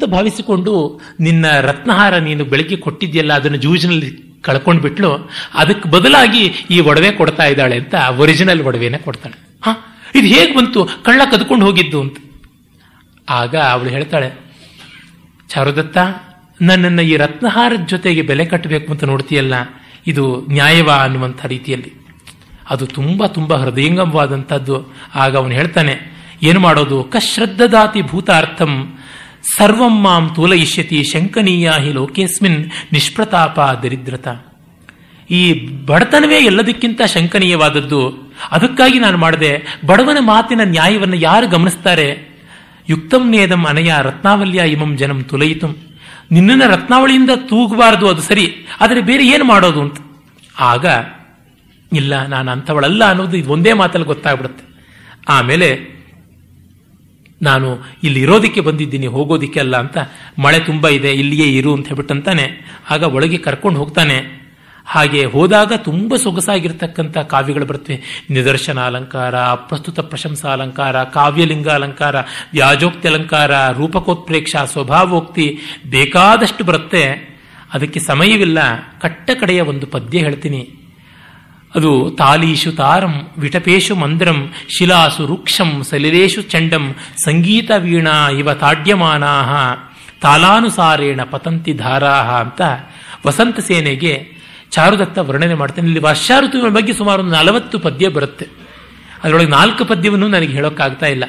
[0.00, 0.72] ಅಂತ ಭಾವಿಸಿಕೊಂಡು
[1.20, 4.10] ನಿನ್ನ ರತ್ನಹಾರ ನೀನು ಬೆಳಗ್ಗೆ ಕೊಟ್ಟಿದ್ಯಲ್ಲ, ಅದನ್ನು ಜೂಜಿನಲ್ಲಿ
[4.42, 5.10] ಕಳ್ಕೊಂಡು ಬಿಟ್ಲು,
[5.54, 9.36] ಅದಕ್ಕೆ ಬದಲಾಗಿ ಈ ಒಡವೆ ಕೊಡ್ತಾ ಇದ್ದಾಳೆ ಅಂತ ಒರಿಜಿನಲ್ ಒಡವೆನ ಕೊಡ್ತಾಳೆ.
[9.62, 9.72] ಹಾ?
[10.14, 10.80] ಇದು ಹೇಗೆ ಬಂತು?
[11.04, 12.16] ಕಳ್ಳ ಕದ್ಕೊಂಡು ಹೋಗಿದ್ದು ಅಂತ.
[13.28, 14.28] ಆಗ ಅವಳು ಹೇಳ್ತಾಳೆ,
[15.48, 15.98] ಚಾರುದತ್ತ,
[16.60, 19.54] ನನ್ನನ್ನು ಈ ರತ್ನಹಾರದ ಜೊತೆಗೆ ಬೆಲೆ ಕಟ್ಟಬೇಕು ಅಂತ ನೋಡ್ತೀಯಲ್ಲ,
[20.06, 21.92] ಇದು ನ್ಯಾಯವ ಅನ್ನುವಂಥ ರೀತಿಯಲ್ಲಿ.
[22.70, 24.78] ಅದು ತುಂಬ ತುಂಬ ಹೃದಯಂಗಮವಾದಂಥದ್ದು.
[25.14, 25.96] ಆಗ ಅವನು ಹೇಳ್ತಾನೆ,
[26.42, 26.98] ಏನು ಮಾಡೋದು?
[27.04, 28.72] ಕಶ್ರದ್ಧದಾತಿ ಭೂತಾರ್ಥಂ
[29.44, 32.58] ಸರ್ವಂ ಮಾಂ ತೂಲಯಿಷ್ಯತಿ ಶಂಕನೀಯ ಹಿ ಲೋಕೇಸ್ಮಿನ್
[32.92, 34.28] ನಿಷ್ಪ್ರತಾಪ ದರಿದ್ರತ.
[35.30, 35.42] ಈ
[35.86, 38.00] ಬಡತನವೇ ಎಲ್ಲದಕ್ಕಿಂತ ಶಂಕನೀಯವಾದದ್ದು.
[38.50, 39.52] ಅದಕ್ಕಾಗಿ ನಾನು ಮಾಡಿದೆ
[39.86, 42.08] ಬಡವನ ಮಾತಿನ ನ್ಯಾಯವನ್ನು ಯಾರು ಗಮನಿಸ್ತಾರೆ?
[42.88, 45.68] ಯುಕ್ತಂ ನೇದಂ ಅನಯ ರತ್ನಾವಲ್ಯ ಇಮಂ ಜನಂ ತುಲಯಿತು.
[46.32, 48.46] ನಿನ್ನನ್ನು ರತ್ನಾವಳಿಯಿಂದ ತೂಗಬಾರದು ಅದು ಸರಿ,
[48.80, 49.98] ಆದರೆ ಬೇರೆ ಏನು ಮಾಡೋದು ಅಂತ.
[50.60, 50.86] ಆಗ,
[51.92, 54.64] ಇಲ್ಲ ನಾನು ಅಂಥವಳಲ್ಲ ಅನ್ನೋದು ಇದು ಒಂದೇ ಮಾತಲ್ಲಿ ಗೊತ್ತಾಗ್ಬಿಡುತ್ತೆ.
[55.28, 55.68] ಆಮೇಲೆ
[57.42, 59.98] ನಾನು ಇಲ್ಲಿ ಇರೋದಕ್ಕೆ ಬಂದಿದ್ದೀನಿ ಹೋಗೋದಿಕ್ಕೆ ಅಲ್ಲ ಅಂತ.
[60.38, 62.76] ಮಳೆ ತುಂಬ ಇದೆ, ಇಲ್ಲಿಯೇ ಇರು ಅಂತ ಹೇಳ್ಬಿಟ್ಟಂತಾನೆ.
[62.90, 64.40] ಆಗ ಒಳಗೆ ಕರ್ಕೊಂಡು ಹೋಗ್ತಾನೆ.
[64.86, 68.26] ಹಾಗೆ ಹೋದಾಗ ತುಂಬ ಸೊಗಸಾಗಿರ್ತಕ್ಕಂಥ ಕಾವ್ಯಗಳು ಬರ್ತವೆ.
[68.30, 72.16] ನಿದರ್ಶನ ಅಲಂಕಾರ, ಪ್ರಸ್ತುತ ಪ್ರಶಂಸಾ ಅಲಂಕಾರ, ಕಾವ್ಯಲಿಂಗ ಅಲಂಕಾರ,
[72.52, 75.58] ವ್ಯಾಜೋಕ್ತಿ ಅಲಂಕಾರ, ರೂಪಕೋತ್ಪ್ರೇಕ್ಷ ಸ್ವಭಾವೋಕ್ತಿ
[75.90, 77.30] ಬೇಕಾದಷ್ಟು ಬರುತ್ತೆ.
[77.74, 78.58] ಅದಕ್ಕೆ ಸಮಯವಿಲ್ಲ.
[79.00, 80.79] ಕಟ್ಟ ಕಡೆಯ ಒಂದು ಪದ್ಯ ಹೇಳ್ತೀನಿ.
[81.74, 89.86] ಅದು ತಾಲೀಶು ತಾರಂ, ವಿಟಪೇಶು ಮಂದ್ರಂ, ಶಿಲಾಸು ರುಕ್ಷಂ ಸಲಿಲೇಶು ಚಂಡಂ, ಸಂಗೀತ ವೀಣಾ ಇವ ತಾಡ್ಯಮಾನಾ
[90.20, 92.60] ತಾಲಾನುಸಾರೇಣ ಪತಂತಿ ಧಾರಾಹ ಅಂತ
[93.26, 95.86] ವಸಂತ ಸೇನೆಗೆ ಚಾರುದತ್ತ ವರ್ಣನೆ ಮಾಡ್ತಾನೆ.
[95.86, 98.48] ಇಲ್ಲಿ ವರ್ಷಾ ಋತುವಿನ ಬಗ್ಗೆ ಸುಮಾರು ಒಂದು ನಲವತ್ತು ಪದ್ಯ ಬರುತ್ತೆ.
[99.24, 101.24] ಅದರೊಳಗೆ ನಾಲ್ಕು ಪದ್ಯವನ್ನು ನನಗೆ ಹೇಳೋಕ್ಕಾಗ್ತಾ ಇಲ್ಲ.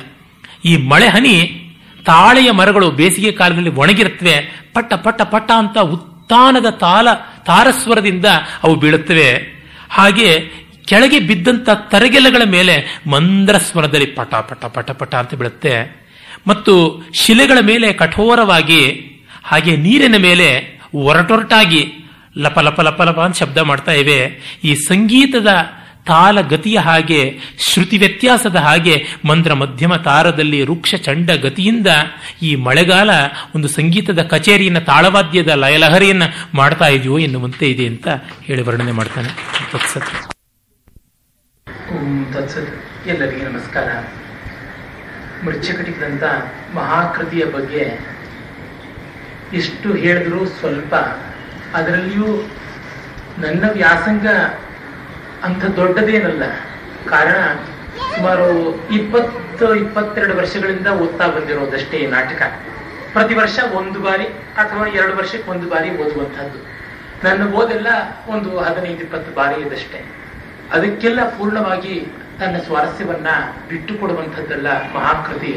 [0.66, 1.66] ಈ ಮಳೆ ಹನಿ
[2.06, 7.08] ತಾಳೆಯ ಮರಗಳು ಬೇಸಿಗೆ ಕಾಲದಲ್ಲಿ ಒಣಗಿರುತ್ತವೆ ಪಟ್ಟ ಪಟ್ಟ ಪಟ್ಟ ಅಂತ ಉತ್ತಾನದ ತಾಲ,
[7.46, 8.26] ತಾರಸ್ವರದಿಂದ
[8.64, 9.51] ಅವು ಬೀಳುತ್ತವೆ.
[9.92, 10.50] ಹಾಗೆ
[10.86, 16.02] ಕೆಳಗೆ ಬಿದ್ದಂತ ತರಗೆಲೆಗಳ ಮೇಲೆ ಮಂದ್ರ ಸ್ವರದಲ್ಲಿ ಪಟ ಪಟ ಪಟ ಪಟ ಅಂತ ಬೀಳುತ್ತೆ.
[16.48, 18.82] ಮತ್ತು ಶಿಲೆಗಳ ಮೇಲೆ ಕಠೋರವಾಗಿ,
[19.44, 21.94] ಹಾಗೆ ನೀರಿನ ಮೇಲೆ ಒರಟೊರಟಾಗಿ
[22.38, 24.20] ಲಪ ಲಪ ಲಪ ಲಪ ಅಂತ ಶಬ್ದ ಮಾಡ್ತಾ ಇವೆ.
[24.64, 25.48] ಈ ಸಂಗೀತದ
[26.06, 31.88] ತಾಲ ಗತಿಯ ಹಾಗೆ, ಶ್ರುತಿ ವ್ಯತ್ಯಾಸದ ಹಾಗೆ ಮಂತ್ರ ಮಧ್ಯಮ ತಾರದಲ್ಲಿ ವೃಕ್ಷ ಚಂಡ ಗತಿಯಿಂದ
[32.42, 33.10] ಈ ಮಳೆಗಾಲ
[33.56, 36.24] ಒಂದು ಸಂಗೀತದ ಕಚೇರಿಯನ್ನ, ತಾಳವಾದ್ಯದ ಲಯಲಹರಿಯನ್ನ
[36.54, 38.08] ಮಾಡ್ತಾ ಇದೆಯೋ ಎನ್ನುವಂತೆ ಇದೆ ಅಂತ
[38.44, 39.28] ಹೇಳಿ ವರ್ಣನೆ ಮಾಡ್ತಾನೆ.
[39.72, 40.34] ತತ್ಸತ್.
[43.44, 43.88] ನಮಸ್ಕಾರ.
[45.46, 46.24] ಮೃಚ್ಛಕಟಿಕದಂತ
[46.76, 48.12] ಮಹಾಕೃತಿಯ ಬಗ್ಗೆ
[49.54, 50.96] ಎಷ್ಟು ಹೇಳಿದ್ರು ಸ್ವಲ್ಪ
[51.74, 52.50] ಅದರಲ್ಲಿಯೂ
[53.38, 54.28] ನನ್ನ ವ್ಯಾಸಂಗ
[55.46, 56.44] ಅಂಥ ದೊಡ್ಡದೇನಲ್ಲ.
[57.10, 57.38] ಕಾರಣ
[58.16, 58.48] ಸುಮಾರು
[58.98, 62.42] ಇಪ್ಪತ್ತು, ಇಪ್ಪತ್ತೆರಡು ವರ್ಷಗಳಿಂದ ಓದ್ತಾ ಬಂದಿರೋದಷ್ಟೇ ನಾಟಕ.
[63.14, 64.28] ಪ್ರತಿ ವರ್ಷ ಒಂದು ಬಾರಿ
[64.62, 66.60] ಅಥವಾ ಎರಡು ವರ್ಷಕ್ಕೆ ಒಂದು ಬಾರಿ ಓದುವಂಥದ್ದು.
[67.24, 67.88] ನನ್ನ ಓದೆಲ್ಲ
[68.28, 70.00] ಒಂದು ಹದಿನೈದು, ಇಪ್ಪತ್ತು ಬಾರಿ ಇದಷ್ಟೇ.
[70.72, 71.96] ಅದಕ್ಕೆಲ್ಲ ಪೂರ್ಣವಾಗಿ
[72.40, 73.28] ತನ್ನ ಸ್ವಾರಸ್ಯವನ್ನ
[73.70, 75.54] ಬಿಟ್ಟು ಕೊಡುವಂಥದ್ದಲ್ಲ ಮಹಾಕೃತಿ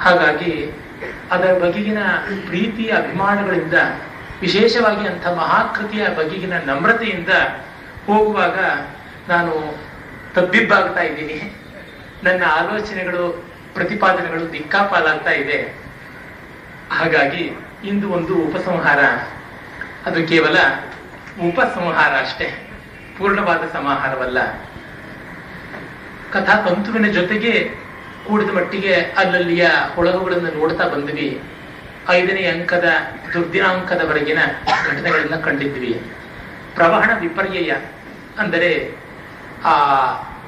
[0.00, 0.52] ಹಾಗಾಗಿ
[1.30, 1.98] ಅದರ ಬಗೆಗಿನ
[2.46, 3.74] ಪ್ರೀತಿ ಅಭಿಮಾನಗಳಿಂದ,
[4.40, 7.28] ವಿಶೇಷವಾಗಿ ಅಂಥ ಮಹಾಕೃತಿಯ ಬಗೆಗಿನ ನಮ್ರತೆಯಿಂದ
[8.06, 8.58] ಹೋಗುವಾಗ
[9.28, 9.78] ನಾನು
[10.34, 11.56] ತಬ್ಬಿಬ್ಬಾಗ್ತಾ ಇದ್ದೀನಿ.
[12.24, 13.44] ನನ್ನ ಆಲೋಚನೆಗಳು,
[13.74, 15.74] ಪ್ರತಿಪಾದನೆಗಳು ದಿಕ್ಕಾಪಾಲಾಗ್ತಾ ಇದೆ.
[16.92, 17.52] ಹಾಗಾಗಿ
[17.84, 18.98] ಇಂದು ಒಂದು ಉಪಸಂಹಾರ.
[20.06, 20.56] ಅದು ಕೇವಲ
[21.48, 22.70] ಉಪಸಂಹಾರ ಅಷ್ಟೇ.
[23.18, 24.52] ಪೂರ್ಣವಾದ ಸಮಾಹಾರವಲ್ಲ.
[26.32, 27.74] ಕಥಾ ತಂತುವಿನ ಜೊತೆಗೆ
[28.28, 31.42] ಕೂಡಿದ ಮಟ್ಟಿಗೆ ಅಲ್ಲಲ್ಲಿಯ ಒಳಗುಗಳನ್ನು ನೋಡ್ತಾ ಬಂದ್ವಿ.
[32.08, 32.84] ಐದನೇ ಅಂಕದ
[33.32, 34.38] ದುರ್ದಿನಾಂಕದವರೆಗಿನ
[34.86, 36.12] ಘಟನೆಗಳನ್ನ ಕಂಡಿದ್ವಿ.
[36.74, 37.72] ಪ್ರವಹಣ ವಿಪರ್ಯಯ.
[38.38, 38.70] ಅಂದರೆ,
[39.64, 39.74] ಆ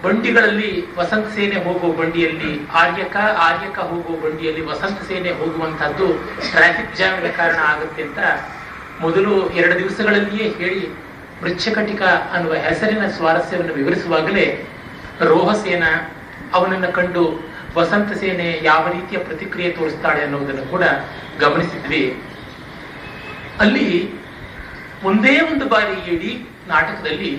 [0.02, 6.06] ಬಂಡಿಗಳಲ್ಲಿ ವಸಂತ ಸೇನೆ ಹೋಗುವ ಬಂಡಿಯಲ್ಲಿ ಆರ್ಯಕ ಆರ್ಯಕ ಹೋಗುವ ಬಂಡಿಯಲ್ಲಿ ವಸಂತ ಸೇನೆ ಹೋಗುವಂತಹದ್ದು
[6.50, 8.18] ಟ್ರಾಫಿಕ್ ಜಾಮ್ಗೆ ಕಾರಣ ಆಗುತ್ತೆ ಅಂತ
[9.00, 10.88] ಮೊದಲು ಎರಡು ದಿವಸಗಳಲ್ಲಿಯೇ ಹೇಳಿ
[11.42, 14.46] ವೃಕ್ಷಕಟಿಕ ಅನ್ನುವ ಹೆಸರಿನ ಸ್ವಾರಸ್ಯವನ್ನು ವಿವರಿಸುವಾಗಲೇ
[15.20, 15.84] ರೋಹಸೇನ
[16.52, 17.24] ಅವನನ್ನು ಕಂಡು
[17.74, 20.84] ವಸಂತ ಸೇನೆ ಯಾವ ರೀತಿಯ ಪ್ರತಿಕ್ರಿಯೆ ತೋರಿಸ್ತಾಳೆ ಅನ್ನುವುದನ್ನು ಕೂಡ
[21.40, 22.22] ಗಮನಿಸಿದ್ವಿ.
[23.60, 24.14] ಅಲ್ಲಿ
[25.04, 26.32] ಒಂದೇ ಒಂದು ಬಾರಿ ಇಡೀ
[26.68, 27.30] ನಾಟಕದಲ್ಲಿ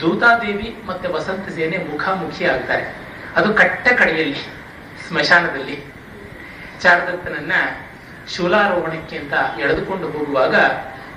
[0.00, 2.84] ದೂತಾದೇವಿ ಮತ್ತೆ ವಸಂತ ಸೇನೆ ಮುಖಾಮುಖಿ ಆಗ್ತಾರೆ.
[3.36, 4.40] ಅದು ಕಟ್ಟ ಕಡೆಯಲ್ಲಿ
[5.08, 5.76] ಸ್ಮಶಾನದಲ್ಲಿ.
[6.82, 7.52] ಚಾರದತ್ತನನ್ನ
[8.34, 10.54] ಶೂಲಾರೋಹಣಕ್ಕೆ ಅಂತ ಎಳೆದುಕೊಂಡು ಹೋಗುವಾಗ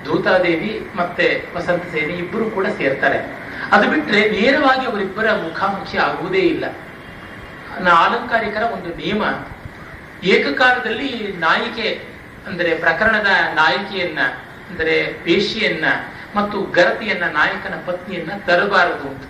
[0.06, 3.19] ದೂತಾದೇವಿ ಮತ್ತೆ ವಸಂತ ಸೇನೆ ಇಬ್ಬರು ಕೂಡ ಸೇರ್ತಾರೆ.
[3.71, 6.65] ಅದು ಬಿಟ್ರೆ ನೇರವಾಗಿ ಅವರಿಬ್ಬರ ಮುಖಾಮುಖಿ ಆಗುವುದೇ ಇಲ್ಲ.
[7.75, 9.24] ಅಲಂಕಾರಿಕರ ಒಂದು ನಿಯಮ
[10.24, 11.88] ಏಕಕಾಲದಲ್ಲಿ ನಾಯಿಕೆ,
[12.47, 14.19] ಅಂದರೆ ಪ್ರಕರಣದ ನಾಯಕಿಯನ್ನ,
[14.69, 15.86] ಅಂದರೆ ಪೇಶಿಯನ್ನ
[16.35, 19.24] ಮತ್ತು ಗರತಿಯನ್ನ, ನಾಯಕನ ಪತ್ನಿಯನ್ನ ತರಬಾರದು ಅಂತ.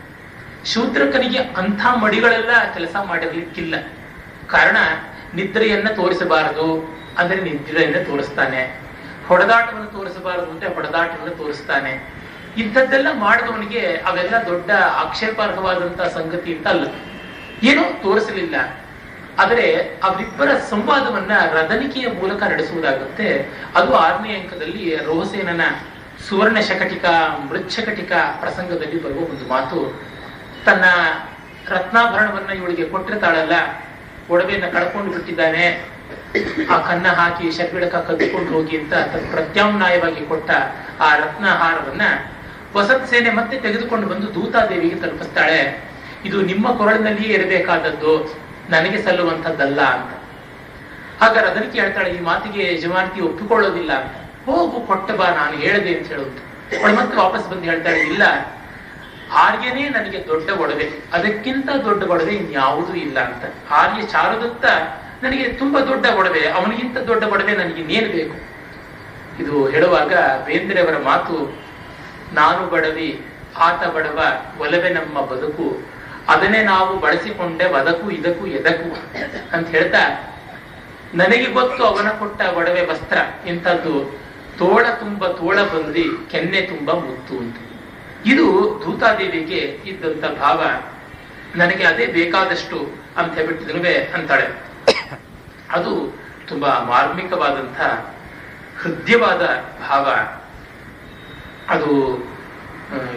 [0.66, 3.76] ಶೂದ್ರಕನಿಗೆ ಅಂಥ ಮಡಿಗಳೆಲ್ಲ ಕೆಲಸ ಮಾಡಿರ್ಲಿಕ್ಕಿಲ್ಲ.
[4.48, 4.78] ಕಾರಣ,
[5.34, 8.80] ನಿದ್ರೆಯನ್ನ ತೋರಿಸಬಾರದು ಅಂದ್ರೆ ನಿದ್ರೆಯನ್ನ ತೋರಿಸ್ತಾನೆ.
[9.28, 12.14] ಹೊಡೆದಾಟವನ್ನು ತೋರಿಸಬಾರದು ಅಂತ ಹೊಡೆದಾಟವನ್ನು ತೋರಿಸ್ತಾನೆ.
[12.58, 16.88] ಇಂಥದ್ದೆಲ್ಲ ಮಾಡಿದವನಿಗೆ ಅವೆಲ್ಲ ದೊಡ್ಡ ಆಕ್ಷೇಪಾರ್ಹವಾದಂತಹ ಸಂಗತಿ ಅಂತ ಅಲ್ಲ.
[17.64, 18.56] ಏನೋ ತೋರಿಸಲಿಲ್ಲ.
[19.40, 23.50] ಆದರೆ ಅವರಿಬ್ಬರ ಸಂವಾದವನ್ನ ರದನಿಕೆಯ ಮೂಲಕ ನಡೆಸುವುದಾಗುತ್ತೆ.
[23.76, 25.62] ಅದು ಆರನೇ ಅಂಕದಲ್ಲಿ ರೋಹಸೇನನ
[26.28, 27.06] ಸುವರ್ಣ ಶಕಟಿಕ
[27.50, 29.80] ಮೃಚ್ಛಕಟಿಕ ಪ್ರಸಂಗದಲ್ಲಿ ಬರುವ ಒಂದು ಮಾತು,
[30.66, 30.86] ತನ್ನ
[31.70, 33.56] ರತ್ನಾಭರಣವನ್ನ ಇವಳಿಗೆ ಕೊಟ್ಟಿರ್ತಾಳಲ್ಲ,
[34.30, 35.66] ಒಡವೆಯನ್ನ ಕಳ್ಕೊಂಡು ಬಿಟ್ಟಿದ್ದಾನೆ,
[36.74, 40.52] ಆ ಕನ್ನ ಹಾಕಿ ಶರ್ಬಿಡಕ ಕದ್ದುಕೊಂಡು ಹೋಗಿ ಅಂತ ತನ್ನ ಪ್ರತ್ಯಾಮ್ನಾಯವಾಗಿ ಕೊಟ್ಟ
[41.00, 42.02] ಆ ರತ್ನಹಾರವನ್ನ
[42.76, 45.62] ವಸತ್ ಸೇನೆ ಮತ್ತೆ ತೆಗೆದುಕೊಂಡು ಬಂದು ದೂತಾದೇವಿಗೆ ತಲುಪಿಸ್ತಾಳೆ.
[46.26, 48.14] ಇದು ನಿಮ್ಮ ಕೊರಳಿನಲ್ಲಿಯೇ ಇರಬೇಕಾದದ್ದು,
[48.70, 50.12] ನನಗೆ ಸಲ್ಲುವಂಥದ್ದಲ್ಲ ಅಂತ.
[51.22, 53.92] ಹಾಗಾದ್ರೆ ಅದಕ್ಕೆ ಹೇಳ್ತಾಳೆ, ಈ ಮಾತಿಗೆ ಯಜಮಾನತಿ ಒಪ್ಪಿಕೊಳ್ಳೋದಿಲ್ಲ
[54.46, 56.40] ಹೋಗು, ಕೊಟ್ಟ ಬಾ, ನಾನು ಹೇಳಿದೆ ಅಂತ ಹೇಳುವಂತ.
[56.80, 58.24] ಅವಳು ಮತ್ತೆ ವಾಪಸ್ ಬಂದು ಹೇಳ್ತಾಳೆ ಇಲ್ಲ,
[59.44, 60.88] ಆರ್ಯನೇ ನನಗೆ ದೊಡ್ಡ ಒಡವೆ.
[61.14, 63.44] ಅದಕ್ಕಿಂತ ದೊಡ್ಡ ಒಡವೆ ಇನ್ಯಾವುದೂ ಇಲ್ಲ ಅಂತ.
[63.80, 64.66] ಆರ್ಯ ಚಾರುದತ್ತ
[65.24, 68.36] ನನಗೆ ತುಂಬಾ ದೊಡ್ಡ ಒಡವೆ, ಅವನಿಗಿಂತ ದೊಡ್ಡ ಒಡವೆ ನನಗೆ ಇನ್ನೇನು ಬೇಕು?
[69.42, 70.14] ಇದು ಹೇಳುವಾಗ
[70.48, 71.38] ಬೇಂದ್ರೆಯವರ ಮಾತು,
[72.34, 73.10] ನಾನು ಬಡವಿ,
[73.58, 74.20] ಆತ ಬಡವ,
[74.60, 75.68] ಒಲವೆ ನಮ್ಮ ಬದುಕು,
[76.30, 78.90] ಅದನ್ನೇ ನಾವು ಬಳಸಿಕೊಂಡೆ ಬದಕು ಇದಕ್ಕೂ ಎದಕು
[79.54, 80.04] ಅಂತ ಹೇಳ್ತಾ,
[81.16, 83.18] ನನಗೆ ಗೊತ್ತು ಅವನ ಕೊಟ್ಟ ಒಡವೆ ವಸ್ತ್ರ,
[83.48, 83.96] ಇಂಥದ್ದು
[84.58, 87.58] ತೋಳ ತುಂಬ ತೋಳ ಬಂದಿ ಕೆನ್ನೆ ತುಂಬ ಮುತ್ತು ಅಂತ.
[88.26, 88.46] ಇದು
[88.86, 90.60] ದೂತಾದೇವಿಗೆ ಇದ್ದಂತ ಭಾವ.
[91.56, 92.78] ನನಗೆ ಅದೇ ಬೇಕಾದಷ್ಟು
[93.18, 93.80] ಅಂತ ಹೇಳ್ಬಿಟ್ಟಿದ್ರು
[94.14, 94.48] ಅಂತಾಳೆ.
[95.72, 95.92] ಅದು
[96.48, 97.80] ತುಂಬಾ ಮಾರ್ಮಿಕವಾದಂಥ
[98.82, 99.44] ಹೃದಯವಾದ
[99.90, 100.06] ಭಾವ.
[101.70, 101.90] ಅದು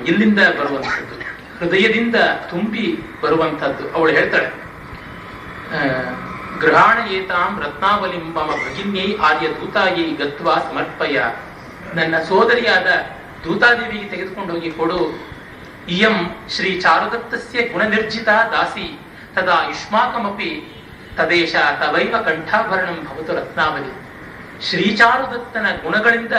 [0.07, 1.15] ಇಲ್ಲಿಂದ ಬರುವಂಥದ್ದು,
[1.59, 2.17] ಹೃದಯದಿಂದ
[2.51, 2.85] ತುಂಬಿ
[3.23, 4.51] ಬರುವಂಥದ್ದು, ಅವಳು ಹೇಳ್ತಾಳೆ.
[6.57, 11.21] ಆ, ಗೃಹಾಣ ಏತಾಂ ರತ್ನಾವಲಿಂ ಮಮ ಭಗಿನ್ಯೈ ಆರ್ಯ ದೂತಾಯೈ ಗತ್ವಾ ಸಮರ್ಪಯ.
[11.95, 12.87] ನನ್ನ ಸೋದರಿಯಾದ
[13.45, 15.27] ದೂತಾದೇವಿಗೆ ತೆಗೆದುಕೊಂಡು ಹೋಗಿ ಕೊಡು.
[15.89, 19.01] ಇಯಂ ಶ್ರೀ ಚಾರುದತ್ತಸ್ಯ ಗುಣನಿರ್ಜಿತ ದಾಸಿ
[19.35, 20.77] ತದಾ ಯುಷ್ಮಾಕಮಪಿ
[21.17, 24.07] ತದೇಶ ತವೈವ ಕಂಠಾಭರಣಂ ಭವತು ರತ್ನಾವಲಿ.
[24.71, 26.33] ಶ್ರೀಚಾರುದತ್ತನ ಗುಣಗಳಿಂದ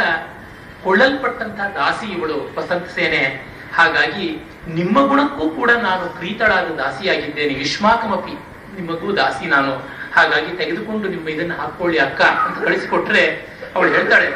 [0.84, 3.48] ಕೊಳ್ಳಲ್ಪಟ್ಟಂತಹ ದಾಸಿ ಇವಳು ವಸಂತ ಸೇನೆ.
[3.76, 8.34] ಹಾಗಾಗಿ ನಿಮ್ಮ ಗುಣಕ್ಕೂ ಕೂಡ ನಾನು ಪ್ರೀತಳಾದ ದಾಸಿಯಾಗಿದ್ದೇನೆ ಯುಷ್ಮಾಕಮಪಿ.
[8.82, 9.97] ನಿಮಗೂ ದಾಸಿ ನಾನು.
[10.18, 13.24] ಹಾಗಾಗಿ ತೆಗೆದುಕೊಂಡು ನಿಮ್ಮ ಇದನ್ನು ಹಾಕೊಳ್ಳಿ ಅಕ್ಕ ಅಂತ ಕಳಿಸಿಕೊಟ್ರೆ
[13.76, 14.30] ಅವಳು ಹೇಳ್ತಾಳೆ,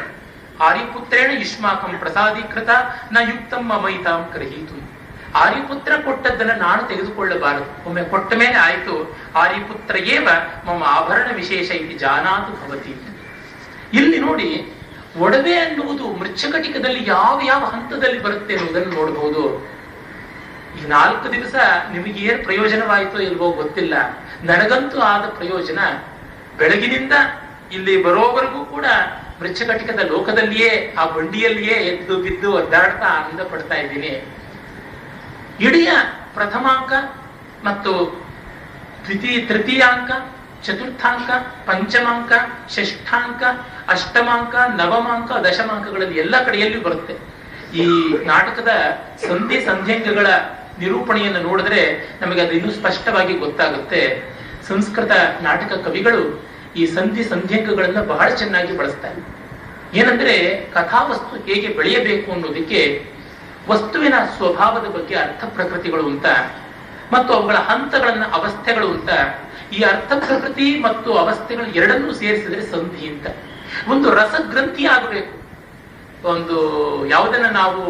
[0.66, 2.70] ಆರಿಪುತ್ರೇಣ ಯುಷ್ಮಾಕಂ ಪ್ರಸಾದೀಕೃತ
[3.14, 4.78] ನ ಯುಕ್ತಂ ಅಮೈತಾಂ ಗ್ರಹೀತು
[5.42, 7.68] ಆರಿಪುತ್ರ ಕೊಟ್ಟದ್ದನ್ನ ನಾನು ತೆಗೆದುಕೊಳ್ಳಬಾರದು.
[7.88, 8.94] ಒಮ್ಮೆ ಕೊಟ್ಟ ಮೇಲೆ ಆಯ್ತು
[9.42, 10.26] ಆರ್ಯಪುತ್ರ ಏವ
[10.66, 12.94] ಮಮ್ಮ ಆಭರಣ ವಿಶೇಷ ಇಲ್ಲಿ ಜಾನಾತು ಭವತಿ.
[13.98, 14.48] ಇಲ್ಲಿ ನೋಡಿ,
[15.24, 19.42] ಒಡವೆ ಅನ್ನುವುದು ಮೃಚ್ಛಕಟಿಕದಲ್ಲಿ ಯಾವ ಯಾವ ಹಂತದಲ್ಲಿ ಬರುತ್ತೆ ಅನ್ನುವುದನ್ನು ನೋಡಬಹುದು
[20.94, 21.54] ನಾಲ್ಕು ದಿವಸ
[21.92, 23.94] ನಿಮಗೆ ಏನು ಪ್ರಯೋಜನವಾಯಿತೋ ಇಲ್ವೋ ಗೊತ್ತಿಲ್ಲ.
[24.50, 25.78] ನನಗಂತೂ ಆದ ಪ್ರಯೋಜನ
[26.58, 27.14] ಬೆಳಗಿನಿಂದ
[27.76, 28.86] ಇಲ್ಲಿ ಬರೋವರೆಗೂ ಕೂಡ
[29.40, 34.12] ಮೃಚ್ಛಕಟಿಕದ ಲೋಕದಲ್ಲಿಯೇ, ಆ ಬಂಡಿಯಲ್ಲಿಯೇ ಎದ್ದು ಬಿದ್ದು ಒದ್ದಾಡ್ತಾ ಆನಂದ ಪಡ್ತಾ ಇದ್ದೀನಿ.
[35.66, 35.82] ಇಡೀ
[36.34, 36.92] ಪ್ರಥಮಾಂಕ
[37.64, 37.92] ಮತ್ತು
[39.06, 40.10] ದ್ವಿತೀಯ ತೃತೀಯಾಂಕ,
[40.66, 41.30] ಚತುರ್ಥಾಂಕ,
[41.68, 42.32] ಪಂಚಮಾಂಕ,
[42.74, 43.42] ಷಷ್ಠಾಂಕ,
[43.94, 47.14] ಅಷ್ಟಮಾಂಕ, ನವಮಾಂಕ, ದಶಮಾಂಕಗಳಲ್ಲಿ ಎಲ್ಲ ಕಡೆಯಲ್ಲಿ ಬರುತ್ತೆ.
[47.82, 47.86] ಈ
[48.30, 48.72] ನಾಟಕದ
[49.28, 50.26] ಸಂಧಿ ಸಂಧ್ಯಂಗಗಳ
[50.78, 51.80] ನಿರೂಪಣೆಯನ್ನು ನೋಡಿದ್ರೆ
[52.20, 54.02] ನಮಗೆ ಅದು ಇನ್ನೂ ಸ್ಪಷ್ಟವಾಗಿ ಗೊತ್ತಾಗುತ್ತೆ.
[54.68, 55.10] ಸಂಸ್ಕೃತ
[55.42, 56.22] ನಾಟಕ ಕವಿಗಳು
[56.76, 59.20] ಈ ಸಂಧಿ ಸಂಧ್ಯಂಗಗಳನ್ನ ಬಹಳ ಚೆನ್ನಾಗಿ ಬಳಸ್ತಾರೆ.
[59.98, 60.34] ಏನಂದ್ರೆ
[60.74, 62.80] ಕಥಾವಸ್ತು ಹೇಗೆ ಬೆಳೆಯಬೇಕು ಅನ್ನೋದಕ್ಕೆ
[63.68, 66.26] ವಸ್ತುವಿನ ಸ್ವಭಾವದ ಬಗ್ಗೆ ಅರ್ಥ ಪ್ರಕೃತಿಗಳು ಅಂತ,
[67.12, 69.10] ಮತ್ತು ಅವುಗಳ ಹಂತಗಳನ್ನ ಅವಸ್ಥೆಗಳು ಅಂತ,
[69.72, 73.26] ಈ ಅರ್ಥ ಪ್ರಕೃತಿ ಮತ್ತು ಅವಸ್ಥೆಗಳು ಎರಡನ್ನೂ ಸೇರಿಸಿದ್ರೆ ಸಂಧಿ ಅಂತ.
[73.88, 75.34] ಒಂದು ರಸಗ್ರಂಥಿ ಆಗಬೇಕು.
[76.28, 76.56] ಒಂದು
[77.06, 77.82] ಯಾವುದನ್ನ ನಾವು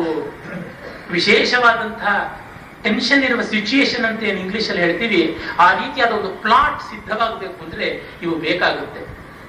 [1.11, 2.42] ವಿಶೇಷವಾದಂತಹ
[2.83, 8.35] ಟೆನ್ಷನ್ ಇರುವ ಸಿಚುಯೇಷನ್ ಅಂತ ಏನು ಇಂಗ್ಲಿಷ್ ಅಲ್ಲಿ ಹೇಳ್ತೀವಿ, ಆ ರೀತಿಯಾದ ಒಂದು ಪ್ಲಾಟ್ ಸಿದ್ಧವಾಗಬೇಕು ಅಂದ್ರೆ ಇವು
[8.35, 9.01] ಬೇಕಾಗುತ್ತೆ.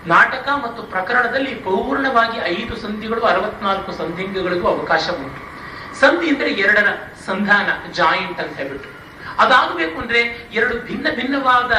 [0.08, 5.42] ನಾಟಕ ಮತ್ತು ಪ್ರಕರಣದಲ್ಲಿ ಪೂರ್ಣವಾಗಿ ಐದು ಸಂಧಿಗಳು, ಅರವತ್ನಾಲ್ಕು ಸಂಧಿಗಳಿಗೂ ಅವಕಾಶ ಉಂಟು.
[6.00, 6.88] ಸಂಧಿ ಅಂದ್ರೆ ಎರಡರ
[7.26, 8.90] ಸಂಧಾನ ಜಾಯಿಂಟ್ ಅಂತ ಹೇಳ್ಬಿಟ್ಟು.
[9.40, 11.72] ಅದಾಗಬೇಕು ಅಂದ್ರೆ ಎರಡು ಭಿನ್ನ ಭಿನ್ನವಾದ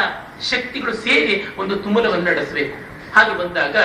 [0.43, 2.77] ಶಕ್ತಿಗಳು ಸೇರಿ ಒಂದು ತುಮಲವನ್ನು ನಡೆಸಬೇಕು.
[3.15, 3.77] ಹಾಗೆ ಬಂದಾಗ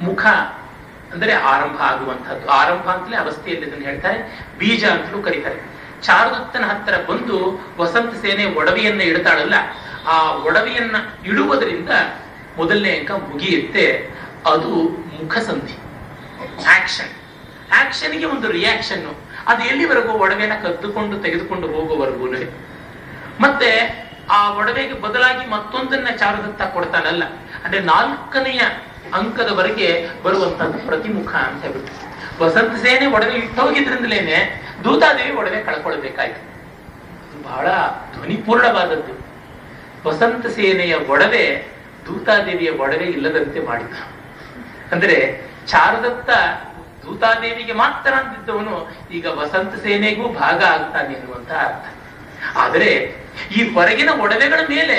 [0.00, 0.26] ಮುಖ
[1.12, 5.69] ಅಂದ್ರೆ ಆರಂಭ ಆಗುವಂತಹದ್ದು ಆರಂಭ ಅಂತಲೇ ಅವಸ್ಥೆಯಲ್ಲಿ ಇದನ್ನು ಹೇಳ್ತಾರೆ, ಬೀಜ ಅಂತಲೂ ಕರೀತಾರೆ.
[6.02, 7.36] ಚಾರುದತ್ತನ ಹತ್ತಿರ ಬಂದು
[7.78, 9.54] ವಸಂತ ಸೇನೆ ಒಡವೆಯನ್ನ ಇಡ್ತಾಳಲ್ಲ,
[10.06, 10.16] ಆ
[10.48, 11.90] ಒಡವೆಯನ್ನ ಇಡುವುದರಿಂದ
[12.56, 13.86] ಮೊದಲನೇ ಅಂಕ ಮುಗಿಯುತ್ತೆ.
[14.52, 14.70] ಅದು
[15.16, 15.76] ಮುಖಸಂಧಿ.
[16.76, 17.12] ಆಕ್ಷನ್.
[17.72, 19.04] ಆಕ್ಷನ್ಗೆ ಒಂದು ರಿಯಾಕ್ಷನ್
[19.46, 22.26] ಅದು ಎಲ್ಲಿವರೆಗೂ ಒಡವೆನ ಕದ್ದುಕೊಂಡು ತೆಗೆದುಕೊಂಡು ಹೋಗುವವರೆಗೂ
[23.40, 23.70] ಮತ್ತೆ
[24.30, 27.24] ಆ ಒಡವೆಗೆ ಬದಲಾಗಿ ಮತ್ತೊಂದನ್ನ ಚಾರುದತ್ತ ಕೊಡ್ತಾನಲ್ಲ,
[27.64, 28.62] ಅಂದ್ರೆ ನಾಲ್ಕನೆಯ
[29.14, 29.88] ಅಂಕದವರೆಗೆ
[30.22, 31.92] ಬರುವಂತದ್ದು ಪ್ರತಿಮುಖ ಅಂತ ಹೇಳ್ಬಿಟ್ಟು.
[32.44, 34.38] ವಸಂತ ಸೇನೆ ಒಡವೆ ಇಟ್ಟೋಗಿದ್ರಿಂದಲೇನೆ
[34.84, 36.50] ದೂತಾದೇವಿ ಒಡವೆ ಕಳ್ಕೊಳ್ಬೇಕಾಯ್ತು.
[37.42, 37.68] ಬಹಳ
[38.14, 39.14] ಧ್ವನಿಪೂರ್ಣವಾದದ್ದು.
[40.08, 41.68] ವಸಂತ ಸೇನೆಯ ಒಡವೆ
[42.06, 43.92] ದೂತಾದೇವಿಯ ಒಡವೆ ಇಲ್ಲದಂತೆ ಮಾಡಿದ
[44.92, 46.30] ಅಂದ್ರೆ ಚಾರದತ್ತ
[47.04, 51.86] ದೂತಾದೇವಿಗೆ ಮಾತ್ರ ಅಂತಿದ್ದವನು ಈಗ ವಸಂತ ಸೇನೆಗೂ ಭಾಗ ಆಗ್ತಾನೆ ಎನ್ನುವಂತ ಅರ್ಥ.
[52.56, 53.16] ಆದರೆ
[53.56, 54.96] ಈ ಹೊರಗಿನ ಒಡವೆಗಳ ಮೇಲೆ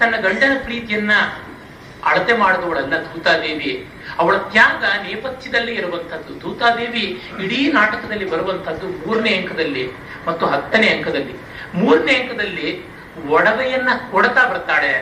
[0.00, 1.10] ತನ್ನ ಗಂಡನ ಪ್ರೀತಿಯನ್ನ
[2.04, 3.88] ಅಳತೆ ಮಾಡಿದವಳಲ್ಲ ದೂತಾದೇವಿ.
[4.18, 9.90] ಅವಳ ತ್ಯಾಗ ನೇಪಥ್ಯದಲ್ಲಿ ಇರುವಂತದ್ದು ದೂತಾದೇವಿ ಇಡೀ ನಾಟಕದಲ್ಲಿ ಬರುವಂತದ್ದು ಮೂರನೇ ಅಂಕದಲ್ಲಿ
[10.26, 11.34] ಮತ್ತು ಹತ್ತನೇ ಅಂಕದಲ್ಲಿ.
[11.74, 12.84] ಮೂರನೇ ಅಂಕದಲ್ಲಿ
[13.28, 14.92] ಒಡವೆಯನ್ನ ಕೊಡ್ತಾ ಬರ್ತಾಳೆ.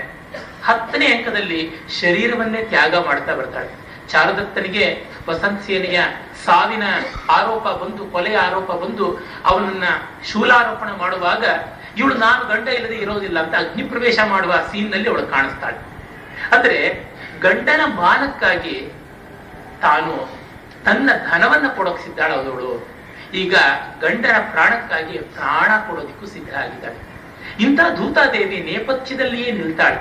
[0.65, 3.85] ಹತ್ತನೇ ಅಂಕದಲ್ಲಿ ಶರೀರವನ್ನೇ ತ್ಯಾಗ ಮಾಡ್ತಾ ಬರ್ತಾಳೆ.
[4.09, 6.01] ಚಾರದತ್ತನಿಗೆ ವಸಂತ ಸೇನೆಯ
[6.45, 6.83] ಸಾವಿನ
[7.31, 9.07] ಆರೋಪ ಬಂದು ಕೊಲೆಯ ಆರೋಪ ಬಂದು,
[9.45, 9.85] ಅವನನ್ನ
[10.33, 11.45] ಶೂಲಾರೋಪಣ ಮಾಡುವಾಗ
[11.99, 15.79] ಇವಳು ನಾನು ಗಂಡ ಇಲ್ಲದೆ ಇರೋದಿಲ್ಲ ಅಂತ ಅಗ್ನಿ ಪ್ರವೇಶ ಮಾಡುವ ಸೀನ್ನಲ್ಲಿ ಅವಳು ಕಾಣಿಸ್ತಾಳೆ.
[16.57, 17.05] ಅಂದ್ರೆ
[17.41, 18.93] ಗಂಡನ ಮಾನಕ್ಕಾಗಿ
[19.85, 20.13] ತಾನು
[20.85, 22.71] ತನ್ನ ಧನವನ್ನ ಕೊಡೋಕ್ ಸಿದ್ಧಾಳ ಅವಳು
[23.35, 23.55] ಈಗ
[24.01, 26.99] ಗಂಡನ ಪ್ರಾಣಕ್ಕಾಗಿ ಪ್ರಾಣ ಕೊಡೋದಕ್ಕೂ ಸಿದ್ಧ ಆಗಿದ್ದಾಳೆ.
[27.61, 30.01] ಇಂಥ ಧೂತಾದೇವಿ ನೇಪಥ್ಯದಲ್ಲಿಯೇ ನಿಲ್ತಾಳೆ.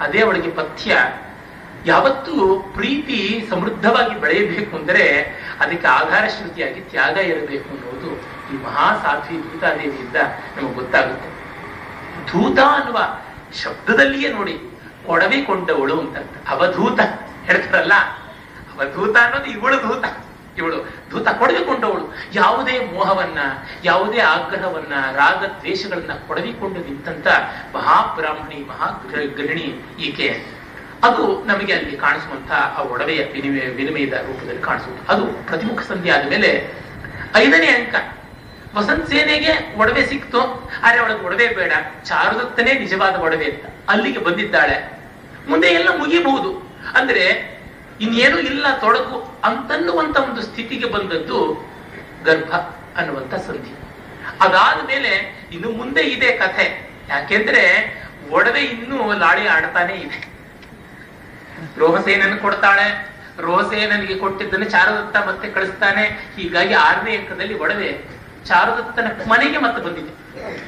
[0.00, 0.96] ಅದೇ ಅವಳಿಗೆ ಪಥ್ಯ.
[1.86, 2.34] ಯಾವತ್ತೂ
[2.74, 5.04] ಪ್ರೀತಿ ಸಮೃದ್ಧವಾಗಿ ಬೆಳೆಯಬೇಕು ಅಂದರೆ
[5.60, 8.10] ಅದಕ್ಕೆ ಆಧಾರ ಶ್ರುತಿಯಾಗಿ ತ್ಯಾಗ ಇರಬೇಕು ಅನ್ನೋದು
[8.52, 10.16] ಈ ಮಹಾಸಾಧ್ವಿ ಧೂತಾದೇವಿಯಿಂದ
[10.56, 11.30] ನಮಗೆ ಗೊತ್ತಾಗುತ್ತೆ.
[12.30, 12.98] ಧೂತ ಅನ್ನುವ
[13.62, 14.54] ಶಬ್ದದಲ್ಲಿಯೇ ನೋಡಿ,
[15.06, 16.16] ಕೊಡವೆ ಕೊಂಡವಳು ಅಂತ
[16.48, 17.00] ಅವಧೂತ.
[17.44, 17.92] ಹೇಳ್ತಾರಲ್ಲ?
[18.78, 20.04] ಅವಧೂತ ಅನ್ನೋದು ಇವಳು ಧೂತ
[20.58, 20.76] ಇವಳು
[21.10, 23.38] ಧೂತ ಕೊಡವಿಕೊಂಡವಳು ಯಾವುದೇ ಮೋಹವನ್ನ,
[23.84, 27.26] ಯಾವುದೇ ಆಗ್ರಹವನ್ನ, ರಾಗ ದ್ವೇಷಗಳನ್ನ ಕೊಡವಿಕೊಂಡು ನಿಂತಂತ
[27.74, 30.44] ಮಹಾಬ್ರಾಹ್ಮಣಿ ಮಹಾ ಗೃಹಿಣಿ ಈಕೆ.
[31.04, 36.74] ಅದು ನಮಗೆ ಅಲ್ಲಿ ಕಾಣಿಸುವಂತಹ ಆ ಒಡವೆಯ ವಿನಿಮಯ, ವಿನಿಮಯದ ರೂಪದಲ್ಲಿ ಕಾಣಿಸುತ್ತೆ ಅದು ಪ್ರತಿಮುಖ ಸಂಧಿ ಆದ್ಮೇಲೆ
[37.36, 37.94] ಐದನೇ ಅಂಕ.
[38.74, 40.40] ವಸಂತ ಸೇನೆಗೆ ಒಡವೆ ಸಿಕ್ತು.
[40.82, 41.72] ಆದ್ರೆ ಅವಳಿಗೆ ಒಡವೆ ಬೇಡ.
[42.04, 44.98] ಚಾರುದತ್ತನೇ ನಿಜವಾದ ಒಡವೆ ಅಂತ ಅಲ್ಲಿಗೆ ಬಂದಿದ್ದಾಳೆ.
[45.48, 46.76] ಮುಂದೆ ಎಲ್ಲ ಮುಗಿಬಹುದು.
[46.94, 47.52] ಅಂದ್ರೆ
[48.02, 51.38] ಇನ್ನೇನು ಇಲ್ಲ ತೊಡಕು ಅಂತನ್ನುವಂತ ಒಂದು ಸ್ಥಿತಿಗೆ ಬಂದದ್ದು
[52.24, 52.54] ಗರ್ಭ
[52.96, 53.72] ಅನ್ನುವಂತ ಸಂಧಿ.
[54.40, 56.90] ಅದಾದ ಮೇಲೆ ಇನ್ನು ಮುಂದೆ ಇದೆ ಕಥೆ.
[57.08, 57.62] ಯಾಕೆಂದ್ರೆ
[58.30, 60.32] ಒಡವೆ ಇನ್ನೂ ಲಾಳಿ ಆಡ್ತಾನೆ ಇದೆ.
[61.78, 63.12] ರೋಹಸೇನನ್ನು ಕೊಡ್ತಾಳೆ.
[63.38, 66.32] ರೋಹಸೇನನಿಗೆ ಕೊಟ್ಟಿದ್ದನ್ನು ಚಾರುದತ್ತ ಮತ್ತೆ ಕಳಿಸ್ತಾನೆ.
[66.36, 68.04] ಹೀಗಾಗಿ ಆರನೇ ಅಂಕದಲ್ಲಿ ಒಡವೆ
[68.44, 70.12] ಚಾರುದತ್ತನ ಮನೆಗೆ ಮತ್ತೆ ಬಂದಿದೆ.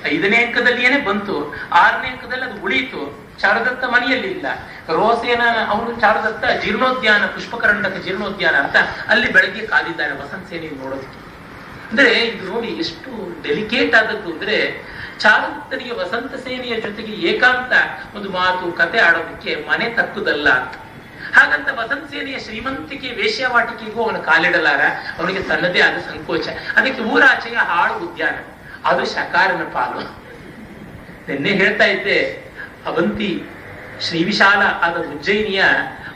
[0.09, 1.55] ಐದನೇ ಅಂಕದಲ್ಲಿ ಏನೇ ಬಂತು.
[1.73, 3.24] ಆರನೇ ಅಂಕದಲ್ಲಿ ಅದು ಉಳಿಯಿತು.
[3.39, 4.47] ಚಾರುದತ್ತ ಮನೆಯಲ್ಲಿ ಇಲ್ಲ.
[4.89, 8.77] ರೋಸೇನ ಅವನು ಶಾರದತ್ತ ಜೀರ್ಣೋದ್ಯಾನ ಪುಷ್ಪಕರಂಡಕ ಜೀರ್ಣೋದ್ಯಾನ ಅಂತ
[9.09, 11.25] ಅಲ್ಲಿ ಬೆಳಗ್ಗೆ ಕಾದಿದ್ದಾನೆ ವಸಂತ ಸೇನೆ ನೋಡೋದಕ್ಕೆ
[11.91, 14.85] ಅಂದ್ರೆ ಇದು ನೋಡಿ ಎಷ್ಟು ಡೆಲಿಕೇಟ್ ಆದದ್ದು ಅಂದ್ರೆ
[15.19, 17.73] ಚಾರುದತ್ತನಿಗೆ ವಸಂತ ಸೇನೆಯ ಜೊತೆಗೆ ಏಕಾಂತ
[18.17, 20.49] ಒಂದು ಮಾತು, ಕತೆ ಆಡೋದಕ್ಕೆ ಮನೆ ತಕ್ಕುದಲ್ಲ
[21.35, 24.81] ಹಾಗಂತ ವಸಂತ ಸೇನೆಯ ಶ್ರೀಮಂತಿಕೆ ವೇಷ್ಯವಾಟಿಕೆಗೂ ಅವನು ಕಾಲಿಡಲಾರ.
[25.19, 26.49] ಅವನಿಗೆ ತನ್ನದೇ ಆದ ಸಂಕೋಚ.
[26.77, 28.35] ಅದಕ್ಕೆ ಊರಾಚೆಯ ಹಾಳು ಉದ್ಯಾನ.
[28.85, 30.25] ಅದು ಶಕಾರನ ಪಾಲು.
[31.29, 32.44] ನಿನ್ನೆ ಹೇಳ್ತಾ ಇದ್ದೆ
[32.87, 33.43] ಅವಂತಿ
[34.01, 35.65] ಶ್ರೀ ವಿಶಾಲ ಆದ ಉಜ್ಜಯಿನಿಯ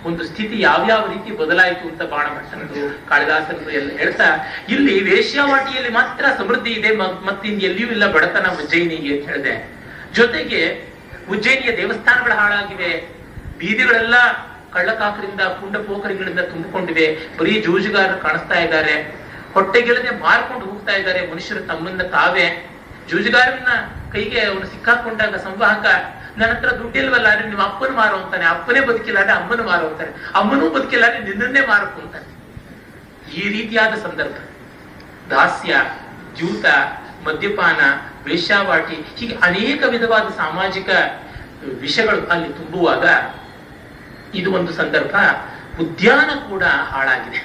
[0.05, 4.25] ಒಂದು ಸ್ಥಿತಿ ಯಾವ್ಯಾವ ರೀತಿ ಬದಲಾಯಿತು ಅಂತ ಬಾಣಭಟ್ಟನದು, ಕಾಳಿದಾಸನದು ಎಲ್ಲ ಹೇಳ್ತಾ,
[4.69, 9.79] ಇಲ್ಲಿ ವೇಶ್ಯಾವಾಟಿಯಲ್ಲಿ ಮಾತ್ರ ಸಮೃದ್ಧಿ ಇದೆ ಮತ್ತಿನ್ ಎಲ್ಲಿಯೂ ಇಲ್ಲ ಬಡತನ ಉಜ್ಜಯಿನಿಗೆ ಅಂತ ಹೇಳಿದೆ.
[10.15, 10.85] ಜೊತೆಗೆ
[11.31, 13.09] ಉಜ್ಜಯಿನಿಯ ದೇವಸ್ಥಾನಗಳು ಹಾಳಾಗಿವೆ.
[13.59, 14.15] ಬೀದಿಗಳೆಲ್ಲ
[14.73, 17.19] ಕಳ್ಳಕಾಕರಿಂದ ಪುಂಡ ಪೋಖರಿಗಳಿಂದ ತುಂಬಿಕೊಂಡಿವೆ.
[17.39, 19.17] ಬರೀ ಜೂಜುಗಾರರು ಕಾಣಿಸ್ತಾ ಇದ್ದಾರೆ.
[19.55, 22.71] ಹೊಟ್ಟೆಗಿಳದೆ ಮಾರ್ಕೊಂಡು ಹೋಗ್ತಾ ಇದ್ದಾರೆ ಮನುಷ್ಯರು ತಮ್ಮನ್ನ ತಾವೇ.
[23.11, 23.69] ಜೂಜುಗಾರನ್ನ
[24.13, 25.87] ಕೈಗೆ ಅವನು ಸಿಕ್ಕಾಕೊಂಡಾಗ ಸಂವಾಹಕ
[26.39, 28.45] ನನ್ನ ಹತ್ರ ದುಡ್ಡಿಲ್ವಲ್ಲ ಅಂದ್ರೆ ನಿಮ್ಮ ಅಪ್ಪನ ಮಾರು ಅಂತಾನೆ.
[28.45, 30.11] ಅಪ್ಪನೇ ಬದುಕಿಲ್ಲ ಅಂದ್ರೆ ಅಮ್ಮನ ಮಾರು ಅಂತಾನೆ.
[30.35, 32.29] ಅಮ್ಮನೂ ಬದುಕಿಲ್ಲ ಅಂದ್ರೆ ನಿನ್ನನ್ನೇ ಮಾರಕು ಅಂತಾನೆ.
[33.33, 34.37] ಈ ರೀತಿಯಾದ ಸಂದರ್ಭ.
[35.31, 35.77] ದಾಸ್ಯ
[36.37, 36.65] ಜೂತ
[37.27, 37.81] ಮದ್ಯಪಾನ,
[38.25, 40.89] ವೇಶ್ಯಾವಾಟಿ, ಹೀಗೆ ಅನೇಕ ವಿಧವಾದ ಸಾಮಾಜಿಕ
[41.81, 43.05] ವಿಷಯಗಳು ಅಲ್ಲಿ ತುಂಬುವಾಗ
[44.37, 45.15] ಇದು ಒಂದು ಸಂದರ್ಭ
[45.81, 47.41] ಉದ್ಯಾನ ಕೂಡ ಹಾಳಾಗಿದೆ.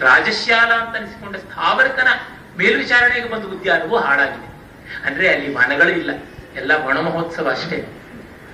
[0.00, 2.08] ರಾಜಶ್ಯಾಲ ಅಂತ ಅನಿಸಿಕೊಂಡ ಸ್ಥಾವರಕನ
[2.58, 4.48] ಮೇಲ್ವಿಚಾರಣೆಗೆ ಬಂದ ಉದ್ಯಾನವೂ ಹಾಳಾಗಿದೆ.
[5.06, 6.10] ಅಂದ್ರೆ ಅಲ್ಲಿ ವನಗಳು ಇಲ್ಲ.
[6.56, 7.84] ಎಲ್ಲ ವನ ಮಹೋತ್ಸವ ಅಷ್ಟೇ.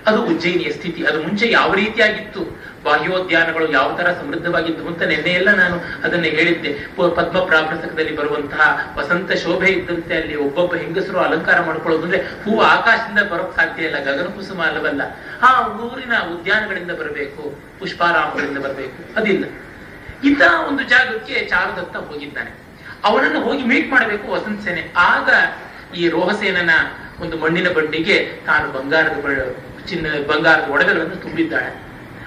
[0.06, 1.06] ಅದು ಉಜ್ಜಯಿನಿಯ ಸ್ಥಿತಿ.
[1.06, 2.64] ಅದು ಮುಂಚೆ ಯಾವ ರೀತಿಯಾಗಿತ್ತು?
[2.84, 6.72] ಬಾಹ್ಯೋದ್ಯಾನಗಳು ಯಾವ ತರ ಸಮೃದ್ಧವಾಗಿತ್ತು ಅಂತ ನಿನ್ನೆ ಎಲ್ಲ ನಾನು ಅದನ್ನ ಹೇಳಿದ್ದೆ.
[7.14, 13.56] ಪದ್ಮ ಪ್ರಾಭ್ರತಕದಲ್ಲಿ ಬರುವಂತಹ ವಸಂತ ಶೋಭೆ ಇದ್ದಂತೆ ಅಲ್ಲಿ ಒಬ್ಬೊಬ್ಬ ಹೆಂಗಸರು ಅಲಂಕಾರ ಮಾಡ್ಕೊಳ್ಳೋದು ಅಂದ್ರೆ ಹೂವು ಆಕಾಶದಿಂದ ಬರೋಕ್
[13.56, 14.04] ಸಾಧ್ಯ ಇಲ್ಲ.
[14.04, 15.02] ಗಗನ ಕುಸುಮ ಅಲ್ಲವಲ್ಲ.
[15.42, 19.20] ಆ ಊರಿನ ಉದ್ಯಾನಗಳಿಂದ ಬರಬೇಕು, ಪುಷ್ಪಾರಾಮಗಳಿಂದ ಬರಬೇಕು.
[19.20, 19.44] ಅದಿಲ್ಲ.
[20.24, 22.50] ಇಂತಹ ಒಂದು ಜಾಗಕ್ಕೆ ಚಾರುದತ್ತ ಹೋಗಿದ್ದಾನೆ.
[23.04, 24.92] ಅವನನ್ನು ಹೋಗಿ ಮೀಟ್ ಮಾಡಬೇಕು ವಸಂತ ಸೇನೆ.
[24.96, 25.30] ಆಗ
[25.96, 26.70] ಈ ರೋಹಸೇನನ
[27.20, 29.56] ಒಂದು ಮಣ್ಣಿನ ಬಂಡಿಗೆ ತಾನು ಬಂಗಾರದ
[29.88, 31.84] ಚಿನ್ನ, ಬಂಗಾರದ ಒಡವೆಗಳನ್ನು ತುಂಬಿದ್ದಾಳೆ.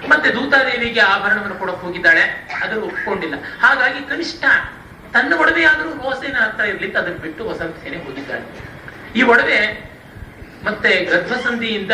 [0.08, 2.48] ಮತ್ತೆ ದೂತಾದೇವಿಗೆ ಆಭರಣವನ್ನು ಕೊಡಕ್ ಹೋಗಿದ್ದಾಳೆ.
[2.62, 3.34] ಅದನ್ನು ಒಪ್ಕೊಂಡಿಲ್ಲ.
[3.60, 4.44] ಹಾಗಾಗಿ ಕನಿಷ್ಠ
[5.12, 8.42] ತನ್ನ ಒಡವೆಯಾದರೂ ರೋಸೇನ ಆಗ್ತಾ ಇರ್ಲಿಕ್ಕೆ ಅದನ್ನು ಬಿಟ್ಟು ವಸಂತ ಸೇನೆ ಹೋಗಿದ್ದಾಳೆ.
[9.16, 9.90] ಈ ಒಡವೆ
[10.64, 11.90] ಮತ್ತೆ ಗರ್ಭಸಂಧಿಯಿಂದ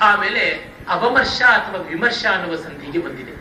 [0.00, 3.34] ಆಮೇಲೆ ಅವಮರ್ಶ ಅಥವಾ ವಿಮರ್ಶ ಅನ್ನುವ ಸಂಧಿಗೆ ಬಂದಿದೆ.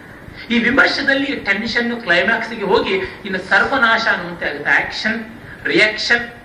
[0.56, 4.72] ಈ ವಿಮರ್ಶದಲ್ಲಿ ಟೆನ್ಷನ್ ಕ್ಲೈಮ್ಯಾಕ್ಸ್ಗೆ ಹೋಗಿ ಇನ್ನು ಸರ್ವನಾಶ ಅನ್ನುವಂತೆ ಆಗುತ್ತೆ.
[4.72, 5.26] ಆಕ್ಷನ್
[5.66, 6.43] ರಿಯಾಕ್ಷನ್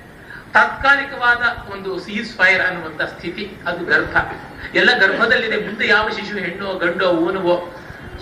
[0.55, 4.17] ತಾತ್ಕಾಲಿಕವಾದ ಒಂದು ಸೀಸ್ ಫೈರ್ ಅನ್ನುವಂತ ಸ್ಥಿತಿ ಅದು ಗರ್ಭ
[4.75, 7.77] ಎಲ್ಲ ಗರ್ಭದಲ್ಲಿದೆ, ಮುಂದೆ ಯಾವ ಶಿಶು ಹೆಣ್ಣೋ, ಗಂಡೋ ಓನವೋ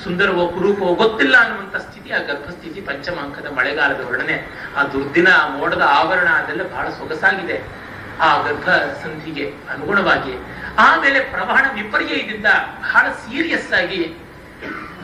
[0.05, 4.47] ಸುಂದರವೋ, ಕುರೂಪವೋ ಗೊತ್ತಿಲ್ಲ ಅನ್ನುವಂತ ಸ್ಥಿತಿ, ಆ ಗರ್ಭಸ್ಥಿತಿ ಪಂಚಮಾಂಕದ ಮಳೆಗಾಲದ ವರ್ಣನೆ.
[4.77, 7.87] ಆ ದುರ್ದಿನ, ಆ ಮೋಡದ ಆವರಣ, ಅದೆಲ್ಲ ಬಹಳ ಸೊಗಸಾಗಿದೆ.
[8.21, 8.69] ಆ ಗರ್ಭ
[9.03, 10.35] ಸಂಧಿಗೆ ಅನುಗುಣವಾಗಿ.
[10.79, 12.47] ಆಮೇಲೆ ಪ್ರವಹಣ ವಿಪರ್ಯಯದಿಂದ
[12.81, 14.17] ಬಹಳ ಸೀರಿಯಸ್ ಆಗಿ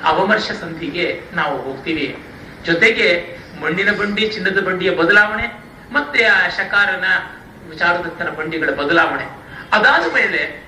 [0.04, 2.18] ಅವಮರ್ಷ ಸಂಧಿಗೆ ನಾವು ಹೋಗ್ತೀವಿ.
[2.64, 5.61] ಜೊತೆಗೆ ಮಣ್ಣಿನ ಬಂಡಿ, ಚಿನ್ನದ ಬಂಡಿಯ ಬದಲಾವಣೆ
[5.92, 7.04] ಮತ್ತೆ ಆ ಶಕಾರನ
[7.68, 9.24] ವಿಚಾರದತ್ತನ ಬಂಡಿಗಳ ಬದಲಾವಣೆ.
[9.72, 10.62] ಅದಾದ ಮೇಲೆ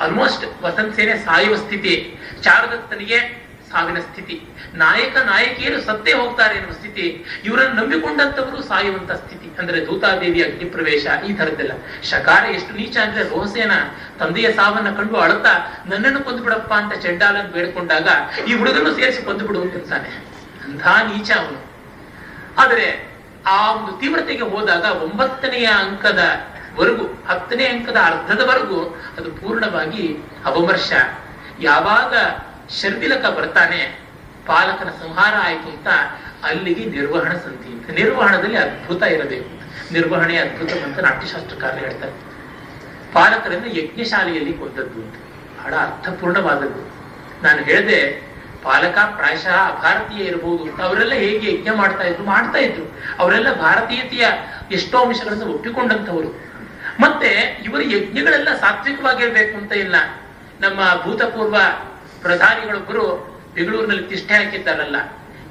[0.00, 4.42] ಆಲ್ಮೋಸ್ಟ್ ವಸಂತ ಸೇನೆ ಸಾಯುವ ಸ್ಥಿತಿ ಚಾರುದತ್ತನಿಗೆ ಸಾವಿನ ಸ್ಥಿತಿ.
[4.74, 9.58] ನಾಯಕ ನಾಯಕಿಯರು ಸತ್ತೇ ಹೋಗ್ತಾರೆ ಎನ್ನುವ ಸ್ಥಿತಿ, ಇವರನ್ನು ನಂಬಿಕೊಂಡಂತವರು ಸಾಯುವಂತ ಸ್ಥಿತಿ.
[9.58, 13.70] ಅಂದ್ರೆ ದೂತಾದೇವಿ ಅಗ್ನಿ ಪ್ರವೇಶ ಈ ತರದ್ದೆಲ್ಲ ಶಕಾರ ಎಷ್ಟು ನೀಚ ಅಂದ್ರೆ ರೋಸೇನ
[14.18, 18.08] ತಂದೆಯ ಸಾವನ್ನ ಕಂಡು ಅಳುತ್ತಾ, ನನ್ನನ್ನು ಕೊಂದು ಬಿಡಪ್ಪ ಅಂತ ಚೆಂಡಾಲನ್ನು ಬೇಡ್ಕೊಂಡಾಗ
[18.48, 20.08] ಈ ಹುಡುಗನ್ನು ಸೇರಿಸಿ ಕೊಂದು ಬಿಡು ಅಂತಾನೆ.
[20.64, 21.66] ಅಂಥ ನೀಚ ಅವನು.
[22.58, 23.05] ಆದರೆ
[23.46, 26.18] ಆ ಒಂದು ತೀವ್ರತೆಗೆ ಹೋದಾಗ ಒಂಬತ್ತನೆಯ ಅಂಕದ
[26.76, 28.84] ವರೆಗೂ, ಹತ್ತನೇ ಅಂಕದ ಅರ್ಧದವರೆಗೂ
[29.18, 30.92] ಅದು ಪೂರ್ಣವಾಗಿ ಅವಮರ್ಶ
[31.60, 32.14] ಯಾವಾಗ
[32.70, 34.00] ಶರ್ದಿಲಕ ಬರ್ತಾನೆ,
[34.46, 35.88] ಪಾಲಕನ ಸಂಹಾರ ಆಯಿತು ಅಂತ
[36.44, 37.90] ಅಲ್ಲಿಗೆ ನಿರ್ವಹಣ ಸಂತಿ ಅಂತ.
[37.90, 39.56] ನಿರ್ವಹಣದಲ್ಲಿ ಅದ್ಭುತ ಇರಬೇಕು.
[39.92, 42.12] ನಿರ್ವಹಣೆ ಅದ್ಭುತ ಅಂತ ನಾಟ್ಯಶಾಸ್ತ್ರಕಾರರು ಹೇಳ್ತಾರೆ.
[43.12, 45.14] ಪಾಲಕರನ್ನು ಯಜ್ಞಶಾಲೆಯಲ್ಲಿ ಕೊಂದದ್ದು ಅಂತ.
[45.58, 46.96] ಬಹಳ ಅರ್ಥಪೂರ್ಣವಾದದ್ದು.
[47.42, 48.25] ನಾನು ಹೇಳಿದೆ
[48.62, 50.62] ಪಾಲಕ ಪ್ರಾಯಶಃ ಭಾರತೀಯ ಇರಬಹುದು.
[50.64, 53.00] ಅಂತ ಅವರೆಲ್ಲ ಹೇಗೆ ಯಜ್ಞ ಮಾಡ್ತಾ ಇದ್ರು ಮಾಡ್ತಾ ಇದ್ರು.
[53.18, 54.26] ಅವರೆಲ್ಲ ಭಾರತೀಯತೆಯ
[54.70, 56.46] ಎಷ್ಟೋ ಅಂಶಗಳನ್ನು ಒಪ್ಪಿಕೊಂಡಂತವರು
[57.00, 59.96] ಮತ್ತೆ ಇವರ ಯಜ್ಞಗಳೆಲ್ಲ ಸಾತ್ವಿಕವಾಗಿರ್ಬೇಕು ಅಂತ ಇಲ್ಲ.
[60.60, 61.56] ನಮ್ಮ ಭೂತಪೂರ್ವ
[62.22, 64.96] ಪ್ರಧಾನಿಗಳೊಬ್ಬರು ಬೆಂಗಳೂರಿನಲ್ಲಿ ತಿಷ್ಠೆ ಹಾಕಿದ್ದಾರಲ್ಲ.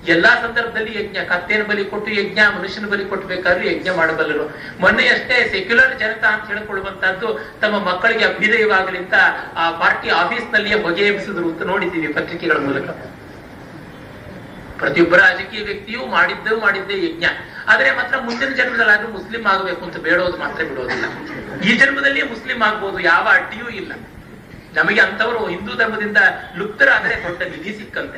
[0.07, 4.45] ಎಲ್ಲಾ ಸಂದರ್ಭದಲ್ಲಿ ಯಜ್ಞ ಕತ್ತೇನ ಬಲಿ ಕೊಟ್ಟು ಯಜ್ಞ, ಮನುಷ್ಯನ ಬಲಿ ಕೊಟ್ಟಬೇಕಾದ್ರೂ ಯಜ್ಞ ಮಾಡಬಲ್ಲರು.
[4.79, 9.13] ಮೊನ್ನೆಯಷ್ಟೇ ಸೆಕ್ಯುಲರ್ ಜನತಾ ಅಂತ ಹೇಳ್ಕೊಳ್ಳುವಂತಹದ್ದು ತಮ್ಮ ಮಕ್ಕಳಿಗೆ ಅಭ್ಯುದಯವಾಗಲಿಂತ
[9.55, 10.77] ಆ ಪಾರ್ಟಿ ಆಫೀಸ್ ನಲ್ಲಿಯೇ
[11.37, 12.89] ಅಂತ ನೋಡಿದ್ದೀವಿ ಪತ್ರಿಕೆಗಳ ಮೂಲಕ.
[14.79, 17.25] ಪ್ರತಿಯೊಬ್ಬ ರಾಜಕೀಯ ವ್ಯಕ್ತಿಯು ಮಾಡಿದ್ದು ಮಾಡಿದ್ದೇ ಯಜ್ಞ.
[17.67, 21.05] ಆದ್ರೆ ಮಾತ್ರ ಮುಂದಿನ ಜನ್ಮದಲ್ಲಾದ್ರೂ ಮುಸ್ಲಿಂ ಆಗಬೇಕು ಅಂತ ಬೇಡೋದು ಮಾತ್ರ ಬಿಡೋದಿಲ್ಲ.
[21.61, 23.93] ಈ ಜನ್ಮದಲ್ಲಿಯೇ ಮುಸ್ಲಿಂ ಆಗ್ಬೋದು, ಯಾವ ಅಡ್ಡಿಯೂ ಇಲ್ಲ.
[24.73, 26.17] ನಮಗೆ ಅಂತವರು ಹಿಂದೂ ಧರ್ಮದಿಂದ
[26.57, 28.17] ಲುಪ್ತರಾದರೆ ದೊಡ್ಡ ನಿಧಿ ಸಿಕ್ಕಂತೆ.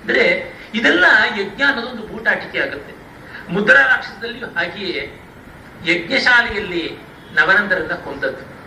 [0.00, 1.04] ಅಂದ್ರೆ ಇದೆಲ್ಲ
[1.38, 2.94] ಯಜ್ಞ ಅನ್ನೋದೊಂದು ಬೂಟಾಟಿಕೆ ಆಗುತ್ತೆ.
[3.52, 5.20] ಮುದ್ರಾ ರಾಕ್ಷಸದಲ್ಲಿಯೂ ಹಾಗೆಯೇ
[5.86, 6.98] ಯಜ್ಞಶಾಲೆಯಲ್ಲಿ
[7.32, 8.60] ನವನಂದರನ್ನ ಕೊಂದದ್ದು.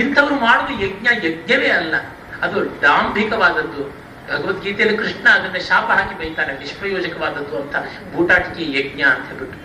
[0.00, 1.94] ಇಂಥವ್ರು ಮಾಡುವ ಯಜ್ಞ ಯಜ್ಞವೇ ಅಲ್ಲ,
[2.42, 4.04] ಅದು ಡಾಂಭಿಕವಾದದ್ದು.
[4.28, 7.76] ಭಗವದ್ಗೀತೆಯಲ್ಲಿ ಕೃಷ್ಣ ಅದನ್ನ ಶಾಪ ಹಾಕಿ ಬೈತಾನೆ ನಿಷ್ಪ್ರಯೋಜಕವಾದದ್ದು ಅಂತ
[8.16, 9.58] ಬೂಟಾಟಿಕೆ ಯಜ್ಞ ಅಂತ ಹೇಳ್ಬಿಟ್ಟು.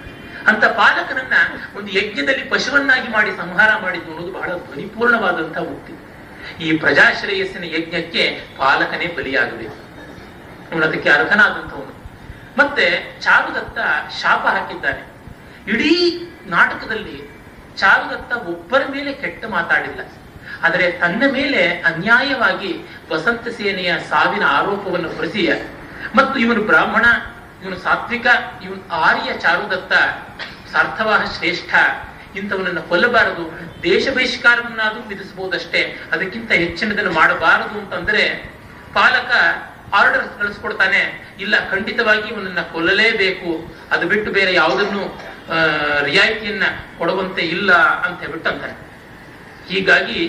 [0.47, 1.33] ಅಂತ ಪಾಲಕನನ್ನ
[1.77, 5.93] ಒಂದು ಯಜ್ಞದಲ್ಲಿ ಪಶುವನ್ನಾಗಿ ಮಾಡಿ ಸಂಹಾರ ಮಾಡಿದ್ದು ಅನ್ನೋದು ಬಹಳ ಧ್ವನಿಪೂರ್ಣವಾದಂತಹ ಉಕ್ತಿ
[6.63, 9.88] ಈ ಪ್ರಜಾಶ್ರೇಯಸ್ಸಿನ ಯಜ್ಞಕ್ಕೆ ಪಾಲಕನೇ ಬಲಿಯಾಗಬೇಕು.
[10.71, 11.93] ಅವನು ಅದಕ್ಕೆ ಅರ್ಹನಾದಂಥವನು
[12.57, 13.77] ಮತ್ತೆ ಚಾರುದತ್ತ
[14.21, 15.01] ಶಾಪ ಹಾಕಿದ್ದಾನೆ.
[15.71, 17.21] ಇಡೀ ನಾಟಕದಲ್ಲಿ
[17.77, 19.99] ಚಾರುದತ್ತ ಒಬ್ಬರ ಮೇಲೆ ಕೆಟ್ಟ ಮಾತಾಡಿಲ್ಲ.
[20.63, 25.49] ಆದರೆ ತನ್ನ ಮೇಲೆ ಅನ್ಯಾಯವಾಗಿ ವಸಂತ ಸೇನೆಯ ಸಾವಿನ ಆರೋಪವನ್ನು ಹೊರಿಸಿ
[26.15, 27.05] ಮತ್ತು ಇವನು ಬ್ರಾಹ್ಮಣ,
[27.63, 28.27] ಇವನು ಸಾತ್ವಿಕ,
[28.63, 29.93] ಇವನು ಆರ್ಯ ಚಾರುದತ್ತ
[30.71, 31.75] ಸಾರ್ಥವಾದ ಶ್ರೇಷ್ಠ.
[32.37, 36.01] ಇಂಥವನನ್ನು ಕೊಲ್ಲಬಾರದು, ದೇಶ ಬಹಿಷ್ಕಾರವನ್ನಾದರೂ ವಿಧಿಸಬಹುದಷ್ಟೇ.
[36.11, 38.51] ಅದಕ್ಕಿಂತ ಹೆಚ್ಚಿನದನ್ನು ಮಾಡಬಾರದು ಅಂತಂದ್ರೆ
[38.93, 39.31] ಪಾಲಕ
[39.97, 41.01] ಆರ್ಡರ್ ಕಳಿಸ್ಕೊಡ್ತಾನೆ,
[41.43, 43.51] ಇಲ್ಲ, ಖಂಡಿತವಾಗಿ ಇವನನ್ನ ಕೊಲ್ಲಲೇಬೇಕು.
[43.93, 45.01] ಅದು ಬಿಟ್ಟು ಬೇರೆ ಯಾವುದನ್ನು
[46.09, 46.65] ರಿಯಾಯಿತಿಯನ್ನ
[46.97, 47.71] ಕೊಡುವಂತೆ ಇಲ್ಲ
[48.05, 48.75] ಅಂತ ಹೇಳ್ಬಿಟ್ಟು ಅಂತಾನೆ
[49.69, 50.21] ಹೀಗಾಗಿ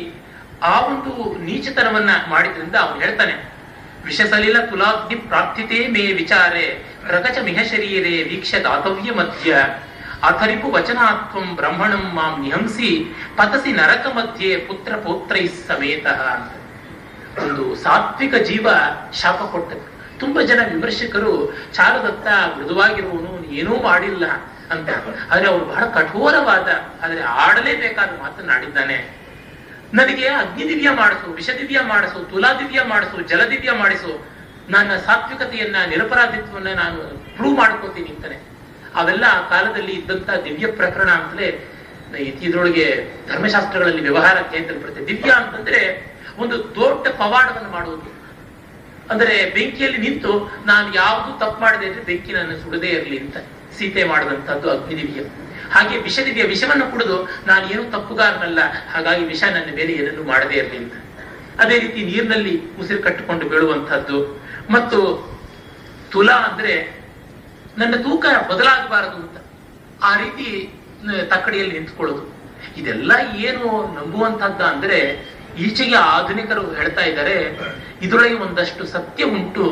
[0.71, 1.13] ಆ ಒಂದು
[1.47, 3.35] ನೀಚತನವನ್ನ ಮಾಡಿದ್ರಿಂದ ಅವನು ಹೇಳ್ತಾನೆ
[4.05, 6.65] ವಿಷಸಲಿಲ ತುಲಾಗ್ನಿ ಪ್ರಾಪ್ತಿತೆ ಮೇ ವಿಚಾರೆ
[7.13, 9.51] ರಗಚ ಮಿಹ ಶರೀರೆ ವೀಕ್ಷ ದಾತವ್ಯ ಮಧ್ಯ.
[10.29, 12.91] ಅಥರಿಪು ವಚನಾತ್ವಂ ಬ್ರಹ್ಮಣಂ ಮಾಂ ನಿಹಂಸಿ,
[13.37, 16.07] ಪತಸಿ ನರಕ ಮಧ್ಯೆ ಪುತ್ರ ಪೌತ್ರೈ ಸಮೇತ
[17.39, 18.69] ಒಂದು ಸಾತ್ವಿಕ ಜೀವ
[19.13, 24.27] ಶಾಪ ಕೊಟ್ಟದ್ದು ತುಂಬಾ ಜನ ವಿಮರ್ಶಕರು ಚಾರುದತ್ತ ಮೃದುವಾಗಿರುವನು ಏನೂ ಮಾಡಿಲ್ಲ
[24.71, 24.89] ಅಂತ.
[25.31, 26.69] ಆದ್ರೆ ಅವರು ಬಹಳ ಕಠೋರವಾದ,
[27.03, 29.21] ಆದ್ರೆ ಆಡಲೇಬೇಕಾದ ಮಾತನಾಡಿದ್ದಾನೆ
[29.95, 34.27] ನನಗೆ ಅಗ್ನಿ ದಿವ್ಯ ಮಾಡಿಸು ವಿಷದಿವ್ಯ ಮಾಡಿಸು ತುಲಾದಿವ್ಯ ಮಾಡಿಸು ಜಲದಿವ್ಯ ಮಾಡಿಸು.
[34.69, 37.01] ನನ್ನ ಸಾತ್ವಿಕತೆಯನ್ನ, ನಿರಪರಾಧಿತ್ವವನ್ನ ನಾನು
[37.37, 38.39] ಪ್ರೂವ್ ಮಾಡ್ಕೋತೀನಿ ಅಂತಾನೆ.
[38.95, 41.69] ಅವೆಲ್ಲ ಆ ಕಾಲದಲ್ಲಿ ಇದ್ದಂತ ದಿವ್ಯ ಪ್ರಕರಣ ಅಂತಲೇ
[42.19, 44.41] ಇದ್ರೊಳಗೆ ಧರ್ಮಶಾಸ್ತ್ರಗಳಲ್ಲಿ ವ್ಯವಹಾರ
[44.83, 46.10] ಬರುತ್ತೆ ದಿವ್ಯ ಅಂತಂದ್ರೆ
[46.43, 48.09] ಒಂದು ದೊಡ್ಡ ಪವಾಡವನ್ನು ಮಾಡುವುದು.
[49.13, 50.33] ಅಂದರೆ ಬೆಂಕಿಯಲ್ಲಿ ನಿಂತು
[50.71, 53.37] ನಾನು ಯಾವುದು ತಪ್ಪು ಮಾಡದೆ ಅಂದ್ರೆ ಬೆಂಕಿ ನನ್ನ ಸುಡದೇ ಇರಲಿ ಅಂತ
[53.77, 55.23] ಸೀತೆ ಮಾಡಿದಂತದ್ದು ಅಗ್ನಿದಿವ್ಯ.
[55.75, 57.17] ಹಾಗೆ ವಿಷದಿವ್ಯ ವಿಷವನ್ನು ಕುಡಿದು
[57.49, 58.61] ನಾನು ಏನು ತಪ್ಪುಗಾರನಲ್ಲ,
[58.93, 60.95] ಹಾಗಾಗಿ ವಿಷ ನನ್ನ ಮೇಲೆ ಏನನ್ನು ಮಾಡದೇ ಇರಲಿ ಅಂತ.
[61.63, 64.19] ಅದೇ ರೀತಿ ನೀರಿನಲ್ಲಿ ಉಸಿರು ಕಟ್ಟಿಕೊಂಡು ಬೀಳುವಂತಹದ್ದು
[64.75, 64.99] ಮತ್ತು
[66.13, 66.75] ತುಲಾ ಅಂದ್ರೆ
[67.81, 69.37] ನನ್ನ ತೂಕ ಬದಲಾಗಬಾರದು ಅಂತ.
[70.09, 70.47] ಆ ರೀತಿ
[71.33, 72.25] ತಕ್ಕಡಿಯಲ್ಲಿ ನಿಂತ್ಕೊಳ್ಳೋದು.
[72.81, 73.13] ಇದೆಲ್ಲ
[73.49, 73.67] ಏನು
[73.99, 74.99] ನಂಬುವಂತಹದ್ದ ಅಂದ್ರೆ
[75.67, 77.37] ಈಚೆಗೆ ಆಧುನಿಕರು ಹೇಳ್ತಾ ಇದ್ದಾರೆ,
[78.05, 79.67] ಇದರೊಳಗೆ ಒಂದಷ್ಟು ಸತ್ಯ ಉಂಟು.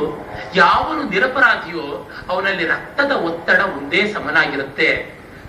[0.62, 1.84] ಯಾವನು ನಿರಪರಾಧಿಯೋ
[2.32, 4.90] ಅವನಲ್ಲಿ ರಕ್ತದ ಒತ್ತಡ ಒಂದೇ ಸಮನಾಗಿರುತ್ತೆ.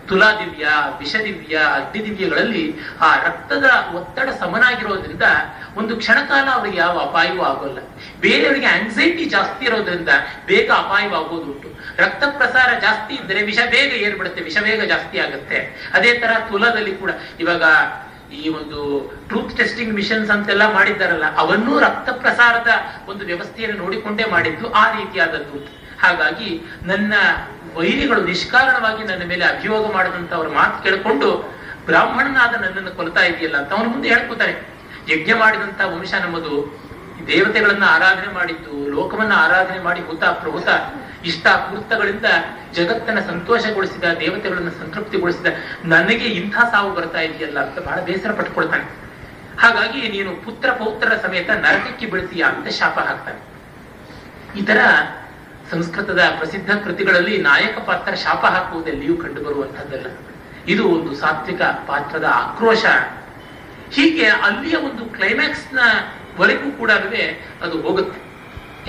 [0.09, 0.67] ತುಲಾದಿವ್ಯ,
[0.99, 2.63] ವಿಷದಿವ್ಯ, ಅಗ್ನಿದಿವ್ಯಗಳಲ್ಲಿ
[3.07, 3.65] ಆ ರಕ್ತದ
[3.97, 5.25] ಒತ್ತಡ ಸಮನಾಗಿರೋದ್ರಿಂದ
[5.79, 7.79] ಒಂದು ಕ್ಷಣಕಾಲ ಅವರಿಗೆ ಯಾವ ಅಪಾಯವೂ ಆಗೋಲ್ಲ.
[8.23, 10.11] ಬೇರೆಯವರಿಗೆ ಆಂಗ್ಸೈಟಿ ಜಾಸ್ತಿ ಇರೋದ್ರಿಂದ
[10.49, 11.69] ಬೇಗ ಅಪಾಯವಾಗೋದುಂಟು
[12.03, 15.59] ರಕ್ತ ಪ್ರಸಾರ ಜಾಸ್ತಿ ಇದ್ರೆ ವಿಷ ಬೇಗ ಏರ್ಬಿಡುತ್ತೆ, ವಿಷ ಬೇಗ ಜಾಸ್ತಿ ಆಗುತ್ತೆ.
[15.97, 17.11] ಅದೇ ತರ ತುಲದಲ್ಲಿ ಕೂಡ
[17.45, 17.63] ಇವಾಗ
[18.31, 18.79] ಈ ಒಂದು
[19.27, 22.67] ಟ್ರೂತ್ ಟೆಸ್ಟಿಂಗ್ ಮಿಷನ್ಸ್ ಅಂತೆಲ್ಲ ಮಾಡಿದ್ದಾರಲ್ಲ, ಅವನ್ನೂ ರಕ್ತ ಪ್ರಸಾರದ
[23.09, 25.59] ಒಂದು ವ್ಯವಸ್ಥೆಯನ್ನು ನೋಡಿಕೊಂಡೇ ಮಾಡಿದ್ದು ಆ ರೀತಿಯಾದದ್ದು.
[26.01, 27.13] ಹಾಗಾಗಿ ನನ್ನ
[27.75, 33.89] ವೈರಿಗಳು ನಿಷ್ಕಾರಣವಾಗಿ ನನ್ನ ಮೇಲೆ ಅಭಿಯೋಗ ಮಾಡಿದಂತ ಅವ್ರ ಮಾತು ಕೇಳಿಕೊಂಡು ಬ್ರಾಹ್ಮಣನಾದ ನನ್ನನ್ನು ಕೊಲ್ತಾ ಇದೆಯಲ್ಲ ಅಂತ ಅವನು
[33.89, 34.53] ಮುಂದೆ ಹೇಳ್ಕೊತಾರೆ.
[35.09, 36.55] ಯಜ್ಞ ಮಾಡಿದಂತ ವಂಶ ನಮ್ಮದು.
[37.27, 40.67] ದೇವತೆಗಳನ್ನ ಆರಾಧನೆ ಮಾಡಿದ್ದು, ಲೋಕವನ್ನ ಆರಾಧನೆ ಮಾಡಿ ಹುತ ಪ್ರಹುತ.
[41.25, 42.25] ಇಷ್ಟ ಕೃತ್ಯಗಳಿಂದ
[42.73, 45.45] ಜಗತ್ತನ್ನ ಸಂತೋಷಗೊಳಿಸಿದ, ದೇವತೆಗಳನ್ನ ಸಂತೃಪ್ತಿಗೊಳಿಸಿದ,
[45.85, 48.83] ನನಗೆ ಇಂಥ ಸಾವು ಬರ್ತಾ ಇದೆಯಲ್ಲ ಅಂತ ಬಹಳ ಬೇಸರ ಪಟ್ಕೊಳ್ತಾನೆ.
[49.59, 53.49] ಹಾಗಾಗಿ ನೀನು ಪುತ್ರ ಪೌತ್ರರ ಸಮೇತ ನರಕಕ್ಕೆ ಬೀಳ್ತೀಯ ಅಂತ ಶಾಪ ಹಾಕ್ತಾನೆ.
[54.59, 54.77] ಈ ತರ
[55.71, 60.05] ಸಂಸ್ಕೃತದ ಪ್ರಸಿದ್ಧ ಕೃತಿಗಳಲ್ಲಿ ನಾಯಕ ಪಾತ್ರ ಶಾಪ ಹಾಕುವುದೆಲ್ಲಿಯೂ ಕಂಡು ಬರುವಂತಹದ್ದಲ್ಲ
[60.67, 62.85] ಇದು ಒಂದು ಸಾತ್ವಿಕ ಪಾತ್ರದ ಆಕ್ರೋಶ.
[63.91, 65.79] ಹೀಗೆ ಅಲ್ಲಿಯ ಒಂದು ಕ್ಲೈಮ್ಯಾಕ್ಸ್ನ
[66.37, 66.91] ವರೆಗೂ ಕೂಡ
[67.61, 68.28] ಅದು ಹೋಗುತ್ತೆ.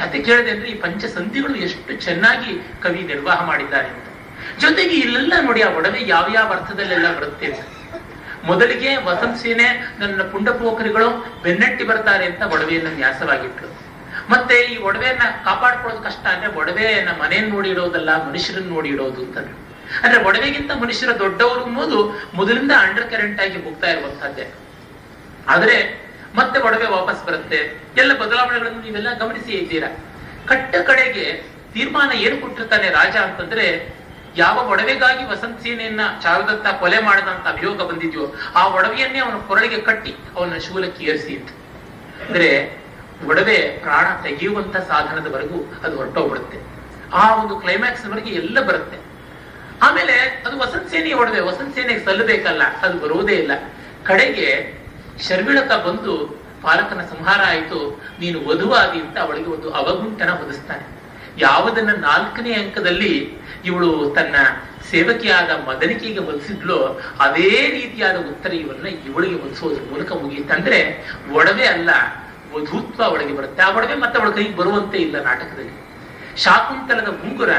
[0.00, 4.06] ಯಾಕೆ ಕೇಳಿದೆ ಅಂದ್ರೆ ಈ ಪಂಚಸಂಧಿಗಳು ಎಷ್ಟು ಚೆನ್ನಾಗಿ ಕವಿ ನಿರ್ವಾಹ ಮಾಡಿದ್ದಾರೆ ಅಂತ.
[4.60, 7.48] ಜೊತೆಗೆ ಇಲ್ಲೆಲ್ಲ ನೋಡಿ ಆ ಒಡವೆ ಯಾವ ಯಾವ ಅರ್ಥದಲ್ಲೆಲ್ಲ ಬರುತ್ತೆ
[8.44, 9.66] ಮೊದಲಿಗೆ ವಸಂತ ಸೇನೆ
[10.00, 11.08] ನನ್ನ ಪುಂಡಪೋಖರಿಗಳು
[11.42, 13.66] ಬೆನ್ನಟ್ಟಿ ಬರ್ತಾರೆ ಅಂತ ಒಡವೆಯನ್ನ ನ್ಯಾಸವಾಗಿತ್ತು
[14.30, 19.56] ಮತ್ತೆ ಈ ಒಡವೆಯನ್ನ ಕಾಪಾಡ್ಕೊಳ್ಳೋದು ಕಷ್ಟ ಅಂದ್ರೆ ಒಡವೆಯನ್ನ ಮನೆಯನ್ನು ನೋಡಿ ಇಡೋದಲ್ಲ, ಮನುಷ್ಯರನ್ನ ನೋಡಿ ಇಡೋದು ಅಂತ ಅಂದ್ರೆ.
[20.24, 21.98] ಒಡವೆಗಿಂತ ಮನುಷ್ಯರ ದೊಡ್ಡವರು ಅನ್ನೋದು
[22.34, 24.46] ಮೊದಲಿಂದ ಅಂಡರ್ ಕರೆಂಟ್ ಆಗಿ ಹೋಗ್ತಾ ಇರುವಂತಹದ್ದೇ
[25.48, 25.76] ಆದ್ರೆ
[26.34, 27.82] ಮತ್ತೆ ಒಡವೆ ವಾಪಸ್ ಬರುತ್ತೆ.
[27.96, 29.96] ಎಲ್ಲ ಬದಲಾವಣೆಗಳನ್ನು ನೀವೆಲ್ಲ ಗಮನಿಸಿ ಇದ್ದೀರಾ?
[30.46, 33.94] ಕಟ್ಟ ಕಡೆಗೆ ತೀರ್ಮಾನ ಏನು ಕೊಟ್ಟಿರ್ತಾನೆ ರಾಜ ಅಂತಂದ್ರೆ,
[34.36, 40.58] ಯಾವ ಒಡವೆಗಾಗಿ ವಸಂತ ಸೇನೆಯನ್ನ ಚಾರುದತ್ತ ಕೊಲೆ ಮಾಡದಂತ ಅಭಿಯೋಗ ಬಂದಿದ್ಯೋ, ಆ ಒಡವೆಯನ್ನೇ ಅವನ ಕೊರಳಿಗೆ ಕಟ್ಟಿ ಅವನ
[40.58, 41.48] ಶೂಲಕ್ಕೆ ಏರಿಸಿ ಅಂತ.
[42.26, 42.80] ಅಂದ್ರೆ,
[43.26, 46.58] ಒಡವೆ ಪ್ರಾಣ ತೆಗೆಯುವಂತ ಸಾಧನದವರೆಗೂ ಅದು ಹೊರಟೋಗ್ಬಿಡುತ್ತೆ.
[47.12, 48.96] ಆ ಒಂದು ಕ್ಲೈಮ್ಯಾಕ್ಸ್ ವರೆಗೆ ಎಲ್ಲ ಬರುತ್ತೆ.
[49.82, 53.50] ಆಮೇಲೆ ಅದು ವಸಂತ ಸೇನೆಯ ಒಡವೆ, ವಸಂತ ಸೇನೆಗೆ ಸಲ್ಲಬೇಕಲ್ಲ, ಅದು ಬರುವುದೇ ಇಲ್ಲ.
[54.04, 54.79] ಕಡೆಗೆ
[55.28, 56.14] ಶರ್ಮಿಳಕ ಬಂದು
[56.62, 58.02] ಪಾಲಕನ ಸಂಹಾರ ಆಯಿತು.
[58.20, 61.00] ನೀನು ವಧುವಾಗಿ ಅಂತ ಅವಳಿಗೆ ಒಂದು ಅವಗುಂಟನ ಹೊದಿಸ್ತಾನೆ.
[61.38, 64.34] ಯಾವುದನ್ನ ನಾಲ್ಕನೇ ಅಂಕದಲ್ಲಿ ಇವಳು ತನ್ನ
[64.90, 70.78] ಸೇವಕಿಯಾದ ಮದನಿಕೆಗೆ ಒಲಿಸಿದ್ಲೋ ಅದೇ ರೀತಿಯಾದ ಉತ್ತರ ಇವನ್ನ ಇವಳಿಗೆ ಹೊಲಿಸೋದ್ರ ಮೂಲಕ ಮುಗಿಯುತ್ತಂದ್ರೆ
[71.32, 71.90] ಒಡವೆ ಅಲ್ಲ,
[72.54, 73.62] ವಧೂತ್ವ ಅವಳಿಗೆ ಬರುತ್ತೆ.
[73.62, 75.74] ಆ ಒಡವೆ ಮತ್ತೆ ಅವಳ ಕೈಗೆ ಬರುವಂತೆ ಇಲ್ಲ ನಾಟಕದಲ್ಲಿ.
[76.42, 77.50] ಶಾಕುಂತಲದ ಮುಂಗುರ,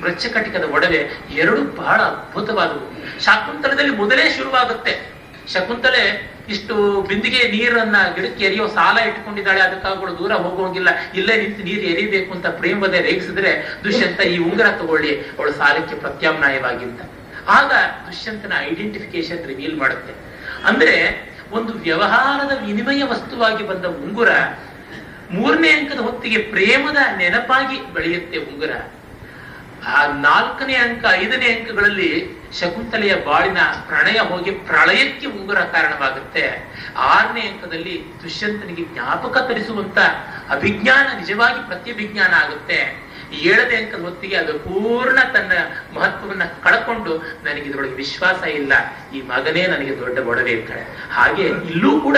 [0.00, 1.00] ಮೃಚ್ಛಕಟಿಕದ ಒಡವೆ,
[1.32, 3.20] ಎರಡು ಬಹಳ ಅದ್ಭುತವಾದವು.
[3.24, 5.17] ಶಾಕುಂತಲದಲ್ಲಿ ಮೊದಲೇ ಶುರುವಾಗುತ್ತೆ.
[5.52, 12.34] ಶಕುಂತಲೆ ಇಷ್ಟು ಬಿಂದಿಗೆ ನೀರನ್ನ ಗಿಡಕ್ಕೆ ಎರಿಯೋ ಸಾಲ ಇಟ್ಕೊಂಡಿದ್ದಾಳೆ ಅದಕ್ಕಾಗಳು ದೂರ ಹೋಗೋಂಗಿಲ್ಲ ಇಲ್ಲೇ ನಿಂತು ನೀರು ಎರಿಬೇಕು
[12.34, 17.00] ಅಂತ ಪ್ರೇಮದೇ ರೇಗಿಸಿದ್ರೆ, ದುಷ್ಯಂತ ಈ ಉಂಗುರ ತಗೊಳ್ಳಿ, ಅವಳು ಸಾಲಕ್ಕೆ ಪ್ರತ್ಯಾಮ್ನಾಯವಾಗಿ ಅಂತ
[17.48, 17.72] ಆಗ
[18.06, 20.12] ದುಷ್ಯಂತನ ಐಡೆಂಟಿಫಿಕೇಶನ್ ರಿವೀಲ್ ಮಾಡುತ್ತೆ.
[20.64, 24.28] ಅಂದ್ರೆ, ಒಂದು ವ್ಯವಹಾರದ ವಿನಿಮಯ ವಸ್ತುವಾಗಿ ಬಂದ ಉಂಗುರ
[25.30, 28.70] ಮೂರನೇ ಅಂಕದ ಹೊತ್ತಿಗೆ ಪ್ರೇಮದ ನೆನಪಾಗಿ ಬೆಳೆಯುತ್ತೆ ಉಂಗುರ.
[29.88, 32.10] ಆ ನಾಲ್ಕನೇ ಅಂಕ, ಐದನೇ ಅಂಕಗಳಲ್ಲಿ
[32.60, 36.44] ಶಕುಂತಲೆಯ ಬಾಳಿನ ಪ್ರಣಯ ಹೋಗಿ ಪ್ರಳಯಕ್ಕೆ ಉಂಗುರ ಕಾರಣವಾಗುತ್ತೆ.
[36.96, 39.98] ಆರನೇ ಅಂಕದಲ್ಲಿ ದುಷ್ಯಂತನಿಗೆ ಜ್ಞಾಪಕ ತರಿಸುವಂತ
[40.50, 43.08] ಅಭಿಜ್ಞಾನ, ನಿಜವಾಗಿ ಪ್ರತ್ಯಭಿಜ್ಞಾನ ಆಗುತ್ತೆ.
[43.32, 45.52] ಏಳನೇ ಅಂಕದ ಹೊತ್ತಿಗೆ ಅದು ಪೂರ್ಣ ತನ್ನ
[45.94, 47.12] ಮಹತ್ವವನ್ನ ಕಳ್ಕೊಂಡು
[47.44, 48.72] ನನಗೆ ಇದರೊಳಗೆ ವಿಶ್ವಾಸ ಇಲ್ಲ.
[49.14, 50.84] ಈ ಮಗನೇ ನನಗೆ ದೊಡ್ಡ ಒಡವೆ ಇರ್ತಾಳೆ.
[51.12, 52.16] ಹಾಗೆ ಇಲ್ಲೂ ಕೂಡ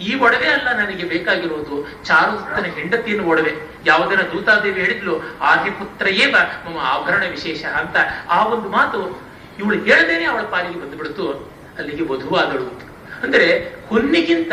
[0.00, 2.04] ಈ ಒಡವೆ ಅಲ್ಲ ನನಗೆ ಬೇಕಾಗಿರುವುದು.
[2.04, 3.52] ಚಾರುತನ ಹೆಂಡತಿಯನ್ನು ಒಡವೆ.
[3.86, 7.96] ಯಾವುದರ ದೂತಾದೇವಿ ಹೇಳಿದ್ಲು ಆದಿಪುತ್ರಯೇವ ಏವ, ಮಮ ಆಭರಣ ವಿಶೇಷ ಅಂತ.
[8.28, 9.20] ಆ ಒಂದು ಮಾತು
[9.58, 11.32] ಇವಳು ಹೇಳದೇನೆ ಅವಳ ಪಾಲಿಗೆ ಬಂದುಬಿಡ್ತು.
[11.78, 12.80] ಅಲ್ಲಿಗೆ ವಧುವಾದಳು.
[13.22, 14.52] ಅಂದ್ರೆ ಹುನ್ನಿಗಿಂತ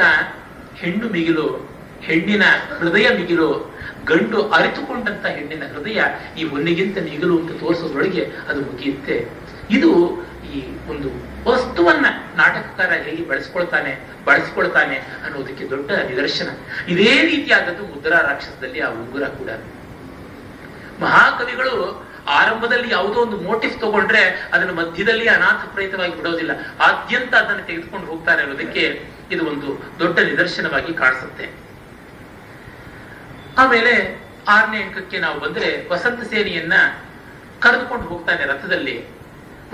[0.75, 1.69] ಹೆಣ್ಣು ಮಿಗಿಲು,
[2.01, 2.43] ಹೆಣ್ಣಿನ
[2.79, 3.73] ಹೃದಯ ಮಿಗಿಲು,
[4.05, 6.01] ಗಂಡು ಅರಿತುಕೊಂಡಂತ ಹೆಣ್ಣಿನ ಹೃದಯ
[6.37, 9.42] ಈ ಹೊನ್ನಿಗಿಂತ ಮಿಗಿಲು ಅಂತ ತೋರಿಸೋದ್ರೊಳಗೆ ಅದು ಮುಗಿಯುತ್ತೆ.
[9.77, 9.91] ಇದು
[10.53, 11.09] ಈ ಒಂದು
[11.49, 12.05] ವಸ್ತುವನ್ನ
[12.35, 13.91] ನಾಟಕಕಾರ ಹೇಗೆ ಬಳಸ್ಕೊಳ್ತಾನೆ
[14.25, 16.49] ಬಳಸ್ಕೊಳ್ತಾನೆ ಅನ್ನೋದಕ್ಕೆ ದೊಡ್ಡ ನಿದರ್ಶನ.
[16.87, 19.49] ಇದೇ ರೀತಿಯಾದದ್ದು ಮುದ್ರಾ ರಾಕ್ಷಸದಲ್ಲಿ ಆ ಉಂಗುರ ಕೂಡ.
[21.01, 21.73] ಮಹಾಕವಿಗಳು
[22.27, 26.51] ಆರಂಭದಲ್ಲಿ ಯಾವುದೋ ಒಂದು ಮೋಟಿಫ್ ತಗೊಂಡ್ರೆ ಅದನ್ನು ಮಧ್ಯದಲ್ಲಿ ಅನಾಥಪ್ರೇತವಾಗಿ ಬಿಡೋದಿಲ್ಲ.
[26.79, 28.83] ಆದ್ಯಂತ ಅದನ್ನು ತೆಗೆದುಕೊಂಡು ಹೋಗ್ತಾರೆ ಅನ್ನೋದಕ್ಕೆ
[29.31, 31.45] ಇದು ಒಂದು ದೊಡ್ಡ ನಿದರ್ಶನವಾಗಿ ಕಾಣಿಸುತ್ತೆ.
[33.57, 33.93] ಆಮೇಲೆ
[34.47, 36.73] ಆರನೇ ಅಂಕಕ್ಕೆ ನಾವು ಬಂದ್ರೆ ವಸಂತ ಸೇನೆಯನ್ನ
[37.59, 39.22] ಕರೆದುಕೊಂಡು ಹೋಗ್ತಾನೆ ರಥದಲ್ಲಿ.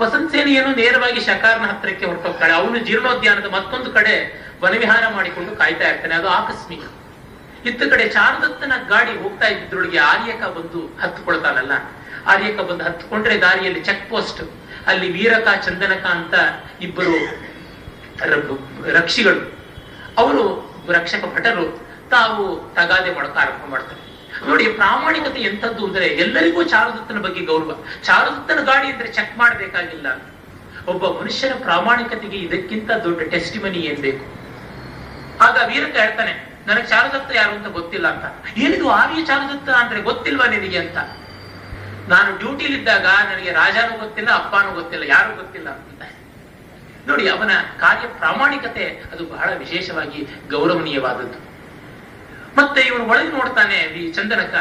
[0.00, 2.52] ವಸಂತ ಸೇನೆಯನ್ನು ನೇರವಾಗಿ ಶಕಾರನ ಹತ್ತಿರಕ್ಕೆ ಹೊರಟೋಗ್ತಾಳೆ.
[2.60, 4.14] ಅವನು ಜೀರ್ಣೋದ್ಯಾನದ ಮತ್ತೊಂದು ಕಡೆ
[4.62, 6.14] ವನವಿಹಾರ ಮಾಡಿಕೊಂಡು ಕಾಯ್ತಾ ಇರ್ತಾನೆ.
[6.14, 6.84] ಅದು ಆಕಸ್ಮಿಕ.
[7.68, 11.72] ಇತ್ತ ಕಡೆ ಚಾರುದತ್ತನ ಗಾಡಿ ಹೋಗ್ತಾ ಇದ್ದಿದ್ರೊಳಗೆ ಆರ್ಯಕ ಬಂದು ಹತ್ಕೊಳ್ತಾನಲ್ಲ
[12.32, 14.40] ಆರ್ಯಕ ಬಂದು ಹತ್ಕೊಂಡ್ರೆ ದಾರಿಯಲ್ಲಿ ಚೆಕ್ ಪೋಸ್ಟ್,
[14.86, 16.34] ಅಲ್ಲಿ ವೀರಕ, ಚಂದನಕ ಅಂತ
[16.80, 17.16] ಇಬ್ಬರು
[18.98, 19.42] ರಕ್ಷಿಗಳು.
[20.18, 20.44] ಅವರು
[20.92, 21.66] ರಕ್ಷಕ ಭಟರು.
[22.14, 24.00] ತಾವು ತಗಾದೆ ಮಾಡ್ತಾ ಆರಂಭ ಮಾಡ್ತಾರೆ.
[24.48, 27.72] ನೋಡಿ, ಪ್ರಾಮಾಣಿಕತೆ ಎಂತದ್ದು ಅಂದ್ರೆ ಎಲ್ಲರಿಗೂ ಚಾರುದತ್ತನ ಬಗ್ಗೆ ಗೌರವ.
[28.02, 30.06] ಚಾರುದತ್ತನ ಗಾಡಿ ಅಂದ್ರೆ ಚೆಕ್ ಮಾಡಬೇಕಾಗಿಲ್ಲ.
[30.88, 34.24] ಒಬ್ಬ ಮನುಷ್ಯನ ಪ್ರಾಮಾಣಿಕತೆಗೆ ಇದಕ್ಕಿಂತ ದೊಡ್ಡ ಟೆಸ್ಟಿಮನಿ ಏನ್ ಬೇಕು?
[35.40, 38.56] ಆಗ ವೀರಕ ಹೇಳ್ತಾನೆ, ನನಗೆ ಚಾರುದತ್ತ ಯಾರು ಅಂತ ಗೊತ್ತಿಲ್ಲ ಅಂತ.
[38.56, 40.96] ಏನಿದು, ಆರ್ಯ ಚಾರುದತ್ತ ಅಂದ್ರೆ ಗೊತ್ತಿಲ್ವಾ ನಿನಗೆ ಅಂತ?
[42.08, 46.02] ನಾನು ಡ್ಯೂಟಿಲಿದ್ದಾಗ ನನಗೆ ರಾಜಾನು ಗೊತ್ತಿಲ್ಲ, ಅಪ್ಪನೂ ಗೊತ್ತಿಲ್ಲ, ಯಾರು ಗೊತ್ತಿಲ್ಲ ಅಂತ.
[47.08, 51.49] ನೋಡಿ, ಅವನ ಕಾರ್ಯ ಪ್ರಾಮಾಣಿಕತೆ ಅದು ಬಹಳ ವಿಶೇಷವಾಗಿ ಗೌರವನೀಯವಾದದ್ದು.
[52.58, 54.54] ಮತ್ತೆ ಇವನು ಒಳಗೆ ನೋಡ್ತಾನೆ, ಈ ಚಂದನಕ,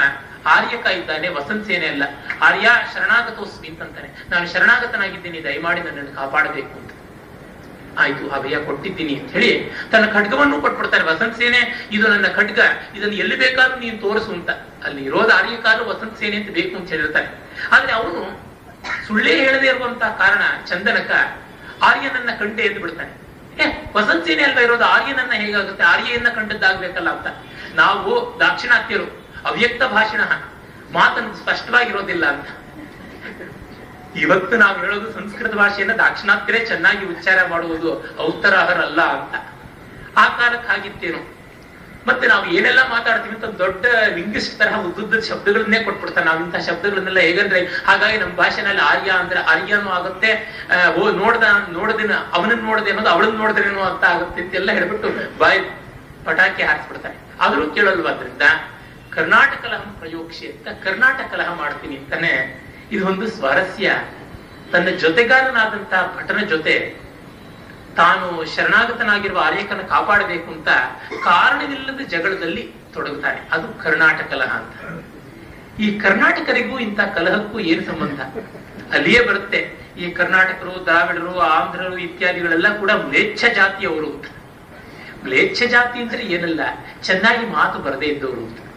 [0.45, 2.04] ಆರ್ಯಕ ಇದ್ದಾನೆ, ವಸಂತ ಸೇನೆ ಅಲ್ಲ.
[2.41, 4.10] ಆರ್ಯ ಶರಣಾಗತೋಸ್ಮಿ ಅಂತಂತಾನೆ.
[4.30, 6.91] ನಾನು ಶರಣಾಗತನಾಗಿದ್ದೀನಿ, ದಯಮಾಡಿ ನನ್ನನ್ನು ಕಾಪಾಡಬೇಕು ಅಂತ.
[7.99, 11.04] ಆಯ್ತು, ಅಭಯ ಕೊಟ್ಟಿದ್ದೀನಿ ಅಂತ ಹೇಳಿ ತನ್ನ ಖಡ್ಗವನ್ನು ಕೊಟ್ಬಿಡ್ತಾನೆ.
[11.04, 12.60] ವಸಂತ ಸೇನೆ, ಇದು ನನ್ನ ಖಡ್ಗ,
[12.95, 14.49] ಇದನ್ನು ಎಲ್ಲಿ ಬೇಕಾದ್ರೂ ನೀನು ತೋರಿಸು ಅಂತ.
[14.86, 17.28] ಅಲ್ಲಿ ಇರೋದು ಆರ್ಯಕಾರು ವಸಂತ ಸೇನೆ ಅಂತ ಬೇಕು ಅಂತ ಹೇಳಿರ್ತಾನೆ.
[17.71, 18.49] ಆದ್ರೆ ಅವನು
[19.08, 21.12] ಸುಳ್ಳೇ ಹೇಳದೇ ಇರುವಂತಹ ಕಾರಣ, ಚಂದನಕ
[21.84, 23.30] ಆರ್ಯನನ್ನ ಕಂಡೆ ಎಂದು ಬಿಡ್ತಾನೆ.
[23.63, 24.86] ಏ, ವಸಂತ ಸೇನೆ ಅಲ್ವಾ ಇರೋದು?
[24.86, 25.84] ಆರ್ಯನನ್ನ ಹೇಗಾಗುತ್ತೆ?
[25.84, 27.28] ಆರ್ಯನ್ನ ಕಂಡದ್ದಾಗ್ಬೇಕಲ್ಲ ಅಂತ.
[27.75, 29.08] ನಾವು ದಾಕ್ಷಿಣಾತ್ಯರು,
[29.45, 30.21] ಅವ್ಯಕ್ತ ಭಾಷಣ.
[30.93, 32.47] ಮಾತನ್ನು ಸ್ಪಷ್ಟವಾಗಿರೋದಿಲ್ಲ ಅಂತ.
[34.15, 39.36] ಇವತ್ತು ನಾವು ಹೇಳೋದು ಸಂಸ್ಕೃತ ಭಾಷೆಯನ್ನ ದಾಕ್ಷಿಣಾತ್ಯರೇ ಚೆನ್ನಾಗಿ ಉಚ್ಚಾರ ಮಾಡುವುದು ಔತ್ತರಾಹರಲ್ಲ ಅಂತ.
[40.17, 41.39] ಆ ಕಾಲಕ್ಕೆ ಆಗಿತ್ತೇನು
[42.08, 46.25] ಮತ್ತೆ ನಾವು ಏನೆಲ್ಲ ಮಾತಾಡ್ತೀವಿ ಅಂತ ದೊಡ್ಡ ಲಿಂಗಿಸ್ಟ್ ತರಹ ಉದ್ದುದ್ದ ಶಬ್ದಗಳನ್ನೇ ಕೊಟ್ಬಿಡ್ತಾರೆ.
[46.25, 50.32] ನಾವು ಇಂತಹ ಶಬ್ದಗಳನ್ನೆಲ್ಲ ಹೇಗಂದ್ರೆ, ಹಾಗಾಗಿ ನಮ್ಮ ಭಾಷೆನಲ್ಲಿ ಆರ್ಯ ಅಂದ್ರೆ ಆರ್ಯನೂ ಆಗುತ್ತೆ
[50.97, 55.60] ಓ, ನೋಡ್ದ, ನೋಡದಿನ, ಅವನನ್ನ ನೋಡದೆ ಅನ್ನೋದು ಅವಳನ್ನ ನೋಡಿದ್ರೇನೋ ಅಂತ ಆಗುತ್ತೆ ಎಲ್ಲ ಹೇಳ್ಬಿಟ್ಟು ಬಾಯ್
[56.25, 57.29] ಪಟಾಕಿ ಹಾರಿಸ್ಬಿಡ್ತಾರೆ.
[57.39, 58.41] ಆದ್ರೂ ಕೇಳಲ್ವಾದ್ರಿಂದ
[59.10, 62.32] ಕರ್ನಾಟಕ ಕಲಹಂ ಪ್ರಯೋಕ್ಷಿ ಅಂತ ಕರ್ನಾಟಕ ಕಲಹ ಮಾಡ್ತೀನಿ ಅಂತಾನೆ
[62.91, 63.91] ಇದು ಒಂದು ಸ್ವಾರಸ್ಯ.
[64.71, 66.95] ತನ್ನ ಜೊತೆಗಾರನಾದಂತಹ ಭಟನ ಜೊತೆ
[67.95, 70.67] ತಾನು ಶರಣಾಗತನಾಗಿರುವ ಆರ್ಯಕನ ಕಾಪಾಡಬೇಕು ಅಂತ
[71.23, 73.49] ಕಾರಣವಿಲ್ಲದ ಜಗಳದಲ್ಲಿ ತೊಡಗುತ್ತಾನೆ.
[73.52, 74.75] ಅದು ಕರ್ನಾಟಕ ಕಲಹ ಅಂತ.
[75.80, 78.19] ಈ ಕರ್ನಾಟಕರಿಗೂ ಇಂಥ ಕಲಹಕ್ಕೂ ಏನು ಸಂಬಂಧ?
[78.93, 79.60] ಅಲ್ಲಿಯೇ ಬರುತ್ತೆ.
[79.97, 84.25] ಈ ಕರ್ನಾಟಕರು, ದ್ರಾವಿಡರು, ಆಂಧ್ರರು ಇತ್ಯಾದಿಗಳೆಲ್ಲ ಕೂಡ ಮ್ಲೇಚ್ಛ ಜಾತಿಯವರು ಅಂತ.
[85.25, 86.62] ಮ್ಲೇಚ್ಛ ಜಾತಿ ಅಂದ್ರೆ ಏನಲ್ಲ?
[87.03, 88.69] ಚೆನ್ನಾಗಿ ಮಾತು ಬರದೇ ಇದ್ದವರು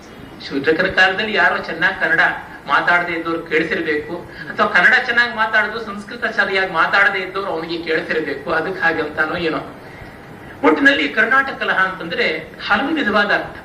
[0.49, 2.21] ಶೂದ್ರಕರ ಕಾಲದಲ್ಲಿ ಯಾರೋ ಚೆನ್ನಾಗಿ ಕನ್ನಡ
[2.67, 4.17] ಮಾತಾಡದೇ ಇದ್ದವ್ರು ಕೇಳಿಸಿರ್ಬೇಕು
[4.51, 9.77] ಅಥವಾ ಕನ್ನಡ ಚೆನ್ನಾಗಿ ಮಾತಾಡೋದು ಸಂಸ್ಕೃತ ಸರಿಯಾಗಿ ಮಾತಾಡದೇ ಇದ್ದವ್ರು ಅವನಿಗೆ ಕೇಳಿಸಿರ್ಬೇಕು ಅದಕ್ಕೆ ಹಾಗಂತಾನೋ ಏನೋ.
[10.63, 13.57] ಒಟ್ಟಿನಲ್ಲಿ ಕರ್ನಾಟಕ ಕಲಹ ಅಂತಂದ್ರೆ ಹಲವು ವಿಧವಾದ ಅರ್ಥ.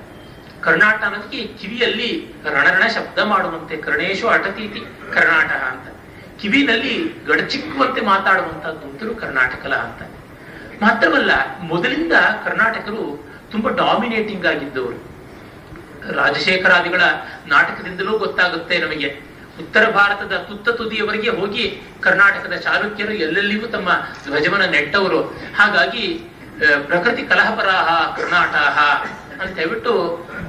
[0.62, 4.80] ಕರ್ನಾಟ ಅನ್ನೋದಕ್ಕೆ ಕಿವಿಯಲ್ಲಿ ರಣರಣ ಶಬ್ದ ಮಾಡುವಂತೆ, ಕರ್ಣೇಶು ಅಟತೀತಿ
[5.14, 5.88] ಕರ್ನಾಟಕ ಅಂತ.
[6.42, 10.17] ಕಿವಿನಲ್ಲಿ ಗಡಚಿಕ್ಕುವಂತೆ ಮಾತಾಡುವಂತದ್ದು ಕರ್ನಾಟಕ ಕಲಹ ಅಂತ.
[10.82, 11.32] ಮಾತ್ರವಲ್ಲ,
[11.72, 12.14] ಮೊದಲಿಂದ
[12.46, 13.04] ಕರ್ನಾಟಕರು
[13.52, 14.98] ತುಂಬಾ ಡಾಮಿನೇಟಿಂಗ್ ಆಗಿದ್ದವರು.
[16.18, 17.04] ರಾಜಶೇಖರಾದಿಗಳ
[17.54, 19.10] ನಾಟಕದಿಂದಲೂ ಗೊತ್ತಾಗುತ್ತೆ ನಮಗೆ.
[19.62, 21.64] ಉತ್ತರ ಭಾರತದ ತುತ್ತ ತುದಿಯವರೆಗೆ ಹೋಗಿ
[22.06, 23.90] ಕರ್ನಾಟಕದ ಚಾಲುಕ್ಯರು ಎಲ್ಲೆಲ್ಲಿಗೂ ತಮ್ಮ
[24.24, 25.22] ಧ್ವಜವನ ನೆಟ್ಟವರು.
[25.60, 26.06] ಹಾಗಾಗಿ
[26.90, 27.88] ಪ್ರಕೃತಿ ಕಲಹಪರಾಹ,
[28.18, 28.78] ಕರ್ನಾಟಕ
[29.42, 29.94] ಅಂತ ಹೇಳ್ಬಿಟ್ಟು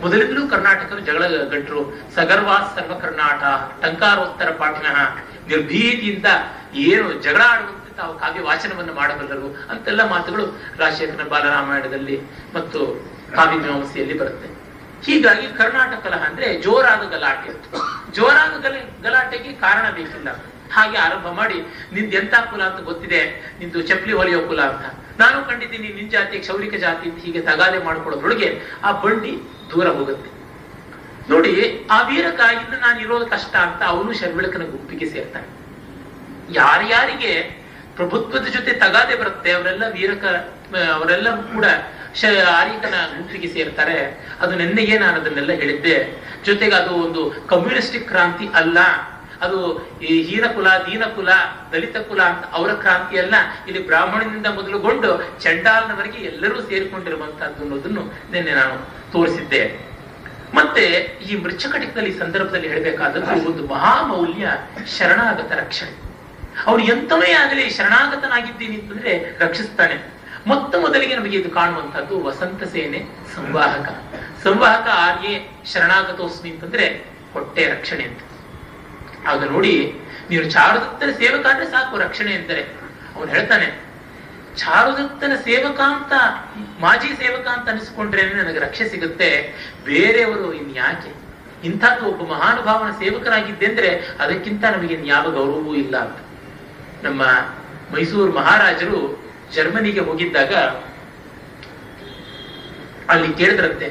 [0.03, 1.81] ಮೊದಲಿಂದಲೂ ಕರ್ನಾಟಕರು ಜಗಳ ಗಂಟರು.
[2.17, 3.43] ಸಗರ್ವಾ ಸರ್ವ ಕರ್ನಾಟ
[3.83, 4.99] ಟಂಕಾರೋತ್ತರ ಪಾಠಿನಃ
[5.51, 6.29] ನಿರ್ಭೀತಿಯಿಂದ
[6.89, 10.45] ಏನು ಜಗಳ ಆಡುವಂತೆ ತಾವು ಕಾವ್ಯ ವಾಚನವನ್ನು ಮಾಡಬಲ್ಲರು ಅಂತೆಲ್ಲ ಮಾತುಗಳು
[10.81, 12.17] ರಾಜಶೇಖರ ಬಾಲರಾಮಾಯಣದಲ್ಲಿ
[12.57, 12.81] ಮತ್ತು
[13.37, 14.49] ಕಾವ್ಯ ಮೀಮಾಂಸೆಯಲ್ಲಿ ಬರುತ್ತೆ.
[15.07, 17.51] ಹೀಗಾಗಿ ಕರ್ನಾಟಕ ಕಲಹ ಅಂದ್ರೆ ಜೋರಾದ ಗಲಾಟೆ
[18.17, 20.29] ಜೋರಾದ ಗಲ, ಗಲಾಟೆಗೆ ಕಾರಣ ಬೇಕಿಲ್ಲ.
[20.77, 21.59] ಹಾಗೆ ಆರಂಭ ಮಾಡಿ,
[21.95, 23.21] ನಿಂದ ಎಂತ ಕುಲ ಅಂತ ಗೊತ್ತಿದೆ?
[23.61, 24.87] ನಿಂದು ಚಪ್ಪಲಿ ಹೊಲಿಯೋ ಕುಲ ಅಂತ.
[25.21, 28.49] ನಾನು ಕಂಡಿದ್ದೀನಿ, ನಿನ್ ಜಾತಿ, ಕ್ಷೌರಿಕ ಜಾತಿ ಅಂತ ಹೀಗೆ ತಗಾದೆ ಮಾಡ್ಕೊಳ್ಳೋದ್ರೊಳಗೆ
[28.89, 29.33] ಆ ಬಂಡಿ
[29.71, 30.31] ದೂರ ಹೋಗುತ್ತೆ.
[31.33, 31.55] ನೋಡಿ,
[31.95, 35.49] ಆ ವೀರಕಾಯಿಂದ ನಾನು ಇರೋದು ಕಷ್ಟ ಅಂತ ಅವನು ಶರ್ಮಿಳಕನ ಗುಂಪಿಗೆ ಸೇರ್ತಾನೆ.
[36.61, 37.33] ಯಾರ್ಯಾರಿಗೆ
[37.99, 40.25] ಪ್ರಭುತ್ವದ ಜೊತೆ ತಗಾದೆ ಬರುತ್ತೆ, ಅವರೆಲ್ಲ ವೀರಕ
[40.97, 41.67] ಅವರೆಲ್ಲ ಕೂಡ
[42.21, 42.25] ಶ,
[42.59, 43.99] ಆರ್ಯಕನ ಗುಂಪಿಗೆ ಸೇರ್ತಾರೆ.
[44.41, 45.97] ಅದು ನಿನ್ನೆಗೆ ನಾನು ಅದನ್ನೆಲ್ಲ ಹೇಳಿದ್ದೆ.
[46.47, 48.79] ಜೊತೆಗೆ ಅದು ಒಂದು ಕಮ್ಯುನಿಸ್ಟಿಕ್ ಕ್ರಾಂತಿ ಅಲ್ಲ.
[49.47, 49.59] ಅದು
[50.11, 51.05] ಈ ಹೀನ ಕುಲ, ದೀನ
[51.73, 53.35] ದಲಿತ ಕುಲ ಅಂತ ಅವರ ಕ್ರಾಂತಿ ಅಲ್ಲ.
[53.69, 55.11] ಇಲ್ಲಿ ಬ್ರಾಹ್ಮಣನಿಂದ ಮೊದಲುಗೊಂಡು
[55.43, 58.77] ಚಂಡಾಲನವರೆಗೆ ಎಲ್ಲರೂ ಸೇರಿಕೊಂಡಿರುವಂತಹದ್ದು ಅನ್ನೋದನ್ನು ನಿನ್ನೆ ನಾನು
[59.13, 59.63] ತೋರಿಸಿದ್ದೆ.
[60.55, 60.85] ಮತ್ತೆ
[61.29, 64.47] ಈ ಮೃಚ್ಛಕಟಿಕದಲ್ಲಿ ಸಂದರ್ಭದಲ್ಲಿ ಹೇಳಬೇಕಾದದ್ದು ಒಂದು ಮಹಾಮೌಲ್ಯ
[64.99, 66.08] ಶರಣಾಗತ ರಕ್ಷಣೆ.
[66.67, 69.13] ಅವನು ಎಂತವೇ ಆಗಲಿ ಶರಣಾಗತನಾಗಿದ್ದೀನಿ ಅಂತಂದ್ರೆ
[69.45, 69.97] ರಕ್ಷಿಸ್ತಾನೆ.
[70.47, 73.01] ಮೊತ್ತ ಮೊದಲಿಗೆ ನಮಗೆ ಇದು ಕಾಣುವಂತಹದ್ದು ವಸಂತ ಸೇನೆ
[73.35, 73.89] ಸಂವಾಹಕ.
[74.45, 75.33] ಸಂವಾಹಕ ಆರ್ಯೆ
[75.73, 76.87] ಶರಣಾಗತೋಸ್ಮಿ ಅಂತಂದ್ರೆ
[77.33, 78.21] ಹೊಟ್ಟೆ ರಕ್ಷಣೆ ಅಂತ.
[79.31, 79.75] ಆಗ ನೋಡಿ
[80.31, 82.63] ನೀವು ಚಾರುದತ್ತನ ಸೇವಕ ಅಂದ್ರೆ ಸಾಕು, ರಕ್ಷಣೆ ಅಂತಾರೆ.
[83.17, 83.69] ಅವನು ಹೇಳ್ತಾನೆ,
[84.57, 86.13] ಚಾರುದತ್ತನ ಸೇವಕ ಅಂತ,
[86.81, 89.31] ಮಾಜಿ ಸೇವಕ ಅಂತ ಅನಿಸ್ಕೊಂಡ್ರೆ ನನಗೆ ರಕ್ಷೆ ಸಿಗುತ್ತೆ,
[89.85, 91.13] ಬೇರೆಯವರು ಇನ್ಯಾಕೆ
[91.65, 93.91] ಇಂಥದ್ದು ಒಬ್ಬ ಮಹಾನುಭಾವನ ಸೇವಕರಾಗಿದ್ದೆ ಅಂದ್ರೆ
[94.25, 96.19] ಅದಕ್ಕಿಂತ ನಮಗೆ ಯಾವ ಗೌರವವೂ ಇಲ್ಲ ಅಂತ.
[97.07, 97.23] ನಮ್ಮ
[97.95, 99.01] ಮೈಸೂರು ಮಹಾರಾಜರು
[99.55, 100.55] ಜರ್ಮನಿಗೆ ಹೋಗಿದ್ದಾಗ
[103.13, 103.87] ಅಲ್ಲಿ ಕೇಳಿದ್ರಂತೆ,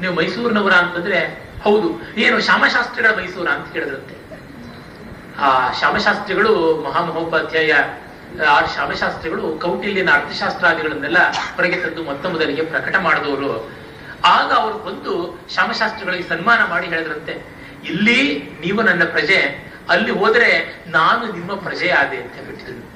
[0.00, 0.74] ನೀವು ಮೈಸೂರಿನವರ?
[0.82, 1.18] ಅಂತಂದ್ರೆ
[1.64, 1.88] ಹೌದು,
[2.24, 3.46] ಏನು ಶ್ಯಾಮಶಾಸ್ತ್ರಿಗಳ ಮೈಸೂರ?
[3.56, 4.14] ಅಂತ ಕೇಳಿದ್ರಂತೆ.
[5.46, 5.48] ಆ
[5.78, 6.52] ಶ್ಯಾಮಶಾಸ್ತ್ರಿಗಳು
[6.86, 7.72] ಮಹಾಮಹೋಪಾಧ್ಯಾಯ,
[8.54, 11.20] ಆ ಶ್ಯಾಮಶಾಸ್ತ್ರಿಗಳು ಕೌಟಿಲ್ಯನ ಅರ್ಥಶಾಸ್ತ್ರಾದಿಗಳನ್ನೆಲ್ಲ
[11.56, 13.50] ಹೊರಗೆ ತಂದು ಮೊತ್ತ ಮೊದಲಿಗೆ ಪ್ರಕಟ ಮಾಡಿದವರು.
[14.34, 15.12] ಆಗ ಅವರು ಬಂದು
[15.54, 17.34] ಶ್ಯಾಮಶಾಸ್ತ್ರಿಗಳಿಗೆ ಸನ್ಮಾನ ಮಾಡಿ ಹೇಳಿದ್ರಂತೆ,
[17.90, 18.18] ಇಲ್ಲಿ
[18.64, 19.38] ನೀವು ನನ್ನ ಪ್ರಜೆ
[19.88, 22.92] ಅಲ್ಲಿ ಹೋದ್ರೆ ನಾನು ನಿಮ್ಮ ಪ್ರಜೆ ಆದೆ ಅಂತ ಹೇಳ್ತಿದ್ರು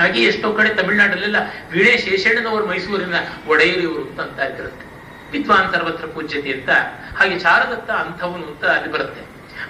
[0.00, 1.36] ಹಾಗೆ ಎಷ್ಟೋ ಕಡೆ ತಮಿಳುನಾಡಲ್ಲೆಲ್ಲ
[1.70, 3.14] ವೀಣೆ ಶೇಷಣ್ಣನವರು ಮೈಸೂರಿನ
[3.46, 4.94] ಒಡೆಯರು ಇವರು ಅಂತ ಅಂತ ಇದ್ರಂತೆ.
[5.30, 6.70] ವಿದ್ವಾನ್ ಸರ್ವತ್ರ ಪೂಜ್ಯತೆ ಅಂತ,
[7.18, 9.20] ಹಾಗೆ ಶಾರದತ್ತ ಅಂಥವನು ಅಂತ ಅಲ್ಲಿ ಬರುತ್ತೆ.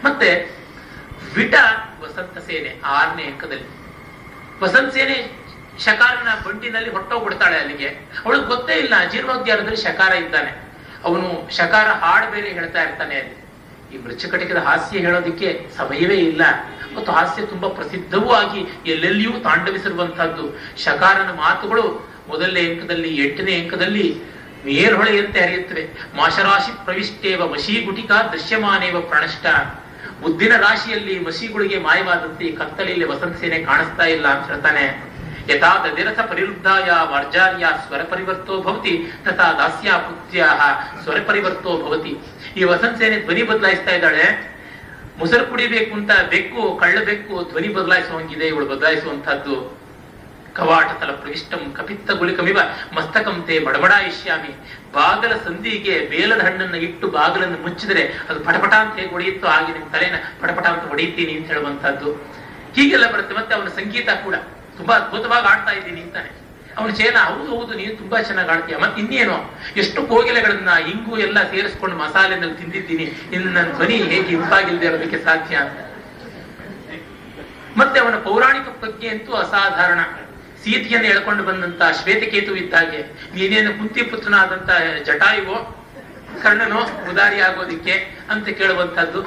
[0.04, 0.50] ಮತ್ತೆ
[1.35, 1.54] ವಿಟ
[2.00, 3.68] ವಸಂತ ಸೇನೆ ಆರನೇ ಅಂಕದಲ್ಲಿ.
[4.62, 5.44] ವಸಂತ ಸೇನೆ
[5.85, 7.88] ಶಕಾರನ ಬಂಡಿನಲ್ಲಿ ಹೊಟ್ಟೋಗ್ಬಿಡ್ತಾಳೆ ಅಲ್ಲಿಗೆ.
[8.24, 10.64] ಅವಳಿಗೆ ಗೊತ್ತೇ ಇಲ್ಲ ಜೀರ್ಣೋದ್ಯಾನದಲ್ಲಿ ಶಕಾರ ಇದ್ದಾನೆ.
[11.04, 13.43] ಅವನು ಶಕಾರ ಹಾಡು ಬೇರೆ ಹೇಳ್ತಾ ಇರ್ತಾನೆ ಅಲ್ಲಿ.
[13.94, 16.42] ಈ ಮೃಚ್ಛಕಟಿಕದ ಹಾಸ್ಯ ಹೇಳೋದಕ್ಕೆ ಸಮಯವೇ ಇಲ್ಲ.
[16.96, 20.59] ಮತ್ತು ಹಾಸ್ಯ ತುಂಬಾ ಪ್ರಸಿದ್ಧವೂ ಆಗಿ ಎಲ್ಲೆಲ್ಲಿಯೂ ತಾಂಡವಿಸಿರುವಂತಹದ್ದು.
[20.83, 24.20] ಶಕಾರನ ಮಾತುಗಳು ಮೊದಲನೇ ಅಂಕದಲ್ಲಿ, ಎಂಟನೇ ಅಂಕದಲ್ಲಿ
[24.64, 25.88] ಮೇರ್ಹೊಳೆಯಂತೆ ಹರಿಯುತ್ತವೆ.
[26.16, 29.46] ಮಾಶರಾಶಿ ಪ್ರವಿಷ್ಟೇವ ಮಶೀಗುಟಿಕ ದೃಶ್ಯಮಾನೇವ ಪ್ರಣಷ್ಟ.
[30.20, 35.14] ಮುದ್ದಿನ ರಾಶಿಯಲ್ಲಿ ಮಸೀಗುಳಿಗೆ ಮಾಯವಾದಂತೆ ಕತ್ತಲೆಯಲ್ಲಿ ವಸಂತ ಸೇನೆ ಕಾಣಿಸ್ತಾ ಇಲ್ಲ ಅಂತ ಹೇಳ್ತಾನೆ.
[35.48, 40.38] ಯಥಾ ದದಿರಥ ಪರಿವೃದ್ಧಾಯ ವಾರ್ಜಾರ್ಯ ಸ್ವರ ಪರಿವರ್ತೋ ಭವತಿ, ತಥಾ ದಾಸ್ಯ ಪುತ್ರ
[41.02, 42.16] ಸ್ವರ ಪರಿವರ್ತೋ ಭವತಿ.
[42.58, 44.26] ಈ ವಸಂತ ಸೇನೆ ಧ್ವನಿ ಬದಲಾಯಿಸ್ತಾ ಇದ್ದಾಳೆ.
[45.18, 49.56] ಮೊಸರು ಕುಡಿಬೇಕು ಅಂತ ಬೆಕ್ಕು, ಕಳ್ಳ ಬೆಕ್ಕು ಧ್ವನಿ ಬದಲಾಯಿಸುವಂಗಿದೆ, ಇವಳು ಬದಲಾಯಿಸುವಂತಹದ್ದು
[50.58, 52.58] ಕವಾಟ ತಲ ಪ್ರವಿಷ್ಟಂ ಕಪಿತ್ತ ಗುಳಿಕಮಿವ
[52.96, 54.52] ಮಸ್ತಕಂತೆ ಬಡಬಡಾಯಿಷ್ಯಾಮಿ.
[54.96, 60.16] ಬಾಗಲ ಸಂಧಿಗೆ ಬೇಲದ ಹಣ್ಣನ್ನು ಇಟ್ಟು ಬಾಗಲನ್ನು ಮುಚ್ಚಿದರೆ ಅದು ಪಟಪಟ ಅಂತ ಹೇಗೆ ಹೊಡೆಯುತ್ತೋ ಹಾಗೆ ನಿಮ್ ತಲೆನ
[60.42, 62.12] ಪಟಪಟ ಅಂತ ಹೊಡೆಯುತ್ತೀನಿ ಅಂತ ಹೇಳುವಂತಹದ್ದು
[62.76, 63.34] ಹೀಗೆಲ್ಲ ಬರುತ್ತೆ.
[63.34, 64.36] ಮತ್ತೆ ಅವನ ಸಂಗೀತ ಕೂಡ.
[64.78, 66.30] ತುಂಬಾ ಅದ್ಭುತವಾಗಿ ಆಡ್ತಾ ಇದ್ದೀನಿ ಅಂತಾನೆ.
[66.78, 69.37] ಅವನು ಚೇನ ಹೌದು ಹೌದು, ನೀನು ತುಂಬಾ ಚೆನ್ನಾಗಿ ಆಡ್ತೀಯ ಮತ್ತೆ ಇನ್ನೇನು?
[69.82, 73.06] ಎಷ್ಟು ಕೋಗಿಲೆಗಳನ್ನ ಇಂಗು ಎಲ್ಲ ಸೇರಿಸ್ಕೊಂಡು ಮಸಾಲೆನಲ್ಲಿ ತಿಂದಿದ್ದೀನಿ.
[73.34, 75.56] ಇನ್ನು ನನ್ನ ಧ್ವನಿ ಹೇಗೆ ಇಂಪಾಗಿಲ್ಲದೆ ಇರೋದಕ್ಕೆ ಸಾಧ್ಯ
[77.80, 80.00] ಮತ್ತೆ ಅವನ ಪೌರಾಣಿಕ ಪ್ರಜ್ಞೆ ಅಂತೂ ಅಸಾಧಾರಣ.
[80.64, 83.00] ಸೀತೆಯನ್ನು ಎಳ್ಕೊಂಡು ಬಂದಂತ ಶ್ವೇತಕೇತು ಇದ್ದಾಗೆ.
[83.34, 84.70] ನೀನೇನು ಕುಂತಿ ಪುತ್ರನಾದಂತ
[85.06, 85.56] ಜಟಾಯುವೋ?
[86.42, 87.94] ಕರ್ಣನೋ ಉದಾರಿ ಆಗೋದಿಕ್ಕೆ
[88.32, 89.22] ಅಂತ ಕೇಳುವಂತದ್ದು.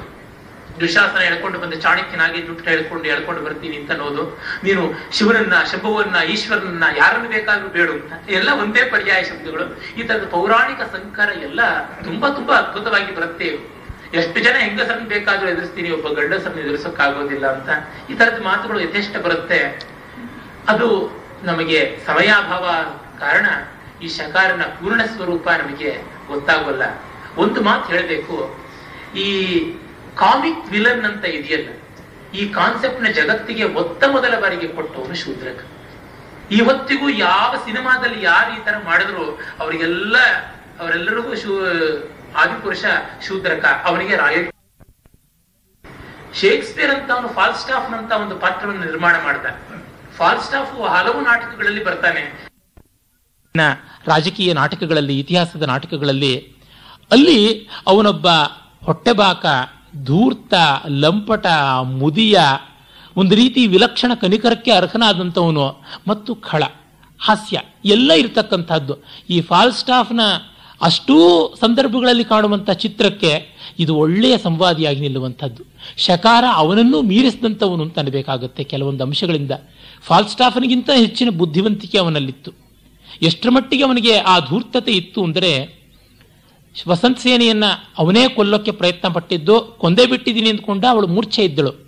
[0.79, 4.39] ದುಶಾಸನ ಎಳ್ಕೊಂಡು ಬಂದ ಚಾಣಕ್ಯನಾಗಿ ದುಡ್ಡು ಎಳ್ಕೊಂಡು ಎಳ್ಕೊಂಡು ಬರ್ತೀನಿ ಅಂತ ಅನ್ನೋದು.
[4.63, 8.29] ನೀನು ಶಿವನನ್ನ, ಶಂಭುವನ್ನ, ಈಶ್ವರನನ್ನ ಯಾರನ್ನು ಬೇಕಾದ್ರೂ ಬೇಡು ಅಂತ.
[8.29, 9.95] ಎಲ್ಲ ಒಂದೇ ಪರ್ಯಾಯ ಶಬ್ದಗಳು.
[9.95, 13.77] ಈ ತರದ ಪೌರಾಣಿಕ ಸಂಕಾರ ಎಲ್ಲ ತುಂಬಾ ತುಂಬಾ ಅದ್ಭುತವಾಗಿ ಬರುತ್ತೆ
[14.13, 17.69] ಎಷ್ಟು ಜನ ಹೆಂಗಸರನ್ನ ಬೇಕಾದ್ರೂ ಎದುರಿಸ್ತೀನಿ, ಒಬ್ಬ ಗಂಡಸರನ್ನ ಎದುರಿಸೋಕ್ಕಾಗೋದಿಲ್ಲ ಅಂತ.
[18.09, 19.87] ಈ ತರದ ಮಾತುಗಳು ಯಥೇಷ್ಟ ಬರುತ್ತೆ.
[20.67, 21.11] ಅದು
[21.43, 22.69] ನಮಗೆ ಸಮಯಾಭಾವ
[23.19, 23.45] ಕಾರಣ,
[24.01, 26.81] ಈ ಶಕಾರನ ಪೂರ್ಣ ಸ್ವರೂಪ ನಮಗೆ ಗೊತ್ತಾಗೋಲ್ಲ.
[27.37, 28.59] ಒಂದು ಮಾತು ಹೇಳಬೇಕು.
[29.15, 29.27] ಈ
[30.21, 31.69] ಕಾಮಿಕ್ ವಿಲನ್ ಅಂತ ಇದೆಯಲ್ಲ,
[32.39, 35.60] ಈ ಕಾನ್ಸೆಪ್ಟ್ನ ಜಗತ್ತಿಗೆ ಒತ್ತ ಮೊದಲ ಬಾರಿಗೆ ಕೊಟ್ಟವನು ಶೂದ್ರಕ.
[36.60, 39.25] ಇವತ್ತಿಗೂ ಯಾವ ಸಿನಿಮಾದಲ್ಲಿ ಯಾರು ಈ ತರ ಮಾಡಿದ್ರು,
[39.62, 40.17] ಅವರಿಗೆಲ್ಲ,
[40.82, 41.53] ಅವರೆಲ್ಲರಿಗೂ ಶೂ,
[42.41, 42.84] ಆದಿಪುರುಷ
[43.27, 44.36] ಶೂದ್ರಕ, ಅವನಿಗೆ ರಾಯ.
[46.41, 49.58] ಶೇಕ್ಸ್ಪಿಯರ್ ಅಂತ ಅವನು ಫಾಲ್ಸ್ಟಾಫ್ ಅಂತ ಒಂದು ಪಾತ್ರವನ್ನು ನಿರ್ಮಾಣ ಮಾಡ್ತಾನೆ
[50.17, 52.23] ಫಾಲ್ಸ್ಟಾಫ್ ಹಲವು ನಾಟಕಗಳಲ್ಲಿ ಬರ್ತಾನೆ.
[54.10, 56.34] ರಾಜಕೀಯ ನಾಟಕಗಳಲ್ಲಿ, ಇತಿಹಾಸದ ನಾಟಕಗಳಲ್ಲಿ,
[57.12, 57.39] ಅಲ್ಲಿ
[57.91, 58.27] ಅವನೊಬ್ಬ
[58.88, 59.45] ಹೊಟ್ಟೆಬಾಕ
[60.05, 60.53] ಧೂರ್ತ,
[60.88, 61.45] ಲಂಪಟ,
[61.83, 62.39] ಮುದಿಯ,
[63.15, 65.65] ಒಂದು ರೀತಿ ವಿಲಕ್ಷಣ ಕನಿಕರಕ್ಕೆ ಅರ್ಹನಾದಂಥವನು
[66.07, 66.63] ಮತ್ತು ಖಳ,
[67.19, 68.95] ಹಾಸ್ಯ, ಎಲ್ಲ ಇರತಕ್ಕಂಥದ್ದು.
[69.29, 70.21] ಈ ಫಾಲ್ಸ್ಟಾಫ್ನ
[70.81, 71.15] ಅಷ್ಟೂ
[71.60, 73.31] ಸಂದರ್ಭಗಳಲ್ಲಿ ಕಾಣುವಂಥ ಚಿತ್ರಕ್ಕೆ
[73.79, 75.63] ಇದು ಒಳ್ಳೆಯ ಸಂವಾದಿಯಾಗಿ ನಿಲ್ಲುವಂಥದ್ದು.
[75.97, 79.51] ಶಕಾರ ಅವನನ್ನೂ ಮೀರಿಸಿದಂಥವನು ಅಂತ ಅನ್ಬೇಕಾಗುತ್ತೆ ಕೆಲವೊಂದು ಅಂಶಗಳಿಂದ.
[80.01, 82.51] ಫಾಲ್ಸ್ಟಾಫ್ನಿಗಿಂತ ಹೆಚ್ಚಿನ ಬುದ್ಧಿವಂತಿಕೆ ಅವನಲ್ಲಿತ್ತು.
[83.21, 85.51] ಎಷ್ಟರ ಮಟ್ಟಿಗೆ ಅವನಿಗೆ ಆ ಧೂರ್ತತೆ ಇತ್ತು ಅಂದರೆ
[86.87, 87.63] ವಸಂತ ಸೇನೆಯನ್ನ
[87.97, 91.87] ಅವನೇ ಕೊಲ್ಲೋಕ್ಕೆ ಪ್ರಯತ್ನ ಪಟ್ಟಿದ್ದು, ಕೊಂದೇ ಬಿಟ್ಟಿದ್ದೀನಿ ಅಂದ್ಕೊಂಡ ಅವಳು ಮೂರ್ಛೆ ಇದ್ದಳು.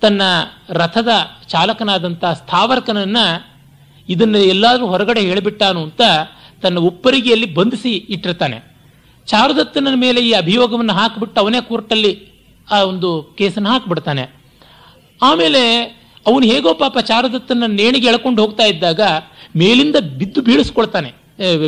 [0.00, 0.22] ತನ್ನ
[0.68, 1.08] ರಥದ
[1.48, 3.16] ಚಾಲಕನಾದಂಥ ಸ್ಥಾವರ್ಕನನ್ನ
[4.08, 6.00] ಇದನ್ನ ಎಲ್ಲಾದರೂ ಹೊರಗಡೆ ಹೇಳಿಬಿಟ್ಟಾನು ಅಂತ
[6.62, 8.76] ತನ್ನ ಉಪ್ಪರಿಗೆಯಲ್ಲಿ ಬಂಧಿಸಿ ಇಟ್ಟಿರ್ತಾನೆ.
[9.26, 12.28] ಚಾರುದತ್ತನ ಮೇಲೆ ಈ ಅಭಿಯೋಗವನ್ನು ಹಾಕಿಬಿಟ್ಟು ಅವನೇ ಕೋರ್ಟಲ್ಲಿ
[12.70, 14.30] ಆ ಒಂದು ಕೇಸನ್ನು ಹಾಕಿಬಿಡ್ತಾನೆ.
[15.22, 15.82] ಆಮೇಲೆ
[16.26, 19.00] ಅವನು ಹೇಗೋ ಪಾಪ ಚಾರುದತ್ತನ ನೇಣಿಗೆ ಎಳ್ಕೊಂಡು ಹೋಗ್ತಾ ಇದ್ದಾಗ
[19.56, 21.19] ಮೇಲಿಂದ ಬಿದ್ದು ಬೀಳಿಸ್ಕೊಳ್ತಾನೆ.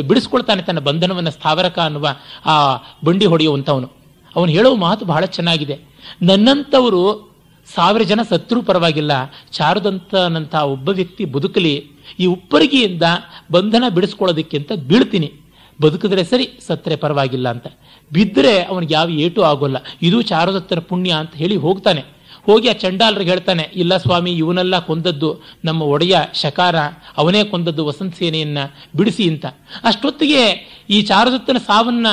[0.07, 2.07] ಬಿಡಿಸ್ಕೊಳ್ತಾನೆ ತನ್ನ ಬಂಧನವನ್ನು ಸ್ಥಾವರಕ ಅನ್ನುವ
[2.45, 3.91] ಆ ಬಂಡಿ ಹೊಡೆಯುವಂಥವನು.
[4.35, 5.79] ಅವನು ಹೇಳೋ ಮಾತು ಬಹಳ ಚೆನ್ನಾಗಿದೆ.
[6.21, 7.33] ನನ್ನಂಥವರು
[7.75, 9.11] ಸಾವಿರ ಜನ ಸತ್ರು ಪರವಾಗಿಲ್ಲ.
[9.51, 11.87] ಚಾರುದಂತನಂಥ ಒಬ್ಬ ವ್ಯಕ್ತಿ ಬದುಕಲಿ.
[12.19, 13.03] ಈ ಉಪ್ಪರಿಗೆಯಿಂದ
[13.51, 15.33] ಬಂಧನ ಬಿಡಿಸ್ಕೊಳ್ಳೋದಕ್ಕೆ ಅಂತ ಬೀಳ್ತೀನಿ.
[15.81, 17.67] ಬದುಕಿದ್ರೆ ಸರಿ ಸತ್ರೆ ಪರವಾಗಿಲ್ಲ ಅಂತ.
[18.13, 19.77] ಬಿದ್ದರೆ ಅವನಿಗೆ ಯಾವ ಏಟು ಆಗೋಲ್ಲ.
[20.01, 22.12] ಇದು ಚಾರುದತ್ತನ ಪುಣ್ಯ ಅಂತ ಹೇಳಿ ಹೋಗ್ತಾನೆ.
[22.45, 25.29] ಹೋಗಿ ಆ ಚಂಡಾಲರಿಗೆ ಹೇಳ್ತಾನೆ, ಇಲ್ಲ ಸ್ವಾಮಿ, ಇವನೆಲ್ಲ ಕೊಂದದ್ದು
[25.65, 26.75] ನಮ್ಮ ಒಡೆಯ ಶಕಾರ,
[27.17, 28.57] ಅವನೇ ಕೊಂದದ್ದು ವಸಂತ ಸೇನೆಯನ್ನ
[28.95, 29.45] ಬಿಡಿಸಿ ಅಂತ.
[29.83, 30.43] ಅಷ್ಟೊತ್ತಿಗೆ
[30.89, 32.07] ಈ ಚಾರುದತ್ತನ ಸಾವನ್ನ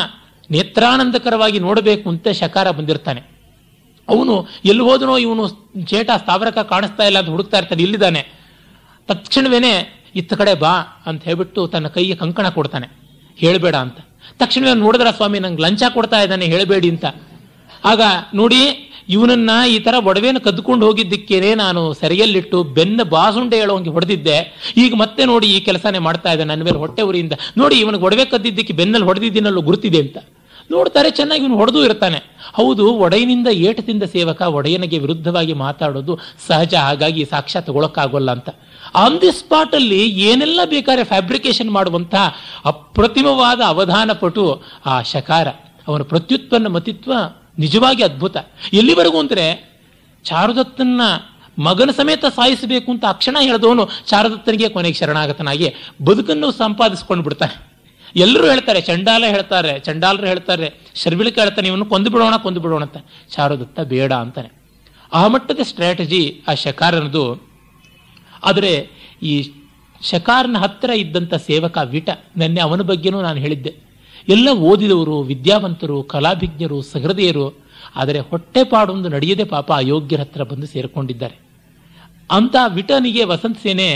[0.51, 3.23] ನೇತ್ರಾನಂದಕರವಾಗಿ ನೋಡಬೇಕು ಅಂತ ಶಕಾರ ಬಂದಿರ್ತಾನೆ.
[4.09, 5.49] ಅವನು ಎಲ್ಲಿ ಹೋದನೋ ಇವನು
[5.87, 8.23] ಚೇಟ ಸ್ಥಾವರಕ ಕಾಣಿಸ್ತಾ ಇಲ್ಲ ಅಂತ ಹುಡುಕ್ತಾ ಇರ್ತಾನೆ, ಇಲ್ಲಿದ್ದಾನೆ.
[9.09, 9.73] ತಕ್ಷಣವೇನೆ
[10.15, 10.75] ಇತ್ತ ಕಡೆ ಬಾ
[11.07, 12.87] ಅಂತ ಹೇಳ್ಬಿಟ್ಟು ತನ್ನ ಕೈಗೆ ಕಂಕಣ ಕೊಡ್ತಾನೆ.
[13.37, 13.99] ಹೇಳಬೇಡ ಅಂತ.
[14.39, 17.07] ತಕ್ಷಣವೇ ನೋಡಿದ್ರ ಸ್ವಾಮಿ, ನಂಗೆ ಲಂಚ ಕೊಡ್ತಾ ಇದ್ದಾನೆ, ಹೇಳಬೇಡಿ ಅಂತ.
[17.85, 18.03] ಆಗ
[18.35, 24.39] ನೋಡಿ ಇವನನ್ನ ಈ ತರ ಒಡವೆನ ಕದ್ದುಕೊಂಡು ಹೋಗಿದ್ದಕ್ಕೇನೆ ನಾನು ಸೆರೆಯಲ್ಲಿಟ್ಟು ಬೆನ್ನ ಬಾಸುಂಡೆ ಹೇಳೋಂಗೆ ಹೊಡೆದಿದ್ದೆ.
[24.77, 27.33] ಈಗ ಮತ್ತೆ ನೋಡಿ ಈ ಕೆಲಸನೇ ಮಾಡ್ತಾ ಇದೆ ನನ್ನ ಮೇಲೆ ಹೊಟ್ಟೆ ಉರಿಯಿಂದ.
[27.57, 30.19] ನೋಡಿ ಇವನಿಗೆ ಒಡವೆ ಕದ್ದಿದ್ದಕ್ಕೆ ಬೆನ್ನಲ್ಲಿ ಹೊಡೆದಿದ್ದೀನಲ್ಲೂ ಗುರುತಿದೆ ಅಂತ.
[30.71, 32.19] ನೋಡ್ತಾರೆ ಚೆನ್ನಾಗಿ ಇವನು ಹೊಡೆದು ಇರ್ತಾನೆ.
[32.55, 38.49] ಹೌದು, ಒಡೆಯನಿಂದ ಏಟದಿಂದ ಸೇವಕ ಒಡೆಯನಿಗೆ ವಿರುದ್ಧವಾಗಿ ಮಾತಾಡೋದು ಸಹಜ, ಹಾಗಾಗಿ ಸಾಕ್ಷ್ಯ ತಗೊಳಕ್ಕಾಗೋಲ್ಲ ಅಂತ.
[38.95, 45.49] ಆನ್ ದಿ ಸ್ಪಾಟ್ ಅಲ್ಲಿ ಏನೆಲ್ಲ ಬೇಕಾದ್ರೆ ಫ್ಯಾಬ್ರಿಕೇಶನ್ ಮಾಡುವಂತಹ ಅಪ್ರತಿಮವಾದ ಅವಧಾನ ಪಟು ಆ ಶಕಾರ.
[45.89, 47.13] ಅವನ ಪ್ರತ್ಯುತ್ಪನ್ನ ಮತಿತ್ವ
[47.61, 48.37] ನಿಜವಾಗಿ ಅದ್ಭುತ.
[48.73, 49.71] ಎಲ್ಲಿವರೆಗೂ ಅಂದರೆ
[50.25, 51.01] ಚಾರುದತ್ತನ್ನ
[51.59, 57.71] ಮಗನ ಸಮೇತ ಸಾಯಿಸಬೇಕು ಅಂತ ಅಕ್ಷಣ ಹೇಳಿದವನು ಚಾರುದತ್ತನಿಗೆ ಕೊನೆಗೆ ಶರಣಾಗತನಾಗಿ ಬದುಕನ್ನು ಸಂಪಾದಿಸ್ಕೊಂಡು ಬಿಡ್ತಾನೆ.
[58.17, 62.97] ಎಲ್ಲರೂ ಹೇಳ್ತಾರೆ, ಚಂಡಾಲ ಹೇಳ್ತಾರೆ, ಚಂಡಾಲರು ಹೇಳ್ತಾರೆ ಶರ್ವಿಳಿಕ ಹೇಳ್ತಾನೆ ಇವನು ಕೊಂದು ಬಿಡೋಣ ಕೊಂದು ಬಿಡೋಣ ಅಂತ.
[63.31, 64.51] ಚಾರುದತ್ತ ಬೇಡ ಅಂತಾನೆ.
[65.13, 67.51] ಆ ಮಟ್ಟದ ಸ್ಟ್ರಾಟಜಿ ಆ ಶಕಾರನದು.
[68.45, 68.89] ಆದರೆ
[69.23, 69.53] ಈ
[70.11, 73.90] ಶಕಾರನ ಹತ್ತಿರ ಇದ್ದಂಥ ಸೇವಕ ವಿಟ, ನೆನ್ನೆ ಅವನ ಬಗ್ಗೆನೂ ನಾನು ಹೇಳಿದ್ದೆ.
[74.29, 77.47] ಎಲ್ಲ ಓದಿದವರು, ವಿದ್ಯಾವಂತರು ಕಲಾಭಿಜ್ಞರು ಸಹೃದಯರು,
[77.97, 81.37] ಆದರೆ ಹೊಟ್ಟೆಪಾಡೊಂದು ನಡೆಯದೆ ಪಾಪ ಅಯೋಗ್ಯರ ಹತ್ರ ಬಂದು ಸೇರಿಕೊಂಡಿದ್ದಾರೆ.
[82.31, 83.89] ಅಂತ ವಿಟನಿಗೆ ವಸಂತ ಸೇನೆ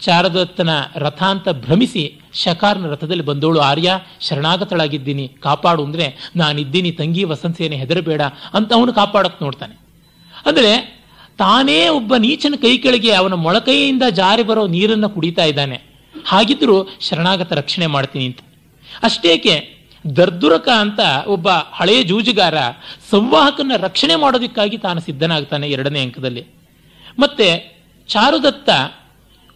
[0.00, 2.02] ಚಾರದತ್ತನ ರಥ ಅಂತ ಭ್ರಮಿಸಿ
[2.42, 3.88] ಶಕಾರ್ನ ರಥದಲ್ಲಿ ಬಂದವಳು, ಆರ್ಯ,
[4.20, 6.06] ಶರಣಾಗತಳಾಗಿದ್ದೀನಿ, ಕಾಪಾಡು ಅಂದರೆ
[6.36, 8.22] ನಾನಿದ್ದೀನಿ, ತಂಗಿ ವಸಂತ ಸೇನೆ ಹೆದರಬೇಡ
[8.54, 9.74] ಅಂತ ಅವನು ಕಾಪಾಡಕ್ಕೆ ನೋಡ್ತಾನೆ.
[10.46, 10.72] ಅಂದರೆ
[11.38, 15.76] ತಾನೇ ಒಬ್ಬ ನೀಚನ ಕೈ ಕೆಳಗೆ ಅವನ ಮೊಳಕೈಯಿಂದ ಜಾರಿ ಬರೋ ನೀರನ್ನು ಕುಡಿತಾ ಇದ್ದಾನೆ.
[16.14, 18.40] ಹಾಗಿದ್ರೂ ಶರಣಾಗತ ರಕ್ಷಣೆ ಮಾಡ್ತೀನಿ ಅಂತ.
[19.02, 19.78] ಅಷ್ಟೇಕೆ,
[20.16, 22.54] ದರ್ದುರಕ ಅಂತ ಒಬ್ಬ ಹಳೆಯ ಜೂಜುಗಾರ
[23.10, 26.44] ಸಂವಾಹಕನ ರಕ್ಷಣೆ ಮಾಡೋದಕ್ಕಾಗಿ ತಾನು ಸಿದ್ಧನಾಗ್ತಾನೆ ಎರಡನೇ ಅಂಕದಲ್ಲಿ.
[27.18, 27.78] ಮತ್ತೆ
[28.08, 28.70] ಚಾರುದತ್ತ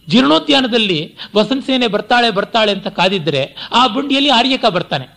[0.09, 5.07] ಜೀರ್ಣೋದ್ಯಾನದಲ್ಲಿ ವಸಂತ ಸೇನೆ ಬರ್ತಾಳೆ ಬರ್ತಾಳೆ ಅಂತ ಕಾದಿದ್ರೆ ಆ ಬಂಡಿಯಲ್ಲಿ ಆರ್ಯಕ ಬರ್ತಾನೆ.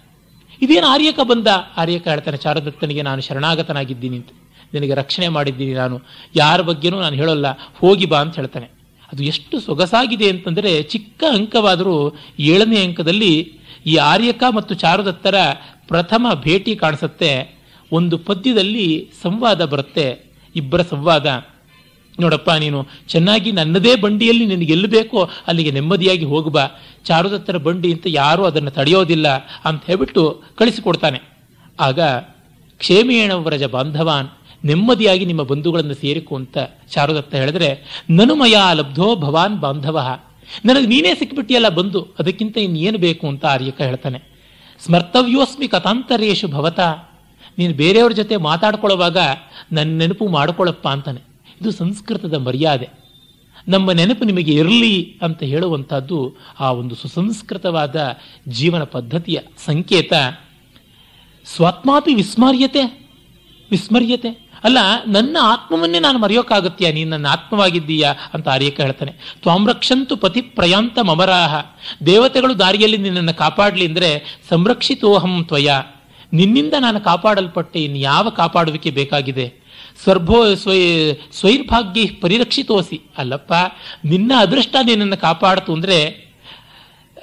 [0.62, 1.46] ಇದೇನು ಆರ್ಯಕ ಬಂದ?
[1.76, 4.28] ಆರ್ಯಕ ಹೇಳ್ತಾನೆ, ಚಾರುದತ್ತನಿಗೆ ನಾನು ಶರಣಾಗತನಾಗಿದ್ದೀನಿ ಅಂತ.
[4.74, 6.00] ನಿನಗೆ ರಕ್ಷಣೆ ಮಾಡಿದ್ದೀನಿ ನಾನು.
[6.34, 8.66] ಯಾರ ಬಗ್ಗೆನೂ ನಾನು ಹೇಳೋಲ್ಲ, ಹೋಗಿ ಬಾ ಅಂತ ಹೇಳ್ತಾನೆ.
[9.12, 13.55] ಅದು ಎಷ್ಟು ಸೊಗಸಾಗಿದೆ ಅಂತಂದರೆ ಚಿಕ್ಕ ಅಂಕವಾದರೂ ಏಳನೇ ಅಂಕದಲ್ಲಿ
[13.86, 15.34] ಈ ಆರ್ಯಕ ಮತ್ತು ಚಾರುದತ್ತರ
[15.88, 17.30] ಪ್ರಥಮ ಭೇಟಿ ಕಾಣಿಸುತ್ತೆ.
[17.92, 20.06] ಒಂದು ಪದ್ಯದಲ್ಲಿ ಸಂವಾದ ಬರುತ್ತೆ.
[20.56, 21.26] ಇಬ್ಬರ ಸಂವಾದ.
[22.20, 26.64] ನೋಡಪ್ಪ, ನೀನು ಚೆನ್ನಾಗಿ ನನ್ನದೇ ಬಂಡಿಯಲ್ಲಿ ನಿನಗೆ ಎಲ್ಲಿ ಬೇಕೋ ಅಲ್ಲಿಗೆ ನೆಮ್ಮದಿಯಾಗಿ ಹೋಗಬಾ
[27.04, 29.28] ಚಾರುದತ್ತರ ಬಂಡಿ ಅಂತ ಯಾರೂ ಅದನ್ನು ತಡೆಯೋದಿಲ್ಲ
[29.64, 31.20] ಅಂತ ಹೇಳ್ಬಿಟ್ಟು ಕಳಿಸಿಕೊಡ್ತಾನೆ.
[31.80, 32.00] ಆಗ
[32.78, 34.28] ಕ್ಷೇಮೇಣ ವ್ರಜ ಬಾಂಧವಾನ್,
[34.64, 36.58] ನೆಮ್ಮದಿಯಾಗಿ ನಿಮ್ಮ ಬಂಧುಗಳನ್ನು ಸೇರಿಕು ಅಂತ
[36.90, 39.98] ಚಾರುದತ್ತ ಹೇಳಿದ್ರೆ, ನನುಮಯ ಲಬ್ಧೋ ಭವಾನ್ ಬಾಂಧವ.
[40.64, 44.22] ನನಗೆ ನೀನೇ ಸಿಕ್ಬಿಟ್ಟಿಯಲ್ಲ ಬಂದು, ಅದಕ್ಕಿಂತ ಇನ್ನೇನು ಬೇಕು ಅಂತ ಆರ್ಯಕ ಹೇಳ್ತಾನೆ.
[44.84, 46.80] ಸ್ಮರ್ತವ್ಯೋಸ್ಮಿ ಕಥಾಂತರೇಶು ಭವತ,
[47.58, 49.16] ನೀನು ಬೇರೆಯವ್ರ ಜೊತೆ ಮಾತಾಡ್ಕೊಳ್ಳುವಾಗ
[49.72, 51.20] ನನ್ನ ನೆನಪು ಮಾಡಿಕೊಳ್ಳಪ್ಪ ಅಂತಾನೆ.
[51.60, 52.88] ಇದು ಸಂಸ್ಕೃತದ ಮರ್ಯಾದೆ.
[53.68, 58.16] ನಮ್ಮ ನೆನಪು ನಿಮಗೆ ಇರಲಿ ಅಂತ ಹೇಳುವಂಥದ್ದು ಆ ಒಂದು ಸುಸಂಸ್ಕೃತವಾದ
[58.48, 60.12] ಜೀವನ ಪದ್ಧತಿಯ ಸಂಕೇತ.
[61.44, 63.10] ಸ್ವಾತ್ಮಾಪಿ ವಿಸ್ಮರ್ಯತೆ
[63.70, 64.45] ವಿಸ್ಮರ್ಯತೆ.
[64.66, 68.10] ಅಲ್ಲ, ನನ್ನ ಆತ್ಮವನ್ನೇ ನಾನು ಮರೆಯೋಕ್ಕಾಗತ್ತೀಯ ನೀನು ನನ್ನ ಆತ್ಮವಾಗಿದ್ದೀಯಾ?
[68.34, 69.12] ಅಂತ ಆರ್ಯಕ ಹೇಳ್ತಾನೆ.
[69.42, 71.54] ತ್ವಾಮ್ರಕ್ಷಂತು ಪತಿ ಪ್ರಯಾಂತ ಮಮರಾಹ.
[72.06, 75.70] ದೇವತೆಗಳು ದಾರಿಯಲ್ಲಿ ನಿನ್ನನ್ನು ಕಾಪಾಡಲಿ ಅಂದರೆ ಸಂರಕ್ಷಿತೋಹಂ ತ್ವಯ.
[76.32, 79.46] ನಿನ್ನಿಂದ ನಾನು ಕಾಪಾಡಲ್ಪಟ್ಟೆ, ಇನ್ನು ಯಾವ ಕಾಪಾಡುವಿಕೆ ಬೇಕಾಗಿದೆ?
[80.02, 80.80] ಸ್ವರ್ಭೋ ಸ್ವೈ
[81.40, 83.00] ಸ್ವೈರ್ಭಾಗ್ಯ ಪರಿರಕ್ಷಿತೋಸಿ.
[83.18, 83.52] ಅಲ್ಲಪ್ಪ,
[84.04, 85.98] ನಿನ್ನ ಅದೃಷ್ಟ ನಿನ್ನನ್ನು ಕಾಪಾಡ್ತು ಅಂದರೆ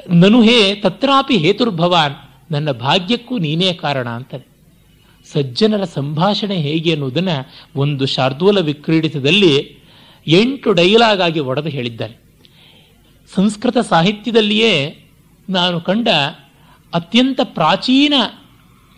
[0.10, 2.16] ನನು ಹೇ ತತ್ರಾಪಿ ಹೇತುರ್ಭವಾನ್.
[2.52, 4.53] ನನ್ನ ಭಾಗ್ಯಕ್ಕೂ ನೀನೇ ಕಾರಣ, ಅಂತಾನೆ.
[5.32, 7.30] ಸಜ್ಜನರ ಸಂಭಾಷಣೆ ಹೇಗೆ ಅನ್ನೋದನ್ನ
[7.76, 9.78] ಒಂದು ಶಾರ್ದೂಲ ವಿಕ್ರೀಡಿತದಲ್ಲಿ
[10.28, 12.24] ಎಂಟು ಡೈಲಾಗ್ ಆಗಿ ಒಡೆದು ಹೇಳಿದ್ದಾರೆ.
[13.36, 15.06] ಸಂಸ್ಕೃತ ಸಾಹಿತ್ಯದಲ್ಲಿಯೇ
[15.50, 16.08] ನಾನು ಕಂಡ
[16.94, 18.14] ಅತ್ಯಂತ ಪ್ರಾಚೀನ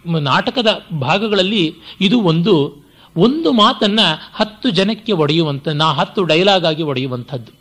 [0.06, 2.86] ನಾಟಕದ ಭಾಗಗಳಲ್ಲಿ ಇದು ಒಂದು
[3.18, 4.00] ಒಂದು ಮಾತನ್ನ
[4.34, 7.52] ಹತ್ತು ಜನಕ್ಕೆ ಒಡೆಯುವಂಥ ನಾ ಹತ್ತು ಡೈಲಾಗ್ ಆಗಿ ಒಡೆಯುವಂಥದ್ದು.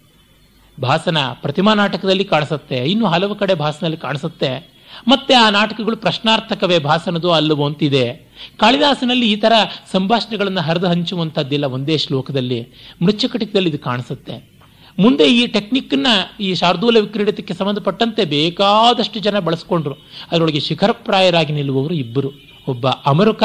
[0.83, 4.74] ಭಾಸನ ಪ್ರತಿಮಾ ನಾಟಕದಲ್ಲಿ ಕಾಣಿಸುತ್ತೆ, ಇನ್ನು ಹಲವು ಕಡೆ ಭಾಸನಲ್ಲಿ ಕಾಣಿಸುತ್ತೆ.
[5.09, 8.35] ಮತ್ತೆ ಆ ನಾಟಕಗಳು ಪ್ರಶ್ನಾರ್ಥಕವೇ ಭಾಸನದು ಅಲ್ಲವೋ ಅಂತಿದೆ.
[8.59, 9.53] ಕಾಳಿದಾಸನಲ್ಲಿ ಈ ತರ
[9.93, 12.69] ಸಂಭಾಷಣೆಗಳನ್ನು ಹರಿದು ಹಂಚುವಂಥದ್ದಿಲ್ಲ ಒಂದೇ ಶ್ಲೋಕದಲ್ಲಿ.
[13.03, 14.55] ಮೃಚ್ಛಕಟಿಕದಲ್ಲಿ ಇದು ಕಾಣಿಸುತ್ತೆ.
[14.99, 16.07] ಮುಂದೆ ಈ ಟೆಕ್ನಿಕ್ನ
[16.41, 19.95] ಈ ಶಾರ್ದೂಲ ವಿಕ್ರೀಡಿತಕ್ಕೆ ಸಂಬಂಧಪಟ್ಟಂತೆ ಬೇಕಾದಷ್ಟು ಜನ ಬಳಸ್ಕೊಂಡ್ರು.
[20.33, 22.31] ಅದರೊಳಗೆ ಶಿಖರಪ್ರಾಯರಾಗಿ ನಿಲ್ಲುವವರು ಇಬ್ಬರು.
[22.69, 23.43] ಒಬ್ಬ ಅಮರುಕ,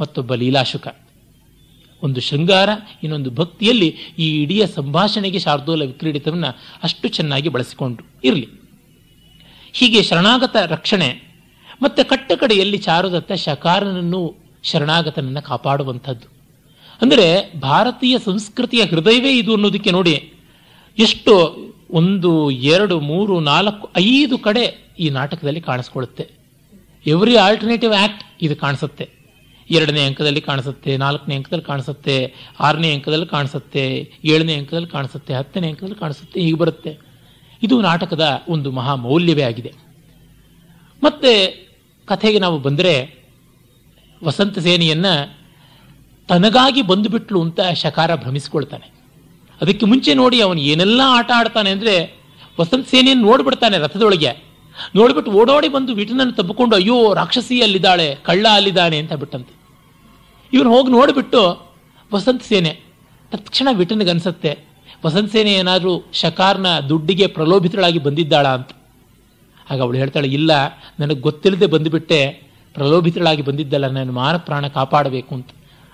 [0.00, 0.96] ಮತ್ತೊಬ್ಬ ಲೀಲಾಶುಕ.
[2.02, 2.68] ಒಂದು ಶೃಂಗಾರ,
[3.02, 6.44] ಇನ್ನೊಂದು ಭಕ್ತಿಯಲ್ಲಿ ಈ ಇಡೀ ಸಂಭಾಷಣೆಗೆ ಶಾರ್ದೂಲ ವಿಕ್ರೀಡಿತವನ್ನ
[6.82, 8.06] ಅಷ್ಟು ಚೆನ್ನಾಗಿ ಬಳಸಿಕೊಂಡ್ರು.
[8.24, 8.59] ಇರಲಿ.
[9.72, 11.08] ಹೀಗೆ ಶರಣಾಗತ ರಕ್ಷಣೆ.
[11.82, 16.28] ಮತ್ತೆ ಕಟ್ಟಕಡೆಯಲ್ಲಿ ಚಾರುದತ್ತ ಶಕಾರನನ್ನು ಶರಣಾಗತನನ್ನು ಕಾಪಾಡುವಂಥದ್ದು.
[17.02, 20.32] ಅಂದರೆ ಭಾರತೀಯ ಸಂಸ್ಕೃತಿಯ ಹೃದಯವೇ ಇದು ಅನ್ನೋದಕ್ಕೆ ನೋಡಿ,
[20.98, 21.56] ಎಷ್ಟು
[21.90, 26.28] ಒಂದು, ಎರಡು, ಮೂರು, ನಾಲ್ಕು, ಐದು ಕಡೆ ಈ ನಾಟಕದಲ್ಲಿ ಕಾಣಿಸ್ಕೊಳ್ಳುತ್ತೆ.
[27.06, 29.10] ಎವ್ರಿ ಆಲ್ಟರ್ನೇಟಿವ್ ಆಕ್ಟ್ ಇದು ಕಾಣಿಸುತ್ತೆ.
[29.70, 36.40] ಎರಡನೇ ಅಂಕದಲ್ಲಿ ಕಾಣಿಸುತ್ತೆ, ನಾಲ್ಕನೇ ಅಂಕದಲ್ಲಿ ಕಾಣಿಸುತ್ತೆ, ಆರನೇ ಅಂಕದಲ್ಲಿ ಕಾಣಿಸುತ್ತೆ, ಏಳನೇ ಅಂಕದಲ್ಲಿ ಕಾಣಿಸುತ್ತೆ, ಹತ್ತನೇ ಅಂಕದಲ್ಲಿ ಕಾಣಿಸುತ್ತೆ,
[36.40, 37.09] ಹೀಗೆ ಬರುತ್ತೆ.
[37.62, 39.72] ಇದು ನಾಟಕದ ಒಂದು ಮಹಾ ಮೌಲ್ಯವೇ ಆಗಿದೆ.
[41.02, 41.32] ಮತ್ತೆ
[42.06, 42.92] ಕಥೆಗೆ ನಾವು ಬಂದರೆ
[44.24, 45.36] ವಸಂತ ಸೇನೆಯನ್ನು
[46.28, 48.92] ತನಗಾಗಿ ಬಂದುಬಿಟ್ಲು ಅಂತ ಶಕಾರ ಭ್ರಮಿಸ್ಕೊಳ್ತಾನೆ.
[49.60, 51.94] ಅದಕ್ಕೆ ಮುಂಚೆ ನೋಡಿ ಅವನು ಏನೆಲ್ಲ ಆಟ ಆಡ್ತಾನೆ ಅಂದರೆ
[52.60, 54.50] ವಸಂತ ಸೇನೆಯನ್ನು ನೋಡ್ಬಿಡ್ತಾನೆ ರಥದೊಳಗೆ.
[54.94, 59.54] ನೋಡ್ಬಿಟ್ಟು ಓಡೋಡಿ ಬಂದು ವಿಟನನ್ನು ತಬ್ಬಿಕೊಂಡು, ಅಯ್ಯೋ, ರಾಕ್ಷಸಿ ಅಲ್ಲಿದ್ದಾಳೆ, ಕಳ್ಳ ಅಲ್ಲಿದ್ದಾನೆ, ಅಂತ ಬಿಟ್ಟಂತೆ
[60.52, 61.40] ಇವನು ಹೋಗಿ ನೋಡಿಬಿಟ್ಟು
[62.12, 62.80] ವಸಂತ ಸೇನೆ
[63.32, 64.69] ತಕ್ಷಣ ವಿಟನ್ಗೆ
[65.02, 68.70] ಅನ್ಸತ್ತೆ ವಸಂತ ಸೇನೆ ಏನಾದರೂ ಶಕಾರ್ನ ದುಡ್ಡಿಗೆ ಪ್ರಲೋಭಿತಳಾಗಿ ಬಂದಿದ್ದಾಳ ಅಂತ.
[69.70, 70.52] ಆಗ ಅವಳು ಹೇಳ್ತಾಳೆ, ಇಲ್ಲ,
[71.00, 75.50] ನನಗೆ ಗೊತ್ತಿಲ್ಲದೆ ಬಂದುಬಿಟ್ಟೆ, ಪ್ರಲೋಭಿತಳಾಗಿ ಬಂದಿದ್ದಲ್ಲ ನಾನು ಮಾನ ಪ್ರಾಣ ಕಾಪಾಡಬೇಕು ಅಂತ.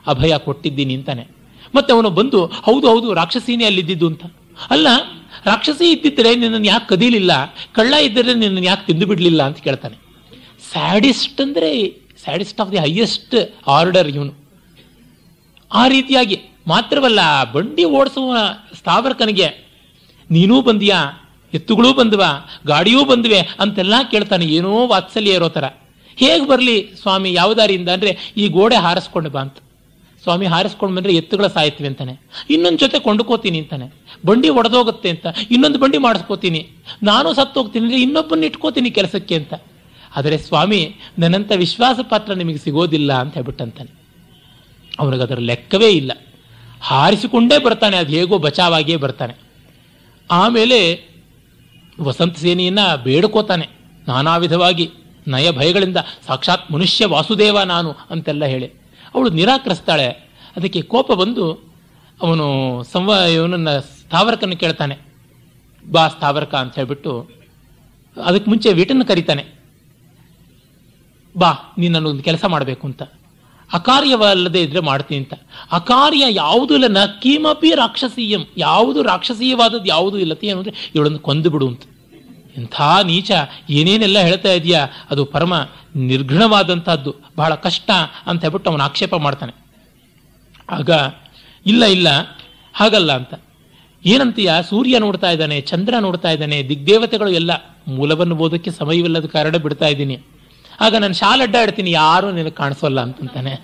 [0.06, 1.26] ಅಭಯ ಕೊಟ್ಟಿದ್ದೀನಿ ಅಂತಾನೆ.
[1.74, 4.24] ಮತ್ತೆ ಅವನು ಬಂದು, ಹೌದು ಹೌದು, ರಾಕ್ಷಸಿನೇ ಅಲ್ಲಿದ್ದಿದ್ದು ಅಂತ.
[4.70, 4.88] ಅಲ್ಲ,
[5.44, 7.54] ರಾಕ್ಷಸಿ ಇದ್ದಿದ್ರೆ ನಿನ್ನನ್ನು ಯಾಕೆ ಕದೀಲಿಲ್ಲ?
[7.72, 9.96] ಕಳ್ಳ ಇದ್ದರೆ ನಿನ್ನನ್ನು ಯಾಕೆ ತಿಂದು ಬಿಡಲಿಲ್ಲ ಅಂತ ಕೇಳ್ತಾನೆ.
[10.72, 11.82] ಸ್ಯಾಡಿಸ್ಟ್ ಅಂದರೆ,
[12.24, 14.32] sadist of the highest order ಇವನು.
[15.72, 16.36] ಆ ರೀತಿಯಾಗಿ
[16.66, 17.20] ಮಾತ್ರವಲ್ಲ,
[17.52, 18.36] ಬಂಡಿ ಓಡಿಸುವ
[18.76, 19.48] ಸ್ಥಾವರಕನಿಗೆ,
[20.30, 21.20] ನೀನೂ ಬಂದಿಯಾ,
[21.54, 22.22] ಎತ್ತುಗಳೂ ಬಂದ್ವ,
[22.66, 25.64] ಗಾಡಿಯೂ ಬಂದ್ವೆ ಅಂತೆಲ್ಲ ಕೇಳ್ತಾನೆ, ಏನೋ ವಾತ್ಸಲ್ಯ ಇರೋ ಥರ.
[26.16, 29.58] ಹೇಗೆ ಬರಲಿ ಸ್ವಾಮಿ, ಯಾವ ದಾರಿಯಿಂದ ಅಂದರೆ, ಈ ಗೋಡೆ ಹಾರಿಸ್ಕೊಂಡು ಬಾ ಅಂತ.
[30.22, 32.20] ಸ್ವಾಮಿ, ಹಾರಿಸ್ಕೊಂಡು ಬಂದರೆ ಎತ್ತುಗಳ ಸಾಯ್ತವೆ ಅಂತಾನೆ.
[32.50, 33.86] ಇನ್ನೊಂದು ಜೊತೆ ಕೊಂಡುಕೋತೀನಿ ಅಂತಾನೆ.
[34.26, 36.60] ಬಂಡಿ ಒಡೆದೋಗುತ್ತೆ ಅಂತ, ಇನ್ನೊಂದು ಬಂಡಿ ಮಾಡಿಸ್ಕೋತೀನಿ.
[37.02, 39.54] ನಾನು ಸತ್ತು ಹೋಗ್ತೀನಿ ಅಂದರೆ ಇನ್ನೊಬ್ಬನ ಇಟ್ಕೋತೀನಿ ಕೆಲಸಕ್ಕೆ ಅಂತ.
[40.16, 43.90] ಆದರೆ ಸ್ವಾಮಿ ನನ್ನಂಥ ವಿಶ್ವಾಸ ಪಾತ್ರ ನಿಮಗೆ ಸಿಗೋದಿಲ್ಲ ಅಂತ ಹೇಳ್ಬಿಟ್ಟಂತಾನೆ.
[44.98, 46.12] ಅವನಿಗೆ ಅದರ ಲೆಕ್ಕವೇ ಇಲ್ಲ.
[46.80, 49.34] ಹಾರಿಸಿಕೊಂಡೇ ಬರ್ತಾನೆ, ಅದು ಹೇಗೋ ಬಚಾವಾಗಿಯೇ ಬರ್ತಾನೆ.
[50.30, 50.78] ಆಮೇಲೆ
[52.00, 53.66] ವಸಂತ ಸೇನೆಯನ್ನು ಬೇಡ್ಕೋತಾನೆ
[54.08, 54.86] ನಾನಾ ವಿಧವಾಗಿ
[55.28, 55.96] ನಯ ಭಯಗಳಿಂದ,
[56.26, 58.68] ಸಾಕ್ಷಾತ್ ಮನುಷ್ಯ ವಾಸುದೇವ ನಾನು ಅಂತೆಲ್ಲ ಹೇಳಿ.
[59.14, 60.08] ಅವಳು ನಿರಾಕರಿಸ್ತಾಳೆ,
[60.56, 61.46] ಅದಕ್ಕೆ ಕೋಪ ಬಂದು
[62.20, 62.46] ಅವನು
[62.82, 64.96] ಸಂವ, ಇವನನ್ನು ಸ್ಥಾವರಕನ್ನು ಕೇಳ್ತಾನೆ.
[65.90, 67.12] ಬಾ ಸ್ಥಾವರಕ ಅಂತ ಹೇಳ್ಬಿಟ್ಟು
[68.16, 69.44] ಅದಕ್ಕೆ ಮುಂಚೆ ವೀಟನ್ನು ಕರೀತಾನೆ.
[71.38, 73.02] ಬಾ, ನೀನು ಒಂದು ಕೆಲಸ ಮಾಡಬೇಕು ಅಂತ.
[73.72, 75.34] ಅಕಾರ್ಯವಲ್ಲದೆ ಇದ್ರೆ ಮಾಡ್ತೀನಿ ಅಂತ.
[75.72, 78.40] ಅಕಾರ್ಯ ಯಾವುದೂ ಇಲ್ಲ, ನ ಕೀಮಪಿ ರಾಕ್ಷಸೀಯಂ.
[78.56, 81.82] ಯಾವುದು ರಾಕ್ಷಸೀಯವಾದದ್ದು ಯಾವುದೂ ಇಲ್ಲ ಏನು ಅಂದ್ರೆ ಇವಳನ್ನು ಕೊಂದು ಬಿಡು ಅಂತ.
[82.56, 83.32] ಇಂಥ ನೀಚ
[83.70, 85.54] ಏನೇನೆಲ್ಲ ಹೇಳ್ತಾ ಇದೆಯಾ, ಅದು ಪರಮ
[85.96, 87.90] ನಿರ್ಘಣವಾದಂಥದ್ದು, ಬಹಳ ಕಷ್ಟ
[88.26, 89.52] ಅಂತ ಹೇಳ್ಬಿಟ್ಟು ಅವನು ಆಕ್ಷೇಪ ಮಾಡ್ತಾನೆ.
[90.70, 90.90] ಆಗ,
[91.66, 92.08] ಇಲ್ಲ ಇಲ್ಲ,
[92.74, 93.34] ಹಾಗಲ್ಲ ಅಂತ.
[94.06, 97.50] ಏನಂತೀಯ, ಸೂರ್ಯ ನೋಡ್ತಾ ಇದ್ದಾನೆ, ಚಂದ್ರ ನೋಡ್ತಾ ಇದ್ದಾನೆ, ದಿಗ್ದೇವತೆಗಳು ಎಲ್ಲ
[97.88, 100.18] ಮೂಲವನ್ನು ಓದಕ್ಕೆ ಸಮಯವಿಲ್ಲದ ಕಾರಣ ಬಿಡ್ತಾ ಇದ್ದೀನಿ.
[100.80, 103.54] ಆಗ ನಾನು ಶಾಲೆ ಅಡ್ಡಾಡ್ತೀನಿ ಯಾರು ನಿನಗೆ ಕಾಣಿಸೋಲ್ಲ ಅಂತಂತಾನೆ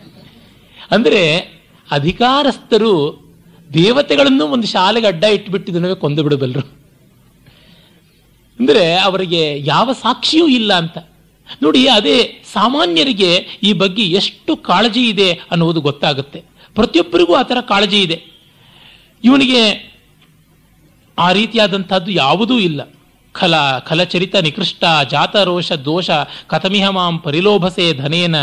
[0.91, 1.39] ಅಂದ್ರೆ
[1.91, 3.23] ಅಧಿಕಾರಸ್ಥರು
[3.75, 6.83] ದೇವತೆಗಳನ್ನು ಒಂದು ಶಾಲೆಗೆ ಅಡ್ಡ ಇಟ್ಬಿಟ್ಟಿದ್ದನವೇ ಕೊಂದು ಬಿಡಬಲ್ಲರು
[8.59, 10.99] ಅಂದ್ರೆ ಅವರಿಗೆ ಯಾವ ಸಾಕ್ಷಿಯೂ ಇಲ್ಲ ಅಂತ.
[11.63, 16.45] ನೋಡಿ, ಅದೇ ಸಾಮಾನ್ಯರಿಗೆ ಈ ಬಗ್ಗೆ ಎಷ್ಟು ಕಾಳಜಿ ಇದೆ ಅನ್ನುವುದು ಗೊತ್ತಾಗುತ್ತೆ.
[16.75, 18.25] ಪ್ರತಿಯೊಬ್ಬರಿಗೂ ಆ ಥರ ಕಾಳಜಿ ಇದೆ.
[19.25, 19.93] ಇವನಿಗೆ
[21.19, 22.81] ಆ ರೀತಿಯಾದಂಥದ್ದು ಯಾವುದೂ ಇಲ್ಲ.
[23.33, 26.11] ಖಲ ಖಲಚರಿತ ನಿಕೃಷ್ಟ ಜಾತರೋಷ ದೋಷ
[26.47, 28.35] ಕಥಮಿಹ ಮಾಂ ಪರಿಲೋಭಸೆ ಧನೇನ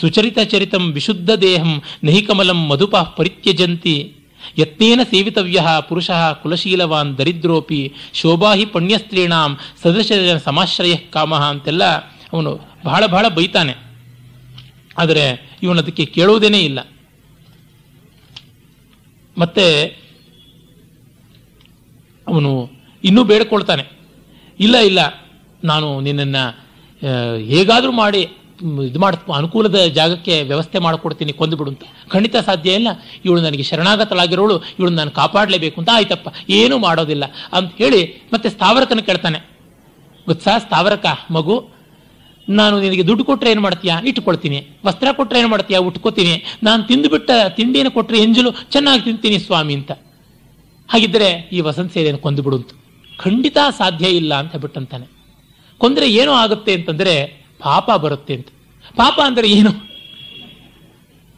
[0.00, 4.14] ಸುಚರಿತ ಚರಿತಂ ವಿಶುದ್ಧ ದೇಹಂ ನಹಿಕಮಲಂ ಮಧುಪ ಪರಿತ್ಯಜಂತಿ
[4.58, 6.10] ಯತ್ನೇನ ಸೇವಿತವ್ಯ ಪುರುಷ
[6.42, 10.12] ಕುಲಶೀಲವಾನ್ ದರಿದ್ರೋಪಿ ಶೋಭಾಹಿ ಪುಣ್ಯಸ್ತ್ರೀಣಾಂ ಸದೃಶ
[10.44, 11.84] ಸಮಾಶ್ರಯ ಕಾಮ ಅಂತೆಲ್ಲ
[12.32, 13.74] ಅವನು ಬಹಳ ಬಹಳ ಬೈತಾನೆ.
[14.98, 16.78] ಆದರೆ ಇವನು ಅದಕ್ಕೆ ಕೇಳುವುದೇನೇ ಇಲ್ಲ.
[19.38, 19.84] ಮತ್ತೆ
[22.28, 22.70] ಅವನು
[23.04, 23.97] ಇನ್ನೂ ಬೇಡ್ಕೊಳ್ತಾನೆ.
[24.60, 25.00] ಇಲ್ಲ ಇಲ್ಲ.
[25.64, 26.44] ನಾನು ನಿನ್ನನ್ನು
[27.52, 28.22] ಹೇಗಾದರೂ ಮಾಡಿ,
[28.88, 31.84] ಇದು ಮಾಡ, ಅನುಕೂಲದ ಜಾಗಕ್ಕೆ ವ್ಯವಸ್ಥೆ ಮಾಡಿಕೊಡ್ತೀನಿ ಕೊಂದುಬಿಡು ಅಂತ.
[32.08, 32.88] ಖಂಡಿತ ಸಾಧ್ಯ ಇಲ್ಲ.
[33.24, 34.56] ಇವಳು ನನಗೆ ಶರಣಾಗತಳಾಗಿರೋಳು.
[34.78, 36.28] ಇವಳು ನಾನು ಕಾಪಾಡಲೇಬೇಕು ಅಂತ ಆಯ್ತಪ್ಪ.
[36.50, 38.00] ಏನೂ ಮಾಡೋದಿಲ್ಲ ಅಂತ ಹೇಳಿ
[38.32, 39.38] ಮತ್ತೆ ಸ್ಥಾವರಕನ ಕೇಳ್ತಾನೆ.
[40.26, 41.56] ಗೊತ್ತಾ, ಸ್ಥಾವರಕ, ಮಗು,
[42.48, 43.94] ನಾನು ನಿನಗೆ ದುಡ್ಡು ಕೊಟ್ಟರೆ ಏನು ಮಾಡ್ತೀಯಾ?
[44.00, 45.80] ಇಟ್ಕೊಳ್ತೀನಿ ವಸ್ತ್ರ ಕೊಟ್ಟರೆ ಏನು ಮಾಡ್ತೀಯಾ?
[45.80, 46.34] ಉಟ್ಕೋತೀನಿ.
[46.62, 49.92] ನಾನು ತಿಂದುಬಿಟ್ಟ ತಿಂಡಿಯನ್ನು ಕೊಟ್ಟರೆ ಎಂಜಲು ಚೆನ್ನಾಗಿ ತಿಂತೀನಿ ಸ್ವಾಮಿ ಅಂತ.
[50.88, 52.70] ಹಾಗಿದ್ದರೆ ಈ ವಸಂತ ಸೇನೆಯನ್ನು ಕೊಂದು ಬಿಡು ಅಂತ.
[53.18, 55.06] ಖಂಡಿತ ಸಾಧ್ಯ ಇಲ್ಲ ಅಂತ ಹೇಳ್ಬಿಟ್ಟಂತಾನೆ.
[55.78, 57.24] ಕೊಂದರೆ ಏನೋ ಆಗುತ್ತೆ ಅಂತಂದ್ರೆ
[57.62, 58.48] ಪಾಪ ಬರುತ್ತೆ ಅಂತ.
[58.96, 59.72] ಪಾಪ ಅಂದ್ರೆ ಏನು?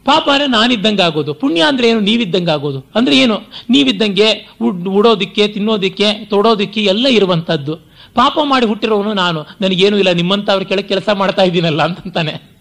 [0.05, 1.33] ಪಾಪ ಅಂದ್ರೆ ನಾನಿದ್ದಂಗೆ ಆಗೋದು.
[1.33, 1.99] ಪುಣ್ಯ ಅಂದ್ರೆ ಏನು?
[1.99, 2.91] ನೀವಿದ್ದಂಗೆ ಆಗೋದು.
[2.95, 3.41] ಅಂದ್ರೆ ಏನು?
[3.69, 7.75] ನೀವಿದ್ದಂಗೆ ಉಡ್, ಉಡೋದಿಕ್ಕೆ, ತಿನ್ನೋದಿಕ್ಕೆ, ತೊಡೋದಿಕ್ಕೆ ಎಲ್ಲ ಇರುವಂತದ್ದು
[8.15, 9.45] ಪಾಪ ಮಾಡಿ ಹುಟ್ಟಿರೋನು ನಾನು.
[9.61, 10.11] ನನಗೇನು ಇಲ್ಲ.
[10.11, 12.51] ನಿಮ್ಮಂಥವ್ರ ಕೆಳಗೆ ಕೆಲಸ ಮಾಡ್ತಾ ಇದ್ದೀನಲ್ಲ ಅಂತಂತಾನೆ.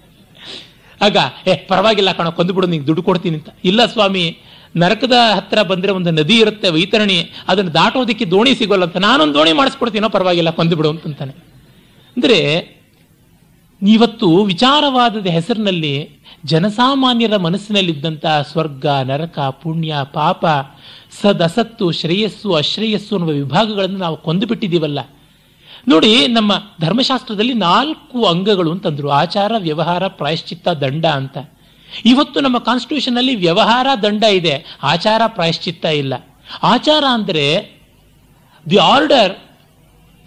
[1.02, 1.16] ಆಗ,
[1.46, 3.48] ಏ, ಪರವಾಗಿಲ್ಲ ಕಣ ಕೊಂದುಬಿಡು ನಿಂಗೆ ದುಡ್ಡು ಕೊಡ್ತೀನಿ ಅಂತ.
[3.64, 4.38] ಇಲ್ಲ ಸ್ವಾಮಿ
[4.76, 10.08] ನರಕದ ಹತ್ರ ಬಂದರೆ ಒಂದು ನದಿ ಇರುತ್ತೆ, ವೈತರಣಿ, ಅದನ್ನು ದಾಟೋದಕ್ಕೆ ದೋಣಿ ಸಿಗೋಲ್ಲ ಅಂತ ನಾನೊಂದು ದೋಣಿ ಮಾಡಿಸ್ಕೊಡ್ತೀನೋ
[10.08, 11.32] ಪರವಾಗಿಲ್ಲ ಬಂದುಬಿಡು ಅಂತಂತಾನೆ.
[12.16, 12.38] ಅಂದರೆ
[13.82, 20.46] ಇವತ್ತು ವಿಚಾರವಾದದ ಹೆಸರಿನಲ್ಲಿ ಜನಸಾಮಾನ್ಯರ ಮನಸ್ಸಿನಲ್ಲಿದ್ದಂಥ ಸ್ವರ್ಗ, ನರಕ, ಪುಣ್ಯ, ಪಾಪ,
[21.22, 24.98] ಸದಸತ್ತು, ಶ್ರೇಯಸ್ಸು, ಅಶ್ರೇಯಸ್ಸು ಅನ್ನುವ ವಿಭಾಗಗಳನ್ನು ನಾವು ಕೊಂದು ಬಿಟ್ಟಿದ್ದೀವಲ್ಲ.
[25.88, 29.08] ನೋಡಿ, ನಮ್ಮ ಧರ್ಮಶಾಸ್ತ್ರದಲ್ಲಿ ನಾಲ್ಕು ಅಂಗಗಳು ಅಂತಂದ್ರು.
[29.08, 31.38] ಆಚಾರ, ವ್ಯವಹಾರ, ಪ್ರಾಯಶ್ಚಿತ್ತ, ದಂಡ ಅಂತ.
[32.04, 34.76] ಇವತ್ತು ನಮ್ಮ ಕಾನ್ಸ್ಟಿಟ್ಯೂಷನ್ ಅಲ್ಲಿ ವ್ಯವಹಾರ ದಂಡ ಇದೆ.
[34.82, 36.14] ಆಚಾರ ಪ್ರಾಯಶ್ಚಿತ್ತ ಇಲ್ಲ.
[36.62, 37.78] ಆಚಾರ ಅಂದ್ರೆ
[38.70, 39.36] ದಿ ಆರ್ಡರ್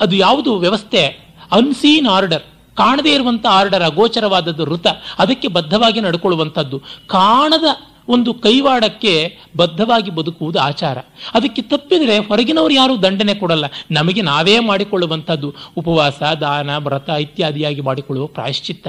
[0.01, 0.57] ಅದು ಯಾವುದು?
[0.57, 1.05] ವ್ಯವಸ್ಥೆ.
[1.51, 2.43] ಅನ್ಸೀನ್ ಆರ್ಡರ್
[2.75, 4.87] ಕಾಣದೇ ಇರುವಂತ ಆರ್ಡರ್ ಅಗೋಚರವಾದದ್ದು ಋತ
[5.19, 6.79] ಅದಕ್ಕೆ ಬದ್ಧವಾಗಿ ನಡ್ಕೊಳ್ಳುವಂಥದ್ದು.
[7.07, 7.63] ಕಾಣದ
[8.07, 10.97] ಒಂದು ಕೈವಾಡಕ್ಕೆ ಬದ್ಧವಾಗಿ ಬದುಕುವುದು ಆಚಾರ.
[11.33, 13.65] ಅದಕ್ಕೆ ತಪ್ಪಿದ್ರೆ ಹೊರಗಿನವರು ಯಾರು ದಂಡನೆ ಕೊಡಲ್ಲ.
[13.91, 15.55] ನಮಗೆ ನಾವೇ ಮಾಡಿಕೊಳ್ಳುವಂಥದ್ದು.
[15.77, 18.87] ಉಪವಾಸ, ದಾನ, ವ್ರತ ಇತ್ಯಾದಿಯಾಗಿ ಮಾಡಿಕೊಳ್ಳುವ ಪ್ರಾಯಶ್ಚಿತ್ತ.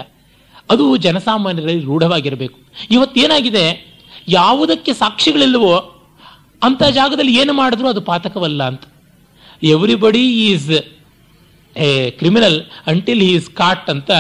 [0.71, 2.59] ಅದು ಜನಸಾಮಾನ್ಯರಲ್ಲಿ ರೂಢವಾಗಿರಬೇಕು.
[2.91, 3.65] ಇವತ್ತೇನಾಗಿದೆ
[4.29, 5.75] ಯಾವುದಕ್ಕೆ ಸಾಕ್ಷಿಗಳಿಲ್ಲವೋ
[6.63, 8.85] ಅಂಥ ಜಾಗದಲ್ಲಿ ಏನು ಮಾಡಿದ್ರು ಅದು ಪಾತಕವಲ್ಲ ಅಂತ.
[9.63, 10.71] Everybody is
[11.77, 14.11] a criminal until he is caught ಅಂತ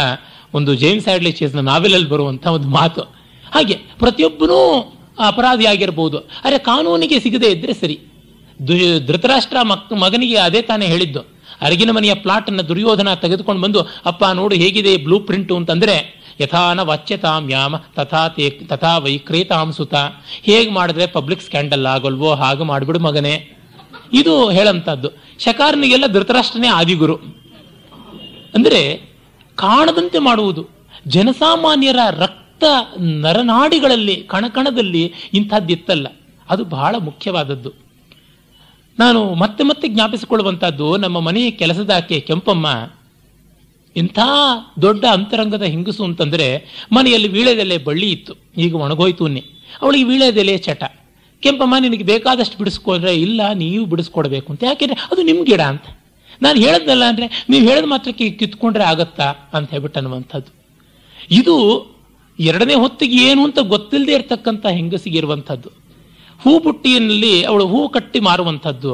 [0.54, 3.02] ಒಂದು ಜೇಮ್ಸ್ ಹ್ಯಾಡ್ಲಿ ನಾವೆಲಲ್ಲಿ ಬರುವಂಥ ಒಂದು ಮಾತು.
[3.54, 4.58] ಹಾಗೆ ಪ್ರತಿಯೊಬ್ಬನೂ
[5.26, 6.18] ಅಪರಾಧಿ ಆಗಿರ್ಬೋದು.
[6.18, 7.96] ಅರೆ ಕಾನೂನಿಗೆ ಸಿಗದೇ ಇದ್ದರೆ ಸರಿ.
[9.06, 11.20] ಧೃತರಾಷ್ಟ್ರ ಮಕ್ ಮಗನಿಗೆ ಅದೇ ತಾನೇ ಹೇಳಿದ್ದು.
[11.60, 17.76] ಅರಗಿನ ಮನೆಯ ಪ್ಲಾಟನ್ನು ದುರ್ಯೋಧನ ತೆಗೆದುಕೊಂಡು ಬಂದು, ಅಪ್ಪ ನೋಡು ಹೇಗಿದೆ ಬ್ಲೂ ಪ್ರಿಂಟು ಅಂತಂದ್ರೆ ಯಥಾನ ವಚ್ಯತಾಂ ಯಾಮ,
[17.76, 19.94] ತಥಾ ತೇ, ತಥಾ ವೈಕ್ರೇತಾಂ ಸುತ.
[20.42, 23.58] ಹೇಗೆ ಮಾಡಿದ್ರೆ ಪಬ್ಲಿಕ್ ಸ್ಕ್ಯಾಂಡಲ್ ಆಗೋಲ್ವೋ ಹಾಗೆ ಮಾಡಿಬಿಡು ಮಗನೇ.
[24.12, 25.08] ಇದು ಹೇಳಂತದ್ದು.
[25.38, 27.16] ಶಕಾರನಿಗೆಲ್ಲ ಧೃತರಾಷ್ಟ್ರನೇ ಆದಿಗುರು.
[28.54, 29.10] ಅಂದ್ರೆ
[29.54, 30.68] ಕಾಣದಂತೆ ಮಾಡುವುದು.
[31.06, 32.64] ಜನಸಾಮಾನ್ಯರ ರಕ್ತ
[32.98, 36.06] ನರನಾಡಿಗಳಲ್ಲಿ, ಕಣಕಣದಲ್ಲಿ ಇಂಥದ್ದಿತ್ತಲ್ಲ
[36.50, 37.72] ಅದು ಬಹಳ ಮುಖ್ಯವಾದದ್ದು.
[38.98, 42.66] ನಾನು ಮತ್ತೆ ಮತ್ತೆ ಜ್ಞಾಪಿಸಿಕೊಳ್ಳುವಂಥದ್ದು ನಮ್ಮ ಮನೆಯ ಕೆಲಸದಾಕೆ ಕೆಂಪಮ್ಮ
[43.96, 44.18] ಇಂಥ
[44.84, 46.46] ದೊಡ್ಡ ಅಂತರಂಗದ ಹೆಂಗಸು ಅಂತಂದರೆ
[46.96, 48.34] ಮನೆಯಲ್ಲಿ ವೀಳೆದೆಲೆ ಬಳ್ಳಿ ಇತ್ತು.
[48.64, 49.42] ಈಗ ಒಣಗೋಯ್ತು ಅನ್ನಿ
[49.82, 50.82] ಅವಳಿಗೆ ವೀಳೆದೆಲೆ ಚಟ.
[51.42, 54.62] ಕೆಂಪಮ್ಮ, ನಿನಗೆ ಬೇಕಾದಷ್ಟು ಬಿಡಿಸ್ಕೊಂಡ್ರೆ ಇಲ್ಲ, ನೀವು ಬಿಡಿಸ್ಕೊಡ್ಬೇಕು ಅಂತ.
[54.70, 55.86] ಯಾಕೆಂದ್ರೆ ಅದು ನಿಮ್ಮ ಗಿಡ ಅಂತ.
[56.42, 59.26] ನಾನು ಹೇಳದ್ನಲ್ಲ ಅಂದರೆ ನೀವು ಹೇಳಿದ ಮಾತ್ರಕ್ಕೆ ಕಿತ್ಕೊಂಡ್ರೆ ಆಗತ್ತಾ
[59.56, 60.50] ಅಂತ ಹೇಳ್ಬಿಟ್ಟು ಅನ್ನುವಂಥದ್ದು.
[61.30, 61.56] ಇದು
[62.38, 65.68] ಎರಡನೇ ಹೊತ್ತಿಗೆ ಏನು ಅಂತ ಗೊತ್ತಿಲ್ಲದೆ ಇರತಕ್ಕಂಥ ಹೆಂಗಸಿಗೆ ಇರುವಂಥದ್ದು.
[66.42, 68.92] ಹೂ ಬುಟ್ಟಿಯಲ್ಲಿ ಅವಳು ಹೂ ಕಟ್ಟಿ ಮಾರುವಂಥದ್ದು.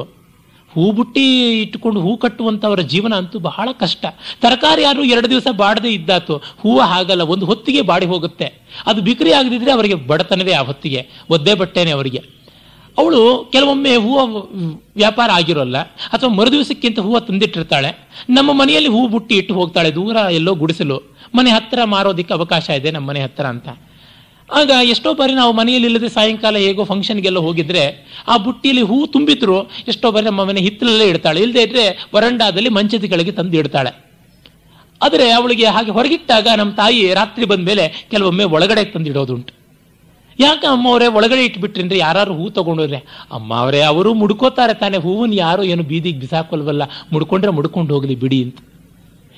[0.74, 1.24] ಹೂ ಬುಟ್ಟಿ
[1.62, 4.04] ಇಟ್ಟುಕೊಂಡು ಹೂ ಕಟ್ಟುವಂಥವರ ಜೀವನ ಅಂತೂ ಬಹಳ ಕಷ್ಟ.
[4.42, 8.48] ತರಕಾರಿ ಯಾರು ಎರಡು ದಿವಸ ಬಾಡದೆ ಇದ್ದಾತು, ಹೂವು ಆಗಲ್ಲ ಒಂದು ಹೊತ್ತಿಗೆ ಬಾಡಿ ಹೋಗುತ್ತೆ.
[8.86, 12.22] ಅದು ಬಿಕ್ರಿ ಆಗದಿದ್ರೆ ಅವರಿಗೆ ಬಡತನವೇ ಆ ಹೊತ್ತಿಗೆ, ಒದ್ದೆ ಬಟ್ಟೆನೆ ಅವರಿಗೆ.
[12.98, 13.20] ಅವಳು
[13.52, 14.22] ಕೆಲವೊಮ್ಮೆ ಹೂವು
[14.96, 15.78] ವ್ಯಾಪಾರ ಆಗಿರೋಲ್ಲ,
[16.14, 17.90] ಅಥವಾ ಮರುದಿವಸಕ್ಕಿಂತ ಹೂವು ತಂದಿಟ್ಟಿರ್ತಾಳೆ.
[18.30, 20.98] ನಮ್ಮ ಮನೆಯಲ್ಲಿ ಹೂ ಬುಟ್ಟಿ ಇಟ್ಟು ಹೋಗ್ತಾಳೆ, ದೂರ ಎಲ್ಲೋ ಗುಡಿಸಲು.
[21.34, 23.68] ಮನೆ ಹತ್ತಿರ ಮಾರೋದಿಕ್ಕೆ ಅವಕಾಶ ಇದೆ ನಮ್ಮ ಮನೆ ಹತ್ತಿರ ಅಂತ.
[24.52, 30.12] ಆಗ ಎಷ್ಟೋ ಬಾರಿ ನಾವು ಮನೆಯಲ್ಲಿ ಇಲ್ಲದೆ ಸಾಯಂಕಾಲ ಹೇಗೋ ಫಂಕ್ಷನ್ಗೆಲ್ಲ ಹೋಗಿದ್ರೆ, ಆ ಬುಟ್ಟಿಯಲ್ಲಿ ಹೂ ತುಂಬಿದ್ರು, ಎಷ್ಟೋ
[30.12, 31.40] ಬಾರಿ ನಮ್ಮ ಮನೆ ಹಿತ್ತಲಲ್ಲೇ ಇಡ್ತಾಳೆ.
[31.40, 34.10] ಇಲ್ಲದೆ ಇದ್ರೆ ವರಂಡಾದಲ್ಲಿ ಮಂಚದ ಕೆಳಗೆ ತಂದು ಇಡ್ತಾಳೆ.
[35.02, 39.60] ಆದರೆ ಅವಳಿಗೆ ಹಾಗೆ ಹೊರಗಿಟ್ಟಾಗ ನಮ್ಮ ತಾಯಿ ರಾತ್ರಿ ಬಂದ ಮೇಲೆ ಕೆಲವೊಮ್ಮೆ ಒಳಗಡೆ ತಂದಿಡೋದುಂಟು
[40.40, 45.36] ಯಾಕೆ ಅಮ್ಮ ಅವರೇ ಒಳಗಡೆ ಇಟ್ಬಿಟ್ರಿ ಅಂದ್ರೆ ಯಾರು ಹೂ ತಗೊಂಡ್ರೆ ಅಮ್ಮ ಅವರೇ, ಅವರು ಮುಡ್ಕೋತಾರೆ ತಾನೆ, ಹೂವನ್ನು
[45.36, 46.82] ಯಾರು ಏನು ಬೀದಿಗೆ ಬಿಸಾಕೊಲ್ವಲ್ಲ,
[47.12, 48.58] ಮುಡ್ಕೊಂಡ್ರೆ ಮುಡ್ಕೊಂಡು ಹೋಗಲಿ ಬಿಡಿ ಅಂತ.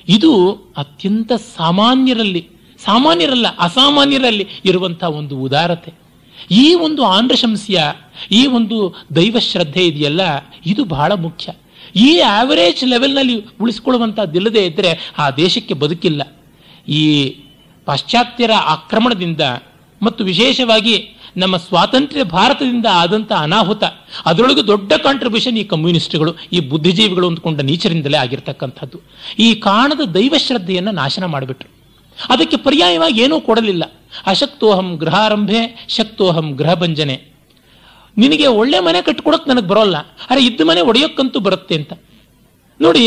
[0.07, 2.47] ಇದು ಅತ್ಯಂತ ಸಾಮಾನ್ಯರಲ್ಲಿ
[2.85, 5.93] ಸಾಮಾನ್ಯರಲ್ಲ, ಅಸಾಮಾನ್ಯರಲ್ಲಿ ಇರುವಂಥ ಒಂದು ಉದಾರತೆ.
[6.51, 7.93] ಈ ಒಂದು ಆಂಧ್ರಶಂಸ್ಯ,
[8.31, 10.21] ಈ ಒಂದು ದೈವ ಶ್ರದ್ಧೆ ಇದೆಯಲ್ಲ,
[10.65, 11.53] ಇದು ಬಹಳ ಮುಖ್ಯ.
[11.95, 16.21] ಈ ಆವರೇಜ್ ಲೆವೆಲ್ನಲ್ಲಿ ಉಳಿಸ್ಕೊಳ್ಳುವಂತಹದ್ದಿಲ್ಲದೆ ಇದ್ರೆ ಆ ದೇಶಕ್ಕೆ ಬದುಕಿಲ್ಲ.
[16.87, 17.35] ಈ
[17.85, 19.41] ಪಾಶ್ಚಾತ್ಯರ ಆಕ್ರಮಣದಿಂದ
[20.01, 23.83] ಮತ್ತು ವಿಶೇಷವಾಗಿ ನಮ್ಮ ಸ್ವಾತಂತ್ರ್ಯ ಭಾರತದಿಂದ ಆದಂಥ ಅನಾಹುತ,
[24.25, 28.99] ಅದರೊಳಗೆ ದೊಡ್ಡ ಕಾಂಟ್ರಿಬ್ಯೂಷನ್ ಈ ಕಮ್ಯುನಿಸ್ಟ್ಗಳು ಈ ಬುದ್ಧಿಜೀವಿಗಳು ಅಂದ್ಕೊಂಡ ನೀಚರಿಂದಲೇ ಆಗಿರ್ತಕ್ಕಂಥದ್ದು.
[29.39, 31.82] ಈ ಕಾಣದ ದೈವ ಶ್ರದ್ಧೆಯನ್ನು ನಾಶನ ಮಾಡಿಬಿಟ್ರು.
[32.29, 33.83] ಅದಕ್ಕೆ ಪರ್ಯಾಯವಾಗಿ ಏನೂ ಕೊಡಲಿಲ್ಲ.
[34.25, 37.15] ಅಶಕ್ತೋಹಂ ಗೃಹಾರಂಭೆ, ಶಕ್ತೋಹಂ ಗೃಹ ಭಂಜನೆ
[38.17, 39.97] ನಿನಗೆ ಒಳ್ಳೆ ಮನೆ ಕಟ್ಕೊಡಕ್ ನನಗೆ ಬರೋಲ್ಲ.
[40.29, 41.93] ಅರೆ, ಇದ್ದ ಮನೆ ಒಡೆಯೋಕ್ಕಂತೂ ಬರುತ್ತೆ ಅಂತ.
[42.81, 43.05] ನೋಡಿ,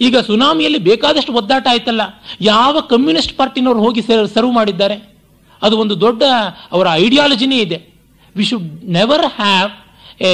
[0.00, 2.00] ಈಗ ಸುನಾಮಿಯಲ್ಲಿ ಬೇಕಾದಷ್ಟು ಒದ್ದಾಟ ಆಯ್ತಲ್ಲ.
[2.40, 4.02] ಯಾವ ಕಮ್ಯುನಿಸ್ಟ್ ಪಾರ್ಟಿನವರು ಹೋಗಿ
[4.34, 4.96] ಸರ್ವ್ ಮಾಡಿದ್ದಾರೆ?
[5.62, 6.22] ಅದು ಒಂದು ದೊಡ್ಡ
[6.72, 7.78] ಅವರ ಐಡಿಯಾಲಜಿನೇ ಇದೆ.
[8.36, 9.70] We should never have
[10.22, 10.30] a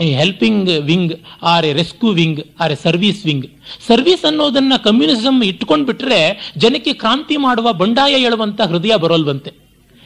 [0.00, 3.46] helping wing or a rescue wing or a service wing
[3.86, 9.52] service ಅನ್ನೋದನ್ನ ಕಮ್ಯುನಿಸಂ ಇಟ್ಕೊಂಡು ಬಿಟ್ರೆ ಜನಕ್ಕೆ ಕ್ರಾಂತಿ ಮಾಡುವ ಬಂಡಾಯ ಹೇಳುವಂತ ಹೃದಯ ಬರೋಲ್ವಂತೆ.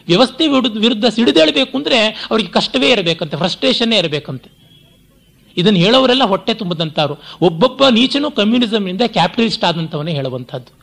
[0.06, 4.50] ವ್ಯವಸ್ಥೆ ವಿರುದ್ಧ ವಿರುದ್ಧ ಸಿಡಿದೇಳಬೇಕು ಅಂದ್ರೆ ಅವ್ರಿಗೆ ಕಷ್ಟವೇ ಇರಬೇಕಂತೆ ಫ್ರಸ್ಟ್ರೇಷನ್ನೇ ಇರಬೇಕಂತೆ.
[5.56, 10.80] ಇದನ್ನು ಹೇಳೋರೆಲ್ಲ ಹೊಟ್ಟೆ ತುಂಬದಂತಾರು ಒಬ್ಬೊಬ್ಬ ನೀಚನು ಕಮ್ಯುನಿಸಂನಿಂದ ಕ್ಯಾಪಿಟಲಿಸ್ಟ್ ಆದಂತವನೇ ಹೇಳುವಂತಹದ್ದು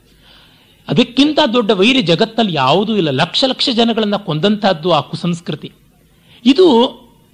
[0.87, 3.09] ಅದಕ್ಕಿಂತ ದೊಡ್ಡ ವೈರಿ ಜಗತ್ತಲ್ಲಿ ಯಾವುದೂ ಇಲ್ಲ.
[3.09, 5.71] ಲಕ್ಷ ಲಕ್ಷ ಜನಗಳನ್ನ ಕೊಂದಂತಹದ್ದು ಆ ಕುಸಂಸ್ಕೃತಿ.
[6.45, 6.67] ಇದು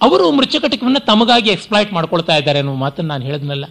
[0.03, 3.65] ಅವರು ಮೃಚಕಟಿಕವನ್ನು ತಮಗಾಗಿ ಎಕ್ಸ್ಪ್ಲಾಯ್ಟ್ ಮಾಡ್ಕೊಳ್ತಾ ಇದ್ದಾರೆ ಅನ್ನೋ ಮಾತನ್ನು ನಾನು ಹೇಳಿದ್ನಲ್ಲ.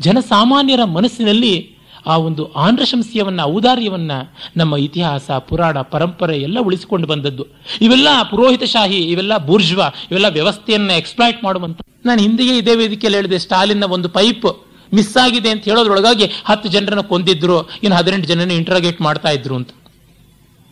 [0.00, 4.12] ಜನಸಾಮಾನ್ಯರ ಮನಸ್ಸಿನಲ್ಲಿ ಆ ಒಂದು ಆಂಧ್ರಶಂಸ್ಯವನ್ನ, ಔದಾರ್ಯವನ್ನ
[4.56, 7.46] ನಮ್ಮ ಇತಿಹಾಸ, ಪುರಾಣ, ಪರಂಪರೆ ಎಲ್ಲ ಉಳಿಸಿಕೊಂಡು ಬಂದದ್ದು.
[7.80, 14.08] ಇವೆಲ್ಲ ಪುರೋಹಿತಶಾಹಿ, ಇವೆಲ್ಲ ಬೂರ್ಜ್ವಾ, ಇವೆಲ್ಲ ವ್ಯವಸ್ಥೆಯನ್ನ ಎಕ್ಸ್ಪ್ಲಾಯ್ಟ್ ಮಾಡುವಂತ ನಾನು ಹಿಂದೆಯೇ ಇದೇ ವೇದಿಕೆಯಲ್ಲಿ ಹೇಳಿದೆ, ಸ್ಟಾಲಿನ್ನ ಒಂದು
[14.08, 19.70] ಪೈಪ್ ಮಿಸ್ ಆಗಿದೆ ಅಂತ ಹೇಳೋದ್ರೊಳಗಾಗಿ ಹತ್ತು ಜನರನ್ನು ಕೊಂದಿದ್ರು, ಇನ್ನು ಹದಿನೆಂಟು ಜನರನ್ನು ಇಂಟ್ರಾಗೇಟ್ ಮಾಡ್ತಾ ಇದ್ರು ಅಂತ.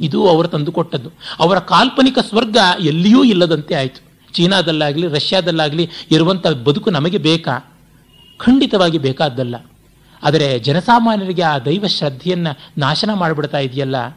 [0.01, 1.11] ಇದು ಅವರು ತಂದುಕೊಟ್ಟದ್ದು.
[1.39, 4.04] ಅವರ ಕಾಲ್ಪನಿಕ ಸ್ವರ್ಗ ಎಲ್ಲಿಯೂ ಇಲ್ಲದಂತೆ ಆಯಿತು.
[4.35, 7.75] ಚೀನಾದಲ್ಲಾಗಲಿ, ರಷ್ಯಾದಲ್ಲಾಗಲಿ ಇರುವಂಥ ಬದುಕು ನಮಗೆ ಬೇಕಾ?
[8.39, 9.57] ಖಂಡಿತವಾಗಿ ಬೇಕಾದ್ದಲ್ಲ.
[10.23, 14.09] ಆದರೆ ಜನಸಾಮಾನ್ಯರಿಗೆ ಆ ದೈವ ಶ್ರದ್ಧೆಯನ್ನು ನಾಶನ ಮಾಡಿಬಿಡ್ತಾ ಇದೆಯಲ್ಲ?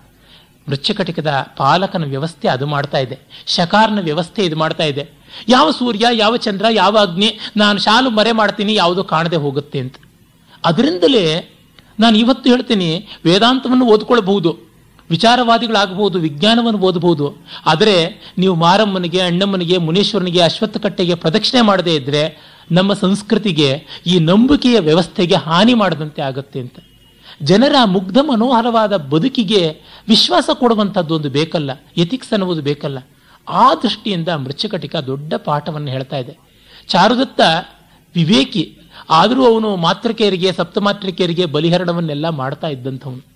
[0.70, 3.20] ಮೃಚ್ಛಕಟಿಕದ ಪಾಲಕನ ವ್ಯವಸ್ಥೆ ಅದು ಮಾಡ್ತಾ ಇದೆ.
[3.48, 5.10] ಶಕಾರ್ನ ವ್ಯವಸ್ಥೆ ಇದು ಮಾಡ್ತಾ ಇದೆ.
[5.48, 9.96] ಯಾವ ಸೂರ್ಯ, ಯಾವ ಚಂದ್ರ, ಯಾವ ಅಗ್ನಿ, ನಾನು ಶಾಲು ಮರೆ ಮಾಡ್ತೀನಿ, ಯಾವುದೋ ಕಾಣದೆ ಹೋಗುತ್ತೆ ಅಂತ.
[10.66, 11.54] ಅದರಿಂದಲೇ
[12.00, 14.67] ನಾನು ಇವತ್ತು ಹೇಳ್ತೀನಿ, ವೇದಾಂತವನ್ನು ಓದ್ಕೊಳ್ಬಹುದು.
[15.10, 17.36] ವಿಚಾರವಾದಿಗಳಾಗಬಹುದು, ವಿಜ್ಞಾನವನ್ನು ಓದಬಹುದು.
[17.66, 25.36] ಆದರೆ ನೀವು ಮಾರಮ್ಮನಿಗೆ, ಅಣ್ಣಮ್ಮನಿಗೆ, ಮುನೀಶ್ವರನಿಗೆ ಅಶ್ವತ್ಥ ಕಟ್ಟೆಗೆ ಪ್ರದಕ್ಷಿಣೆ ಮಾಡದೇ ಇದ್ದರೆ ನಮ್ಮ ಸಂಸ್ಕೃತಿಗೆ ಈ ನಂಬಿಕೆಯ ವ್ಯವಸ್ಥೆಗೆ
[25.36, 26.76] ಹಾನಿ ಮಾಡದಂತೆ ಆಗುತ್ತೆ ಅಂತ.
[27.42, 32.98] ಜನರ ಮುಗ್ಧ ಮನೋಹರವಾದ ಬದುಕಿಗೆ ವಿಶ್ವಾಸ ಕೊಡುವಂಥದ್ದು ಒಂದು ಬೇಕಲ್ಲ ಎಥಿಕ್ಸ್ ಅನ್ನುವುದು ಬೇಕಲ್ಲ.
[33.50, 36.38] ಆ ದೃಷ್ಟಿಯಿಂದ ಮೃಚ್ಛಕಟಿಕ ದೊಡ್ಡ ಪಾಠವನ್ನು ಹೇಳ್ತಾ ಇದೆ.
[36.88, 37.42] ಚಾರುದತ್ತ
[38.16, 38.78] ವಿವೇಕಿ,
[39.10, 43.27] ಆದರೂ ಅವನು ಮಾತೃಕೆಯರಿಗೆ, ಸಪ್ತಮಾತೃಕೆಯರಿಗೆ ಬಲಿಹರಣವನ್ನೆಲ್ಲ ಮಾಡ್ತಾ ಇದ್ದಂಥವನು.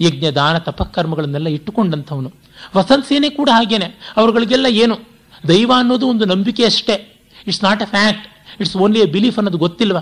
[0.00, 2.32] ಯಜ್ಞ ದಾನ ತಪಕರ್ಮಗಳನ್ನೆಲ್ಲ ಇಟ್ಟುಕೊಂಡಂಥವನು.
[2.76, 4.14] ವಸಂತ ಸೇನೆ ಕೂಡ ಹಾಗೇನೆ.
[4.16, 4.98] ಅವರುಗಳಿಗೆಲ್ಲ ಏನು?
[5.48, 7.22] ದೈವ ಅನ್ನೋದು ಒಂದು ನಂಬಿಕೆ ಅಷ್ಟೇ.
[7.46, 8.28] It's not a fact
[8.60, 10.00] it's only a belief ಅನ್ನೋದು ಗೊತ್ತಿಲ್ವಾ?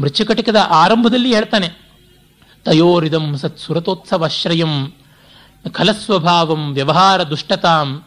[0.00, 1.88] ಮೃಚ್ಛಕಟಿಕದ ಆರಂಭದಲ್ಲಿ ಹೇಳ್ತಾನೆ.
[2.64, 4.92] ತಯೋರಿದಂ ಸತ್ ಸುರತೋತ್ಸವಾಶ್ರಯಂ
[5.72, 8.04] ಖಲಸ್ವಭಾವಂ ವ್ಯವಹಾರ ದುಷ್ಟತಾಂ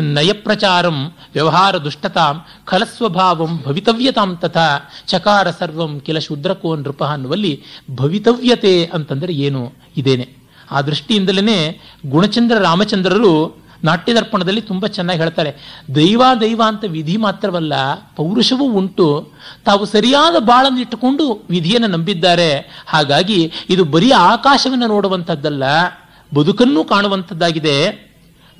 [0.00, 9.72] ನಯಪ್ರಚಾರಂ ವ್ಯವಹಾರ ದುಷ್ಟತಾಂ ಖಲಸ್ವಭಾವಂ ಭವಿತವ್ಯತಾಂ ತಥಾ ಚಕಾರ ಸರ್ವಂ ಕೆಲ ಶುದ್ರಕೋ ನೃಪ ಅನ್ನುವಲ್ಲಿ ಭವಿತವ್ಯತೆ ಅಂತಂದರೆ ಏನು?
[9.96, 10.28] ಇದೇನೆ.
[10.70, 15.54] ಆ ದೃಷ್ಟಿಯಿಂದಲೇ ಗುಣಚಂದ್ರ ರಾಮಚಂದ್ರರು ನಾಟ್ಯದರ್ಪಣದಲ್ಲಿ ತುಂಬ ಚೆನ್ನಾಗಿ ಹೇಳ್ತಾರೆ.
[15.94, 17.72] ದೈವ ದೈವ ಅಂತ ವಿಧಿ ಮಾತ್ರವಲ್ಲ,
[18.16, 19.32] ಪೌರುಷವೂ ಉಂಟು.
[19.64, 22.84] ತಾವು ಸರಿಯಾದ ಬಾಳನ್ನು ಇಟ್ಟುಕೊಂಡು ವಿಧಿಯನ್ನು ನಂಬಿದ್ದಾರೆ.
[22.86, 25.62] ಹಾಗಾಗಿ ಇದು ಬರೀ ಆಕಾಶವನ್ನು ನೋಡುವಂಥದ್ದಲ್ಲ
[26.34, 28.05] ಬದುಕನ್ನು ಕಾಣುವಂಥದ್ದಾಗಿದೆ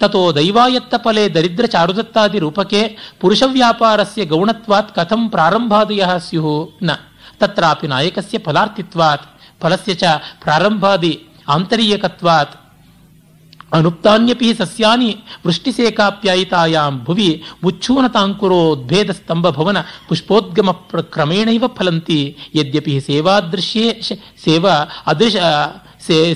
[0.00, 2.90] ततो दरिद्र दरिद्रचारुदत्तादि रूपके
[3.20, 6.66] पुरुषव्यापारस्य गौणत्वात् कथं प्रारम्भादयः स्युः?
[6.82, 6.96] न।
[7.40, 9.20] तत्रापि नायकस्य फलार्थित्वात्,
[9.62, 11.18] फलस्य च प्रारम्भादि
[11.48, 12.56] आन्तरीयकत्वात्।
[13.72, 24.00] अनुक्तान्यपि सस्यानि वृष्टिसेकाप्यायितायां भुवि मुच्छूनताङ्कुरोद्भेदस्तम्भभवन पुष्पोद्गमक्रमेणैव फलन्ति। यद्यपि सेवादृश्ये
[24.44, 25.36] सेवा अदृश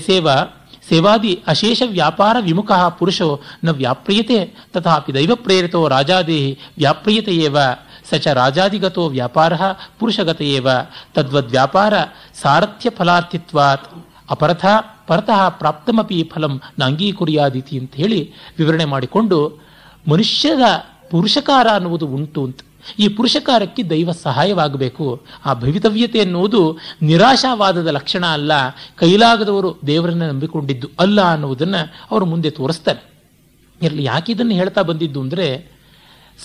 [0.05, 0.47] सेवा
[0.91, 4.37] ಸೇವಾದಿ ಅಶೇಷ ವ್ಯಾಪಾರ ವಿಮುಖ ಪುರುಷೋ ನ ವ್ಯಾಪ್ರಿಯತೆ
[4.73, 7.57] ತಥಾಪಿ ದೈವ ಪ್ರೇರಿತೋ ರಾಜಾದೇಹಿ ವ್ಯಾಪ್ರಿಯತೆಯೇವ
[8.09, 9.53] ಸಚ ರಾಜಾದಿಗತೋ ವ್ಯಾಪಾರ
[9.99, 10.67] ಪುರುಷಗತೆಯೇವ
[11.13, 11.93] ತದ್ವದ್ ವ್ಯಾಪಾರ
[12.41, 13.85] ಸಾರಥ್ಯ ಫಲಾರ್ಥಿತ್ವಾತ್,
[14.29, 14.65] ಅಪರಥ
[15.07, 19.39] ಪರತಃ ಪ್ರಾಪ್ತಮಪಿ ಫಲಂ ನಾಂಗೀಕುರಿಯಾದಿತಿ ಅಂತ ಹೇಳಿ ವಿವರಣೆ ಮಾಡಿಕೊಂಡು
[20.09, 20.65] ಮನುಷ್ಯದ
[21.11, 22.59] ಪುರುಷಕಾರ ಅನ್ನುವುದು ಉಂಟು ಅಂತ.
[22.99, 25.25] ಈ ಪುರುಷಕಾರಕ್ಕೆ ದೈವ ಸಹಾಯವಾಗಬೇಕು.
[25.45, 28.51] ಆ ಭವಿತವ್ಯತೆ ಎನ್ನುವುದು ನಿರಾಶಾವಾದದ ಲಕ್ಷಣ ಅಲ್ಲ.
[28.95, 31.75] ಕೈಲಾಗದವರು ದೇವರನ್ನ ನಂಬಿಕೊಂಡಿದ್ದು ಅಲ್ಲ ಅನ್ನುವುದನ್ನ
[32.11, 33.11] ಅವರು ಮುಂದೆ ತೋರಿಸ್ತಾರೆ.
[33.81, 35.71] ಇರಲಿ, ಯಾಕೆ ಇದನ್ನು ಹೇಳ್ತಾ ಬಂದಿದ್ದು ಅಂದ್ರೆ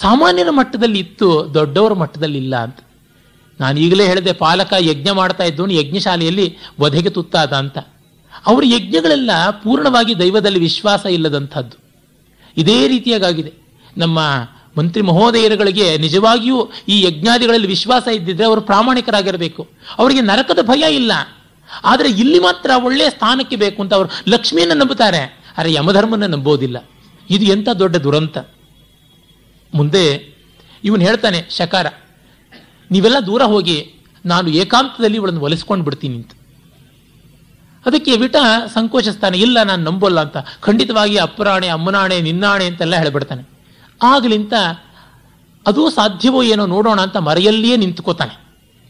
[0.01, 2.79] ಸಾಮಾನ್ಯರ ಮಟ್ಟದಲ್ಲಿ ಇತ್ತು, ದೊಡ್ಡವರ ಮಟ್ಟದಲ್ಲಿ ಇಲ್ಲ ಅಂತ.
[3.61, 7.79] ನಾನು ಈಗಲೇ ಹೇಳಿದೆ, ಪಾಲಕ ಯಜ್ಞ ಮಾಡ್ತಾ ಇದ್ದವನು ಯಜ್ಞಶಾಲೆಯಲ್ಲಿ ವಧೆಗೆ ತುತ್ತಾದ ಅಂತ.
[8.47, 11.77] ಅವರ ಯಜ್ಞಗಳೆಲ್ಲ ಪೂರ್ಣವಾಗಿ ದೈವದಲ್ಲಿ ವಿಶ್ವಾಸ ಇಲ್ಲದಂಥದ್ದು.
[12.57, 13.53] ಇದೇ ರೀತಿಯಾಗಿದೆ
[13.97, 14.21] ನಮ್ಮ
[14.79, 19.69] ಮಂತ್ರಿ ಮಹೋದಯರುಗಳಿಗೆ ನಿಜವಾಗಿಯೂ ಈ ಯಜ್ಞಾದಿಗಳಲ್ಲಿ ವಿಶ್ವಾಸ ಇದ್ದಿದ್ರೆ ಅವರು ಪ್ರಾಮಾಣಿಕರಾಗಿರಬೇಕು.
[19.99, 21.13] ಅವರಿಗೆ ನರಕದ ಭಯ ಇಲ್ಲ.
[21.85, 25.41] ಆದರೆ ಇಲ್ಲಿ ಮಾತ್ರ ಒಳ್ಳೆಯ ಸ್ಥಾನಕ್ಕೆ ಬೇಕು ಅಂತ ಅವರು ಲಕ್ಷ್ಮಿಯನ್ನು ನಂಬುತ್ತಾರೆ.
[25.57, 26.85] ಅರೆ ಯಮಧರ್ಮನ ನಂಬೋದಿಲ್ಲ.
[27.31, 28.39] ಇದು ಎಂಥ ದೊಡ್ಡ ದುರಂತ.
[29.75, 30.37] ಮುಂದೆ
[30.85, 31.87] ಇವನು ಹೇಳ್ತಾನೆ, ಶಕಾರ,
[32.91, 33.95] ನೀವೆಲ್ಲ ದೂರ ಹೋಗಿ
[34.27, 36.31] ನಾನು ಏಕಾಂತದಲ್ಲಿ ಇವಳನ್ನು ಒಲಿಸ್ಕೊಂಡು ಬಿಡ್ತೀನಿ ಅಂತ.
[37.87, 38.37] ಅದಕ್ಕೆ ವಿಟ
[38.75, 40.37] ಸಂಕೋಚಿಸ್ತಾನೆ, ಇಲ್ಲ, ನಾನು ನಂಬೋಲ್ಲ ಅಂತ.
[40.61, 43.56] ಖಂಡಿತವಾಗಿ ಅಪ್ಪರಾಣೆ ಅಮ್ಮನಾಣೆ, ನಿನ್ನಾಣೆ ಅಂತೆಲ್ಲ ಹೇಳ್ಬಿಡ್ತಾನೆ.
[44.03, 44.53] ಆಗ್ಲಿಂತ
[45.67, 48.47] ಅದು ಸಾಧ್ಯವೋ ಏನೋ ನೋಡೋಣ ಅಂತ ಮರೆಯಲ್ಲಿಯೇ ನಿಂತುಕೋತಾನೆ.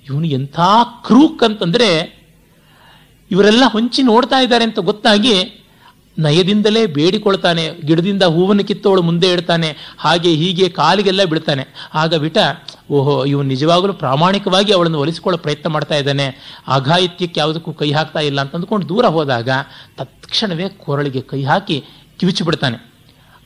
[0.06, 0.60] ಇವನು ಎಂಥ
[1.06, 2.16] ಕ್ರೂಕ್ ಅಂತಂದರೆ
[3.30, 5.62] ಇವರೆಲ್ಲ ಹೊಂಚಿ ನೋಡ್ತಾ ಇದ್ದಾರೆ ಅಂತ ಗೊತ್ತಾಗಿ
[6.18, 7.70] ನಯದಿಂದಲೇ ಬೇಡಿಕೊಳ್ತಾನೆ.
[7.80, 9.76] ಗಿಡದಿಂದ ಹೂವನ್ನು ಕಿತ್ತವಳು ಮುಂದೆ ಇಡ್ತಾನೆ.
[9.98, 11.90] ಹಾಗೆ ಹೀಗೆ ಕಾಲಿಗೆಲ್ಲ ಬಿಡ್ತಾನೆ.
[11.94, 12.36] ಆಗ ವಿಟ,
[12.90, 16.26] ಓಹೋ, ಇವನು ನಿಜವಾಗಲೂ ಪ್ರಾಮಾಣಿಕವಾಗಿ ಅವಳನ್ನು ಒಲಿಸಿಕೊಳ್ಳೋ ಪ್ರಯತ್ನ ಮಾಡ್ತಾ ಇದ್ದಾನೆ.
[16.68, 19.48] ಅಘಾಯಿತ್ಯಕ್ಕೆ ಯಾವುದಕ್ಕೂ ಕೈ ಹಾಕ್ತಾ ಇಲ್ಲ ಅಂತ ಅಂದ್ಕೊಂಡು ದೂರ ಹೋದಾಗ
[19.96, 21.84] ತತ್ಕ್ಷಣವೇ ಕೊರಳಿಗೆ ಕೈ ಹಾಕಿ
[22.18, 22.95] ಕಿವಿಚಿ ಬಿಡ್ತಾನೆ.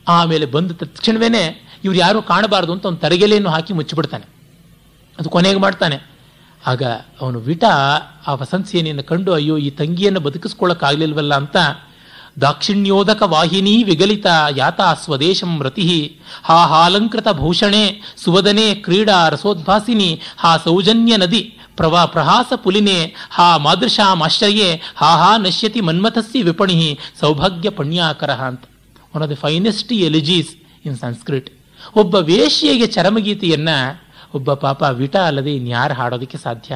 [0.07, 4.25] ಆಮೇಲೆ ಬಂದ ತಕ್ಷಣವೇ ಇವ್ರು ಯಾರೂ ಕಾಣಬಾರದು ಅಂತ ಒಂದು ತರಗೆಲೆಯನ್ನು ಹಾಕಿ ಮುಚ್ಚಿಬಿಡ್ತಾನೆ.
[5.19, 6.11] ಅದು ಕೊನೆಗೆ ಮಾಡ್ತಾನೆ.
[6.67, 6.83] ಆಗ
[7.21, 7.63] ಅವನು ವಿಟ
[8.27, 8.67] ಆ ವಸಂತ
[9.01, 11.57] ಕಂಡು ಅಯ್ಯೋ, ಈ ತಂಗಿಯನ್ನು ಬದುಕಿಸ್ಕೊಳ್ಳೋಕ್ಕಾಗಲಿಲ್ವಲ್ಲ ಅಂತ
[12.41, 14.25] ದಾಕ್ಷಿಣ್ಯೋದಕ ವಾಹಿನಿ ವಿಗಲಿತ
[14.55, 23.15] ಯಾತಾ ಸ್ವದೇಶಂ ರತಿ, ಹಾ ಹಾಲಂಕೃತ ಭೂಷಣೆ ಸುವದನೆ ಕ್ರೀಡಾ ರಸೋದ್ಭಾಸಿನಿ, ಹಾ ಸೌಜನ್ಯ ನದಿ ಪ್ರವಾ ಪ್ರಹಾಸ ಪುಲಿನೆ,
[23.29, 28.63] ಹಾ ಮಾದೃಶಾಮಾಶ್ರಯೇ, ಹಾ ಹಾ ನಶ್ಯತಿ ಮನ್ಮಥಸ್ಸಿ ವಿಪಣಿ, ಸೌಭಾಗ್ಯ ಪಣ್ಯಾಕರ ಅಂತ.
[29.15, 30.55] One of the finest elegies
[30.85, 31.49] in Sanskrit
[31.95, 33.69] ಒಬ್ಬ ವೇಶ್ಯೆಗೆ ಚರಮಗೀತೆಯನ್ನ
[34.33, 36.75] ಒಬ್ಬ ಪಾಪ ವಿಟ ಅಲ್ಲದೆ ಇನ್ಯಾರು ಹಾಡೋದಕ್ಕೆ ಸಾಧ್ಯ?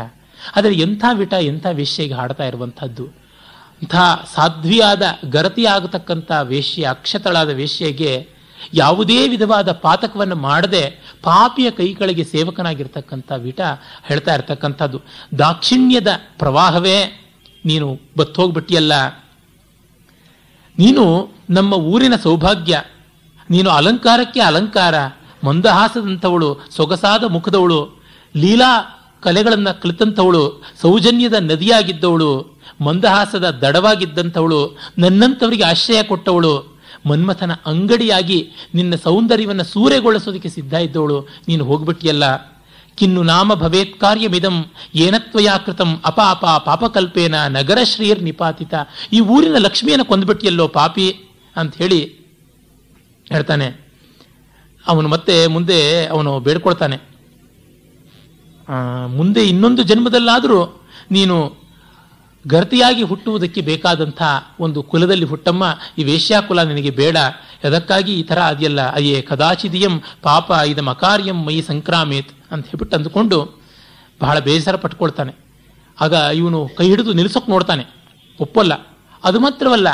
[0.56, 3.06] ಆದರೆ ಎಂಥ ವಿಟ, ಎಂಥ ವೇಶ್ಯೆಗೆ ಹಾಡ್ತಾ ಇರುವಂಥದ್ದು?
[3.06, 3.96] ಅಂಥ
[4.36, 8.28] ಸಾಧ್ವಿಯಾದ, ಗರತಿಯಾಗತಕ್ಕಂಥ ವೇಶ್ಯ ಅಕ್ಷತಳಾದ ವೇಶ್ಯೆಗೆ
[8.74, 13.62] ಯಾವುದೇ ವಿಧವಾದ ಪಾತಕವನ್ನು ಮಾಡದೆ ಪಾಪಿಯ ಕೈಗಳಿಗೆ ಸೇವಕನಾಗಿರ್ತಕ್ಕಂಥ ವಿಟ
[14.08, 15.02] ಹೇಳ್ತಾ ಇರ್ತಕ್ಕಂಥದ್ದು.
[15.38, 16.08] ದಾಕ್ಷಿಣ್ಯದ
[16.40, 17.28] ಪ್ರವಾಹವೇ,
[17.66, 18.94] ನೀನು ಬತ್ತೋಗ್ಬಿಟ್ಟಿಯಲ್ಲ.
[20.80, 22.82] ನೀನು ನಮ್ಮ ಊರಿನ ಸೌಭಾಗ್ಯ.
[23.50, 24.96] ನೀನು ಅಲಂಕಾರಕ್ಕೆ ಅಲಂಕಾರ,
[25.44, 28.02] ಮಂದಹಾಸದಂಥವಳು, ಸೊಗಸಾದ ಮುಖದವಳು,
[28.36, 28.82] ಲೀಲಾ
[29.22, 40.74] ಕಲೆಗಳನ್ನು ಕಲಿತಂಥವಳು, ಸೌಜನ್ಯದ ನದಿಯಾಗಿದ್ದವಳು, ಮಂದಹಾಸದ ದಡವಾಗಿದ್ದಂಥವಳು ನನ್ನಂಥವರಿಗೆ ಆಶ್ರಯ ಕೊಟ್ಟವಳು, ಮನ್ಮಥನ ಅಂಗಡಿಯಾಗಿ ನಿನ್ನ ಸೌಂದರ್ಯವನ್ನು ಸೂರೆಗೊಳಿಸೋದಕ್ಕೆ ಸಿದ್ಧ
[40.74, 41.28] ಇದ್ದವಳು.
[41.48, 42.55] ನೀನು ಹೋಗ್ಬಿಟ್ಟಿಯಲ್ಲ.
[42.98, 44.58] ಕಿನ್ನು ನಾಮ ಭವೇತ್ ಕಾರ್ಯಮಿದಂ
[45.06, 48.74] ಏನತ್ವಯಾಕೃತಂ ಅಪಾಪ ಪಾಪಕಲ್ಪೇನ ನಗರ ಶ್ರೀರ್ ನಿಪಾತಿತ.
[49.14, 51.08] ಈ ಊರಿನ ಲಕ್ಷ್ಮಿಯನ್ನು ಕೊಂದ್ಬಿಟ್ಟಿಯಲ್ಲೋ ಪಾಪಿ
[51.56, 52.00] ಅಂತ ಹೇಳಿ
[53.28, 53.68] ಹೇಳ್ತಾನೆ.
[54.86, 56.98] ಅವನು ಮತ್ತೆ ಮುಂದೆ ಅವನು ಬೇಡ್ಕೊಳ್ತಾನೆ.
[59.18, 60.60] ಮುಂದೆ ಇನ್ನೊಂದು ಜನ್ಮದಲ್ಲಾದರೂ
[61.12, 61.36] ನೀನು
[62.46, 64.22] ಗರ್ತಿಯಾಗಿ ಹುಟ್ಟುವುದಕ್ಕೆ ಬೇಕಾದಂಥ
[64.60, 65.64] ಒಂದು ಕುಲದಲ್ಲಿ ಹುಟ್ಟಮ್ಮ,
[66.00, 67.18] ಈ ವೇಶ್ಯಾಕುಲ ನಿನಗೆ ಬೇಡ.
[67.68, 72.32] ಅದಕ್ಕಾಗಿ ಈ ಥರ ಅದೆಯಲ್ಲ ಅಯ್ಯೇ, ಕದಾಚಿದಿಯಂ ಪಾಪ ಇದಂ ಅಕಾರ್ಯಂ ಮೈ ಸಂಕ್ರಾಮೇತ್.
[72.52, 73.60] ಅಂತ ಹೇಳ್ಬಿಟ್ಟು ಅಂದುಕೊಂಡು
[74.22, 75.34] ಬಹಳ ಬೇಸರ ಪಟ್ಕೊಳ್ತಾನೆ.
[76.02, 77.86] ಆಗ ಇವನು ಕೈ ಹಿಡಿದು ನಿಲ್ಸೋಕೆ ನೋಡ್ತಾನೆ.
[78.40, 78.74] ಒಪ್ಪಲ್ಲ.
[79.24, 79.88] ಅದು ಮಾತ್ರವಲ್ಲ,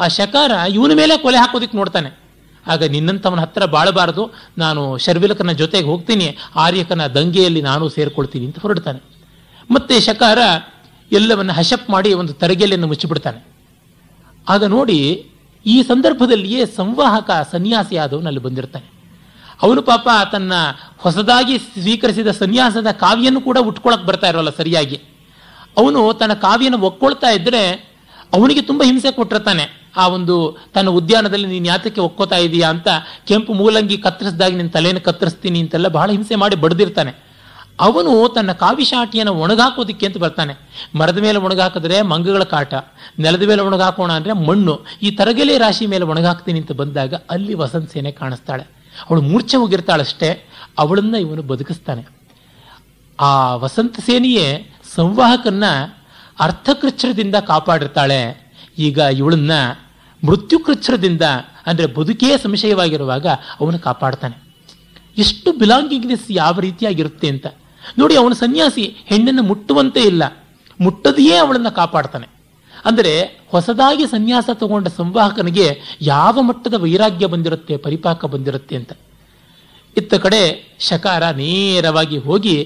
[0.00, 2.18] ಆ ಶಕಾರ ಇವನ ಮೇಲೆ ಕೊಲೆ ಹಾಕೋದಕ್ಕೆ ನೋಡ್ತಾನೆ.
[2.66, 4.30] ಆಗ ನಿನ್ನಂಥವನ ಹತ್ರ ಬಾಳಬಾರದು.
[4.58, 6.36] ನಾನು ಶರ್ವಿಲಕನ ಜೊತೆಗೆ ಹೋಗ್ತೀನಿ.
[6.54, 9.00] ಆರ್ಯಕನ ದಂಗೆಯಲ್ಲಿ ನಾನು ಸೇರ್ಕೊಳ್ತೀನಿ ಅಂತ ಹೊರಡ್ತಾನೆ.
[9.70, 10.38] ಮತ್ತೆ ಶಕಾರ
[11.12, 13.46] ಎಲ್ಲವನ್ನ ಹಶಪ್ ಮಾಡಿ ಒಂದು ತರಗೆಲೆಯನ್ನು ಮುಚ್ಚಿಬಿಡ್ತಾನೆ.
[14.48, 15.30] ಆಗ ನೋಡಿ
[15.66, 18.95] ಈ ಸಂದರ್ಭದಲ್ಲಿಯೇ ಸಂವಾಹಕ ಸನ್ಯಾಸಿ ಅಲ್ಲಿ ಬಂದಿರ್ತಾನೆ.
[19.62, 20.52] ಅವನು ಪಾಪ ತನ್ನ
[20.98, 25.00] ಹೊಸದಾಗಿ ಸ್ವೀಕರಿಸಿದ ಸನ್ಯಾಸದ ಕಾವ್ಯನ್ನು ಕೂಡ ಉಟ್ಕೊಳಕ್ ಬರ್ತಾ ಇರೋಲ್ಲ ಸರಿಯಾಗಿ.
[25.76, 27.62] ಅವನು ತನ್ನ ಕಾವ್ಯನ ಒಕ್ಕೊಳ್ತಾ ಇದ್ರೆ
[28.34, 29.86] ಅವನಿಗೆ ತುಂಬ ಹಿಂಸೆ ಕೊಟ್ಟಿರ್ತಾನೆ.
[29.96, 32.88] ಆ ಒಂದು ತನ್ನ ಉದ್ಯಾನದಲ್ಲಿ ನೀನು ಯಾತಕ್ಕೆ ಒಕ್ಕೋತಾ ಇದೀಯಾ ಅಂತ
[33.26, 37.26] ಕೆಂಪು ಮೂಲಂಗಿ ಕತ್ತರಿಸಿದಾಗ ನಿನ್ನ ತಲೆಯನ್ನು ಕತ್ತರಿಸ್ತೀನಿ ಅಂತೆಲ್ಲ ಬಹಳ ಹಿಂಸೆ ಮಾಡಿ ಬಡ್ದಿರ್ತಾನೆ.
[37.80, 40.54] ಅವನು ತನ್ನ ಕಾವಿಶಾಟಿಯನ್ನು ಒಣಗಾಕೋದಿಕ್ಕೆ ಅಂತ ಬರ್ತಾನೆ.
[40.94, 42.74] ಮರದ ಮೇಲೆ ಒಣಗಾಕಿದ್ರೆ ಮಂಗಗಳ ಕಾಟ,
[43.18, 48.12] ನೆಲದ ಮೇಲೆ ಒಣಗಾಕೋಣ ಅಂದ್ರೆ ಮಣ್ಣು, ಈ ತರಗೆಲೆ ರಾಶಿ ಮೇಲೆ ಒಣಗಾಕ್ತೀನಿ ಅಂತ ಬಂದಾಗ ಅಲ್ಲಿ ವಸಂತ ಸೇನೆ
[48.12, 48.75] ಕಾಣಿಸ್ತಾಳೆ.
[49.04, 52.06] ಅವಳು ಮೂರ್ಛೆ ಹೋಗಿರ್ತಾಳಷ್ಟೇ, ಅವಳನ್ನ ಇವನು ಬದುಕಿಸ್ತಾನೆ.
[53.20, 55.64] ಆ ವಸಂತ ಸೇನೆಯೇ ಸಂವಾಹಕನ್ನ
[56.40, 58.52] ಅರ್ಥಕೃಚ್ಛ್ರದಿಂದ ಕಾಪಾಡಿರ್ತಾಳೆ.
[58.78, 59.50] ಈಗ ಇವಳನ್ನ
[60.26, 61.22] ಮೃತ್ಯುಕೃಚ್ಛ್ರದಿಂದ,
[61.66, 63.26] ಅಂದ್ರೆ ಬದುಕೇ ಸಂಶಯವಾಗಿರುವಾಗ
[63.60, 64.46] ಅವನು ಕಾಪಾಡ್ತಾನೆ.
[65.18, 67.46] ಎಷ್ಟು ಬಿಲಾಂಗಿಂಗ್ನೆಸ್ ಯಾವ ರೀತಿಯಾಗಿರುತ್ತೆ ಅಂತ.
[67.98, 70.22] ನೋಡಿ, ಅವನು ಸನ್ಯಾಸಿ ಹೆಣ್ಣನ್ನು ಮುಟ್ಟುವಂತೆ ಇಲ್ಲ.
[70.80, 72.35] ಮುಟ್ಟದೆಯೇ ಅವಳನ್ನು ಕಾಪಾಡ್ತಾನೆ.
[72.86, 73.12] ಅಂದರೆ
[73.48, 75.66] ಹೊಸದಾಗಿ ಸನ್ಯಾಸ ತಗೊಂಡ ಸಂವಾಹಕನಿಗೆ
[76.02, 78.92] ಯಾವ ಮಟ್ಟದ ವೈರಾಗ್ಯ ಬಂದಿರುತ್ತೆ, ಪರಿಪಾಕ ಬಂದಿರುತ್ತೆ ಅಂತ.
[79.96, 80.42] ಇತ್ತ ಕಡೆ
[80.80, 82.56] ಶಕಾರ ನೇರವಾಗಿ ಹೋಗಿ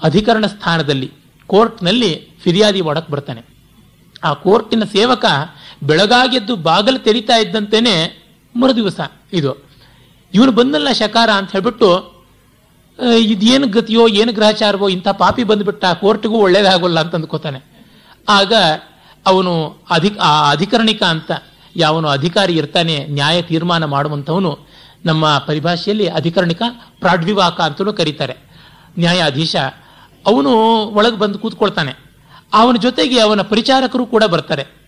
[0.00, 1.08] ಅಧಿಕರಣ ಸ್ಥಾನದಲ್ಲಿ,
[1.46, 2.12] ಕೋರ್ಟ್ನಲ್ಲಿ
[2.44, 3.42] ಫಿರ್ಯಾದಿ ಮಾಡಕ್ಕೆ ಬರ್ತಾನೆ.
[4.24, 5.24] ಆ ಕೋರ್ಟಿನ ಸೇವಕ
[5.82, 7.94] ಬೆಳಗಾಗೆದ್ದು ಬಾಗಲು ತೆರಿತಾ ಇದ್ದಂತೆಯೇ
[8.54, 9.00] ಮರುದಿವಸ
[9.32, 9.52] ಇದು.
[10.34, 11.88] ಇವನು ಬಂದಲ್ಲ ಶಕಾರ ಅಂತ ಹೇಳ್ಬಿಟ್ಟು
[13.32, 17.60] ಇದೇನು ಗತಿಯೋ, ಏನು ಗ್ರಹಚಾರವೋ, ಇಂಥ ಪಾಪಿ ಬಂದ್ಬಿಟ್ಟ ಕೋರ್ಟ್ಗೂ ಒಳ್ಳೇದಾಗೋಲ್ಲ ಅಂತ ಅಂದ್ಕೋತಾನೆ.
[18.28, 18.52] ಆಗ
[19.26, 21.30] ಅವನು ಅಧಿಕ ಆ ಅಧಿಕರಣಿಕ ಅಂತ
[21.76, 24.58] ಯಾವನು ಅಧಿಕಾರಿ ಇರ್ತಾನೆ, ನ್ಯಾಯ ತೀರ್ಮಾನ ಮಾಡುವಂಥವನು
[25.04, 26.62] ನಮ್ಮ ಪರಿಭಾಷೆಯಲ್ಲಿ ಅಧಿಕರಣಿಕ,
[27.00, 28.36] ಪ್ರಾಡ್ವಿವಾಕ ಅಂತಲೂ ಕರೀತಾರೆ.
[28.98, 29.56] ನ್ಯಾಯಾಧೀಶ,
[30.26, 30.50] ಅವನು
[30.86, 31.92] ಒಳಗೆ ಬಂದು ಕೂತ್ಕೊಳ್ತಾನೆ.
[32.52, 34.82] ಅವನ ಜೊತೆಗೆ ಅವನ ಪರಿಚಾರಕರು ಕೂಡ ಬರ್ತಾರೆ.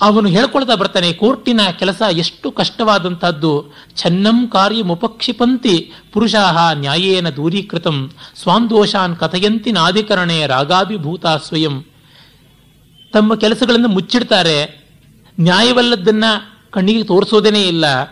[0.00, 8.10] ಅವನು ಹೇಳ್ಕೊಳ್ತಾ ಬರ್ತಾನೆ, ಕೋರ್ಟಿನ ಕೆಲಸ ಎಷ್ಟು ಕಷ್ಟವಾದಂತಹದ್ದು ಛನ್ನಂ ಕಾರ್ಯ ಮುಪಕ್ಷಿಪಂತಿ ಪುರುಷಾಹ ನ್ಯಾಯೇನ ದೂರೀಕೃತಂ.
[8.42, 11.84] ಸ್ವಾಂದೋಷಾನ್ ಕಥಯಂತಿ ನಾಧಿಕರಣೆ ರಾಗಾಭಿಭೂತ ಸ್ವಯಂ.
[13.12, 14.84] ತಮ್ಮ ಕೆಲಸಗಳನ್ನು ಮುಚ್ಚಿಡ್ತಾರೆ.
[15.40, 16.24] ನ್ಯಾಯವಲ್ಲದನ್ನ
[16.70, 18.04] ಕಣ್ಣಿಗೆ ತೋರಿಸೋದೇನೇ ಇಲ್ಲ.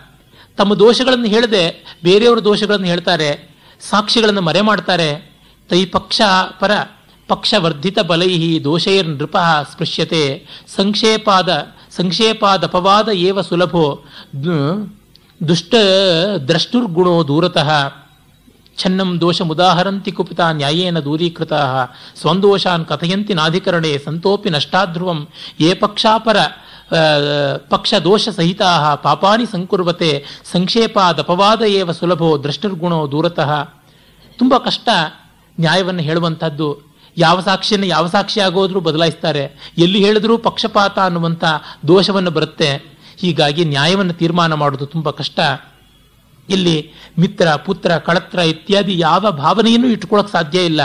[0.57, 3.49] ತಮ್ಮ ದೋಷಗಳನ್ನು ಹೇಳದೆ ಬೇರೆಯವರ ದೋಷಗಳನ್ನು ಹೇಳ್ತಾರೆ.
[3.89, 5.35] ಸಾಕ್ಷಿಗಳನ್ನು ಮರೆ ಮಾಡ್ತಾರೆ.
[5.69, 6.21] ತೈ ಪಕ್ಷ
[6.59, 6.71] ಪರ
[7.27, 9.37] ಪಕ್ಷವರ್ಧಿತ ಬಲೈಹಿ ದೋಷೈರ್ ನೃಪ
[9.71, 10.45] ಸ್ಪೃಶ್ಯತೆ.
[11.95, 14.03] ಸಂಕ್ಷೇಪಾದ ಅಪವಾದ ಏವ ಸುಲಭೋ
[15.47, 15.75] ದುಷ್ಟ
[16.47, 17.71] ದ್ರಷ್ಟುರ್ಗುಣೋ ದೂರತಃ.
[18.79, 21.53] ಛನ್ನಂ ದೋಷ ಮುದಾಹರಂತಿ ಕುಪಿತ ನ್ಯಾಯೇನ ದೂರೀಕೃತ
[22.21, 25.19] ಸ್ವಂದೋಷಾನ್ ಕಥಯಂತಿ ನಾಧಿಕರಣೆ ಸಂತೋಪಿ ನಷ್ಟಾಧ್ರುವಂ.
[25.59, 26.37] ಯೇ ಪಕ್ಷಾಪರ
[27.69, 28.61] ಪಕ್ಷ ದೋಷ ಸಹಿತ
[29.03, 30.11] ಪಾಪಾನಿ ಸಂಕುರ್ವತೆ,
[30.51, 33.51] ಸಂಕ್ಷೇಪಾದ ಅಪವಾದ ಏವ ಸುಲಭೋ ದೃಷ್ಟರ್ಗುಣೋ ದೂರತಃ.
[34.37, 34.89] ತುಂಬ ಕಷ್ಟ
[35.59, 36.67] ನ್ಯಾಯವನ್ನು ಹೇಳುವಂಥದ್ದು.
[37.17, 39.43] ಯಾವ ಸಾಕ್ಷಿಯನ್ನು ಯಾವ ಸಾಕ್ಷಿ ಆಗೋದ್ರೂ ಬದಲಾಯಿಸ್ತಾರೆ.
[39.77, 41.43] ಎಲ್ಲಿ ಹೇಳಿದ್ರೂ ಪಕ್ಷಪಾತ ಅನ್ನುವಂಥ
[41.87, 42.69] ದೋಷವನ್ನು ಬರುತ್ತೆ.
[43.17, 45.39] ಹೀಗಾಗಿ ನ್ಯಾಯವನ್ನು ತೀರ್ಮಾನ ಮಾಡೋದು ತುಂಬ ಕಷ್ಟ.
[46.49, 50.81] ಇಲ್ಲಿ ಮಿತ್ರ, ಪುತ್ರ, ಕಳತ್ರ ಇತ್ಯಾದಿ ಯಾವ ಭಾವನೆಯನ್ನು ಇಟ್ಕೊಳ್ಳೋಕೆ ಸಾಧ್ಯ ಇಲ್ಲ.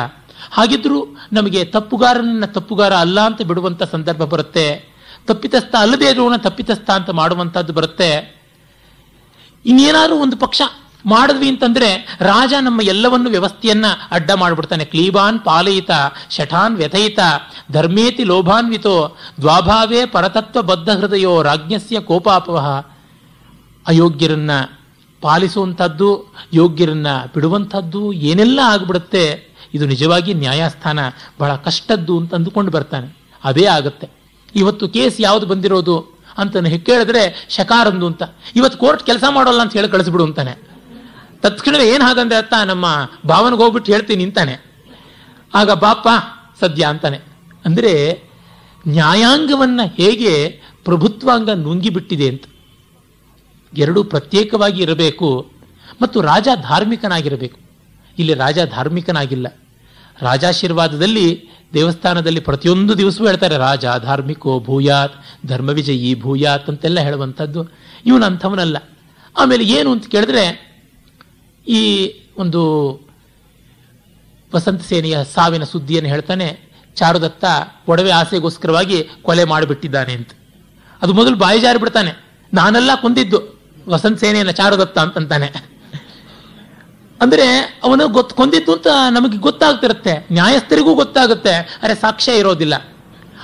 [0.51, 4.95] ಹಾಗಿದ್ರೂ ನಮಗೆ ತಪ್ಪುಗಾರನನ್ನ ತಪ್ಪುಗಾರ ಅಲ್ಲ ಅಂತ ಬಿಡುವಂತ ಸಂದರ್ಭ ಬರುತ್ತೆ.
[5.27, 8.41] ತಪ್ಪಿತಸ್ಥ ಅಲ್ಲದೇ ಇರೋಣ ತಪ್ಪಿತಸ್ಥ ಅಂತ ಮಾಡುವಂಥದ್ದು ಬರುತ್ತೆ.
[9.67, 10.63] ಇನ್ನೇನಾದ್ರೂ ಒಂದು ಪಕ್ಷ
[11.07, 14.85] ಮಾಡಿದ್ವಿ ಅಂತಂದ್ರೆ ರಾಜ ನಮ್ಮ ಎಲ್ಲವನ್ನು ವ್ಯವಸ್ಥೆಯನ್ನ ಅಡ್ಡ ಮಾಡಿಬಿಡ್ತಾನೆ.
[14.85, 15.91] ಕ್ಲೀಬಾನ್ ಪಾಲಯಿತ,
[16.31, 17.19] ಶಠಾನ್ ವ್ಯಥಯಿತ,
[17.73, 22.67] ಧರ್ಮೇತಿ ಲೋಭಾನ್ವಿತೋ, ದ್ವಾಭಾವೇ ಪರತತ್ವ ಬದ್ಧ ಹೃದಯೋ, ರಾಜ್ಞಸ್ಯ ಕೋಪಾಪವಹ.
[23.87, 24.51] ಅಯೋಗ್ಯರನ್ನ
[25.25, 26.09] ಪಾಲಿಸುವಂಥದ್ದು,
[26.53, 28.01] ಯೋಗ್ಯರನ್ನ ಬಿಡುವಂಥದ್ದು
[28.31, 29.25] ಏನೆಲ್ಲ ಆಗ್ಬಿಡುತ್ತೆ,
[29.75, 30.99] ಇದು ನಿಜವಾಗಿ ನ್ಯಾಯಸ್ಥಾನ
[31.41, 33.09] ಬಹಳ ಕಷ್ಟದ್ದು ಅಂತ ಅಂದುಕೊಂಡು ಬರ್ತಾನೆ.
[33.45, 34.07] ಅದೇ ಆಗುತ್ತೆ.
[34.55, 35.97] ಇವತ್ತು ಕೇಸ್ ಯಾವುದು ಬಂದಿರೋದು
[36.39, 36.57] ಅಂತ
[36.87, 38.23] ಕೇಳಿದ್ರೆ ಶಕಾರಂದು ಅಂತ.
[38.57, 40.55] ಇವತ್ತು ಕೋರ್ಟ್ ಕೆಲಸ ಮಾಡೋಲ್ಲ ಅಂತ ಹೇಳಿ ಕಳಿಸ್ಬಿಡು ಅಂತಾನೆ.
[41.43, 42.87] ತತ್ಕ್ಷಣವೇ ಏನು ಹಾಗಂದ್ರೆ ಅತ್ತ, ನಮ್ಮ
[43.29, 44.55] ಭಾವನೆಗೆ ಹೋಗ್ಬಿಟ್ಟು ಹೇಳ್ತೀನಿ ನಿಂತಾನೆ
[45.55, 46.07] ಆಗ ಬಾಪ
[46.61, 47.19] ಸದ್ಯ ಅಂತಾನೆ.
[47.65, 47.93] ಅಂದರೆ
[48.89, 50.33] ನ್ಯಾಯಾಂಗವನ್ನ ಹೇಗೆ
[50.85, 52.45] ಪ್ರಭುತ್ವಾಂಗ ನುಂಗಿಬಿಟ್ಟಿದೆ ಅಂತ.
[53.81, 55.51] ಎರಡೂ ಪ್ರತ್ಯೇಕವಾಗಿ ಇರಬೇಕು
[56.03, 57.59] ಮತ್ತು ರಾಜ ಧಾರ್ಮಿಕನಾಗಿರಬೇಕು.
[58.19, 59.47] ಇಲ್ಲಿ ರಾಜ ಧಾರ್ಮಿಕನಾಗಿಲ್ಲ.
[60.21, 65.15] ರಾಜಾಶೀರ್ವಾದದಲ್ಲಿ ದೇವಸ್ಥಾನದಲ್ಲಿ ಪ್ರತಿಯೊಂದು ದಿವಸವೂ ಹೇಳ್ತಾರೆ, ರಾಜ ಧಾರ್ಮಿಕೋ ಭೂಯಾತ್,
[65.47, 67.67] ಧರ್ಮವಿಜಯಿ ಭೂಯಾತ್ ಅಂತೆಲ್ಲ ಹೇಳುವಂಥದ್ದು.
[68.07, 68.77] ಇವನು ಅಂಥವನಲ್ಲ.
[69.39, 70.75] ಆಮೇಲೆ ಏನು ಅಂತ ಕೇಳಿದ್ರೆ,
[71.69, 73.01] ಈ ಒಂದು
[74.55, 76.61] ವಸಂತ ಸೇನೆಯ ಸಾವಿನ ಸುದ್ದಿಯನ್ನು ಹೇಳ್ತಾನೆ,
[76.95, 77.45] ಚಾರುದತ್ತ
[77.89, 80.31] ಒಡವೆ ಆಸೆಗೋಸ್ಕರವಾಗಿ ಕೊಲೆ ಮಾಡಿಬಿಟ್ಟಿದ್ದಾನೆ ಅಂತ.
[81.03, 83.54] ಅದು ಮೊದಲು ಬಾಯಿ ಜಾರಿ ಬಿಡ್ತಾನೆ ನಾನೆಲ್ಲ ಕೊಂದಿದ್ದು.
[83.89, 85.75] ವಸಂತ ಸೇನೆಯನ್ನ ಚಾರುದತ್ತ ಅಂತಂತಾನೆ
[87.21, 90.27] ಅಂದ್ರೆ ಅವನು ಗೊತ್, ಕೊಂದಿದ್ದು ಅಂತ ನಮಗೆ ಗೊತ್ತಾಗ್ತಿರುತ್ತೆ.
[90.33, 91.79] ನ್ಯಾಯಸ್ಥರಿಗೂ ಗೊತ್ತಾಗುತ್ತೆ.
[91.83, 92.75] ಅರೆ ಸಾಕ್ಷ್ಯ ಇರೋದಿಲ್ಲ.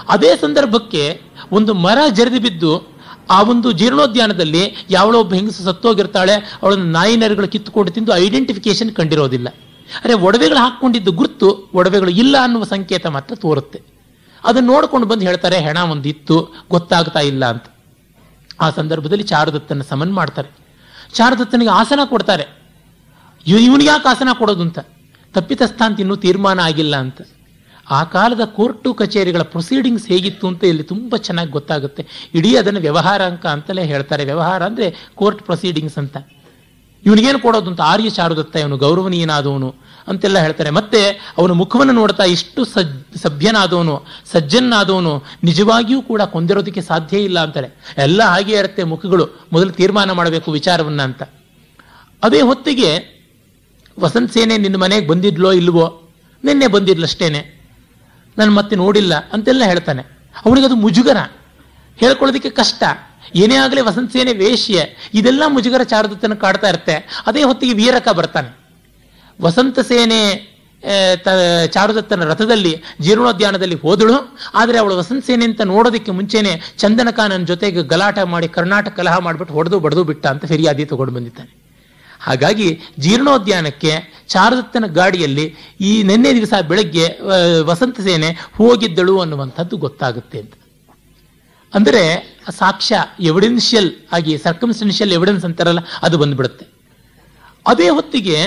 [0.09, 1.22] ಅದೇ ಸಂದರ್ಭಕ್ಕೆ
[1.53, 2.91] ಒಂದು ಮರ ಜರಿದು ಬಿದ್ದು
[3.30, 6.34] ಆ ಒಂದು ಜೀರ್ಣೋದ್ಯಾನದಲ್ಲಿ ಯಾವಳೋ ಒಬ್ಬ ಹೆಂಗಸು ಸತ್ತೋಗಿರ್ತಾಳೆ.
[6.62, 9.49] ಅವಳನ್ನು ನಾಯಿ ನರಿಗಳು ಕಿತ್ತುಕೊಂಡು ತಿಂದು ಐಡೆಂಟಿಫಿಕೇಶನ್ ಕಂಡಿರೋದಿಲ್ಲ.
[10.05, 13.82] ಅರೆ ಒಡವೆಗಳು ಹಾಕೊಂಡಿದ್ದು ಗುರುತು ಒಡವೆಗಳು ಇಲ್ಲ ಅನ್ನುವ ಸಂಕೇತ ಮಾತ್ರ ತೋರುತ್ತೆ.
[14.45, 17.64] ಅದನ್ನು ನೋಡ್ಕೊಂಡು ಬಂದು ಹೇಳ್ತಾರೆ, ಹೆಣ ಒಂದು ಇತ್ತು ಗೊತ್ತಾಗ್ತಾ ಇಲ್ಲ ಅಂತ.
[18.61, 20.49] ಆ ಸಂದರ್ಭದಲ್ಲಿ ಚಾರುದತ್ತನ ಸಮನ್ ಮಾಡ್ತಾರೆ.
[21.15, 22.47] ಚಾರುದತ್ತನಿಗೆ ಆಸನ ಕೊಡ್ತಾರೆ.
[23.47, 24.79] ಇವನಿಗೆ ಯಾಕೆ ಆಸನ ಕೊಡೋದು ಅಂತ?
[25.35, 27.21] ತಪ್ಪಿತಸ್ಥ ಅಂತ ಇನ್ನೂ ತೀರ್ಮಾನ ಆಗಿಲ್ಲ ಅಂತ.
[27.91, 32.07] ಆ ಕಾಲದ ಕೋರ್ಟು ಕಚೇರಿಗಳ ಪ್ರೊಸೀಡಿಂಗ್ಸ್ ಹೇಗಿತ್ತು ಅಂತ ಇಲ್ಲಿ ತುಂಬ ಚೆನ್ನಾಗಿ ಗೊತ್ತಾಗುತ್ತೆ.
[32.35, 34.25] ಇಡೀ ಅದನ್ನು ವ್ಯವಹಾರ ಅಂಕ ಅಂತಲೇ ಹೇಳ್ತಾರೆ.
[34.25, 36.17] ವ್ಯವಹಾರ ಅಂದ್ರೆ ಕೋರ್ಟ್ ಪ್ರೊಸೀಡಿಂಗ್ಸ್ ಅಂತ.
[37.07, 37.81] ಇವನಿಗೇನು ಕೊಡೋದು ಅಂತ?
[37.81, 39.75] ಆರ್ಯ ಚಾರುದತ್ತ ಇವನು ಗೌರವನೀಯನಾದವನು.
[40.09, 40.70] ಅಂತೆಲ್ಲ ಹೇಳ್ತಾರೆ.
[40.70, 48.22] ಮತ್ತೆ ಅವನ ಮುಖವನ್ನು ನೋಡ್ತಾ ಇಷ್ಟು ಸಜ್, ಸಭ್ಯನಾದವನು ಸಜ್ಜನ್ನಾದವನು ನಿಜವಾಗಿಯೂ ಕೂಡ ಕೊಂದಿರೋದಕ್ಕೆ ಸಾಧ್ಯ ಇಲ್ಲ ಅಂತಾರೆ ಎಲ್ಲ
[48.22, 49.28] ಹಾಗೆ ಇರುತ್ತೆ ಮುಖಗಳು.
[49.53, 51.22] ಮೊದಲು ತೀರ್ಮಾನ ಮಾಡಬೇಕು ವಿಚಾರವನ್ನ ಅಂತ.
[52.22, 53.20] ಅದೇ ಹೊತ್ತಿಗೆ
[54.01, 56.09] ವಸಂತ ಸೇನೆ ನಿನ್ನ ಮನೆಗೆ ಬಂದಿದ್ಲೋ ಇಲ್ವೋ?
[56.44, 57.61] ನಿನ್ನೆ ಬಂದಿದ್ಲಷ್ಟೇನೆ.
[58.38, 60.03] ನಾನು ಮತ್ತೆ ನೋಡಿಲ್ಲ ಅಂತೆಲ್ಲ ಹೇಳ್ತಾನೆ.
[60.46, 61.16] ಅವನಿಗದು ಮುಜುಗರ.
[61.96, 62.84] ಹೇಳ್ಕೊಳ್ಳೋದಕ್ಕೆ ಕಷ್ಟ.
[63.34, 64.84] ಏನೇ ಆಗಲಿ ವಸಂತ ಸೇನೆ ವೇಶ್ಯ.
[65.14, 67.22] ಇದೆಲ್ಲ ಮುಜುಗರ ಚಾರುದತ್ತನ ಕಾಡ್ತಾ ಇರುತ್ತೆ.
[67.26, 68.60] ಅದೇ ಹೊತ್ತಿಗೆ ವೀರಕ ಬರ್ತಾನೆ.
[69.45, 70.22] ವಸಂತ ಸೇನೆ
[71.74, 72.70] ಚಾರುದತ್ತನ ರಥದಲ್ಲಿ
[73.05, 74.18] ಜೀರ್ಣೋದ್ಯಾನದಲ್ಲಿ ಹೋದಳು.
[74.61, 79.78] ಆದರೆ ಅವಳು ವಸಂತ ಸೇನೆ ಅಂತ ನೋಡೋದಕ್ಕೆ ಮುಂಚೆನೆ ಚಂದನಕಾನನ ಜೊತೆಗೆ ಗಲಾಟ ಮಾಡಿ ಕರ್ನಾಟಕ ಕಲಹ ಮಾಡಿಬಿಟ್ಟು ಹೊಡೆದು
[79.86, 81.53] ಬಡದು ಬಿಟ್ಟ ಅಂತ ಫಿರ್ಯಾದಿ ತಗೊಂಡು ಬಂದಿದ್ದಾನೆ.
[82.26, 82.68] ಹಾಗಾಗಿ
[83.05, 83.93] ಜೀರ್ಣೋದ್ಯಾನಕ್ಕೆ
[84.32, 85.45] ಚಾರುದತ್ತನ ಗಾಡಿಯಲ್ಲಿ
[85.88, 87.07] ಈ ನಿನ್ನೆ ದಿವಸ ಬೆಳಗ್ಗೆ
[87.70, 90.55] ವಸಂತ ಸೇನೆ ಹೋಗಿದ್ದಳು ಅನ್ನುವಂಥದ್ದು ಗೊತ್ತಾಗುತ್ತೆ ಅಂತ.
[91.72, 92.03] ಅಂದರೆ
[92.61, 92.97] ಸಾಕ್ಷ್ಯ
[93.30, 96.64] ಎವಿಡೆನ್ಷಿಯಲ್ ಆಗಿ ಸರ್ಕಮ್ಸ್ಟೆನ್ಷಿಯಲ್ ಎವಿಡೆನ್ಸ್ ಅಂತಾರಲ್ಲ, ಅದು ಬಂದ್ಬಿಡುತ್ತೆ.
[97.66, 98.38] ಅದೇ ಹೊತ್ತಿಗೆ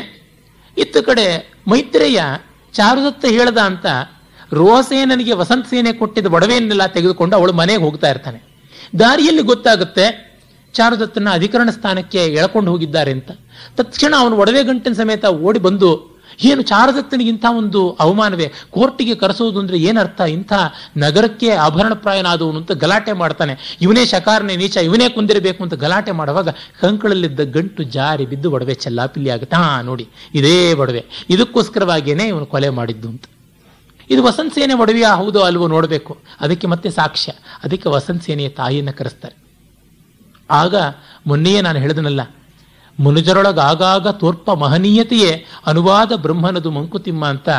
[0.77, 2.21] ಇತ್ತ ಕಡೆ ಮೈತ್ರೇಯ
[2.73, 3.85] ಚಾರುದತ್ತ ಹೇಳದ ಅಂತ
[4.53, 8.43] ರೋಸೇನನಿಗೆ ವಸಂತ ಸೇನೆ ಕೊಟ್ಟಿದ್ದ ಒಡವೆಯನ್ನೆಲ್ಲ ತೆಗೆದುಕೊಂಡು ಅವಳು ಮನೆಗೆ ಹೋಗ್ತಾ ಇರ್ತಾನೆ.
[8.99, 10.33] ದಾರಿಯಲ್ಲಿ ಗೊತ್ತಾಗುತ್ತೆ
[10.73, 13.31] ಚಾರುದತ್ತನ ಅಧಿಕರಣ ಸ್ಥಾನಕ್ಕೆ ಎಳ್ಕೊಂಡು ಹೋಗಿದ್ದಾರೆ ಅಂತ.
[13.77, 18.51] ತಕ್ಷಣ ಅವನು ಒಡವೆ ಗಂಟಿನ ಸಮೇತ ಓಡಿ ಬಂದು ಏನು ಚಾರುದತ್ತನಿಗಿಂತ ಒಂದು ಅವಮಾನವೇ?
[18.71, 20.53] ಕೋರ್ಟಿಗೆ ಕರೆಸೋದು ಅಂದ್ರೆ ಏನರ್ಥ ಇಂಥ
[20.97, 23.77] ನಗರಕ್ಕೆ ಆಭರಣಪ್ರಾಯನಾದವನು ಅಂತ ಗಲಾಟೆ ಮಾಡ್ತಾನೆ.
[23.81, 26.49] ಇವನೇ ಶಕಾರನೇ ನೀಚ, ಇವನೇ ಕುಂದಿರಬೇಕು ಅಂತ ಗಲಾಟೆ ಮಾಡುವಾಗ
[26.81, 29.55] ಕಂಕಳಲ್ಲಿದ್ದ ಗಂಟು ಜಾರಿ ಬಿದ್ದು ಒಡವೆ ಚೆಲ್ಲಾಪಿಲ್ಲಿ ಆಗುತ್ತೆ.
[29.55, 31.05] ಹಾ, ನೋಡಿ, ಇದೇ ಒಡವೆ.
[31.29, 33.23] ಇದಕ್ಕೋಸ್ಕರವಾಗಿಯೇ ಇವನು ಕೊಲೆ ಮಾಡಿದ್ದು ಅಂತ.
[34.09, 35.05] ಇದು ವಸಂತ ಸೇನೆ ಒಡವೆಯ?
[35.15, 35.67] ಹೌದೋ ಅಲ್ವೋ?
[35.67, 36.17] ನೋಡಬೇಕು.
[36.41, 37.31] ಅದಕ್ಕೆ ಮತ್ತೆ ಸಾಕ್ಷ್ಯ.
[37.63, 39.35] ಅದಕ್ಕೆ ವಸಂತ ಸೇನೆಯ ತಾಯಿಯನ್ನು ಕರೆಸ್ತಾರೆ.
[40.51, 40.75] ಆಗ
[41.27, 42.21] ಮೊನ್ನೆಯೇ ನಾನು ಹೇಳಿದನಲ್ಲ
[42.99, 47.49] ಮನುಜರೊಳಗಾಗಾಗ ತೋರ್ಪ ಮಹನೀಯತೆಯೇ ಅನುವಾದ ಬ್ರಹ್ಮನದು ಮಂಕುತಿಮ್ಮ ಅಂತ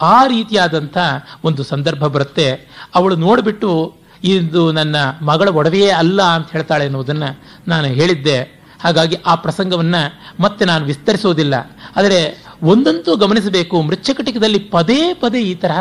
[0.00, 0.98] ಆ ರೀತಿಯಾದಂಥ
[1.44, 2.68] ಒಂದು ಸಂದರ್ಭ ಬರುತ್ತೆ.
[2.94, 8.62] ಅವಳು ನೋಡಿಬಿಟ್ಟು, ಇದು ನನ್ನ ಮಗಳ ಒಡವೆಯೇ ಅಲ್ಲ ಅಂತ ಹೇಳ್ತಾಳೆ ಎನ್ನುವುದನ್ನು ನಾನು ಹೇಳಿದ್ದೆ.
[8.82, 11.54] ಹಾಗಾಗಿ ಆ ಪ್ರಸಂಗವನ್ನು ಮತ್ತೆ ನಾನು ವಿಸ್ತರಿಸೋದಿಲ್ಲ
[11.96, 15.80] ಆದರೆ ಒಂದಂತೂ ಗಮನಿಸಬೇಕು, ಮೃಚ್ಛಕಟಿಕದಲ್ಲಿ ಪದೇ ಪದೇ ಈ ತರಹ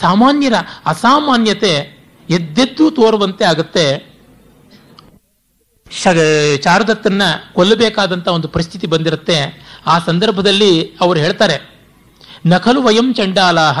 [0.00, 0.52] ಸಾಮಾನ್ಯರ
[0.86, 1.96] ಅಸಾಮಾನ್ಯತೆ
[2.30, 4.15] ಎದ್ದೆದ್ದು ತೋರುವಂತೆ ಆಗುತ್ತೆ.
[5.90, 6.08] ಶ
[6.62, 7.22] ಚಾರುದತ್ತನ್ನ
[7.52, 9.66] ಕೊಲ್ಲಬೇಕಾದಂತ ಒಂದು ಪರಿಸ್ಥಿತಿ ಬಂದಿರುತ್ತೆ.
[9.86, 11.70] ಆ ಸಂದರ್ಭದಲ್ಲಿ ಅವರು ಹೇಳ್ತಾರೆ
[12.46, 13.80] ನಕಲು ವಯಂ ಚಂಡಾಲಾಹ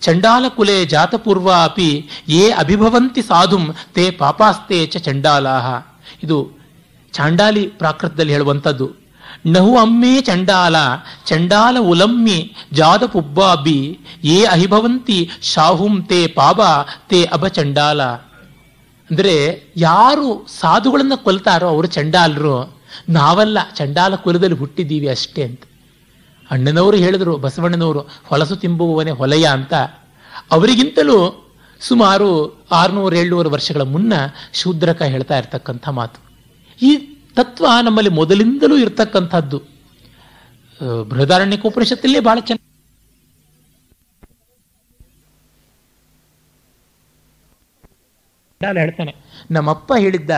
[0.00, 5.82] ಚಂಡಾಲ ಕುಲೆ ಜಾತಪೂರ್ವ ಅಪಿ ಏ ಅಭಿಭವಂತಿ ಸಾಧುಂ, ತೇ ಪಾಪಾಸ್ತೆ ಚ ಚಂಡಾಲಾಹ.
[6.22, 6.58] ಇದು
[7.12, 9.06] ಚಾಂಡಾಲಿ ಪ್ರಾಕೃತದಲ್ಲಿ ಹೇಳುವಂಥದ್ದು.
[9.46, 10.76] ನಹು ಅಮ್ಮೇ ಚಂಡಾಲ
[11.26, 16.60] ಚಂಡಾಲ ಉಲಮ್ಮಿ ಜಾದ ಪುಬ್ಬಾಬಿ ಯೇ ಅಹಿಭವಂತಿ ಶಾಹುಂ ತೇ ಪಾಪ
[17.08, 18.00] ತೇ ಅಭ ಚಂಡಾಲ.
[19.10, 25.62] ಅಂದ್ರೆ ಯಾರು ಸಾಧುಗಳನ್ನು ಕೊಲ್ತಾರೋ ಅವರು ಚಂಡಾಲರು, ನಾವಲ್ಲ, ಚಂಡಾಲ ಕುಲದಲ್ಲಿ ಹುಟ್ಟಿದ್ದೀವಿ ಅಷ್ಟೇ ಅಂತ.
[26.50, 29.74] ಅಣ್ಣನವರು ಹೇಳಿದ್ರು, ಬಸವಣ್ಣನವರು, ಹೊಲಸು ತಿಂಬುವವನೇ ಹೊಲೆಯ ಅಂತ.
[30.50, 31.48] ಅವರಿಗಿಂತಲೂ
[31.80, 34.12] ಸುಮಾರು ಆರುನೂರು, ಏಳ್ನೂರು ವರ್ಷಗಳ ಮುನ್ನ
[34.52, 36.20] ಶೂದ್ರಕ ಹೇಳ್ತಾ ಇರ್ತಕ್ಕಂಥ ಮಾತು.
[36.82, 36.96] ಈ
[37.36, 39.62] ತತ್ವ ನಮ್ಮಲ್ಲಿ ಮೊದಲಿಂದಲೂ ಇರ್ತಕ್ಕಂಥದ್ದು.
[41.08, 42.65] ಬೃಹದಾರಣ್ಯಕೋಪನಿಷತ್ತಲ್ಲೇ ಬಹಳ ಚೆನ್ನಾಗಿ
[48.66, 49.14] ಹೇಳ್ತಾನೆ.
[49.50, 50.30] ನಮ್ಮಪ್ಪ ಹೇಳಿದ್ದ,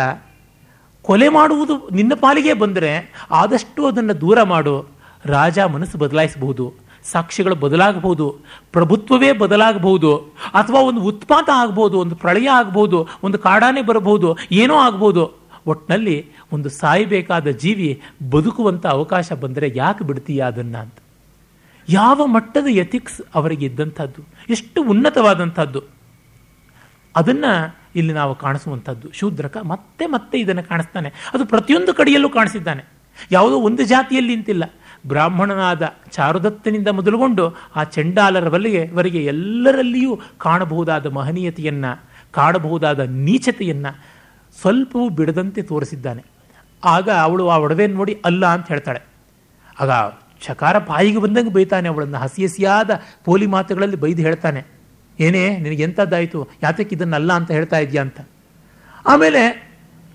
[1.03, 4.89] ಕೊಲೆ ಮಾಡುವುದು ನಿನ್ನ ಪಾಲಿಗೆ ಬಂದರೆ ಆದಷ್ಟು ಅದನ್ನು ದೂರ ಮಾಡು.
[5.25, 6.75] ರಾಜ ಮನಸ್ಸು ಬದಲಾಯಿಸಬಹುದು,
[7.05, 8.37] ಸಾಕ್ಷಿಗಳು ಬದಲಾಗಬಹುದು,
[8.73, 10.17] ಪ್ರಭುತ್ವವೇ ಬದಲಾಗಬಹುದು,
[10.55, 17.47] ಅಥವಾ ಒಂದು ಉತ್ಪಾತ ಆಗ್ಬೋದು ಒಂದು ಪ್ರಳಯ ಆಗ್ಬೋದು ಒಂದು ಕಾಡಾನೆ ಬರಬಹುದು, ಏನೋ ಆಗ್ಬೋದು ಒಟ್ಟಿನಲ್ಲಿ ಒಂದು ಸಾಯಬೇಕಾದ
[17.47, 20.95] ಜೀವಿ ಬದುಕುವಂಥ ಅವಕಾಶ ಬಂದರೆ ಯಾಕೆ ಬಿಡ್ತೀಯ ಅದನ್ನ ಅಂತ.
[21.89, 24.23] ಯಾವ ಮಟ್ಟದ ಎಥಿಕ್ಸ್ ಅವರಿಗೆ ಇದ್ದಂಥದ್ದು?
[24.51, 25.83] ಎಷ್ಟು ಉನ್ನತವಾದಂಥದ್ದು?
[27.17, 27.45] ಅದನ್ನ
[27.97, 29.09] ಇಲ್ಲಿ ನಾವು ಕಾಣಿಸುವಂಥದ್ದು.
[29.13, 31.13] ಶೂದ್ರಕ ಮತ್ತೆ ಮತ್ತೆ ಇದನ್ನು ಕಾಣಿಸ್ತಾನೆ.
[31.35, 32.85] ಅದು ಪ್ರತಿಯೊಂದು ಕಡೆಯಲ್ಲೂ ಕಾಣಿಸಿದ್ದಾನೆ.
[33.31, 34.65] ಯಾವುದೋ ಒಂದು ಜಾತಿಯಲ್ಲಿ ನಿಂತಿಲ್ಲ.
[35.07, 44.01] ಬ್ರಾಹ್ಮಣನಾದ ಚಾರುದತ್ತನಿಂದ ಮೊದಲುಗೊಂಡು ಆ ಚಂಡಾಲರವರೆಗೆ ವರೆಗೆ ಎಲ್ಲರಲ್ಲಿಯೂ ಕಾಣಬಹುದಾದ ಮಹನೀಯತೆಯನ್ನು, ಕಾಣಬಹುದಾದ ನೀಚತೆಯನ್ನು
[44.61, 46.25] ಸ್ವಲ್ಪವೂ ಬಿಡದಂತೆ ತೋರಿಸಿದ್ದಾನೆ.
[46.85, 49.01] ಆಗ ಅವಳು ಆ ಒಡವೆಯನ್ನು ನೋಡಿ ಅಲ್ಲ ಅಂತ ಹೇಳ್ತಾಳೆ.
[49.81, 52.19] ಆಗ ಚಕಾರ ಬಾಯಿಗೆ ಬಂದಂಗೆ ಬೈತಾನೆ ಅವಳನ್ನು.
[52.19, 54.78] ಹಸಿ ಹಸಿಯಾದ ಪೋಲಿ ಮಾತುಗಳಲ್ಲಿ ಬೈದು ಹೇಳ್ತಾನೆ.
[55.21, 58.19] ಏನೇ ನಿನಗೆ ಎಂಥದ್ದಾಯಿತು ಯಾತಕ್ಕೆ ಇದನ್ನಲ್ಲ ಅಂತ ಹೇಳ್ತಾ ಇದೆಯಾ ಅಂತ.
[59.07, 59.43] ಆಮೇಲೆ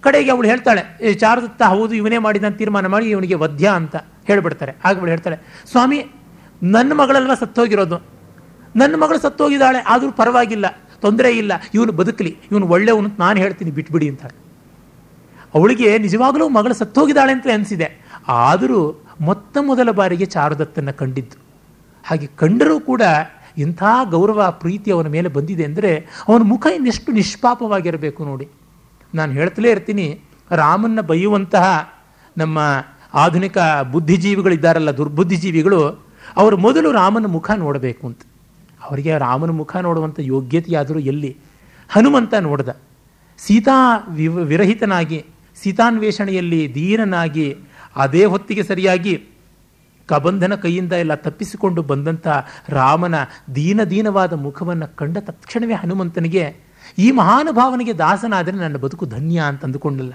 [0.04, 0.82] ಕಡೆಗೆ ಅವಳು ಹೇಳ್ತಾಳೆ
[1.14, 3.96] ಚಾರದತ್ತ ಹೌದು, ಇವನೇ ಮಾಡಿದ ತೀರ್ಮಾನ ಮಾಡಿ, ಇವನಿಗೆ ವಧ್ಯ ಅಂತ
[4.30, 4.72] ಹೇಳ್ಬಿಡ್ತಾರೆ.
[4.86, 5.38] ಆಗ ಅವಳು ಹೇಳ್ತಾಳೆ,
[5.72, 6.00] ಸ್ವಾಮಿ,
[6.76, 7.98] ನನ್ನ ಮಗಳೆಲ್ಲ ಸತ್ತೋಗಿರೋದು?
[8.76, 10.66] ನನ್ನ ಮಗಳು ಸತ್ತೋಗಿದ್ದಾಳೆ, ಆದರೂ ಪರವಾಗಿಲ್ಲ,
[11.02, 14.26] ತೊಂದರೆ ಇಲ್ಲ, ಇವನು ಬದುಕಲಿ, ಇವನು ಒಳ್ಳೆಯವನು ನಾನು ಹೇಳ್ತೀನಿ, ಬಿಟ್ಬಿಡಿ ಅಂತ.
[15.56, 17.88] ಅವಳಿಗೆ ನಿಜವಾಗಲೂ ಮಗಳು ಸತ್ತೋಗಿದ್ದಾಳೆ ಅಂತ ಅನಿಸಿದೆ.
[18.44, 18.80] ಆದರೂ
[19.22, 21.38] ಮೊತ್ತ ಮೊದಲ ಬಾರಿಗೆ ಚಾರುದತ್ತನ್ನು ಕಂಡಿದ್ದು.
[22.06, 23.02] ಹಾಗೆ ಕಂಡರೂ ಕೂಡ
[23.58, 25.92] ಇಂಥ ಗೌರವ ಪ್ರೀತಿ ಅವನ ಮೇಲೆ ಬಂದಿದೆ ಅಂದರೆ
[26.28, 28.48] ಅವನ ಮುಖ ಇನ್ನೆಷ್ಟು ನಿಷ್ಪಾಪವಾಗಿರಬೇಕು ನೋಡಿ.
[29.16, 30.20] ನಾನು ಹೇಳ್ತಲೇ ಇರ್ತೀನಿ,
[30.52, 31.66] ರಾಮನ್ನ ಬೈಯುವಂತಹ
[32.38, 32.60] ನಮ್ಮ
[33.14, 33.58] ಆಧುನಿಕ
[33.92, 35.82] ಬುದ್ಧಿಜೀವಿಗಳಿದ್ದಾರಲ್ಲ, ದುರ್ಬುದ್ಧಿಜೀವಿಗಳು,
[36.38, 38.22] ಅವರು ಮೊದಲು ರಾಮನ ಮುಖ ನೋಡಬೇಕು ಅಂತ.
[38.84, 41.32] ಅವರಿಗೆ ರಾಮನ ಮುಖ ನೋಡುವಂಥ ಯೋಗ್ಯತೆಯಾದರೂ ಎಲ್ಲಿ?
[41.90, 42.70] ಹನುಮಂತ ನೋಡ್ದ.
[43.40, 43.78] ಸೀತಾ
[44.52, 45.26] ವಿರಹಿತನಾಗಿ,
[45.62, 47.48] ಸೀತಾನ್ವೇಷಣೆಯಲ್ಲಿ ದೀನನಾಗಿ
[47.96, 49.14] ಅದೇ ಹೊತ್ತಿಗೆ ಸರಿಯಾಗಿ
[50.10, 52.28] ಕಬಂಧನ ಕೈಯಿಂದ ಎಲ್ಲ ತಪ್ಪಿಸಿಕೊಂಡು ಬಂದಂಥ
[52.70, 53.16] ರಾಮನ
[53.56, 56.46] ದೀನ ದೀನವಾದ ಮುಖವನ್ನು ಕಂಡ ತಕ್ಷಣವೇ ಹನುಮಂತನಿಗೆ,
[56.98, 60.14] ಈ ಮಹಾನುಭಾವನಿಗೆ ದಾಸನಾದರೆ ನನ್ನ ಬದುಕು ಧನ್ಯ ಅಂತ ಅಂದುಕೊಂಡಲ್ಲ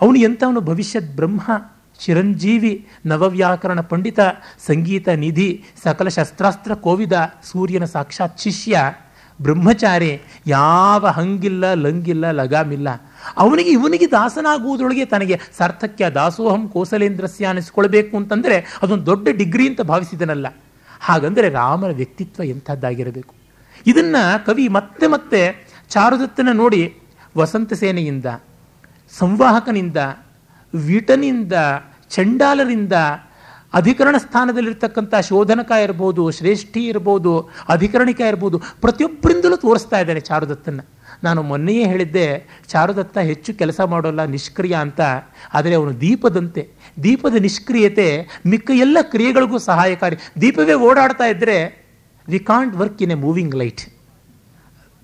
[0.00, 1.40] ಅವನು ಎಂಥವನು ಭವಿಷ್ಯದ ಬ್ರಹ್ಮ,
[2.00, 2.74] ಚಿರಂಜೀವಿ,
[3.06, 4.20] ನವವ್ಯಾಕರಣ ಪಂಡಿತ,
[4.66, 5.50] ಸಂಗೀತ ನಿಧಿ,
[5.84, 7.12] ಸಕಲ ಶಸ್ತ್ರಾಸ್ತ್ರ ಕೋವಿದ,
[7.50, 8.82] ಸೂರ್ಯನ ಸಾಕ್ಷಾತ್ ಶಿಷ್ಯ,
[9.42, 10.12] ಬ್ರಹ್ಮಚಾರಿ,
[10.46, 12.88] ಯಾವ ಹಂಗಿಲ್ಲ ಲಂಗಿಲ್ಲ ಲಗಾಮಿಲ್ಲ.
[13.36, 20.46] ಅವನಿಗೆ ಇವನಿಗೆ ದಾಸನಾಗುವುದರೊಳಗೆ ತನಗೆ ಸಾರ್ಥಕ್ಯ ದಾಸೋಹಂ ಕೋಸಲೇಂದ್ರಸ್ಯ ಅನಿಸ್ಕೊಳ್ಬೇಕು ಅಂತಂದರೆ ಅದೊಂದು ದೊಡ್ಡ ಡಿಗ್ರಿ ಅಂತ ಭಾವಿಸಿದನಲ್ಲ.
[21.00, 23.34] ಹಾಗಂದರೆ ರಾಮನ ವ್ಯಕ್ತಿತ್ವ ಎಂಥದ್ದಾಗಿರಬೇಕು.
[23.86, 24.16] ಇದನ್ನ
[24.46, 26.96] ಕವಿ ಮತ್ತೆ ಮತ್ತೆ ಚಾರುದತ್ತನ ನೋಡಿ
[27.36, 28.26] ವಸಂತ ಸೇನೆಯಿಂದ,
[29.18, 29.96] ಸಂವಾಹಕನಿಂದ,
[30.74, 31.52] ವಿಟನಿಂದ,
[32.10, 32.92] ಚಂಡಾಲರಿಂದ
[33.74, 40.80] ಅಧಿಕರಣ ಸ್ಥಾನದಲ್ಲಿರ್ತಕ್ಕಂಥ ಶೋಧನಕ ಇರ್ಬೋದು, ಶ್ರೇಷ್ಠಿ ಇರ್ಬೋದು, ಅಧಿಕರಣಿಕ ಇರ್ಬೋದು ಪ್ರತಿಯೊಬ್ಬರಿಂದಲೂ ತೋರಿಸ್ತಾ ಇದ್ದಾನೆ ಚಾರುದತ್ತನ್ನ.
[41.24, 45.00] ನಾನು ಮೊನ್ನೆಯೇ ಹೇಳಿದ್ದೆ ಚಾರುದತ್ತ ಹೆಚ್ಚು ಕೆಲಸ ಮಾಡೋಲ್ಲ ನಿಷ್ಕ್ರಿಯ ಅಂತ,
[45.54, 46.68] ಆದರೆ ಅವನು ದೀಪದಂತೆ.
[47.02, 50.16] ದೀಪದ ನಿಷ್ಕ್ರಿಯತೆ ಮಿಕ್ಕ ಎಲ್ಲ ಕ್ರಿಯೆಗಳಿಗೂ ಸಹಾಯಕಾರಿ.
[50.40, 51.86] ದೀಪವೇ ಓಡಾಡ್ತಾ ಇದ್ದರೆ
[52.28, 53.80] we can't work in a moving light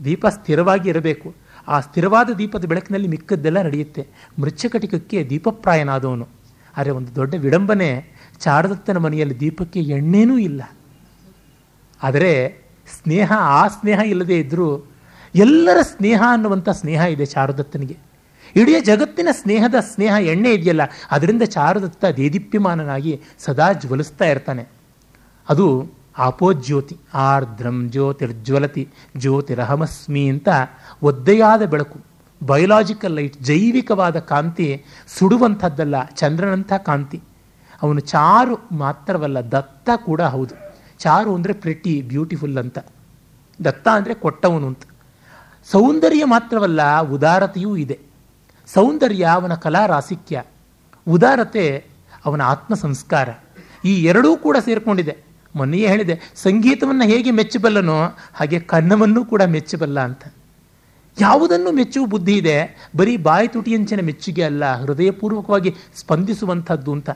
[0.05, 1.35] ದೀಪ ಸ್ಥಿರವಾಗಿ ಇರಬೇಕು.
[1.69, 4.07] ಆ ಸ್ಥಿರವಾದ ದೀಪದ ಬೆಳಕಿನಲ್ಲಿ ಮಿಕ್ಕದ್ದೆಲ್ಲ ನಡೆಯುತ್ತೆ.
[4.41, 6.29] ಮೃಚ್ಛಕಟಿಕಕ್ಕೆ ದೀಪಪ್ರಾಯನಾದವನು.
[6.77, 8.05] ಆದರೆ ಒಂದು ದೊಡ್ಡ ವಿಡಂಬನೆ
[8.39, 10.63] ಚಾರದತ್ತನ ಮನೆಯಲ್ಲಿ ದೀಪಕ್ಕೆ ಎಣ್ಣೆನೂ ಇಲ್ಲ.
[12.03, 12.59] ಆದರೆ,
[13.03, 14.96] ಸ್ನೇಹ ಆ ಸ್ನೇಹ ಇಲ್ಲದೇ ಇದ್ದರೂ
[15.45, 17.97] ಎಲ್ಲರ ಸ್ನೇಹ ಅನ್ನುವಂಥ ಸ್ನೇಹ ಇದೆ ಚಾರುದತ್ತನಿಗೆ
[18.57, 24.65] ಇಡೀ ಜಗತ್ತಿನ ಸ್ನೇಹದ ಸ್ನೇಹ ಎಣ್ಣೆ ಇದೆಯಲ್ಲ, ಅದರಿಂದ ಚಾರುದತ್ತ ದೇದೀಪ್ಯಮಾನನಾಗಿ ಸದಾ ಜ್ವಲಿಸ್ತಾ ಇರ್ತಾನೆ.
[25.49, 25.67] ಅದು
[26.19, 28.85] ಆಪೋಜ್ಯೋತಿ, ಆರ್ದ್ರಂ ಜ್ಯೋತಿರ್ಜ್ವಲತಿ,
[29.17, 30.49] ಜ್ಯೋತಿರಹಮಸ್ಮಿ ಅಂತ
[31.03, 31.99] ಒದ್ದೆಯಾದ ಬೆಳಕು.
[32.41, 34.69] ಬಯೋಲಾಜಿಕಲ್ ಲೈಟ್, ಜೈವಿಕವಾದ ಕಾಂತಿ
[35.19, 37.19] ಸುಡುವಂಥದ್ದಲ್ಲ, ಚಂದ್ರನಂಥ ಕಾಂತಿ.
[37.83, 40.55] ಅವನು ಚಾರು ಮಾತ್ರವಲ್ಲ, ದತ್ತ ಕೂಡ ಹೌದು.
[40.99, 42.79] ಚಾರು ಅಂದರೆ ಪ್ರಿಟಿ ಬ್ಯೂಟಿಫುಲ್ ಅಂತ.
[43.65, 44.85] ದತ್ತ ಅಂದರೆ ಕೊಟ್ಟವನು ಅಂತ.
[45.71, 47.99] ಸೌಂದರ್ಯ ಮಾತ್ರವಲ್ಲ, ಉದಾರತೆಯೂ ಇದೆ.
[48.67, 50.43] ಸೌಂದರ್ಯ ಅವನ ಕಲಾ ರಾಸಿಕ್ಯ.
[51.09, 51.85] ಉದಾರತೆ
[52.25, 53.29] ಅವನ ಆತ್ಮ ಸಂಸ್ಕಾರ.
[53.85, 55.17] ಈ ಎರಡೂ ಕೂಡ ಸೇರಿಕೊಂಡಿದೆ.
[55.55, 57.99] ಮೊನ್ನೆಯೇ ಹೇಳಿದೆ, ಸಂಗೀತವನ್ನು ಹೇಗೆ ಮೆಚ್ಚಬಲ್ಲನೋ
[58.35, 60.25] ಹಾಗೆ ಕನ್ನವನ್ನು ಕೂಡ ಮೆಚ್ಚಬಲ್ಲ ಅಂತ.
[61.21, 62.89] ಯಾವುದನ್ನು ಮೆಚ್ಚುವ ಬುದ್ಧಿ ಇದೆ?
[62.97, 67.11] ಬರೀ ಬಾಯಿ ತುಟಿಯಂಚಿನ ಮೆಚ್ಚುಗೆ ಅಲ್ಲ, ಹೃದಯಪೂರ್ವಕವಾಗಿ ಸ್ಪಂದಿಸುವಂಥದ್ದು ಅಂತ.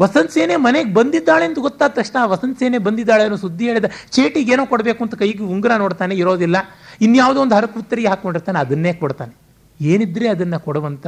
[0.00, 4.66] ವಸಂತ್ ಸೇನೆ ಮನೆಗೆ ಬಂದಿದ್ದಾಳೆ ಅಂತ ಗೊತ್ತಾದ ತಕ್ಷಣ ವಸಂತ್ ಸೇನೆ ಬಂದಿದ್ದಾಳೆ ಅನ್ನೋ ಸುದ್ದಿ ಹೇಳಿದ, ಚೇಟಿಗೆ ಏನೋ
[4.66, 6.56] ಕೊಡಬೇಕು ಅಂತ ಕೈಗೆ ಉಂಗುರ ನೋಡ್ತಾನೆ, ಇರೋದಿಲ್ಲ.
[7.00, 9.36] ಇನ್ಯಾವುದೋ ಒಂದು ಹರಕುತ್ತರಿ ಹಾಕೊಂಡಿರ್ತಾನೆ ಅದನ್ನೇ ಕೊಡ್ತಾನೆ.
[9.80, 11.06] ಏನಿದ್ರೆ ಅದನ್ನು ಕೊಡುವಂಥ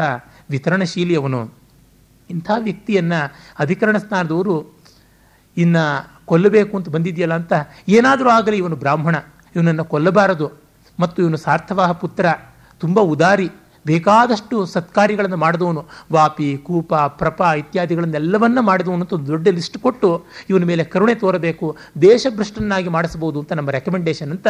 [0.51, 1.55] ವಿತರಣಶೀಲಿ ಅವನು.
[2.31, 4.79] ಇಂಥ ವ್ಯಕ್ತಿಯನ್ನು ಅಧಿಕರಣ ಸ್ಥಾನದವರು
[5.57, 7.53] ಇನ್ನು ಕೊಲ್ಲಬೇಕು ಅಂತ ಬಂದಿದೆಯಲ್ಲ ಅಂತ
[7.89, 9.17] ಏನಾದರೂ ಆಗಲಿ, ಇವನು ಬ್ರಾಹ್ಮಣ,
[9.57, 10.63] ಇವನನ್ನು ಕೊಲ್ಲಬಾರದು.
[11.01, 12.27] ಮತ್ತು ಇವನು ಸಾರ್ಥವಾಹ ಪುತ್ರ,
[12.81, 13.51] ತುಂಬ ಉದಾರಿ.
[13.87, 15.89] ಬೇಕಾದಷ್ಟು ಸತ್ಕಾರ್ಯಗಳನ್ನು ಮಾಡಿದವನು.
[16.13, 23.41] ವಾಪಿ, ಕೂಪ, ಪ್ರಪ ಇತ್ಯಾದಿಗಳನ್ನೆಲ್ಲವನ್ನ ಮಾಡಿದವನು ಅಂತ ದೊಡ್ಡ ಲಿಸ್ಟ್ ಕೊಟ್ಟು ಇವನ ಮೇಲೆ ಕರುಣೆ ತೋರಬೇಕು ದೇಶಭ್ರಷ್ಟನ್ನಾಗಿ ಮಾಡಿಸಬಹುದು
[23.41, 24.49] ಅಂತ ನಮ್ಮ ರೆಕಮೆಂಡೇಶನ್ ಅಂತ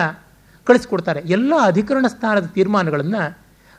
[0.64, 1.20] ಕಳಿಸ್ಕೊಡ್ತಾರೆ.
[1.20, 3.38] ಎಲ್ಲ ಅಧಿಕರಣ ಸ್ಥಾನದ ತೀರ್ಮಾನಗಳನ್ನು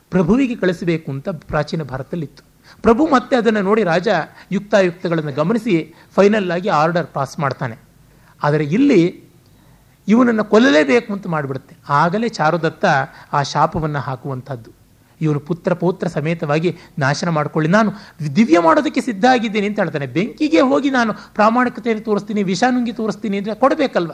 [0.10, 2.44] ಪ್ರಭುವಿಗೆ ಕಳಿಸಬೇಕು ಅಂತ ಪ್ರಾಚೀನ ಭಾರತದಲ್ಲಿತ್ತು.
[2.82, 4.08] ಪ್ರಭು ಮತ್ತೆ ಅದನ್ನು ನೋಡಿ ರಾಜ
[4.52, 7.78] ಯುಕ್ತಾಯುಕ್ತಗಳನ್ನು ಗಮನಿಸಿ ಫೈನಲ್ ಆಗಿ ಆರ್ಡರ್ ಪಾಸ್ ಮಾಡ್ತಾನೆ.
[8.44, 9.24] ಆದರೆ ಇಲ್ಲಿ
[10.08, 11.76] ಇವನನ್ನು ಕೊಲ್ಲಲೇಬೇಕು ಅಂತ ಮಾಡಿಬಿಡುತ್ತೆ.
[11.90, 12.86] ಆಗಲೇ ಚಾರುದತ್ತ
[13.34, 14.72] ಆ ಶಾಪವನ್ನು ಹಾಕುವಂಥದ್ದು
[15.24, 16.70] ಇವನು ಪುತ್ರ ಪೌತ್ರ ಸಮೇತವಾಗಿ
[17.04, 17.70] ನಾಶನ ಮಾಡಿಕೊಳ್ಳಿ.
[17.78, 17.90] ನಾನು
[18.38, 20.08] ದಿವ್ಯ ಮಾಡೋದಕ್ಕೆ ಸಿದ್ಧ ಆಗಿದ್ದೀನಿ ಅಂತ ಹೇಳ್ತಾನೆ.
[20.18, 24.14] ಬೆಂಕಿಗೆ ಹೋಗಿ ನಾನು ಪ್ರಾಮಾಣಿಕತೆಯನ್ನು ತೋರಿಸ್ತೀನಿ ವಿಷಾನುಂಗಿ ತೋರಿಸ್ತೀನಿ ಅಂದರೆ ಕೊಡಬೇಕಲ್ವ?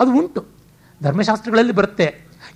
[0.00, 0.42] ಅದು ಉಂಟು.
[1.00, 2.08] ಧರ್ಮಶಾಸ್ತ್ರಗಳಲ್ಲಿ ಬರುತ್ತೆ.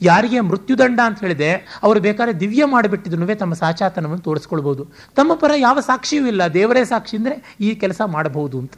[0.09, 1.49] ಯಾರಿಗೆ ಮೃತ್ಯುದಂಡ ಅಂತ ಹೇಳಿದೆ,
[1.85, 4.83] ಅವರು ಬೇಕಾದ್ರೆ ದಿವ್ಯ ಮಾಡಿಬಿಟ್ಟಿದ್ರು ತಮ್ಮ ಸಾಚಾತನವನ್ನು ತೋರಿಸ್ಕೊಳ್ಬೋದು
[5.19, 6.43] ತಮ್ಮ ಪರ ಯಾವ ಸಾಕ್ಷಿಯೂ ಇಲ್ಲ.
[6.59, 8.75] ದೇವರೇ ಸಾಕ್ಷಿ ಅಂದರೆ ಈ ಕೆಲಸ ಮಾಡಬಹುದು ಅಂತ.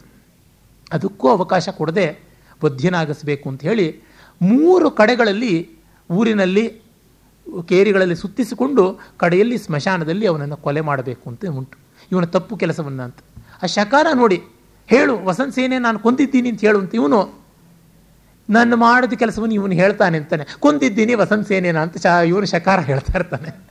[0.96, 2.06] ಅದಕ್ಕೂ ಅವಕಾಶ ಕೊಡದೆ
[2.62, 3.86] ಬುದ್ಧಿನಾಗಿಸ್ಬೇಕು ಅಂತ ಹೇಳಿ
[4.40, 5.54] ಮೂರು ಕಡೆಗಳಲ್ಲಿ
[6.10, 6.64] ಊರಿನಲ್ಲಿ
[7.68, 11.78] ಕೇರಿಗಳಲ್ಲಿ ಸುತ್ತಿಸಿಕೊಂಡು ಕಡೆಯಲ್ಲಿ ಸ್ಮಶಾನದಲ್ಲಿ ಅವನನ್ನು ಕೊಲೆ ಮಾಡಬೇಕು ಅಂತ ಉಂಟು.
[12.12, 13.16] ಇವನ ತಪ್ಪು ಕೆಲಸವನ್ನು ಅಂತ.
[13.62, 14.42] ಆ ಶಕಾರ ನೋಡಿ,
[14.86, 17.40] ಹೇಳು, ವಸಂತ ಸೇನೆ ನಾನು ಕೊಂದಿದ್ದೀನಿ ಅಂತ ಹೇಳು ಅಂತ ಇವನು.
[18.50, 20.46] ನಾನು ಮಾಡಿದ ಕೆಲಸವನ್ನು ಇವನು ಹೇಳ್ತಾನೆ ಅಂತಾನೆ.
[20.60, 23.70] ಕೊಂದಿದ್ದೀನಿ ವಸಂತ ಸೇನೆನ ಅಂತ ಶಾ, ಇವನು ಶಕಾರ ಹೇಳ್ತಾ ಇರ್ತಾನೆ.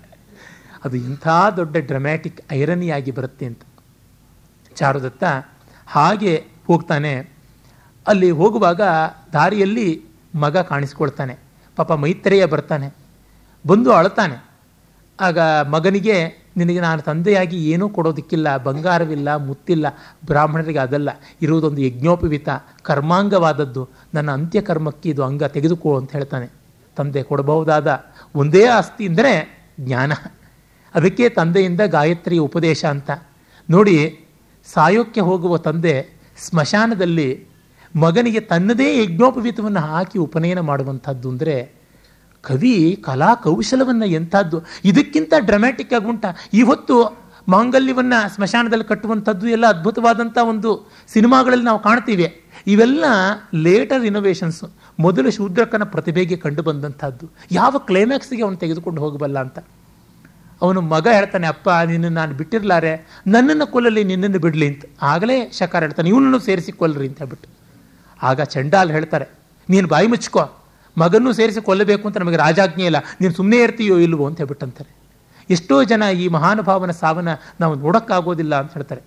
[0.85, 1.27] ಅದು ಇಂಥ
[1.57, 3.61] ದೊಡ್ಡ ಡ್ರಮ್ಯಾಟಿಕ್ ಐರನಿಯಾಗಿ ಬರುತ್ತೆ ಅಂತ.
[4.75, 5.23] ಚಾರುದತ್ತ
[5.87, 7.29] ಹಾಗೆ ಹೋಗ್ತಾನೆ.
[8.07, 8.81] ಅಲ್ಲಿ ಹೋಗುವಾಗ
[9.33, 10.05] ದಾರಿಯಲ್ಲಿ
[10.35, 11.37] ಮಗ ಕಾಣಿಸ್ಕೊಳ್ತಾನೆ.
[11.75, 13.08] ಪಾಪ ಮೈತ್ರೇಯ ಬರ್ತಾನೆ.
[13.65, 14.49] ಬಂದು ಅಳ್ತಾನೆ
[15.21, 15.39] ಆಗ
[15.69, 19.85] ಮಗನಿಗೆ ನಿನಗೆ ನಾನು ತಂದೆಯಾಗಿ ಏನೂ ಕೊಡೋದಕ್ಕಿಲ್ಲ, ಬಂಗಾರವಿಲ್ಲ, ಮುತ್ತಿಲ್ಲ,
[20.25, 21.09] ಬ್ರಾಹ್ಮಣರಿಗೆ ಅದಲ್ಲ.
[21.41, 22.49] ಇರುವುದೊಂದು ಯಜ್ಞೋಪವಿತ,
[22.81, 23.89] ಕರ್ಮಾಂಗವಾದದ್ದು.
[24.13, 26.49] ನನ್ನ ಅಂತ್ಯಕರ್ಮಕ್ಕೆ ಇದು ಅಂಗ ತೆಗೆದುಕೋ ಅಂತ ಹೇಳ್ತಾನೆ.
[26.97, 28.05] ತಂದೆ ಕೊಡಬಹುದಾದ
[28.35, 29.33] ಒಂದೇ ಆಸ್ತಿ ಅಂದರೆ
[29.79, 30.11] ಜ್ಞಾನ.
[30.95, 33.09] ಅದಕ್ಕೆ ತಂದೆಯಿಂದ ಗಾಯತ್ರಿ ಉಪದೇಶ ಅಂತ.
[33.69, 34.25] ನೋಡಿ,
[34.65, 37.47] ಸಾಯೋಕ್ಕೆ ಹೋಗುವ ತಂದೆ ಸ್ಮಶಾನದಲ್ಲಿ
[37.95, 41.78] ಮಗನಿಗೆ ತನ್ನದೇ ಯಜ್ಞೋಪವೀತವನ್ನು ಹಾಕಿ ಉಪನಯನ ಮಾಡುವಂಥದ್ದು ಅಂದರೆ
[42.43, 42.75] ಕವಿ
[43.05, 44.57] ಕಲಾ ಕೌಶಲವನ್ನು ಎಂಥದ್ದು?
[44.85, 46.25] ಇದಕ್ಕಿಂತ ಡ್ರಾಮ್ಯಾಟಿಕ್ ಆಗಿ ಉಂಟ?
[46.53, 46.95] ಈ ಹೊತ್ತು
[47.47, 50.69] ಮಾಂಗಲ್ಯವನ್ನ ಸ್ಮಶಾನದಲ್ಲಿ ಕಟ್ಟುವಂಥದ್ದು ಎಲ್ಲ ಅದ್ಭುತವಾದಂಥ ಒಂದು
[51.13, 52.27] ಸಿನಿಮಾಗಳಲ್ಲಿ ನಾವು ಕಾಣ್ತೀವಿ.
[52.67, 53.05] ಇವೆಲ್ಲ
[53.55, 54.63] ಲೇಟರ್ ಇನೋವೇಷನ್ಸ್
[54.99, 57.25] ಮೊದಲು ಶೂದ್ರಕನ ಪ್ರತಿಭೆಗೆ ಕಂಡು ಬಂದಂಥದ್ದು.
[57.51, 59.59] ಯಾವ ಕ್ಲೈಮ್ಯಾಕ್ಸ್ಗೆ ಅವನು ತೆಗೆದುಕೊಂಡು ಹೋಗಬಲ್ಲ ಅಂತ.
[60.61, 62.93] ಅವನು ಮಗ ಹೇಳ್ತಾನೆ, ಅಪ್ಪ, ನಿನ್ನನ್ನು ನಾನು ಬಿಟ್ಟಿರ್ಲಾರೆ.
[63.27, 64.83] ನನ್ನನ್ನು ಕೊಲ್ಲಲಿ, ನಿನ್ನನ್ನು ಬಿಡಲಿ ಅಂತ.
[65.01, 67.49] ಆಗಲೇ ಶಕಾರ ಹೇಳ್ತಾನೆ, ಇವನನ್ನು ಸೇರಿಸಿಕೊಳ್ಳ್ರಿ ಅಂತ ಹೇಳ್ಬಿಟ್ಟು.
[68.21, 69.27] ಆಗ ಚಂಡಾಲ್ ಹೇಳ್ತಾರೆ,
[69.69, 70.43] ನೀನು ಬಾಯಿ ಮುಚ್ಕೋ.
[70.97, 72.95] ಮಗನ್ನೂ ಸೇರಿಸಿ ಕೊಲ್ಲಬೇಕು ಅಂತ ನಮಗೆ ರಾಜಾಜ್ಞೆ ಇಲ್ಲ.
[73.21, 74.95] ನೀನು ಸುಮ್ಮನೆ ಇರ್ತೀಯೋ ಇಲ್ವೋ ಅಂತ ಹೇಳ್ಬಿಟ್ಟಂತಾರೆ.
[75.49, 77.29] ಎಷ್ಟೋ ಜನ ಈ ಮಹಾನುಭಾವನ ಸಾವನ್ನ
[77.61, 79.01] ನಾವು ನೋಡೋಕ್ಕಾಗೋದಿಲ್ಲ ಅಂತ ಹೇಳ್ತಾರೆ.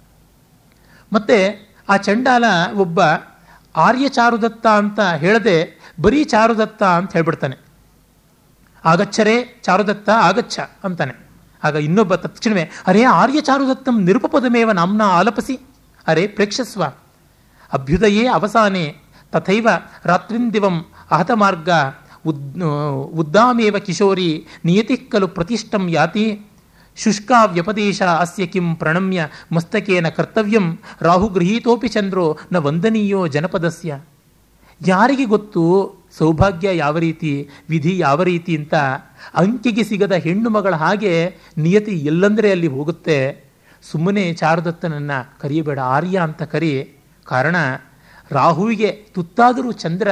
[1.13, 3.01] ಮತ್ತೆ ಆ ಚಂಡಾಲ ಒಬ್ಬ
[3.77, 7.57] ಆರ್ಯ ಚಾರುದತ್ತ ಅಂತ ಹೇಳದೆ ಬರೀ ಚಾರುದತ್ತ ಅಂತ ಹೇಳ್ಬಿಡ್ತಾನೆ.
[8.85, 11.29] ಆಗಚ್ಚರೇ ಚಾರುದತ್ತ, ಆಗಚ್ಚ ಅಂತಾನೆ.
[11.65, 15.61] ಆಗ ಇನ್ನೊಬ್ಬ ತಕ್ಷಣವೇ ಅರೇ, ಆರ್ಯ ಚಾರುದತ್ತಂ ನಿರುಪಪದಮೇವ ನಾಮ್ನ ಆಲಪಸಿ.
[16.07, 16.85] ಅರೇ, ಪ್ರೇಕ್ಷಸ್ವ.
[17.73, 18.97] ಅಭ್ಯುದಯೇ ಅವಸಾನೆ.
[19.33, 19.69] ತಥೈವ
[20.05, 21.71] ರಾತ್ರಿಂದಿವಂ ಅಹತಮಾರ್ಗ
[22.27, 22.63] ಉದ್
[23.15, 24.31] ಉದ್ದಾಮೇವ ಕಿಶೋರಿ
[24.65, 26.27] ನಿಯತಿ ಖಲು ಪ್ರತಿಷ್ಠಂ ಯಾತಿ?
[26.97, 30.79] ಶುಷ್ಕಾ ವ್ಯಪದೇಶ ಅಸ್ಯ ಕಿಂ ಪ್ರಣಮ್ಯ ಮಸ್ತಕೇನ ಕರ್ತವ್ಯಂ?
[31.01, 34.01] ರಾಹುಗೃಹೀತೋಪಿ ಚಂದ್ರೋ ನ ವಂದನೀಯೋ ಜನಪದಸ್ಯ.
[34.87, 35.63] ಯಾರಿಗೆ ಗೊತ್ತು?
[36.19, 37.49] ಸೌಭಾಗ್ಯ ಯಾವ ರೀತಿ?
[37.69, 38.75] ವಿಧಿ ಯಾವ ರೀತಿ ಅಂತ
[39.35, 43.19] ಅಂಕಿಗೆ ಸಿಗದ ಹೆಣ್ಣು ಮಗಳ ಹಾಗೆ ನಿಯತಿ ಎಲ್ಲಂದರೆ ಅಲ್ಲಿ ಹೋಗುತ್ತೆ.
[43.91, 46.75] ಸುಮ್ಮನೆ ಚಾರುದತ್ತನನ್ನು ಕರೆಯಬೇಡ ಆರ್ಯ ಅಂತ ಕರಿ.
[47.25, 47.57] ಕಾರಣ
[48.31, 50.09] ರಾಹುವಿಗೆ ತುತ್ತಾದರೂ ಚಂದ್ರ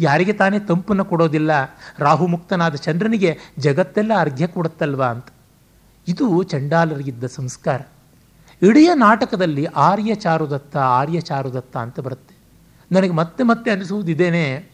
[0.00, 1.50] ಯಾರಿಗೆ ತಾನೇ ತಂಪನ್ನು ಕೊಡೋದಿಲ್ಲ?
[1.98, 5.26] ರಾಹು ಮುಕ್ತನಾದ ಚಂದ್ರನಿಗೆ ಜಗತ್ತೆಲ್ಲ ಅರ್ಘ್ಯ ಕೊಡುತ್ತಲ್ವಾ ಅಂತ.
[6.08, 7.80] ಇದು ಚಂಡಾಲರಿಗಿದ್ದ ಸಂಸ್ಕಾರ.
[8.62, 12.34] ಇಡೀ ನಾಟಕದಲ್ಲಿ ಆರ್ಯ ಚಾರುದತ್ತ ಆರ್ಯ ಚಾರುದತ್ತ ಅಂತ ಬರುತ್ತೆ.
[12.92, 14.70] ನನಗೆ ಮತ್ತೆ ಮತ್ತೆ ಅನಿಸುವುದಿದೇನೆ,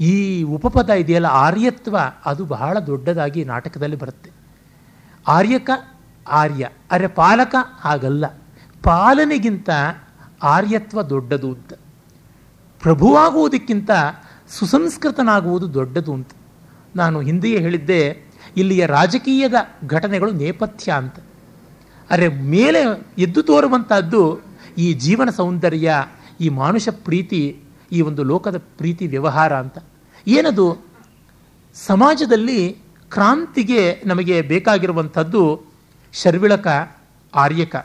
[0.00, 4.30] ಈ ಉಪಪದ ಇದೆಯಲ್ಲ, ಆರ್ಯತ್ವ, ಅದು ಬಹಳ ದೊಡ್ಡದಾಗಿ ನಾಟಕದಲ್ಲಿ ಬರುತ್ತೆ.
[5.28, 5.70] ಆರ್ಯಕ
[6.28, 8.26] ಆರ್ಯ ಅರೆ ಪಾಲಕ ಹಾಗಲ್ಲ.
[8.82, 9.70] ಪಾಲನೆಗಿಂತ
[10.42, 11.72] ಆರ್ಯತ್ವ ದೊಡ್ಡದು ಅಂತ.
[12.80, 13.90] ಪ್ರಭುವಾಗುವುದಕ್ಕಿಂತ
[14.50, 16.30] ಸುಸಂಸ್ಕೃತನಾಗುವುದು ದೊಡ್ಡದು ಅಂತ.
[16.96, 19.54] ನಾನು ಹಿಂದೆಯೇ ಹೇಳಿದ್ದೆ, ಇಲ್ಲಿಯ ರಾಜಕೀಯದ
[19.86, 21.14] ಘಟನೆಗಳು ನೇಪಥ್ಯ ಅಂತ.
[22.10, 22.78] ಅರೆ, ಮೇಲೆ
[23.18, 24.40] ಎದ್ದು ತೋರುವಂತಹದ್ದು
[24.78, 25.92] ಈ ಜೀವನ ಸೌಂದರ್ಯ,
[26.40, 27.60] ಈ ಮಾನುಷ ಪ್ರೀತಿ,
[27.92, 29.78] ಈ ಒಂದು ಲೋಕದ ಪ್ರೀತಿ ವ್ಯವಹಾರ ಅಂತ.
[30.26, 30.84] ಏನದು?
[31.74, 32.78] ಸಮಾಜದಲ್ಲಿ
[33.10, 35.62] ಕ್ರಾಂತಿಗೆ ನಮಗೆ ಬೇಕಾಗಿರುವಂಥದ್ದು
[36.12, 36.66] ಶರ್ವಿಳಕ,
[37.34, 37.76] ಆರ್ಯಕ.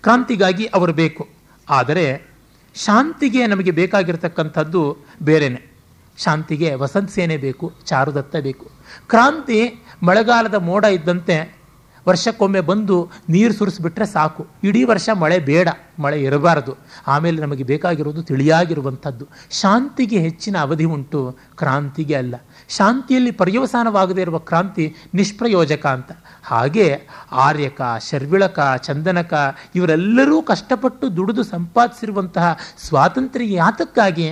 [0.00, 1.28] ಕ್ರಾಂತಿಗಾಗಿ ಅವರು ಬೇಕು.
[1.68, 2.29] ಆದರೆ
[2.74, 5.70] ಶಾಂತಿಗೆ ನಮಗೆ ಬೇಕಾಗಿರ್ತಕ್ಕಂಥದ್ದು ಬೇರೆನೆ.
[6.18, 8.70] ಶಾಂತಿಗೆ ವಸಂತ ಸೇನೆ ಬೇಕು, ಚಾರುದತ್ತ ಬೇಕು.
[9.08, 11.60] ಕ್ರಾಂತಿ ಮಳೆಗಾಲದ ಮೋಡ ಇದ್ದಂತೆ
[12.08, 14.46] ವರ್ಷಕ್ಕೊಮ್ಮೆ ಬಂದು ನೀರು ಸುರಿಸ್ಬಿಟ್ರೆ ಸಾಕು.
[14.64, 15.68] ಇಡೀ ವರ್ಷ ಮಳೆ ಬೇಡ,
[15.98, 16.78] ಮಳೆ ಇರಬಾರದು.
[17.06, 19.26] ಆಮೇಲೆ ನಮಗೆ ಬೇಕಾಗಿರೋದು ತಿಳಿಯಾಗಿರುವಂಥದ್ದು.
[19.50, 22.34] ಶಾಂತಿಗೆ ಹೆಚ್ಚಿನ ಅವಧಿ ಉಂಟು ಕ್ರಾಂತಿಗೆ ಅಲ್ಲ.
[22.68, 26.12] ಶಾಂತಿಯಲ್ಲಿ ಪರ್ಯವಸಾನವಾಗದೇ ಇರುವ ಕ್ರಾಂತಿ ನಿಷ್ಪ್ರಯೋಜಕ ಅಂತ.
[26.42, 26.86] ಹಾಗೆ
[27.32, 27.80] ಆರ್ಯಕ,
[28.10, 29.34] ಶರ್ವಿಳಕ, ಚಂದನಕ
[29.74, 32.46] ಇವರೆಲ್ಲರೂ ಕಷ್ಟಪಟ್ಟು ದುಡಿದು ಸಂಪಾದಿಸಿರುವಂತಹ
[32.78, 34.28] ಸ್ವಾತಂತ್ರ್ಯ ಯಾತಕ್ಕಾಗಿ?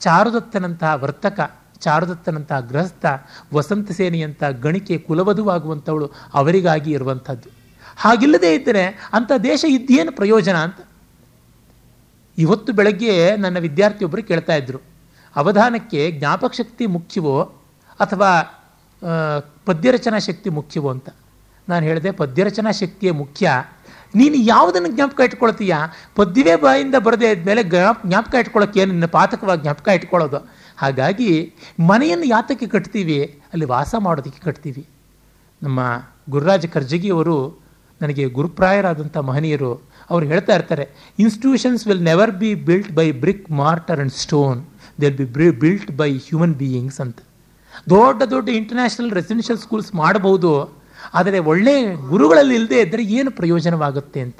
[0.00, 1.40] ಚಾರುದತ್ತನಂತಹ ವರ್ತಕ,
[1.78, 3.06] ಚಾರುದತ್ತನಂತಹ ಗೃಹಸ್ಥ,
[3.54, 7.48] ವಸಂತ ಸೇನೆಯಂಥ ಗಣಿಕೆ ಕುಲವಧುವಾಗುವಂಥವಳು ಅವರಿಗಾಗಿ ಇರುವಂಥದ್ದು.
[7.96, 10.80] ಹಾಗಿಲ್ಲದೆ ಇದ್ದರೆ ಅಂಥ ದೇಶ ಇದ್ದೇನು ಪ್ರಯೋಜನ ಅಂತ?
[12.38, 14.80] ಇವತ್ತು ಬೆಳಗ್ಗೆ ನನ್ನ ವಿದ್ಯಾರ್ಥಿಯೊಬ್ಬರು ಕೇಳ್ತಾ ಇದ್ರು,
[15.36, 17.36] ಅವಧಾನಕ್ಕೆ ಜ್ಞಾಪಕ ಶಕ್ತಿ ಮುಖ್ಯವೋ
[18.00, 18.30] ಅಥವಾ
[19.66, 21.08] ಪದ್ಯರಚನಾ ಶಕ್ತಿ ಮುಖ್ಯವೋ ಅಂತ?
[21.72, 23.50] ನಾನು ಹೇಳಿದೆ, ಪದ್ಯರಚನಾ ಶಕ್ತಿಯೇ ಮುಖ್ಯ.
[24.14, 25.74] ನೀನು ಯಾವುದನ್ನು ಜ್ಞಾಪಕ ಇಟ್ಕೊಳ್ತೀಯ?
[26.16, 28.34] ಪದ್ಯವೇ ಬಾಯಿಂದ ಬರದೇ ಇದ್ಮೇಲೆ ಜ್ಞಾಪಕ
[28.76, 28.90] ಏನು?
[28.92, 30.40] ನಿನ್ನ ಪಾತಕವಾಗಿ ಜ್ಞಾಪಕ ಇಟ್ಕೊಳ್ಳೋದು.
[30.76, 31.30] ಹಾಗಾಗಿ
[31.80, 33.18] ಮನೆಯನ್ನು ಯಾತಕ್ಕೆ ಕಟ್ತೀವಿ?
[33.52, 34.84] ಅಲ್ಲಿ ವಾಸ ಮಾಡೋದಕ್ಕೆ ಕಟ್ತೀವಿ.
[35.62, 35.80] ನಮ್ಮ
[36.30, 37.36] ಗುರುರಾಜ ಕರ್ಜಗಿಯವರು
[38.02, 39.72] ನನಗೆ ಗುರುಪ್ರಾಯರಾದಂಥ ಮಹನೀಯರು,
[40.10, 40.84] ಅವ್ರು ಹೇಳ್ತಾ ಇರ್ತಾರೆ
[41.18, 44.60] institutions will never be built by brick mortar and stone
[45.00, 47.18] they'll be built by human beings ಅಂತ.
[47.90, 50.50] ದೊಡ್ಡ ದೊಡ್ಡ ಇಂಟರ್ನ್ಯಾಷನಲ್ ರೆಸಿಡೆನ್ಷಿಯಲ್ ಸ್ಕೂಲ್ಸ್ ಮಾಡಬಹುದು.
[51.14, 54.38] ಆದರೆ ಒಳ್ಳೆಯ ಗುರುಗಳಲ್ಲಿ ಇಲ್ಲದೆ ಇದ್ದರೆ ಏನು ಪ್ರಯೋಜನವಾಗುತ್ತೆ ಅಂತ.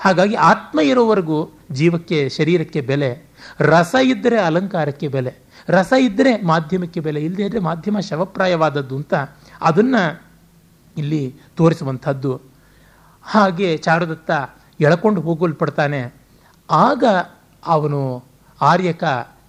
[0.00, 3.30] ಹಾಗಾಗಿ ಆತ್ಮ ಇರೋವರೆಗೂ ಜೀವಕ್ಕೆ, ಶರೀರಕ್ಕೆ ಬೆಲೆ,
[3.60, 5.34] ರಸ ಇದ್ದರೆ ಅಲಂಕಾರಕ್ಕೆ ಬೆಲೆ,
[5.68, 9.14] ರಸ ಇದ್ದರೆ ಮಾಧ್ಯಮಕ್ಕೆ ಬೆಲೆ ಇಲ್ಲದೆ ಇದ್ದರೆ ಮಾಧ್ಯಮ ಶವಪ್ರಾಯವಾದದ್ದು ಅಂತ
[9.60, 10.22] ಅದನ್ನು
[10.98, 12.40] ಇಲ್ಲಿ ತೋರಿಸುವಂಥದ್ದು.
[13.22, 14.30] ಹಾಗೆ ಚಾರುದತ್ತ
[14.80, 16.14] ಎಳ್ಕೊಂಡು ಹೋಗಲ್ಪಡ್ತಾನೆ.
[16.70, 17.04] ಆಗ
[17.66, 18.24] ಅವನು
[18.60, 19.04] ಆರ್ಯಕ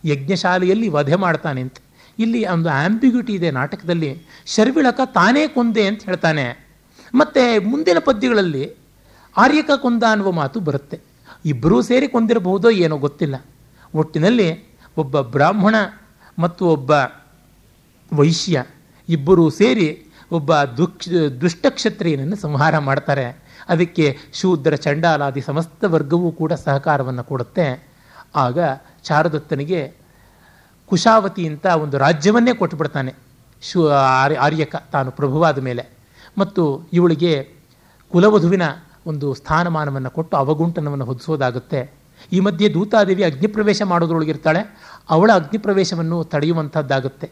[0.05, 1.75] ಯಜ್ಞಶಾಲೆಯಲ್ಲಿ ವಧೆ ಮಾಡ್ತಾನೆ ಅಂತ.
[2.19, 4.21] ಇಲ್ಲಿ ಒಂದು ಆಂಬಿಗ್ಯೂಟಿ ಇದೆ ನಾಟಕದಲ್ಲಿ.
[4.45, 6.67] ಶರ್ವಿಳಕ ತಾನೇ ಕೊಂದೆ ಅಂತ ಹೇಳ್ತಾನೆ.
[7.15, 8.73] ಮತ್ತು ಮುಂದಿನ ಪದ್ಯಗಳಲ್ಲಿ
[9.37, 10.99] ಆರ್ಯಕ ಕೊಂದ ಅನ್ನುವ ಮಾತು ಬರುತ್ತೆ.
[11.45, 13.45] ಇಬ್ಬರೂ ಸೇರಿ ಕೊಂದಿರಬಹುದೋ ಏನೋ ಗೊತ್ತಿಲ್ಲ.
[13.95, 15.75] ಒಟ್ಟಿನಲ್ಲಿ ಒಬ್ಬ ಬ್ರಾಹ್ಮಣ
[16.39, 16.91] ಮತ್ತು ಒಬ್ಬ
[18.13, 18.65] ವೈಶ್ಯ
[19.09, 21.09] ಇಬ್ಬರೂ ಸೇರಿ ಒಬ್ಬ ದುಕ್ಷ
[21.41, 23.43] ದುಷ್ಟಕ್ಷತ್ರಿಯನನ್ನು ಸಂಹಾರ ಮಾಡ್ತಾರೆ.
[23.69, 27.87] ಅದಕ್ಕೆ ಶೂದ್ರ ಚಂಡಾಲಾದಿ ಸಮಸ್ತ ವರ್ಗವೂ ಕೂಡ ಸಹಕಾರವನ್ನು ಕೊಡುತ್ತೆ.
[28.35, 28.57] ಆಗ
[29.03, 29.98] ಚಾರುದತ್ತನಿಗೆ
[30.89, 33.11] ಕುಶಾವತಿ ಅಂತ ಒಂದು ರಾಜ್ಯವನ್ನೇ ಕೊಟ್ಟುಬಿಡ್ತಾನೆ
[33.61, 33.79] ಶು
[34.45, 35.83] ಆರ್ಯಕ ತಾನು ಪ್ರಭುವಾದ ಮೇಲೆ.
[36.37, 36.63] ಮತ್ತು
[36.93, 37.33] ಇವಳಿಗೆ
[38.11, 38.65] ಕುಲವಧುವಿನ
[39.05, 41.81] ಒಂದು ಸ್ಥಾನಮಾನವನ್ನು ಕೊಟ್ಟು ಅವಗುಂಟನವನ್ನು ಹೊದಿಸೋದಾಗುತ್ತೆ.
[42.33, 44.61] ಈ ಮಧ್ಯೆ ದೂತಾದೇವಿ ಅಗ್ನಿಪ್ರವೇಶ ಮಾಡೋದ್ರೊಳಗಿರ್ತಾಳೆ.
[45.09, 47.27] ಅವಳ ಅಗ್ನಿಪ್ರವೇಶವನ್ನು ತಡೆಯುವಂಥದ್ದಾಗುತ್ತೆ.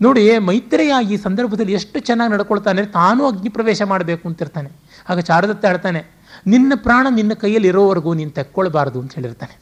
[0.00, 4.70] ನೋಡಿ, ಮೈತ್ರೇಯ ಈ ಸಂದರ್ಭದಲ್ಲಿ ಎಷ್ಟು ಚೆನ್ನಾಗಿ ನಡ್ಕೊಳ್ತಾನೆ ತಾನೂ ಅಗ್ನಿಪ್ರವೇಶ ಮಾಡಬೇಕು ಅಂತಿರ್ತಾನೆ.
[5.08, 6.00] ಆಗ ಚಾರದತ್ತ ಹೇಳ್ತಾನೆ,
[6.46, 9.54] ನಿನ್ನ ಪ್ರಾಣ ನಿನ್ನ ಕೈಯಲ್ಲಿ ಇರೋವರೆಗೂ ನೀನು ತೆಕ್ಕೊಳ್ಬಾರ್ದು ಅಂತ ಹೇಳಿರ್ತಾನೆ.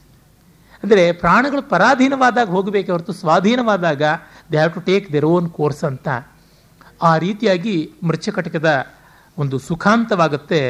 [0.83, 4.03] ಅಂದರೆ ಪ್ರಾಣಗಳು ಪರಾಧೀನವಾದಾಗ ಹೋಗಬೇಕೆ ಹೊರತು ಸ್ವಾಧೀನವಾದಾಗ
[4.51, 6.07] they have to take their own course ಅಂತ.
[7.09, 7.75] ಆ ರೀತಿಯಾಗಿ
[8.07, 8.69] ಮೃಚ್ಛಕಟಕದ
[9.37, 10.61] ಒಂದು ಸುಖಾಂತವಾಗುತ್ತೆ.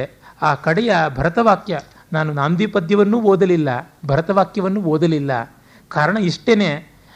[0.47, 1.75] ಆ ಕಡೆಯ ಭರತವಾಕ್ಯ,
[2.15, 3.69] ನಾನು ನಾಂದಿ ಪದ್ಯವನ್ನೂ ಓದಲಿಲ್ಲ,
[4.05, 5.31] ಭರತವಾಕ್ಯವನ್ನು ಓದಲಿಲ್ಲ.
[5.91, 6.55] ಕಾರಣ ಇಷ್ಟೇ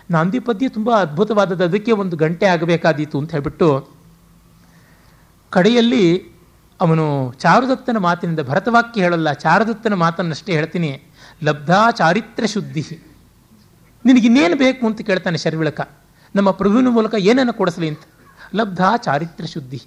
[0.09, 3.69] ನಾಂದಿ ಪದ್ಯ ತುಂಬ ಅದ್ಭುತವಾದದ್ದು, ಅದಕ್ಕೆ ಒಂದು ಗಂಟೆ ಆಗಬೇಕಾದೀತು ಅಂತ ಹೇಳ್ಬಿಟ್ಟು,
[5.51, 6.05] ಕಡೆಯಲ್ಲಿ
[6.79, 7.05] ಅವನು
[7.43, 10.91] ಚಾರುದತ್ತನ ಮಾತಿನಿಂದ ಭರತವಾಕ್ಯ ಹೇಳಲ್ಲ, ಚಾರುದತ್ತನ ಮಾತನ್ನಷ್ಟೇ ಹೇಳ್ತೀನಿ.
[11.43, 13.15] ಲಬ್ಧಾ ಚಾರಿತ್ರ ಶುದ್ಧಿ.
[14.05, 15.89] ನಿನಗಿನ್ನೇನು ಬೇಕು ಅಂತ ಕೇಳ್ತಾನೆ ಶರ್ವಿಳಕ.
[16.35, 17.99] ನಮ್ಮ ಪ್ರಭುವಿನ ಮೂಲಕ ಏನನ್ನು ಕೊಡಿಸಲಿ ಅಂತ.
[18.55, 19.81] ಲಬ್ಧಾ ಚಾರಿತ್ರ ಶುದ್ಧಿ.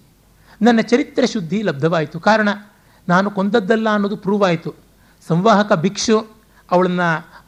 [0.63, 2.21] ನನ್ನ ಚರಿತ್ರ ಶುದ್ಧಿ ಲಬ್ಧವಾಯಿತು.
[2.21, 2.49] ಕಾರಣ,
[3.09, 4.75] ನಾನು ಕೊಂದದ್ದಲ್ಲ ಅನ್ನೋದು ಪ್ರೂವ್ ಆಯಿತು
[5.29, 6.37] ಸಂವಾಹಕ ಭಿಕ್ಷು
[6.71, 7.01] ಅವಳನ್ನ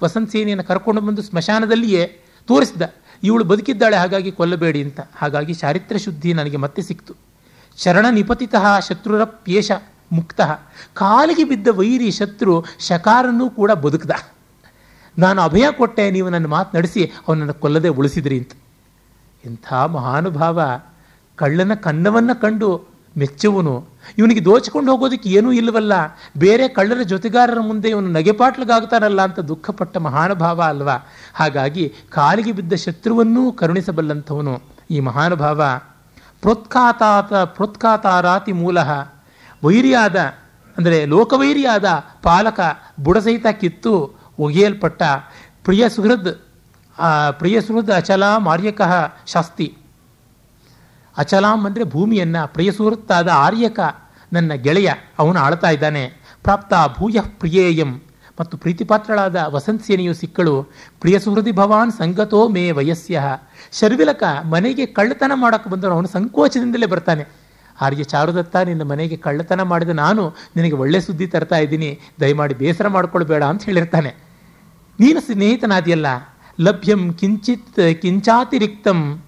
[0.02, 2.82] ವಸಂತ ಸೇನೆಯನ್ನು ಕರ್ಕೊಂಡು ಬಂದು ಸ್ಮಶಾನದಲ್ಲಿಯೇ ತೋರಿಸಿದ.
[3.22, 5.00] ಇವಳು ಬದುಕಿದ್ದಾಳೆ, ಹಾಗಾಗಿ ಕೊಲ್ಲಬೇಡಿ ಅಂತ.
[5.16, 7.14] ಹಾಗಾಗಿ ಚಾರಿತ್ರ ಶುದ್ಧಿ ನನಗೆ ಮತ್ತೆ ಸಿಕ್ತು.
[7.78, 9.70] ಶರಣ ನಿಪತಿತಃ ಶತ್ರುರಪ್ಯೇಷ
[10.12, 10.40] ಮುಕ್ತ.
[10.94, 14.10] ಕಾಲಿಗೆ ಬಿದ್ದ ವೈರಿ ಶತ್ರು ಶಕಾರನ್ನೂ ಕೂಡ ಬದುಕದ.
[15.18, 18.52] ನಾನು ಅಭಯ ಕೊಟ್ಟೆ, ನೀವು ನನ್ನ ಮಾತು ನಡೆಸಿ, ಅವನನ್ನು ಕೊಲ್ಲದೆ ಉಳಿಸಿದ್ರಿ ಅಂತ.
[19.44, 20.62] ಇಂಥ ಮಹಾನುಭಾವ
[21.36, 23.84] ಕಳ್ಳನ ಕನ್ನವನ್ನು ಕಂಡು ಮೆಚ್ಚುವನು.
[24.18, 25.92] ಇವನಿಗೆ ದೋಚಿಕೊಂಡು ಹೋಗೋದಕ್ಕೆ ಏನೂ ಇಲ್ಲವಲ್ಲ.
[26.38, 30.96] ಬೇರೆ ಕಳ್ಳರ ಜೊತೆಗಾರರ ಮುಂದೆ ಇವನು ನಗೆಪಾಟ್ಲಿಗಾಗ್ತಾನಲ್ಲ ಅಂತ ದುಃಖಪಟ್ಟ ಮಹಾನುಭಾವ ಅಲ್ವಾ?
[31.34, 35.62] ಹಾಗಾಗಿ ಕಾಲಿಗೆ ಬಿದ್ದ ಶತ್ರುವನ್ನೂ ಕರುಣಿಸಬಲ್ಲಂಥವನು ಈ ಮಹಾನುಭಾವ.
[36.40, 38.78] ಪ್ರೋತ್ಕಾತಾತ ಪ್ರೋತ್ಕಾತಾರಾತಿ ಮೂಲ
[39.62, 40.16] ವೈರಿಯಾದ,
[40.76, 41.84] ಅಂದರೆ ಲೋಕವೈರಿಯಾದ
[42.22, 42.60] ಪಾಲಕ
[43.00, 43.94] ಬುಡಸಹಿತ ಕಿತ್ತು
[44.38, 45.02] ಒಗೆಯಲ್ಪಟ್ಟ
[45.64, 46.32] ಪ್ರಿಯ ಸುಹೃದ್
[47.38, 48.92] ಪ್ರಿಯ ಸುಹೃದ್ ಅಚಲ ಮಾರ್ಯಕಃ
[49.26, 49.76] ಶಾಸ್ತಿ.
[51.16, 53.80] ಅಚಲಾಂ ಅಂದರೆ ಭೂಮಿಯನ್ನು, ಪ್ರಿಯ ಸುಹೃತ್ತಾದ ಆರ್ಯಕ
[54.32, 56.04] ನನ್ನ ಗೆಳೆಯ, ಅವನು ಆಳ್ತಾ ಇದ್ದಾನೆ.
[56.42, 58.02] ಪ್ರಾಪ್ತ ಭೂಯ ಪ್ರಿಯೇಯಂ.
[58.40, 60.54] ಮತ್ತು ಪ್ರೀತಿಪಾತ್ರಳಾದ ವಸಂತ ಸೇನೆಯು ಸಿಕ್ಕಳು,
[61.00, 63.22] ಪ್ರಿಯ ಸುಹೃದಿ ಭವಾನ್ ಸಂಗತೋ ಮೇ ವಯಸ್ಯ.
[63.72, 67.24] ಶರ್ವಿಲಕ ಮನೆಗೆ ಕಳ್ಳತನ ಮಾಡಕ್ಕೆ ಬಂದರು ಅವನು ಸಂಕೋಚದಿಂದಲೇ ಬರ್ತಾನೆ.
[67.80, 71.98] ಆರ್ಯ ಚಾರುದತ್ತ ನಿನ್ನ ಮನೆಗೆ ಕಳ್ಳತನ ಮಾಡಿದ ನಾನು ನಿನಗೆ ಒಳ್ಳೆ ಸುದ್ದಿ ತರ್ತಾ ಇದ್ದೀನಿ.
[72.20, 74.14] ದಯಮಾಡಿ ಬೇಸರ ಮಾಡ್ಕೊಳ್ಬೇಡ ಅಂತ ಹೇಳಿರ್ತಾನೆ.
[75.00, 76.06] ನೀನು ಸ್ನೇಹಿತನಾದಿಯಲ್ಲ.
[76.60, 79.22] ಲಭ್ಯಂ ಕಿಂಚಿತ್ ಕಿಂಚಾತಿರಿಕ್ತಂ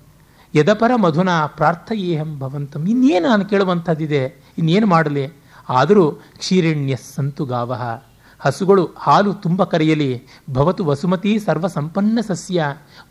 [0.54, 2.86] ಯದಪರ ಮಧುನ ಪ್ರಾರ್ಥಯೇಹಂ ಭವಂತಂ.
[2.86, 4.24] ಇನ್ನೇನು ನಾನು ಕೇಳುವಂಥದ್ದಿದೆ?
[4.58, 5.28] ಇನ್ನೇನು ಮಾಡಲಿ?
[5.68, 8.02] ಆದರೂ ಕ್ಷೀರಣ್ಯ ಸಂತು ಗಾವಹ.
[8.40, 10.22] ಹಸುಗಳು ಹಾಲು ತುಂಬ ಕರೆಯಲಿ.
[10.50, 12.64] ಭವತು ವಸುಮತಿ ಸರ್ವ ಸಂಪನ್ನ ಸಸ್ಯ.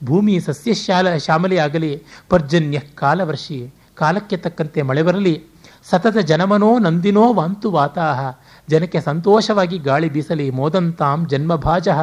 [0.04, 2.04] ಭೂಮಿ ಸಸ್ಯಶಾಲ ಶ್ಯಾಮಲೆಯಾಗಲಿ.
[2.30, 3.74] ಪರ್ಜನ್ಯ ಕಾಲವರ್ಷಿ.
[3.98, 5.44] ಕಾಲಕ್ಕೆ ತಕ್ಕಂತೆ ಮಳೆ ಬರಲಿ.
[5.90, 8.20] ಸತತ ಜನಮನೋ ನಂದಿನೋ ವಾಂತು ವಾತಾಹ.
[8.70, 10.50] ಜನಕ್ಕೆ ಸಂತೋಷವಾಗಿ ಗಾಳಿ ಬೀಸಲಿ.
[10.50, 12.02] ಮೋದಂತಾಂ ಜನ್ಮಭಾಜಃ.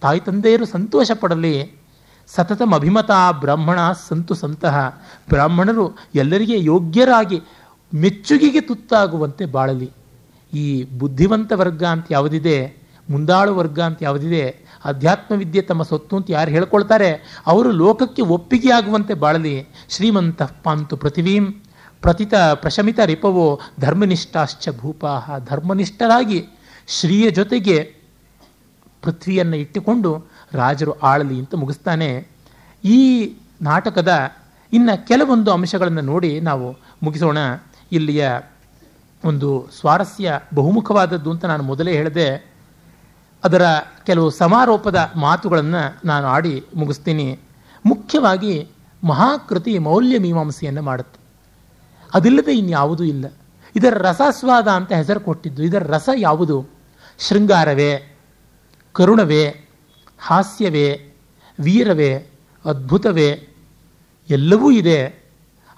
[0.00, 1.54] ತಾಯಿ ತಂದೆಯರು ಸಂತೋಷ ಪಡಲಿ
[2.26, 3.10] ಸತತಂ ಅಭಿಮತ
[3.40, 3.78] ಬ್ರಾಹ್ಮಣ
[4.08, 7.42] ಸಂತು ಸಂತಹ ಬ್ರಾಹ್ಮಣರು ಎಲ್ಲರಿಗೆ ಯೋಗ್ಯರಾಗಿ
[7.94, 9.90] ಮೆಚ್ಚುಗೆಗೆ ತುತ್ತಾಗುವಂತೆ ಬಾಳಲಿ.
[10.54, 12.81] ಈ ಬುದ್ಧಿವಂತ ವರ್ಗ ಅಂತ ಯಾವುದಿದೆ?
[13.10, 19.14] ಮುಂದಾಳು ವರ್ಗ ಅಂತ ಯಾವುದಿದೆ ಅಧ್ಯಾತ್ಮ ವಿದ್ಯೆ ತಮ್ಮ ಸೊತ್ತು ಅಂತ ಯಾರು ಹೇಳ್ಕೊಳ್ತಾರೆ, ಅವರು ಲೋಕಕ್ಕೆ ಒಪ್ಪಿಗೆ ಆಗುವಂತೆ
[19.14, 19.66] ಬಾಳಲಿ.
[19.88, 21.62] ಶ್ರೀಮಂತ ಪಾಂತು ಪೃಥಿವೀಂ,
[22.00, 25.38] ಪ್ರತಿತ ಪ್ರಶಮಿತ ರಿಪವೋ ಧರ್ಮನಿಷ್ಠಾಶ್ಚ ಭೂಪಾಹ.
[25.38, 26.44] ಧರ್ಮನಿಷ್ಠರಾಗಿ
[26.88, 27.94] ಶ್ರೀಯ ಜೊತೆಗೆ
[29.02, 32.28] ಪೃಥ್ವಿಯನ್ನು ಇಟ್ಟುಕೊಂಡು ರಾಜರು ಆಳಲಿ ಅಂತ ಮುಗಿಸ್ತಾನೆ.
[32.84, 32.98] ಈ
[33.62, 34.12] ನಾಟಕದ
[34.72, 37.38] ಇನ್ನು ಕೆಲವೊಂದು ಅಂಶಗಳನ್ನು ನೋಡಿ ನಾವು ಮುಗಿಸೋಣ.
[37.92, 38.28] ಇಲ್ಲಿಯ
[39.24, 42.51] ಒಂದು ಸ್ವಾರಸ್ಯ ಬಹುಮುಖವಾದದ್ದು ಅಂತ ನಾನು ಮೊದಲೇ ಹೇಳಿದೆ.
[43.44, 43.62] ಅದರ
[44.06, 47.38] ಕೆಲವು ಸಮಾರೋಪದ ಮಾತುಗಳನ್ನು ನಾನು ಆಡಿ ಮುಗಿಸ್ತೀನಿ.
[47.86, 48.70] ಮುಖ್ಯವಾಗಿ
[49.04, 51.20] ಮಹಾಕೃತಿ ಮೌಲ್ಯ ಮೀಮಾಂಸೆಯನ್ನು ಮಾಡುತ್ತೆ.
[52.14, 53.24] ಅದಿಲ್ಲದೆ ಇನ್ಯಾವುದೂ ಇಲ್ಲ.
[53.76, 56.68] ಇದರ ರಸಾಸ್ವಾದ ಅಂತ ಹೆಸರು ಕೊಟ್ಟಿದ್ದು, ಇದರ ರಸ ಯಾವುದು?
[57.18, 58.16] ಶೃಂಗಾರವೇ,
[58.92, 59.68] ಕರುಣವೇ,
[60.20, 61.14] ಹಾಸ್ಯವೇ,
[61.60, 62.30] ವೀರವೇ,
[62.64, 63.48] ಅದ್ಭುತವೇ,
[64.30, 65.22] ಎಲ್ಲವೂ ಇದೆ.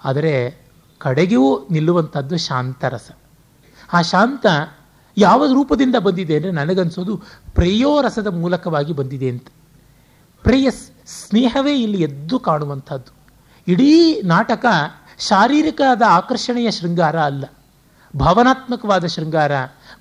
[0.05, 0.65] ಆದರೆ
[0.97, 3.11] ಕಡೆಗೂ ನಿಲ್ಲುವಂಥದ್ದು ಶಾಂತರಸ
[3.93, 4.45] ಆ ಶಾಂತ
[5.17, 7.21] ಯಾವ ರೂಪದಿಂದ ಬಂದಿದೆ ಅಂದರೆ ನನಗನ್ಸೋದು
[7.55, 9.47] ಪ್ರೇಯೋರಸದ ಮೂಲಕವಾಗಿ ಬಂದಿದೆ ಅಂತ.
[10.43, 13.13] ಪ್ರೇಯಸ್ ಸ್ನೇಹವೇ ಇಲ್ಲಿ ಎದ್ದು ಕಾಣುವಂಥದ್ದು.
[13.67, 14.65] ಇಡೀ ನಾಟಕ
[15.19, 17.45] ಶಾರೀರಿಕವಾದ ಆಕರ್ಷಣೆಯ ಶೃಂಗಾರ ಅಲ್ಲ.
[18.19, 19.51] ಭಾವನಾತ್ಮಕವಾದ ಶೃಂಗಾರ,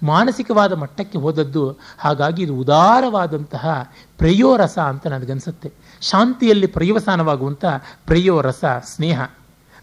[0.03, 1.78] ಮಾನಸಿಕವಾದ ಮಟ್ಟಕ್ಕೆ ಹೋದದ್ದು.
[1.99, 5.73] ಹಾಗಾಗಿ ಇದು ಉದಾರವಾದಂತಹ ಪ್ರೇಯೋರಸ ಅಂತ ನನಗನ್ಸುತ್ತೆ.
[6.01, 7.65] ಶಾಂತಿಯಲ್ಲಿ ಪ್ರಯವಸಾನವಾಗುವಂಥ
[8.07, 9.20] ಪ್ರೇಯೋರಸ ಸ್ನೇಹ.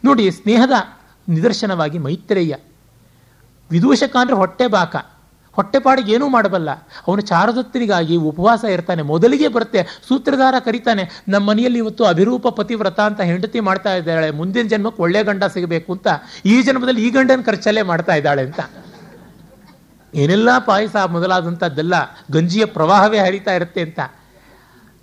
[0.06, 0.72] ನೋಡಿ, ಸ್ನೇಹದ
[1.30, 2.56] ನಿದರ್ಶನವಾಗಿ ಮೈತ್ರೇಯ.
[3.70, 4.95] ವಿದೂಷಕ ಅಂದರೆ ಹೊಟ್ಟೆ ಬಾಕ
[5.53, 6.72] ಹೊಟ್ಟೆಪಾಡಿಗೆ ಏನೂ ಮಾಡಬಲ್ಲ.
[7.07, 9.02] ಅವನು ಚಾರದತ್ತನಿಗಾಗಿ ಉಪವಾಸ ಇರ್ತಾನೆ.
[9.02, 10.02] ಮೊದಲಿಗೆ ಬರುತ್ತೆ.
[10.07, 11.23] ಸೂತ್ರಧಾರ ಕರೀತಾನೆ.
[11.28, 14.32] ನಮ್ಮ ಮನೆಯಲ್ಲಿ ಇವತ್ತು ಅಭಿರೂಪ ಪತಿವ್ರತ ಅಂತ ಹೆಂಡತಿ ಮಾಡ್ತಾ ಇದ್ದಾಳೆ.
[14.32, 16.07] ಮುಂದಿನ ಜನ್ಮಕ್ಕೆ ಒಳ್ಳೆ ಗಂಡ ಸಿಗಬೇಕು ಅಂತ
[16.45, 18.60] ಈ ಜನ್ಮದಲ್ಲಿ ಈ ಗಂಡನ ಖರ್ಚಲ್ಲೇ ಮಾಡ್ತಾ ಇದ್ದಾಳೆ ಅಂತ.
[20.15, 21.94] ಏನೆಲ್ಲ ಪಾಯಸ ಮೊದಲಾದಂಥದ್ದೆಲ್ಲ
[22.32, 23.99] ಗಂಜಿಯ ಪ್ರವಾಹವೇ ಹರಿತಾ ಇರುತ್ತೆ ಅಂತ.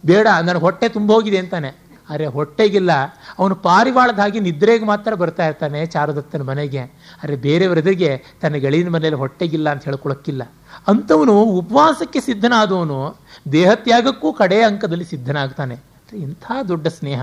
[0.07, 1.88] ಬೇಡ, ನನ್ನ ಹೊಟ್ಟೆ ತುಂಬೋಗಿದೆ ಅಂತಾನೆ.
[2.09, 2.91] ಅರೆ ಹೊಟ್ಟೆಗಿಲ್ಲ.
[3.39, 6.81] ಅವನು ಪಾರಿವಾಳದ ಹಾಗೆ ನಿದ್ರೆಗೆ ಮಾತ್ರ ಬರ್ತಾ ಇರ್ತಾನೆ ಚಾರುದತ್ತನ ಮನೆಗೆ.
[7.23, 10.43] ಅರೆ ಬೇರೆಯವರೆದುರಿಗೆ ತನ್ನ ಗೆಳೆಯನ ಮನೆಯಲ್ಲಿ ಹೊಟ್ಟೆಗಿಲ್ಲ ಅಂತ ಹೇಳ್ಕೊಳಕ್ಕಿಲ್ಲ.
[10.89, 13.17] ಅಂಥವನು ಉಪವಾಸಕ್ಕೆ ಸಿದ್ಧನಾದವನು,
[13.53, 15.75] ದೇಹತ್ಯಾಗಕ್ಕೂ ಕಡೆಯ ಅಂಕದಲ್ಲಿ ಸಿದ್ಧನಾಗ್ತಾನೆ.
[16.13, 17.21] ಇಂಥ ದೊಡ್ಡ ಸ್ನೇಹ.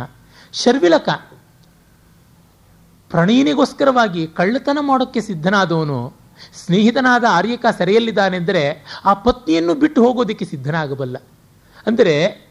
[0.53, 1.09] ಶರ್ವಿಲಕ.
[3.09, 6.13] ಪ್ರಣೀನಿಗೋಸ್ಕರವಾಗಿ ಕಳ್ಳತನ ಮಾಡೋಕ್ಕೆ ಸಿದ್ಧನಾದವನು,
[6.65, 11.17] ಸ್ನೇಹಿತನಾದ ಆರ್ಯಕ ಸೆರೆಯಲ್ಲಿದ್ದಾನೆಂದರೆ ಆ ಪತ್ನಿಯನ್ನು ಬಿಟ್ಟು ಹೋಗೋದಕ್ಕೆ ಸಿದ್ಧನಾಗಬಲ್ಲ.
[11.87, 12.44] ಅಂದರೆ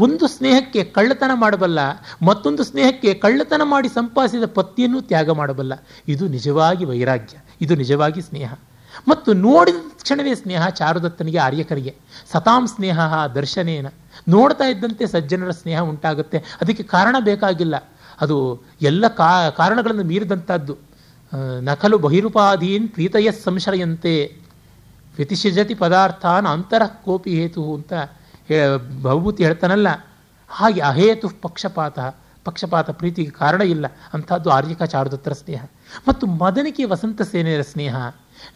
[0.00, 1.80] ಒಂದು ಸ್ನೇಹಕ್ಕೆ ಕಳ್ಳತನ ಮಾಡಬಲ್ಲ,
[2.22, 5.74] ಮತ್ತೊಂದು ಸ್ನೇಹಕ್ಕೆ ಕಳ್ಳತನ ಮಾಡಿ ಸಂಪಾದಿಸಿದ ಪತ್ನಿಯನ್ನು ತ್ಯಾಗ ಮಾಡಬಲ್ಲ.
[6.08, 8.50] ಇದು ನಿಜವಾಗಿ ವೈರಾಗ್ಯ, ಇದು ನಿಜವಾಗಿ ಸ್ನೇಹ.
[9.08, 11.92] ಮತ್ತು ನೋಡಿದ ಕ್ಷಣವೇ ಸ್ನೇಹ ಚಾರುದತ್ತನಿಗೆ, ಆರ್ಯಕರಿಗೆ.
[12.32, 12.98] ಸತಾಂ ಸ್ನೇಹ
[13.34, 13.86] ದರ್ಶನೇನ.
[14.28, 16.38] ನೋಡ್ತಾ ಇದ್ದಂತೆ ಸಜ್ಜನರ ಸ್ನೇಹ ಉಂಟಾಗುತ್ತೆ.
[16.60, 17.76] ಅದಕ್ಕೆ ಕಾರಣ ಬೇಕಾಗಿಲ್ಲ.
[18.20, 18.36] ಅದು
[18.82, 19.04] ಎಲ್ಲ
[19.56, 20.74] ಕಾರಣಗಳನ್ನು ಮೀರಿದಂಥದ್ದು
[21.60, 24.14] ನಕಲು ಬಹಿರುಪಾಧೀನ್ ಪ್ರೀತಯ ಸಂಶಯಂತೆ
[25.16, 27.92] ವ್ಯತಿಷಜತಿ ಪದಾರ್ಥಾನ್ ಅಂತರಃ ಕೋಪಿ ಹೇತು ಅಂತ
[29.02, 29.86] ಭವಭೂತಿ ಹೇಳ್ತಾನಲ್ಲ,
[30.48, 31.98] ಹಾಗೆ ಅಹೇತು ಪಕ್ಷಪಾತ
[32.44, 33.86] ಪಕ್ಷಪಾತ ಪ್ರೀತಿಗೆ ಕಾರಣ ಇಲ್ಲ.
[34.14, 35.64] ಅಂಥದ್ದು ಆರ್ಯಕ ಚಾರುದತ್ತರ ಸ್ನೇಹ.
[36.08, 37.96] ಮತ್ತು ಮದನಿಕೆ ವಸಂತ ಸೇನೆಯರ ಸ್ನೇಹ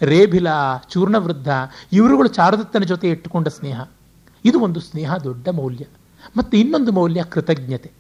[0.03, 0.47] ರೇಭಿಲ
[0.89, 1.49] ಚೂರ್ಣವೃದ್ಧ,
[1.93, 3.81] ಇವರುಗಳು ಚಾರುದತ್ತನ ಜೊತೆ ಇಟ್ಟುಕೊಂಡ ಸ್ನೇಹ.
[4.45, 5.85] ಇದು ಒಂದು ಸ್ನೇಹ ದೊಡ್ಡ ಮೌಲ್ಯ.
[6.37, 7.91] ಮತ್ತು ಇನ್ನೊಂದು ಮೌಲ್ಯ ಕೃತಜ್ಞತೆ.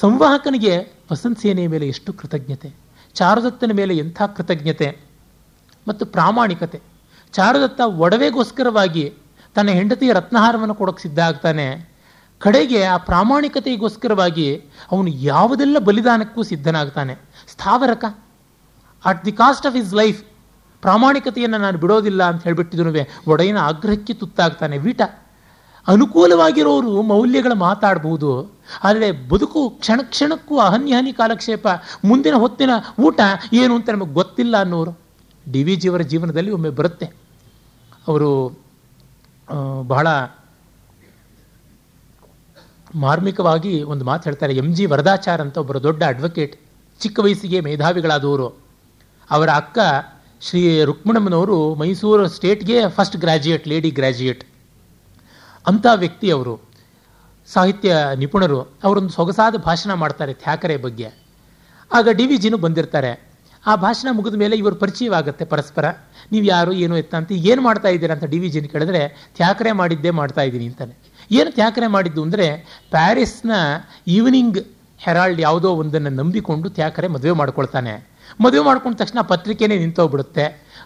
[0.00, 2.74] ಸಂವಾಹಕನಿಗೆ ವಸಂತ ಸೇನೆಯ ಮೇಲೆ ಎಷ್ಟು ಕೃತಜ್ಞತೆ.
[3.14, 4.98] ಚಾರುದತ್ತನ ಮೇಲೆ ಎಂಥ ಕೃತಜ್ಞತೆ.
[5.88, 6.80] ಮತ್ತು ಪ್ರಾಮಾಣಿಕತೆ.
[7.32, 9.14] ಚಾರುದತ್ತ ಒಡವೆಗೋಸ್ಕರವಾಗಿ
[9.56, 11.66] ತನ್ನ ಹೆಂಡತಿಯ ರತ್ನಹಾರವನ್ನು ಕೊಡೋಕೆ ಸಿದ್ಧ ಆಗ್ತಾನೆ.
[12.40, 14.48] ಕಡೆಗೆ ಆ ಪ್ರಾಮಾಣಿಕತೆಗೋಸ್ಕರವಾಗಿ
[14.92, 17.14] ಅವನು ಯಾವುದೆಲ್ಲ ಬಲಿದಾನಕ್ಕೂ ಸಿದ್ಧನಾಗ್ತಾನೆ.
[17.52, 18.04] ಸ್ಥಾವರಕ.
[19.04, 20.20] At the cost of his life
[20.82, 22.90] ಪ್ರಾಮಾಣಿಕತೆಯನ್ನು ನಾನು ಬಿಡೋದಿಲ್ಲ ಅಂತ ಹೇಳ್ಬಿಟ್ಟಿದ್ರು
[23.30, 24.76] ಒಡೆಯನ ಆಗ್ರಹಕ್ಕೆ ತುತ್ತಾಗ್ತಾನೆ.
[24.78, 25.02] ವೀಟ,
[25.86, 28.30] ಅನುಕೂಲವಾಗಿರೋರು ಮೌಲ್ಯಗಳ ಮಾತಾಡಬಹುದು
[28.84, 31.66] ಆದರೆ ಬದುಕು ಕ್ಷಣ ಕ್ಷಣಕ್ಕೂ ಅಹನ್ಯಹನಿ ಕಾಲಕ್ಷೇಪ,
[32.04, 32.70] ಮುಂದಿನ ಹೊತ್ತಿನ
[33.00, 33.20] ಊಟ
[33.52, 34.92] ಏನು ಅಂತ ನಮಗೆ ಗೊತ್ತಿಲ್ಲ ಅನ್ನೋರು.
[35.52, 37.06] ಡಿ ವಿ ಜಿಯವರ ಜೀವನದಲ್ಲಿ ಒಮ್ಮೆ ಬರುತ್ತೆ.
[38.08, 38.30] ಅವರು
[39.82, 40.06] ಬಹಳ
[42.94, 44.56] ಮಾರ್ಮಿಕವಾಗಿ ಒಂದು ಮಾತು ಹೇಳ್ತಾರೆ.
[44.56, 46.60] ಎಂ ಜಿ ವರದಾಚಾರ್ ಅಂತ ಒಬ್ಬರು ದೊಡ್ಡ ಅಡ್ವೊಕೇಟ್
[47.00, 48.48] ಚಿಕ್ಕ ವಯಸ್ಸಿಗೆ ಮೇಧಾವಿಗಳಾದವರು.
[49.30, 49.78] ಅವರ ಅಕ್ಕ
[50.40, 54.44] ಶ್ರೀ ರುಕ್ಮಣಮ್ಮನವರು ಮೈಸೂರು ಸ್ಟೇಟ್ಗೆ ಫಸ್ಟ್ ಗ್ರ್ಯಾಜುಯೇಟ್ ಲೇಡಿ ಗ್ರ್ಯಾಜುಯೇಟ್
[55.66, 56.60] ಅಂಥ ವ್ಯಕ್ತಿ ಅವರು,
[57.46, 61.08] ಸಾಹಿತ್ಯ ನಿಪುಣರು, ಅವರೊಂದು ಸೊಗಸಾದ ಭಾಷಣ ಮಾಡ್ತಾರೆ ಥ್ಯಾಕರೆ ಬಗ್ಗೆ.
[61.92, 63.12] ಆಗ ಡಿ ವಿ ಜಿನೂ ಬಂದಿರ್ತಾರೆ.
[63.66, 65.84] ಆ ಭಾಷಣ ಮುಗಿದ ಮೇಲೆ ಇವರು ಪರಿಚಯವಾಗುತ್ತೆ ಪರಸ್ಪರ.
[66.32, 69.02] ನೀವು ಯಾರು, ಏನು ಎತ್ತ ಅಂತ ಏನು ಮಾಡ್ತಾ ಇದ್ದೀರಾ ಅಂತ ಡಿ ವಿ ಜಿನ ಕೇಳಿದ್ರೆ,
[69.38, 70.94] ತ್ಯಾಕರೆ ಮಾಡಿದ್ದೇ ಮಾಡ್ತಾ ಇದ್ದೀನಿ ಅಂತಾನೆ.
[71.38, 72.48] ಏನು ತ್ಯಾಕರೆ ಮಾಡಿದ್ದು ಅಂದರೆ,
[72.94, 73.52] ಪ್ಯಾರಿಸ್ನ
[74.16, 74.58] ಈವ್ನಿಂಗ್
[75.06, 77.94] ಹೆರಾಲ್ಡ್ ಯಾವುದೋ ಒಂದನ್ನು ನಂಬಿಕೊಂಡು ತ್ಯಾಕರೆ ಮದುವೆ ಮಾಡ್ಕೊಳ್ತಾನೆ.
[78.44, 80.44] ಮದುವೆ ಮಾಡ್ಕೊಂಡ ತಕ್ಷಣ ಪತ್ರಿಕೆನೇ ನಿಂತೋಗ್ಬಿಡುತ್ತೆ.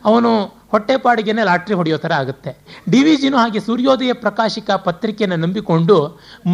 [0.09, 0.31] ಅವನು
[0.73, 2.51] ಹೊಟ್ಟೆಪಾಡಿಗೆನೇ ಲಾಟ್ರಿ ಹೊಡೆಯೋ ಥರ ಆಗುತ್ತೆ.
[2.93, 5.97] ಡಿ ವಿ ಜಿನೂ ಹಾಗೆ ಸೂರ್ಯೋದಯ ಪ್ರಕಾಶಿಕ ಪತ್ರಿಕೆಯನ್ನು ನಂಬಿಕೊಂಡು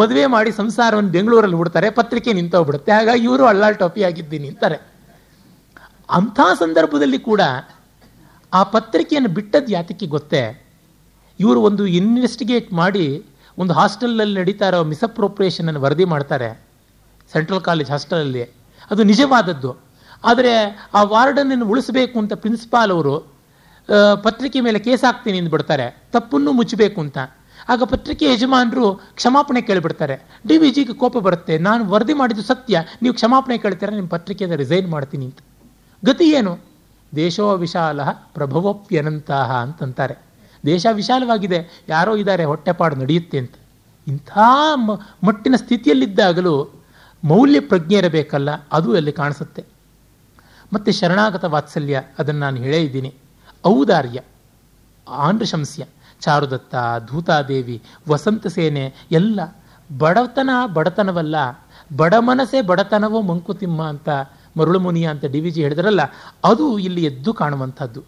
[0.00, 2.92] ಮದುವೆ ಮಾಡಿ ಸಂಸಾರವನ್ನು ಬೆಂಗಳೂರಲ್ಲಿ ಬಿಡ್ತಾರೆ ಪತ್ರಿಕೆ ನಿಂತೋಗ್ಬಿಡುತ್ತೆ.
[2.92, 4.78] ಹಾಗಾಗಿ ಇವರು ಅಳ್ಳಾಳ್ ಟೋಪಿ ಆಗಿದ್ದೀನಿ ಅಂತಾರೆ.
[6.18, 7.42] ಅಂಥ ಸಂದರ್ಭದಲ್ಲಿ ಕೂಡ
[8.52, 10.64] ಆ ಪತ್ರಿಕೆಯನ್ನು ಬಿಟ್ಟದ್ದು ಯಾತಕ್ಕೆ ಗೊತ್ತೇ?
[11.40, 13.24] ಇವರು ಒಂದು ಇನ್ವೆಸ್ಟಿಗೇಟ್ ಮಾಡಿ
[13.58, 16.62] ಒಂದು ಹಾಸ್ಟೆಲ್ನಲ್ಲಿ ನಡೀತಾ ಇರೋ ಮಿಸ್ಅಪ್ರೋಪ್ರಿಯೇಷನ್ ಅನ್ನು ವರದಿ ಮಾಡ್ತಾರೆ.
[17.32, 18.42] ಸೆಂಟ್ರಲ್ ಕಾಲೇಜ್ ಹಾಸ್ಟೆಲಲ್ಲಿ.
[18.90, 19.76] ಅದು ನಿಜವಾದದ್ದು.
[20.24, 20.52] ಆದರೆ
[20.94, 23.36] ಆ ವಾರ್ಡನನ್ನು ಉಳಿಸಬೇಕು ಅಂತ ಪ್ರಿನ್ಸಿಪಾಲ್ ಅವರು
[24.22, 27.18] ಪತ್ರಿಕೆ ಮೇಲೆ ಕೇಸ್ ಹಾಕ್ತೀನಿ ಅಂದ್ಬಿಡ್ತಾರೆ ತಪ್ಪನ್ನು ಮುಚ್ಚಬೇಕು ಅಂತ.
[27.68, 30.26] ಆಗ ಪತ್ರಿಕೆ ಯಜಮಾನರು ಕ್ಷಮಾಪಣೆ ಕೇಳಿಬಿಡ್ತಾರೆ.
[30.48, 31.58] ಡಿ ವಿ ಜಿಗೆ ಕೋಪ ಬರುತ್ತೆ.
[31.58, 32.78] ನಾನು ವರದಿ ಮಾಡಿದ್ದು ಸತ್ಯ.
[33.02, 33.90] ನೀವು ಕ್ಷಮಾಪಣೆ ಕೇಳ್ತೀರ?
[33.90, 35.38] ನಿಮ್ಮ ಪತ್ರಿಕೆಯಿಂದ ರಿಸೈನ್ ಮಾಡ್ತೀನಿ ಅಂತ.
[36.04, 36.75] ಗತಿ ಏನು?
[37.14, 40.14] ದೇಶೋ ವಿಶಾಲ ಪ್ರಭವೋಪ್ಯನಂತಹ ಅಂತಂತಾರೆ.
[40.66, 43.52] ದೇಶ ವಿಶಾಲವಾಗಿದೆ, ಯಾರೋ ಇದ್ದಾರೆ, ಹೊಟ್ಟೆಪಾಡು ನಡೆಯುತ್ತೆ ಅಂತ.
[44.08, 44.38] ಇಂಥ
[45.24, 46.70] ಮಟ್ಟಿನ ಸ್ಥಿತಿಯಲ್ಲಿದ್ದಾಗಲೂ
[47.24, 49.64] ಮೌಲ್ಯ ಪ್ರಜ್ಞೆ ಇರಬೇಕಲ್ಲ, ಅದು ಅಲ್ಲಿ ಕಾಣಿಸುತ್ತೆ.
[50.72, 53.14] ಮತ್ತೆ ಶರಣಾಗತ ವಾತ್ಸಲ್ಯ, ಅದನ್ನು ನಾನು ಹೇಳೇ ಇದ್ದೀನಿ.
[53.66, 54.20] ಔದಾರ್ಯ
[55.08, 55.86] ಆಂಡ್ರಶಂಸ್ಯ
[56.20, 56.74] ಚಾರುದತ್ತ,
[57.10, 59.40] ಧೂತಾದೇವಿ, ವಸಂತ ಸೇನೆ, ಎಲ್ಲ
[59.98, 61.36] ಬಡತನ ಬಡತನವಲ್ಲ
[61.96, 64.08] ಬಡ ಮನಸೆ ಬಡತನವೋ ಮಂಕುತಿಮ್ಮ ಅಂತ
[64.56, 66.02] ಮರುಳುಮುನಿಯ ಅಂತ ಡಿ ವಿ ಜಿ ಹೇಳಿದ್ರಲ್ಲ,
[66.44, 68.02] ಅದು ಇಲ್ಲಿ ಎದ್ದು ಕಾಣುವಂಥದ್ದು.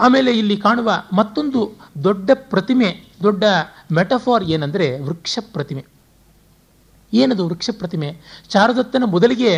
[0.00, 1.60] ಆಮೇಲೆ ಇಲ್ಲಿ ಕಾಣುವ ಮತ್ತೊಂದು
[2.04, 2.88] ದೊಡ್ಡ ಪ್ರತಿಮೆ,
[3.22, 3.44] ದೊಡ್ಡ
[3.92, 5.82] ಮೆಟಫಾರ್ ಏನಂದರೆ ವೃಕ್ಷ ಪ್ರತಿಮೆ.
[7.12, 8.08] ಏನದು ವೃಕ್ಷ ಪ್ರತಿಮೆ?
[8.48, 9.52] ಚಾರುದತ್ತನ ಮೊದಲಿಗೆ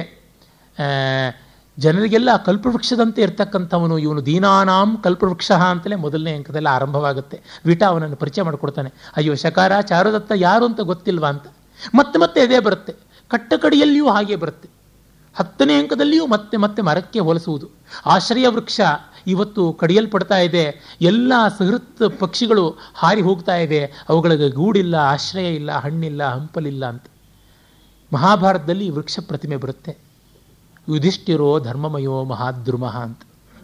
[1.78, 7.36] ಜನರಿಗೆಲ್ಲ ಕಲ್ಪವೃಕ್ಷದಂತೆ ಇರ್ತಕ್ಕಂಥವನು ಇವನು ದೀನಾನಾಂ ಕಲ್ಪವೃಕ್ಷ ಅಂತಲೇ ಮೊದಲನೇ ಅಂಕದಲ್ಲಿ ಆರಂಭವಾಗುತ್ತೆ.
[7.66, 8.90] ವಿಟ ಅವನನ್ನು ಪರಿಚಯ ಮಾಡಿಕೊಡ್ತಾನೆ.
[9.16, 11.46] ಅಯ್ಯೋ ಶಕಾರ ಚಾರುದತ್ತ ಯಾರು ಅಂತ ಗೊತ್ತಿಲ್ವಾ ಅಂತ?
[11.94, 12.92] ಮತ್ತೆ ಮತ್ತೆ ಅದೇ ಬರುತ್ತೆ.
[13.30, 14.68] ಕಟ್ಟಕಡಿಯಲ್ಲಿಯೂ ಹಾಗೆ ಬರುತ್ತೆ.
[15.34, 17.68] ಹತ್ತನೇ ಅಂಕದಲ್ಲಿಯೂ ಮತ್ತೆ ಮತ್ತೆ ಮರಕ್ಕೆ ಹೋಲಿಸುವುದು.
[18.06, 18.80] ಆಶ್ರಯ ವೃಕ್ಷ
[19.26, 20.96] ಇವತ್ತು ಕಡಿಯಲ್ಪಡ್ತಾ ಇದೆ.
[21.00, 23.84] ಎಲ್ಲ ಸಹೃತ್ ಪಕ್ಷಿಗಳು ಹಾರಿ ಹೋಗ್ತಾ ಇದೆ.
[24.08, 27.04] ಅವುಗಳಿಗೆ ಗೂಡಿಲ್ಲ, ಆಶ್ರಯ ಇಲ್ಲ, ಹಣ್ಣಿಲ್ಲ, ಹಂಪಲಿಲ್ಲ ಅಂತ.
[28.12, 29.98] ಮಹಾಭಾರತದಲ್ಲಿ ವೃಕ್ಷ ಪ್ರತಿಮೆ ಬರುತ್ತೆ.
[30.88, 33.20] ಯುಧಿಷ್ಠಿರೋ ಧರ್ಮಮಯೋ ಮಹಾದ್ರುಮ ಅಂತ.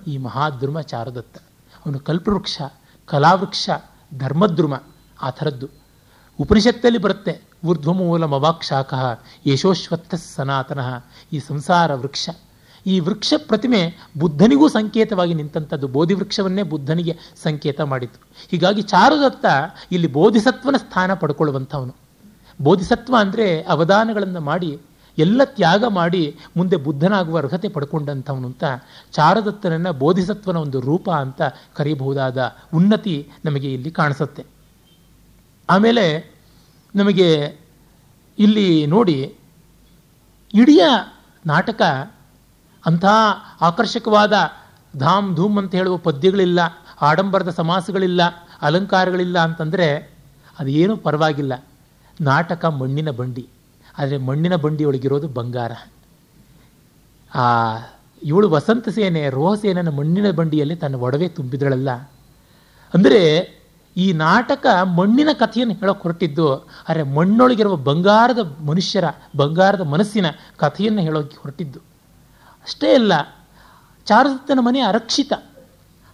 [0.06, 1.38] ಈ ಮಹಾದ್ರುಮ ಚಾರದತ್ತ.
[1.86, 2.62] ಅವನು ಕಲ್ಪವೃಕ್ಷ,
[3.06, 3.70] ಕಲಾವೃಕ್ಷ,
[4.18, 4.74] ಧರ್ಮದ್ರುಮ,
[5.22, 5.68] ಆ ಥರದ್ದು.
[6.40, 7.47] ಉಪನಿಷತ್ತಲ್ಲಿ ಬರುತ್ತೆ.
[7.64, 8.94] ಊರ್ಧ್ವಮೂಲ ಮವಾಕ್ಷಾಖ
[9.46, 10.80] ಯಶೋಶ್ವತ್ಥ ಸನಾತನ
[11.32, 12.28] ಈ ಸಂಸಾರ ವೃಕ್ಷ.
[12.86, 13.80] ಈ ವೃಕ್ಷ ಪ್ರತಿಮೆ
[14.18, 18.18] ಬುದ್ಧನಿಗೂ ಸಂಕೇತವಾಗಿ ನಿಂತಂಥದ್ದು ಬೋಧಿ ವೃಕ್ಷವನ್ನೇ ಬುದ್ಧನಿಗೆ ಸಂಕೇತ ಮಾಡಿತು.
[18.50, 19.46] ಹೀಗಾಗಿ ಚಾರುದತ್ತ
[19.92, 21.94] ಇಲ್ಲಿ ಬೋಧಿಸತ್ವನ ಸ್ಥಾನ ಪಡ್ಕೊಳ್ಳುವಂಥವನು.
[22.62, 24.70] ಬೋಧಿಸತ್ವ ಅಂದರೆ ಅವಧಾನಗಳನ್ನು ಮಾಡಿ,
[25.18, 28.64] ಎಲ್ಲ ತ್ಯಾಗ ಮಾಡಿ ಮುಂದೆ ಬುದ್ಧನಾಗುವ ಅರ್ಹತೆ ಪಡ್ಕೊಂಡಂಥವನು ಅಂತ
[29.12, 31.42] ಚಾರುದತ್ತನನ್ನ ಬೋಧಿಸತ್ವನ ಒಂದು ರೂಪ ಅಂತ
[31.74, 34.46] ಕರೀಬಹುದಾದ ಉನ್ನತಿ ನಮಗೆ ಇಲ್ಲಿ ಕಾಣಿಸುತ್ತೆ.
[35.68, 36.37] ಆಮೇಲೆ
[36.94, 37.58] ನಮಗೆ
[38.38, 39.34] ಇಲ್ಲಿ ನೋಡಿ
[40.54, 40.80] ಇಡೀ
[41.46, 41.82] ನಾಟಕ
[42.86, 43.04] ಅಂಥ
[43.60, 44.32] ಆಕರ್ಷಕವಾದ
[44.96, 46.58] ಧಾಮ್ ಧೂಮ್ ಅಂತ ಹೇಳುವ ಪದ್ಯಗಳಿಲ್ಲ,
[47.00, 48.20] ಆಡಂಬರದ ಸಮಾಸಗಳಿಲ್ಲ,
[48.62, 50.14] ಅಲಂಕಾರಗಳಿಲ್ಲ ಅಂತಂದರೆ
[50.58, 51.64] ಅದೇನೂ ಪರವಾಗಿಲ್ಲ.
[52.20, 53.48] ನಾಟಕ ಮಣ್ಣಿನ ಬಂಡಿ.
[53.98, 55.72] ಆದರೆ ಮಣ್ಣಿನ ಬಂಡಿಯೊಳಗಿರೋದು ಬಂಗಾರ.
[57.34, 57.76] ಆ
[58.22, 61.90] ಇವಳು ವಸಂತ ಸೇನೆ ರೋಹಸೇನನ ಮಣ್ಣಿನ ಬಂಡಿಯಲ್ಲಿ ತನ್ನ ಒಡವೆ ತುಂಬಿದಳಲ್ಲ.
[62.94, 63.52] ಅಂದರೆ
[64.04, 64.66] ಈ ನಾಟಕ
[64.98, 66.46] ಮಣ್ಣಿನ ಕಥೆಯನ್ನು ಹೇಳೋಕೆ ಹೊರಟಿದ್ದು
[66.88, 69.04] ಆದರೆ ಮಣ್ಣೊಳಗಿರುವ ಬಂಗಾರದ ಮನುಷ್ಯರ,
[69.40, 70.26] ಬಂಗಾರದ ಮನಸ್ಸಿನ
[70.62, 71.80] ಕಥೆಯನ್ನು ಹೇಳೋಕೆ ಹೊರಟಿದ್ದು.
[72.66, 73.12] ಅಷ್ಟೇ ಅಲ್ಲ,
[74.06, 75.32] ಚಾರುದತ್ತನ ಮನೆ ಅರಕ್ಷಿತ,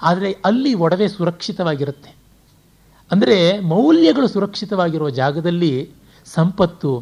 [0.00, 2.10] ಆದರೆ ಅಲ್ಲಿ ಒಡವೆ ಸುರಕ್ಷಿತವಾಗಿರುತ್ತೆ.
[3.10, 3.38] ಅಂದರೆ
[3.72, 5.72] ಮೌಲ್ಯಗಳು ಸುರಕ್ಷಿತವಾಗಿರುವ ಜಾಗದಲ್ಲಿ
[6.26, 6.92] ಸಂಪತ್ತು,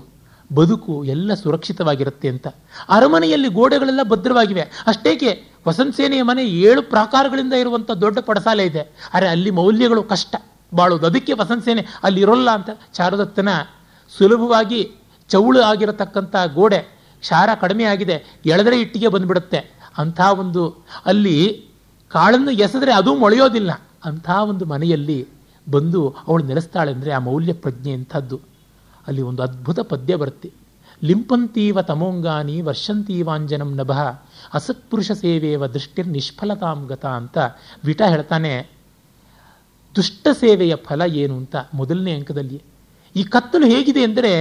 [0.51, 2.47] ಬದುಕು ಎಲ್ಲ ಸುರಕ್ಷಿತವಾಗಿರುತ್ತೆ ಅಂತ.
[2.89, 4.65] ಅರಮನೆಯಲ್ಲಿ ಗೋಡೆಗಳೆಲ್ಲ ಭದ್ರವಾಗಿವೆ.
[4.87, 5.31] ಅಷ್ಟೇಕೆ,
[5.69, 8.83] ವಸಂತ ಸೇನೆಯ ಮನೆ ಏಳು ಪ್ರಾಕಾರಗಳಿಂದ ಇರುವಂಥ ದೊಡ್ಡ ಪಡಸಾಲೆ ಇದೆ.
[9.15, 10.35] ಅರೆ ಅಲ್ಲಿ ಮೌಲ್ಯಗಳು ಕಷ್ಟ.
[10.75, 11.07] ಬಾಳೋದು.
[11.07, 13.49] ಅದಕ್ಕೆ ವಸಂತ ಸೇನೆ ಅಲ್ಲಿ ಇರೋಲ್ಲ ಅಂತ ಚಾರುದತ್ತನ
[14.19, 14.91] ಸುಲಭವಾಗಿ
[15.29, 16.79] ಚೌಳು ಆಗಿರತಕ್ಕಂಥ ಗೋಡೆ
[17.21, 18.41] ಕ್ಷಾರ ಕಡಿಮೆ ಆಗಿದೆ.
[18.47, 19.83] ಎಳೆದರೆ ಇಟ್ಟಿಗೆ ಬಂದ್ಬಿಡುತ್ತೆ.
[19.99, 21.65] ಅಂಥ ಒಂದು ಅಲ್ಲಿ
[22.09, 23.71] ಕಾಳನ್ನು ಎಸೆದ್ರೆ ಅದೂ ಮೊಳೆಯೋದಿಲ್ಲ.
[24.05, 25.29] ಅಂಥ ಒಂದು ಮನೆಯಲ್ಲಿ
[25.71, 28.41] ಬಂದು ಅವಳು ನೆಲೆಸ್ತಾಳೆ ಅಂದರೆ ಆ ಮೌಲ್ಯ ಪ್ರಜ್ಞೆ ಅಂಥದ್ದು
[29.07, 30.53] ಅಲ್ಲಿ ಒಂದು ಅದ್ಭುತ ಪದ್ಯ ಬರುತ್ತೆ.
[31.05, 33.93] ಲಿಂಪಂತೀವ ತಮೋಂಗಾನಿ ವರ್ಷಂತೀವಾಂಜನಂ ನಭ.
[34.55, 37.39] ಅಸತ್ಪುರುಷ ಸೇವೆಯವ ದೃಷ್ಟಿರ್ ನಿಷ್ಫಲತಾಂಗತ ಅಂತ
[37.85, 38.69] ವಿಟ ಹೇಳ್ತಾನೆ.
[39.97, 42.59] ದುಷ್ಟ ಸೇವೆಯ ಫಲ ಏನು ಅಂತ ಮೊದಲನೇ ಅಂಕದಲ್ಲಿ.
[43.17, 44.33] ಈ ಕತ್ತಲು ಹೇಗಿದೆ ಅಂದರೆ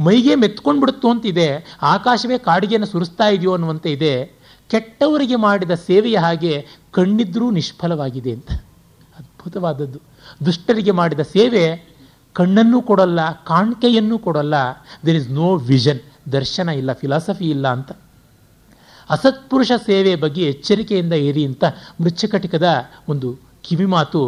[0.00, 1.48] ಮೈಗೆ ಮೆತ್ಕೊಂಡ್ಬಿಡುತ್ತು ಅಂತಿದೆ,
[1.82, 4.14] ಆಕಾಶವೇ ಕಾಡಿಗೆಯನ್ನು ಸುರಿಸ್ತಾ ಇದೆಯೋ ಅನ್ನುವಂತೆ ಇದೆ.
[4.70, 8.50] ಕೆಟ್ಟವರಿಗೆ ಮಾಡಿದ ಸೇವೆಯ ಹಾಗೆ ಕಣ್ಣಿದ್ರೂ ನಿಷ್ಫಲವಾಗಿದೆ ಅಂತ.
[9.18, 9.98] ಅದ್ಭುತವಾದದ್ದು.
[10.46, 11.64] ದುಷ್ಟರಿಗೆ ಮಾಡಿದ ಸೇವೆ
[12.32, 14.54] ಕಣ್ಣನ್ನೂ ಕೊಡಲ್ಲ, ಕಾಣಿಕೆಯನ್ನು ಕೊಡಲ್ಲ.
[15.06, 16.00] ದೇರ್ ಇಸ್ ನೋ ವಿಷನ್
[16.32, 17.92] ದರ್ಶನ ಇಲ್ಲ ಫಿಲಾಸಫಿ ಇಲ್ಲ ಅಂತ.
[19.10, 21.64] ಅಸತ್ಪುರುಷ ಸೇವೆ ಬಗ್ಗೆ ಎಚ್ಚರಿಕೆಯಿಂದ ಇರಿ ಅಂತ
[22.00, 22.68] ಮೃಚ್ಛಕಟಿಕದ
[23.08, 23.28] ಒಂದು
[23.62, 24.22] ಕಿವಿಮಾತು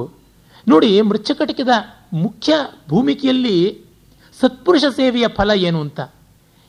[0.68, 1.72] ನೋಡಿ, ಮೃಚ್ಛಕಟಿಕದ
[2.12, 2.54] ಮುಖ್ಯ
[2.88, 3.84] ಭೂಮಿಕೆಯಲ್ಲಿ
[4.40, 6.00] ಸತ್ಪುರುಷ ಸೇವೆಯ ಫಲ ಏನು ಅಂತ?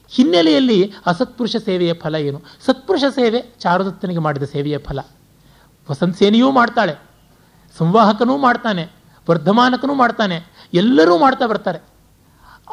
[0.09, 2.41] ಹಿನ್ನೆಲೆಯಲ್ಲಿ ಅಸತ್ಪುರುಷ ಸೇವೆಯ ಫಲ ಏನು?
[2.65, 4.99] ಸತ್ಪುರುಷ ಸೇವೆ ಚಾರುದತ್ತನಿಗೆ ಮಾಡಿದ ಸೇವೆಯ ಫಲ.
[5.91, 6.95] ವಸಂತ ಸೇನೆಯೂ ಮಾಡ್ತಾಳೆ,
[7.77, 8.83] ಸಂವಾಹಕನೂ ಮಾಡ್ತಾನೆ,
[9.29, 10.37] ವರ್ಧಮಾನಕನೂ ಮಾಡ್ತಾನೆ,
[10.73, 11.79] ಎಲ್ಲರೂ ಮಾಡ್ತಾ ಬರ್ತಾರೆ.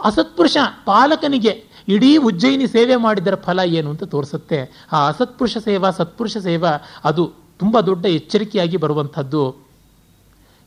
[0.05, 4.87] ಅಸತ್ಪುರುಷ ಪಾಲಕನಿಗೆ ಇಡೀ ಉಜ್ಜಯಿನಿ ಸೇವೆ ಮಾಡಿದರ ಫಲ ಏನು ಅಂತ ತೋರಿಸುತ್ತೆ.
[4.93, 6.71] ಆ ಅಸತ್ಪುರುಷ ಸೇವಾ, ಸತ್ಪುರುಷ ಸೇವಾ
[7.05, 9.72] ಅದು ತುಂಬ ದೊಡ್ಡ ಎಚ್ಚರಿಕೆಯಾಗಿ ಬರುವಂಥದ್ದು.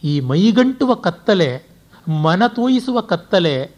[0.05, 1.63] ಈ ಮೈಗಂಟುವ ಕತ್ತಲೆ,
[2.21, 3.71] ಮನ ತೋಯಿಸುವ ಕತ್ತಲೆ,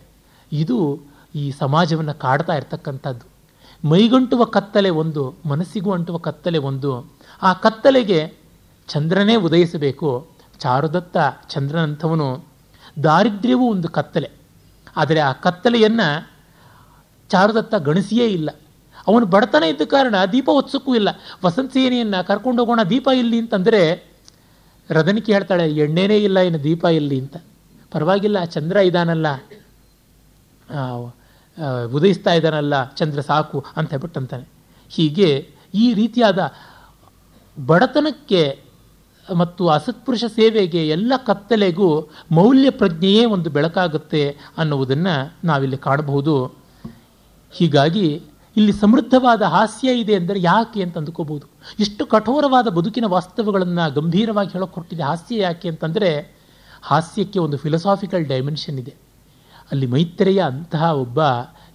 [0.52, 1.00] ಇದು
[1.36, 3.38] ಈ ಸಮಾಜವನ್ನು ಕಾಡ್ತಾ ಇರ್ತಕ್ಕಂಥದ್ದು.
[3.90, 7.12] ಮೈಗಂಟುವ ಕತ್ತಲೆ ಒಂದು, ಮನಸ್ಸಿಗೂ ಅಂಟುವ ಕತ್ತಲೆ ಒಂದು.
[7.42, 8.34] ಆ ಕತ್ತಲೆಗೆ
[8.88, 10.28] ಚಂದ್ರನೇ ಉದಯಿಸಬೇಕು.
[10.60, 11.18] ಚಾರುದತ್ತ
[11.50, 12.46] ಚಂದ್ರನಂಥವನು
[13.04, 14.30] ದಾರಿದ್ರ್ಯವೂ ಒಂದು ಕತ್ತಲೆ.
[14.98, 16.30] ಆದರೆ ಆ ಕತ್ತಲೆಯನ್ನು
[17.30, 18.50] ಚಾರುದತ್ತ ಗಣಿಸಿಯೇ ಇಲ್ಲ.
[19.08, 21.10] ಅವನು ಬಡತನ ಇದ್ದ ಕಾರಣ ದೀಪ ಒತ್ಸಕ್ಕೂ ಇಲ್ಲ.
[21.46, 24.07] ವಸಂತ ಸೇನೆಯನ್ನು ಕರ್ಕೊಂಡು ಹೋಗೋಣ ದೀಪ ಇಲ್ಲಿ ಅಂತಂದರೆ
[24.90, 27.38] ರದನಿಕೆ ಹೇಳ್ತಾಳೆ, ಎಣ್ಣೆನೇ ಇಲ್ಲ ಏನು ದೀಪ ಇಲ್ಲಿ ಅಂತ.
[27.92, 29.28] ಪರವಾಗಿಲ್ಲ, ಚಂದ್ರ ಇದಾನಲ್ಲ.
[31.96, 34.48] ಉದಯಿಸ್ತಾ ಇದ್ದಾನಲ್ಲ ಚಂದ್ರ ಸಾಕು ಅಂತ ಹೇಳ್ಬಿಟ್ಟು ಅಂತಾನೆ
[34.92, 35.30] ಹೀಗೆ
[35.74, 36.40] ಈ ರೀತಿಯಾದ
[37.58, 38.42] ಬಡತನಕ್ಕೆ
[39.28, 41.90] ಮತ್ತು ಅಸತ್ಪುರುಷ ಸೇವೆಗೆ ಎಲ್ಲ ಕತ್ತಲೆಗೂ
[42.32, 44.24] ಮೌಲ್ಯ ಪ್ರಜ್ಞೆಯೇ ಒಂದು ಬೆಳಕಾಗುತ್ತೆ
[44.58, 46.36] ಅನ್ನುವುದನ್ನು ನಾವಿಲ್ಲಿ ಕಾಣಬಹುದು.
[47.54, 48.08] ಹೀಗಾಗಿ
[48.58, 55.04] ಇಲ್ಲಿ ಸಮೃದ್ಧವಾದ ಹಾಸ್ಯ ಇದೆ ಅಂದರೆ ಯಾಕೆ ಅಂತ ಅಂದ್ಕೋಬೋದು ಇಷ್ಟು ಕಠೋರವಾದ ಬದುಕಿನ ವಾಸ್ತವಗಳನ್ನು ಗಂಭೀರವಾಗಿ ಹೇಳೋಕೆ ಹೊರಟಿದೆ
[55.04, 56.38] ಹಾಸ್ಯ ಯಾಕೆ ಅಂತಂದರೆ
[56.82, 58.96] ಹಾಸ್ಯಕ್ಕೆ ಒಂದು ಫಿಲಸಾಫಿಕಲ್ ಡೈಮೆನ್ಷನ್ ಇದೆ.
[59.72, 61.20] ಅಲ್ಲಿ ಮೈತ್ರೇಯ ಅಂತಹ ಒಬ್ಬ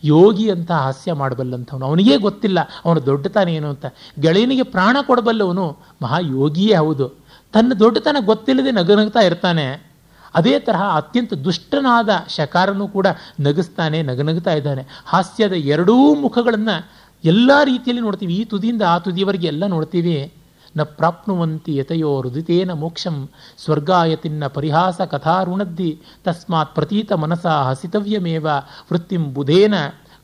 [0.05, 1.87] ಯೋಗಿ ಅಂತ ಹಾಸ್ಯ ಮಾಡಬಲ್ಲಂಥವನು.
[1.87, 3.87] ಅವನಿಗೇ ಗೊತ್ತಿಲ್ಲ ಅವನ ದೊಡ್ಡತನ ಏನು ಅಂತ.
[4.21, 7.09] ಗೆಳೆಯನಿಗೆ ಪ್ರಾಣ ಕೊಡಬಲ್ಲವನು ಮಹಾಯೋಗಿಯೇ ಹೌದು.
[7.53, 9.91] ತನ್ನ ದೊಡ್ಡತನ ಗೊತ್ತಿಲ್ಲದೆ ನಗನಗ್ತಾ ಇರ್ತಾನೆ.
[10.35, 13.07] ಅದೇ ತರಹ ಅತ್ಯಂತ ದುಷ್ಟನಾದ ಶಕಾರನೂ ಕೂಡ
[13.41, 14.87] ನಗಿಸ್ತಾನೆ ನಗನಗ್ತಾ ಇದ್ದಾನೆ.
[15.07, 16.91] ಹಾಸ್ಯದ ಎರಡೂ ಮುಖಗಳನ್ನು
[17.25, 18.35] ಎಲ್ಲ ರೀತಿಯಲ್ಲಿ ನೋಡ್ತೀವಿ.
[18.35, 20.33] ಈ ತುದಿಯಿಂದ ಆ ತುದಿಯವರೆಗೆ ಎಲ್ಲ ನೋಡ್ತೀವಿ.
[20.77, 23.29] ನ ಪ್ರಾಪ್ನುವಂತಿ ಯತಯೋ ಹೃದಿತೇನ ಮೋಕ್ಷಂ
[23.65, 28.47] ಸ್ವರ್ಗಾಯತಿನ್ನ ಪರಿಹಾಸ ಕಥಾರುಣದ್ದಿ ತಸ್ಮಾತ್ ಪ್ರತೀತ ಮನಸ ಹಸಿತವ್ಯಮೇವ
[28.93, 29.75] ವೃತ್ತಿಂ ಬುಧೇನ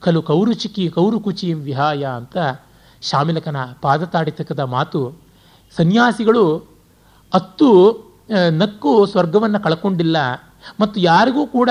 [0.01, 2.37] ಖಲು ಕೌರುಚಿಕಿ ಕೌರುಕುಚಿಂ ವಿಹಾಯ ಅಂತ
[3.03, 5.21] ಶಾಮಿಲಕನ ಪಾದತಾಡಿತಕದ ಮಾತು.
[5.77, 6.67] ಸನ್ಯಾಸಿಗಳು
[7.35, 7.69] ಅತ್ತು
[8.51, 10.17] ನಕ್ಕು ಸ್ವರ್ಗವನ್ನು ಕಳ್ಕೊಂಡಿಲ್ಲ
[10.81, 11.71] ಮತ್ತು ಯಾರಿಗೂ ಕೂಡ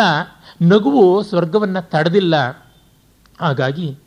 [0.62, 2.36] ನಗುವು ಸ್ವರ್ಗವನ್ನು ತಡೆದಿಲ್ಲ.
[3.42, 3.98] ಹಾಗಾಗಿ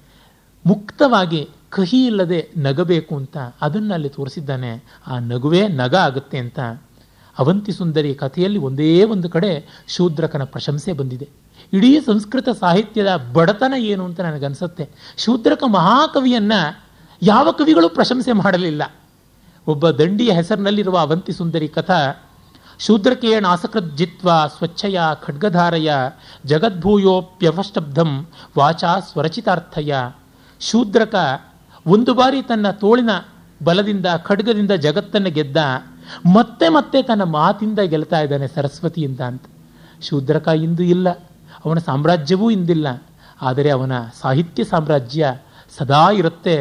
[0.66, 4.84] ಮುಕ್ತವಾಗಿ ಕಹಿ ಇಲ್ಲದೆ ನಗಬೇಕು ಅಂತ ಅದನ್ನು ಅಲ್ಲಿ ತೋರಿಸಿದ್ದಾನೆ.
[5.06, 6.58] ಆ ನಗುವೇ ನಗ ಆಗುತ್ತೆ ಅಂತ.
[7.38, 11.28] ಅವಂತಿ ಸುಂದರಿ ಕಥೆಯಲ್ಲಿ ಒಂದೇ ಒಂದು ಕಡೆ ಶೂದ್ರಕನ ಪ್ರಶಂಸೆ ಬಂದಿದೆ.
[11.72, 14.88] ಇಡೀ ಸಂಸ್ಕೃತ ಸಾಹಿತ್ಯದ ಬಡತನ ಏನು ಅಂತ ನನಗನ್ಸುತ್ತೆ.
[15.16, 16.82] ಶೂದ್ರಕ ಮಹಾಕವಿಯನ್ನು
[17.22, 18.92] ಯಾವ ಕವಿಗಳು ಪ್ರಶಂಸೆ ಮಾಡಲಿಲ್ಲ.
[19.66, 22.29] ಒಬ್ಬ ದಂಡಿಯ ಹೆಸರಿನಲ್ಲಿರುವ ಅವಂತಿ ಸುಂದರಿ ಕಥಾ
[22.80, 23.46] ಶೂದ್ರಕೇಣ
[23.96, 25.90] ಜಿತ್ವ ಸ್ವಚ್ಛಯ ಖಡ್ಗಧಾರಯ
[26.44, 28.10] ಜಗದ್ಭೂಯೋಪ್ಯವಷ್ಟಬ್ಧಂ
[28.58, 29.94] ವಾಚಾ ಸ್ವರಚಿತಾರ್ಥಯ.
[30.60, 31.14] ಶೂದ್ರಕ
[31.86, 33.10] ಒಂದು ಬಾರಿ ತನ್ನ ತೋಳಿನ
[33.64, 35.56] ಬಲದಿಂದ ಖಡ್ಗದಿಂದ ಜಗತ್ತನ್ನು ಗೆದ್ದ
[36.32, 39.44] ಮತ್ತೆ ಮತ್ತೆ ತನ್ನ ಮಾತಿಂದ ಗೆಲ್ತಾ ಇದ್ದಾನೆ ಸರಸ್ವತಿಯಿಂದ ಅಂತ.
[40.02, 41.08] ಶೂದ್ರಕ ಇಂದು ಇಲ್ಲ,
[41.64, 43.02] ಅವನ ಸಾಮ್ರಾಜ್ಯವೂ ಇಂದಿಲ್ಲ,
[43.42, 45.34] ಆದರೆ ಅವನ ಸಾಹಿತ್ಯ ಸಾಮ್ರಾಜ್ಯ
[45.78, 46.56] ಸದಾ ಇರುತ್ತೆ.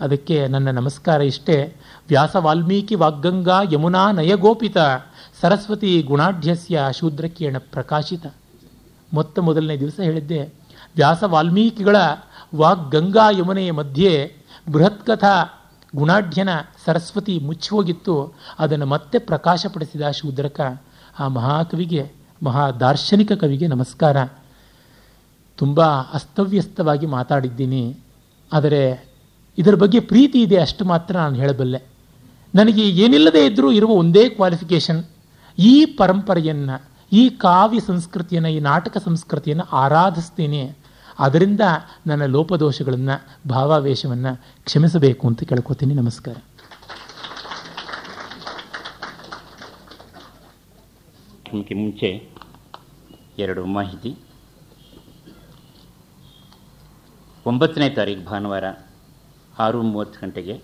[0.00, 1.76] ಅದಕ್ಕೆ ನನ್ನ ನಮಸ್ಕಾರ ಇಷ್ಟೇ.
[2.08, 4.78] ವ್ಯಾಸ ವಾಲ್ಮೀಕಿ ವಾಗ್ಗಂಗಾ ಯಮುನಾ ನಯಗೋಪಿತ.
[5.40, 8.26] ಸರಸ್ವತಿ ಗುಣಾಢ್ಯಸ್ಯ ಶೂದ್ರಕಿರಣ ಪ್ರಕಾಶಿತ.
[9.12, 10.40] ಮೊತ್ತ ಮೊದಲನೇ ದಿವಸ ಹೇಳಿದ್ದೆ,
[10.96, 11.96] ವ್ಯಾಸ ವಾಲ್ಮೀಕಿಗಳ
[12.54, 14.36] ವಾಗ್ಗಂಗಾ ಯಮುನೆಯ ಮಧ್ಯೆ
[14.72, 15.62] ಬೃಹತ್ಕಥಾ
[15.96, 16.48] ಗುಣಾಢ್ಯನ
[16.84, 20.82] ಸರಸ್ವತಿ ಮುಚ್ಚಿ ಹೋಗಿತ್ತು ಅದನ್ನು ಮತ್ತೆ ಪ್ರಕಾಶಪಡಿಸಿದ ಶೂದ್ರಕ,
[21.18, 24.16] ಆ ಮಹಾಕವಿಗೆ ಮಹಾ ದಾರ್ಶನಿಕ ಕವಿಗೆ ನಮಸ್ಕಾರ.
[25.56, 27.96] ತುಂಬ ಅಸ್ತವ್ಯಸ್ತವಾಗಿ ಮಾತಾಡಿದ್ದೀನಿ.
[28.52, 29.08] ಆದರೆ
[29.58, 31.82] ಇದರ ಬಗ್ಗೆ ಪ್ರೀತಿ ಇದೆ ಅಷ್ಟು ಮಾತ್ರ ನಾನು ಹೇಳಬಲ್ಲೆ.
[32.54, 35.04] ನನಗೆ ಏನಿಲ್ಲದೇ ಇದ್ದರೂ ಇರುವ ಒಂದೇ ಕ್ವಾಲಿಫಿಕೇಶನ್
[35.58, 40.76] ಈ ಪರಂಪರೆಯನ್ನು, ಈ ಕಾವ್ಯ ಸಂಸ್ಕೃತಿಯನ್ನು, ಈ ನಾಟಕ ಸಂಸ್ಕೃತಿಯನ್ನು ಆರಾಧಿಸ್ತೀನಿ.
[41.18, 41.60] ಅದರಿಂದ
[42.06, 45.94] ನನ್ನ ಲೋಪದೋಷಗಳನ್ನು, ಭಾವಾವೇಶವನ್ನು ಕ್ಷಮಿಸಬೇಕು ಅಂತ ಕೇಳ್ಕೊತೀನಿ.
[45.94, 46.36] ನಮಸ್ಕಾರ.
[51.54, 52.30] ಮುಂಚೆ
[53.38, 54.16] ಎರಡು ಮಾಹಿತಿ.
[57.46, 58.64] ಒಂಬತ್ತನೇ ತಾರೀಕು ಭಾನುವಾರ
[59.58, 60.62] ಆರು ಮೂವತ್ತು ಗಂಟೆಗೆ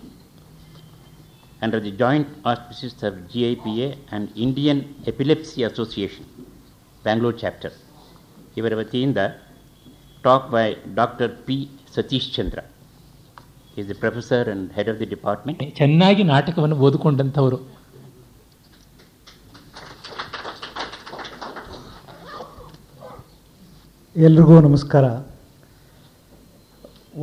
[1.63, 6.25] under the joint auspices of G I P A and Indian epilepsy association
[7.03, 7.71] Bangalore chapter
[8.57, 9.17] ಇವರ ವತಿಯಿಂದ
[10.23, 12.59] talk by doctor P Satish Chandra
[13.77, 17.57] is the professor and head of the department ಚೆನ್ನಾಗಿ ನಾಟಕವನ್ನು ಓದಿಕೊಂಡಂಥವರು.
[24.15, 25.03] ಎಲ್ರಿಗೂ ನಮಸ್ಕಾರ.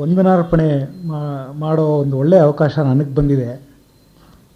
[0.00, 3.69] ವಂದನಾರ್ಪಣೆ ಮಾ- ಮಾಡೋ ಒಂದು ಒಳ್ಳೆಯ ಅವಕಾಶ ನನಗೆ ಬಂದಿದೆ.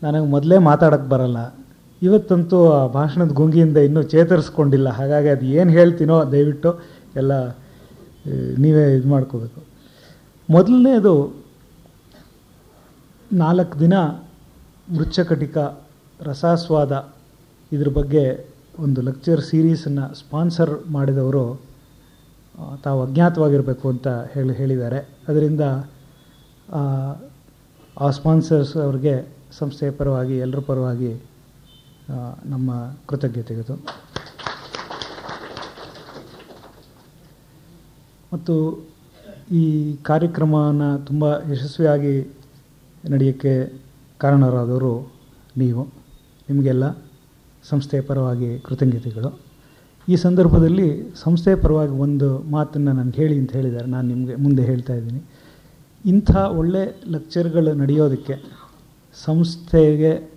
[0.04, 1.54] ನನಗೆ ಮೊದಲೇ ಮಾತಾಡೋಕ್ಕೆ ಬರಲ್ಲ.
[2.02, 4.88] ಇವತ್ತಂತೂ ಆ ಭಾಷಣದ ಗುಂಗಿಯಿಂದ ಇನ್ನೂ ಚೇತರಿಸ್ಕೊಂಡಿಲ್ಲ.
[4.88, 6.80] ಹಾಗಾಗಿ ಅದು ಏನು ಹೇಳ್ತೀನೋ ದಯವಿಟ್ಟು
[7.16, 7.48] ಎಲ್ಲ
[8.58, 9.62] ನೀವೇ ಇದು ಮಾಡ್ಕೋಬೇಕು.
[10.50, 11.14] ಮೊದಲನೇದು,
[13.32, 13.94] ನಾಲ್ಕು ದಿನ
[14.96, 15.58] ಮೃಚ್ಛಕಟಿಕ
[16.20, 17.12] ರಸಾಸ್ವಾದ
[17.72, 18.48] ಇದ್ರ ಬಗ್ಗೆ
[18.78, 21.60] ಒಂದು ಲೆಕ್ಚರ್ ಸೀರೀಸನ್ನು ಸ್ಪಾನ್ಸರ್ ಮಾಡಿದವರು
[22.84, 24.98] ತಾವು ಅಜ್ಞಾತವಾಗಿರಬೇಕು ಅಂತ ಹೇಳಿ ಹೇಳಿದ್ದಾರೆ.
[25.28, 25.60] ಅದರಿಂದ,
[28.00, 31.22] ಆ ಸ್ಪಾನ್ಸರ್ಸ್ ಅವ್ರಿಗೆ ಸಂಸ್ಥೆಯ ಪರವಾಗಿ, ಎಲ್ಲರ ಪರವಾಗಿ
[32.44, 33.74] ನಮ್ಮ ಕೃತಜ್ಞತೆಗಳು.
[38.32, 38.54] ಮತ್ತು
[39.50, 42.36] ಈ ಕಾರ್ಯಕ್ರಮನ ತುಂಬ ಯಶಸ್ವಿಯಾಗಿ
[43.10, 43.82] ನಡೆಯೋಕ್ಕೆ
[44.18, 45.12] ಕಾರಣರಾದವರು
[45.56, 45.88] ನೀವು,
[46.50, 46.90] ನಿಮಗೆಲ್ಲ
[47.64, 49.40] ಸಂಸ್ಥೆಯ ಪರವಾಗಿ ಕೃತಜ್ಞತೆಗಳು.
[50.08, 53.86] ಈ ಸಂದರ್ಭದಲ್ಲಿ ಸಂಸ್ಥೆಯ ಪರವಾಗಿ ಒಂದು ಮಾತನ್ನು ನನಗೆ ಹೇಳಿ ಅಂತ ಹೇಳಿದ್ದಾರೆ.
[53.86, 55.22] ನಾನು ನಿಮಗೆ ಮುಂದೆ ಹೇಳ್ತಾ ಇದ್ದೀನಿ.
[56.04, 58.63] ಇಂಥ ಒಳ್ಳೆ ಲೆಕ್ಚರ್ಗಳು ನಡೆಯೋದಕ್ಕೆ
[59.14, 60.30] ಸಂಸ್ಥೆಗೆ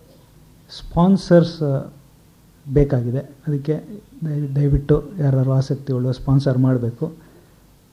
[0.77, 1.59] ಸ್ಪಾನ್ಸರ್ಸ್
[2.73, 3.19] ಬೇಕಾಗಿದೆ.
[3.19, 3.83] ಅದಕ್ಕೆ
[4.55, 7.05] ದಯವಿಟ್ಟು ಯಾರು ಆಸಕ್ತಿ ಉಳ್ಳ ಸ್ಪಾನ್ಸರ್ ಮಾಡಬೇಕು.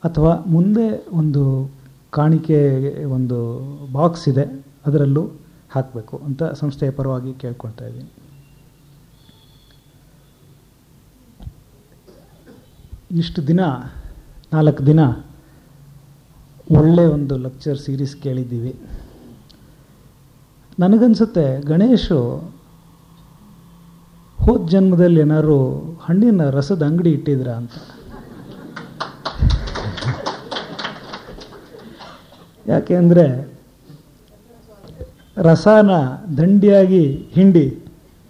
[0.03, 1.71] ಅಥವಾ ಮುಂದೆ ಒಂದು
[2.11, 2.59] ಕಾಣಿಕೆ,
[3.05, 3.37] ಒಂದು
[3.91, 5.31] ಬಾಕ್ಸ್ ಇದೆ, ಅದರಲ್ಲೂ
[5.69, 8.11] ಹಾಕಬೇಕು ಅಂತ ಸಂಸ್ಥೆಯ ಪರವಾಗಿ ಕೇಳ್ಕೊಳ್ತಾ ಇದ್ದೀನಿ.
[13.17, 13.59] ಇಷ್ಟು ದಿನ,
[14.53, 14.99] ನಾಲ್ಕು ದಿನ
[16.71, 18.75] ಒಳ್ಳೆಯ ಒಂದು ಲೆಕ್ಚರ್ ಸೀರೀಸ್ ಕೇಳಿದ್ದೀವಿ.
[20.79, 22.51] ನನಗನ್ಸುತ್ತೆ, ಗಣೇಶು,
[24.37, 25.59] ಹೋದ ಜನ್ಮದಲ್ಲಿ ಏನಾದ್ರು
[26.01, 27.71] ಹಣ್ಣಿನ ರಸದ ಅಂಗಡಿ ಇಟ್ಟಿದ್ರ ಅಂತ.
[32.67, 33.55] ಯಾಕೆಂದರೆ
[35.37, 35.89] ರಸಾನ
[36.37, 37.83] ದಂಡಿಯಾಗಿ ಹಿಂಡಿ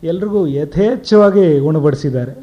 [0.03, 2.33] ಎಲ್ರಿಗೂ ಯಥೇಚ್ಛವಾಗಿ ಉಣಬಡಿಸಿದ್ದಾರೆ.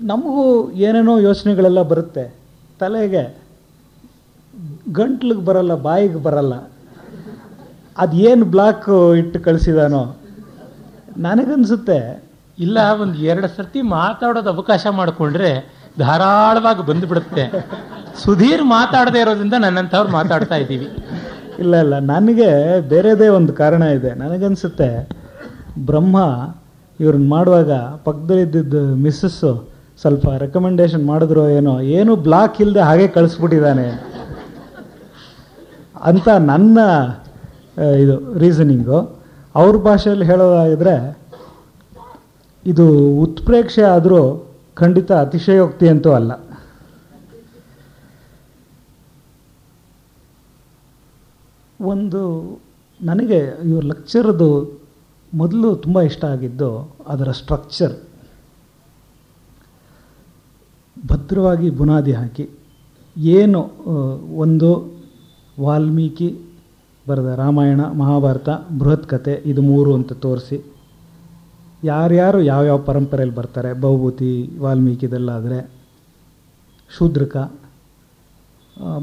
[0.00, 2.34] ನಮಗೂ ಏನೇನೋ ಯೋಚನೆಗಳೆಲ್ಲ ಬರುತ್ತೆ.
[2.80, 3.43] ತಲೆಗೆ
[4.92, 6.54] ಗಂಟ್ಲಿಗೆ ಬರಲ್ಲ, ಬಾಯಿಗೆ ಬರಲ್ಲ.
[7.98, 10.16] ಅದೇನು ಬ್ಲಾಕ್ ಇಟ್ಟು ಕಳಿಸಿದಾನೋ?
[11.18, 11.98] ನನಗನ್ಸುತ್ತೆ,
[12.58, 15.50] ಇಲ್ಲ, ಒಂದು ಎರಡು ಸರ್ತಿ ಮಾತಾಡೋದು ಅವಕಾಶ ಮಾಡಿಕೊಂಡ್ರೆ
[15.98, 17.44] ಧಾರಾಳವಾಗಿ ಬಂದುಬಿಡುತ್ತೆ.
[18.24, 20.88] ಸುಧೀರ್ ಮಾತಾಡದೇ ಇರೋದ್ರಿಂದ ನನ್ನಂಥವ್ರು ಮಾತಾಡ್ತಾ ಇದ್ದೀವಿ.
[21.58, 24.14] ಇಲ್ಲ ಇಲ್ಲ, ನನಗೆ ಬೇರೆದೇ ಒಂದು ಕಾರಣ ಇದೆ.
[24.14, 25.08] ನನಗನ್ಸುತ್ತೆ,
[25.78, 26.16] ಬ್ರಹ್ಮ
[27.00, 27.72] ಇವ್ರನ್ನ ಮಾಡುವಾಗ
[28.06, 29.52] ಪಕ್ಕದಲ್ಲಿದ್ದಿದ್ದು ಮಿಸ್ಸಸ್ಸು
[30.00, 34.13] ಸ್ವಲ್ಪ ರೆಕಮೆಂಡೇಶನ್ ಮಾಡಿದ್ರು ಏನೋ, ಏನು ಬ್ಲಾಕ್ ಇಲ್ಲದೆ ಹಾಗೆ ಕಳಿಸ್ಬಿಟ್ಟಿದ್ದಾನೆ
[36.04, 36.78] ಅಂತ ನನ್ನ
[38.02, 38.98] ಇದು ರೀಸನಿಂಗು
[39.54, 40.94] ಅವ್ರ ಭಾಷೆಯಲ್ಲಿ ಹೇಳೋದಾಗಿದ್ರೆ,
[42.66, 42.86] ಇದು
[43.24, 44.20] ಉತ್ಪ್ರೇಕ್ಷೆ ಆದರೂ
[44.76, 46.32] ಖಂಡಿತ ಅತಿಶಯೋಕ್ತಿ ಅಂತೂ ಅಲ್ಲ.
[51.80, 52.22] ಒಂದು,
[53.00, 53.38] ನನಗೆ
[53.70, 54.48] ಇವ್ರ ಲೆಕ್ಚರ್ದು
[55.32, 56.68] ಮೊದಲು ತುಂಬ ಇಷ್ಟ ಆಗಿದ್ದು
[57.08, 57.94] ಅದರ ಸ್ಟ್ರಕ್ಚರ್
[60.96, 62.46] ಭದ್ರವಾಗಿ ಬುನಾದಿ ಹಾಕಿ.
[63.16, 63.60] ಏನು
[64.44, 64.70] ಒಂದು
[65.60, 66.38] ವಾಲ್ಮೀಕಿ
[67.08, 68.48] ಬರೆದ ರಾಮಾಯಣ, ಮಹಾಭಾರತ,
[68.78, 70.64] ಬೃಹತ್ ಕಥೆ ಇದು ಮೂರು ಅಂತ ತೋರಿಸಿ.
[71.84, 75.70] ಯಾರ್ಯಾರು ಯಾವ್ಯಾವ ಪರಂಪರೆಯಲ್ಲಿ ಬರ್ತಾರೆ ಬಹುಭೂತಿ ವಾಲ್ಮೀಕಿ ಇದೆಲ್ಲಾದರೆ.
[76.98, 77.36] ಶೂದ್ರಕ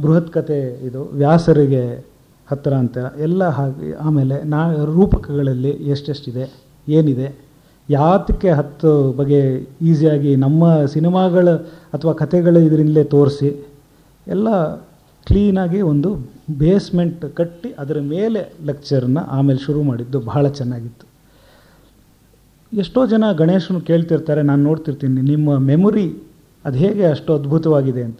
[0.01, 2.05] ಬೃಹತ್ ಕಥೆ ಇದು, ವ್ಯಾಸರಿಗೆ
[2.47, 2.97] ಹತ್ತಿರ ಅಂತ.
[3.17, 7.51] ಎಲ್ಲ ಹಾಗೆ, ಆಮೇಲೆ ನಾ, ರೂಪಕಗಳಲ್ಲಿ ಎಷ್ಟೆಷ್ಟಿದೆ, ಏನಿದೆ.
[7.89, 11.49] ಯಾತಕ್ಕೆ ಹತ್ತು ಬಗೆ ಈಸಿಯಾಗಿ ನಮ್ಮ ಸಿನಿಮಾಗಳ
[11.93, 13.67] ಅಥವಾ ಕಥೆಗಳು ಇದರಿಂದಲೇ ತೋರಿಸಿ,
[14.27, 14.75] ಎಲ್ಲ
[15.25, 16.15] ಕ್ಲೀನಾಗಿ ಒಂದು
[16.59, 21.05] ಬೇಸ್ಮೆಂಟ್ ಕಟ್ಟಿ ಅದರ ಮೇಲೆ ಲೆಕ್ಚರ್ನ ಆಮೇಲೆ ಶುರು ಮಾಡಿದ್ದು ಬಹಳ ಚೆನ್ನಾಗಿತ್ತು.
[22.71, 26.07] ಎಷ್ಟೋ ಜನ ಗಣೇಶನು ಕೇಳ್ತಿರ್ತಾರೆ, ನಾನು ನೋಡ್ತಿರ್ತೀನಿ, ನಿಮ್ಮ ಮೆಮೊರಿ
[26.65, 28.19] ಅದು ಹೇಗೆ ಅಷ್ಟು ಅದ್ಭುತವಾಗಿದೆ ಅಂತ.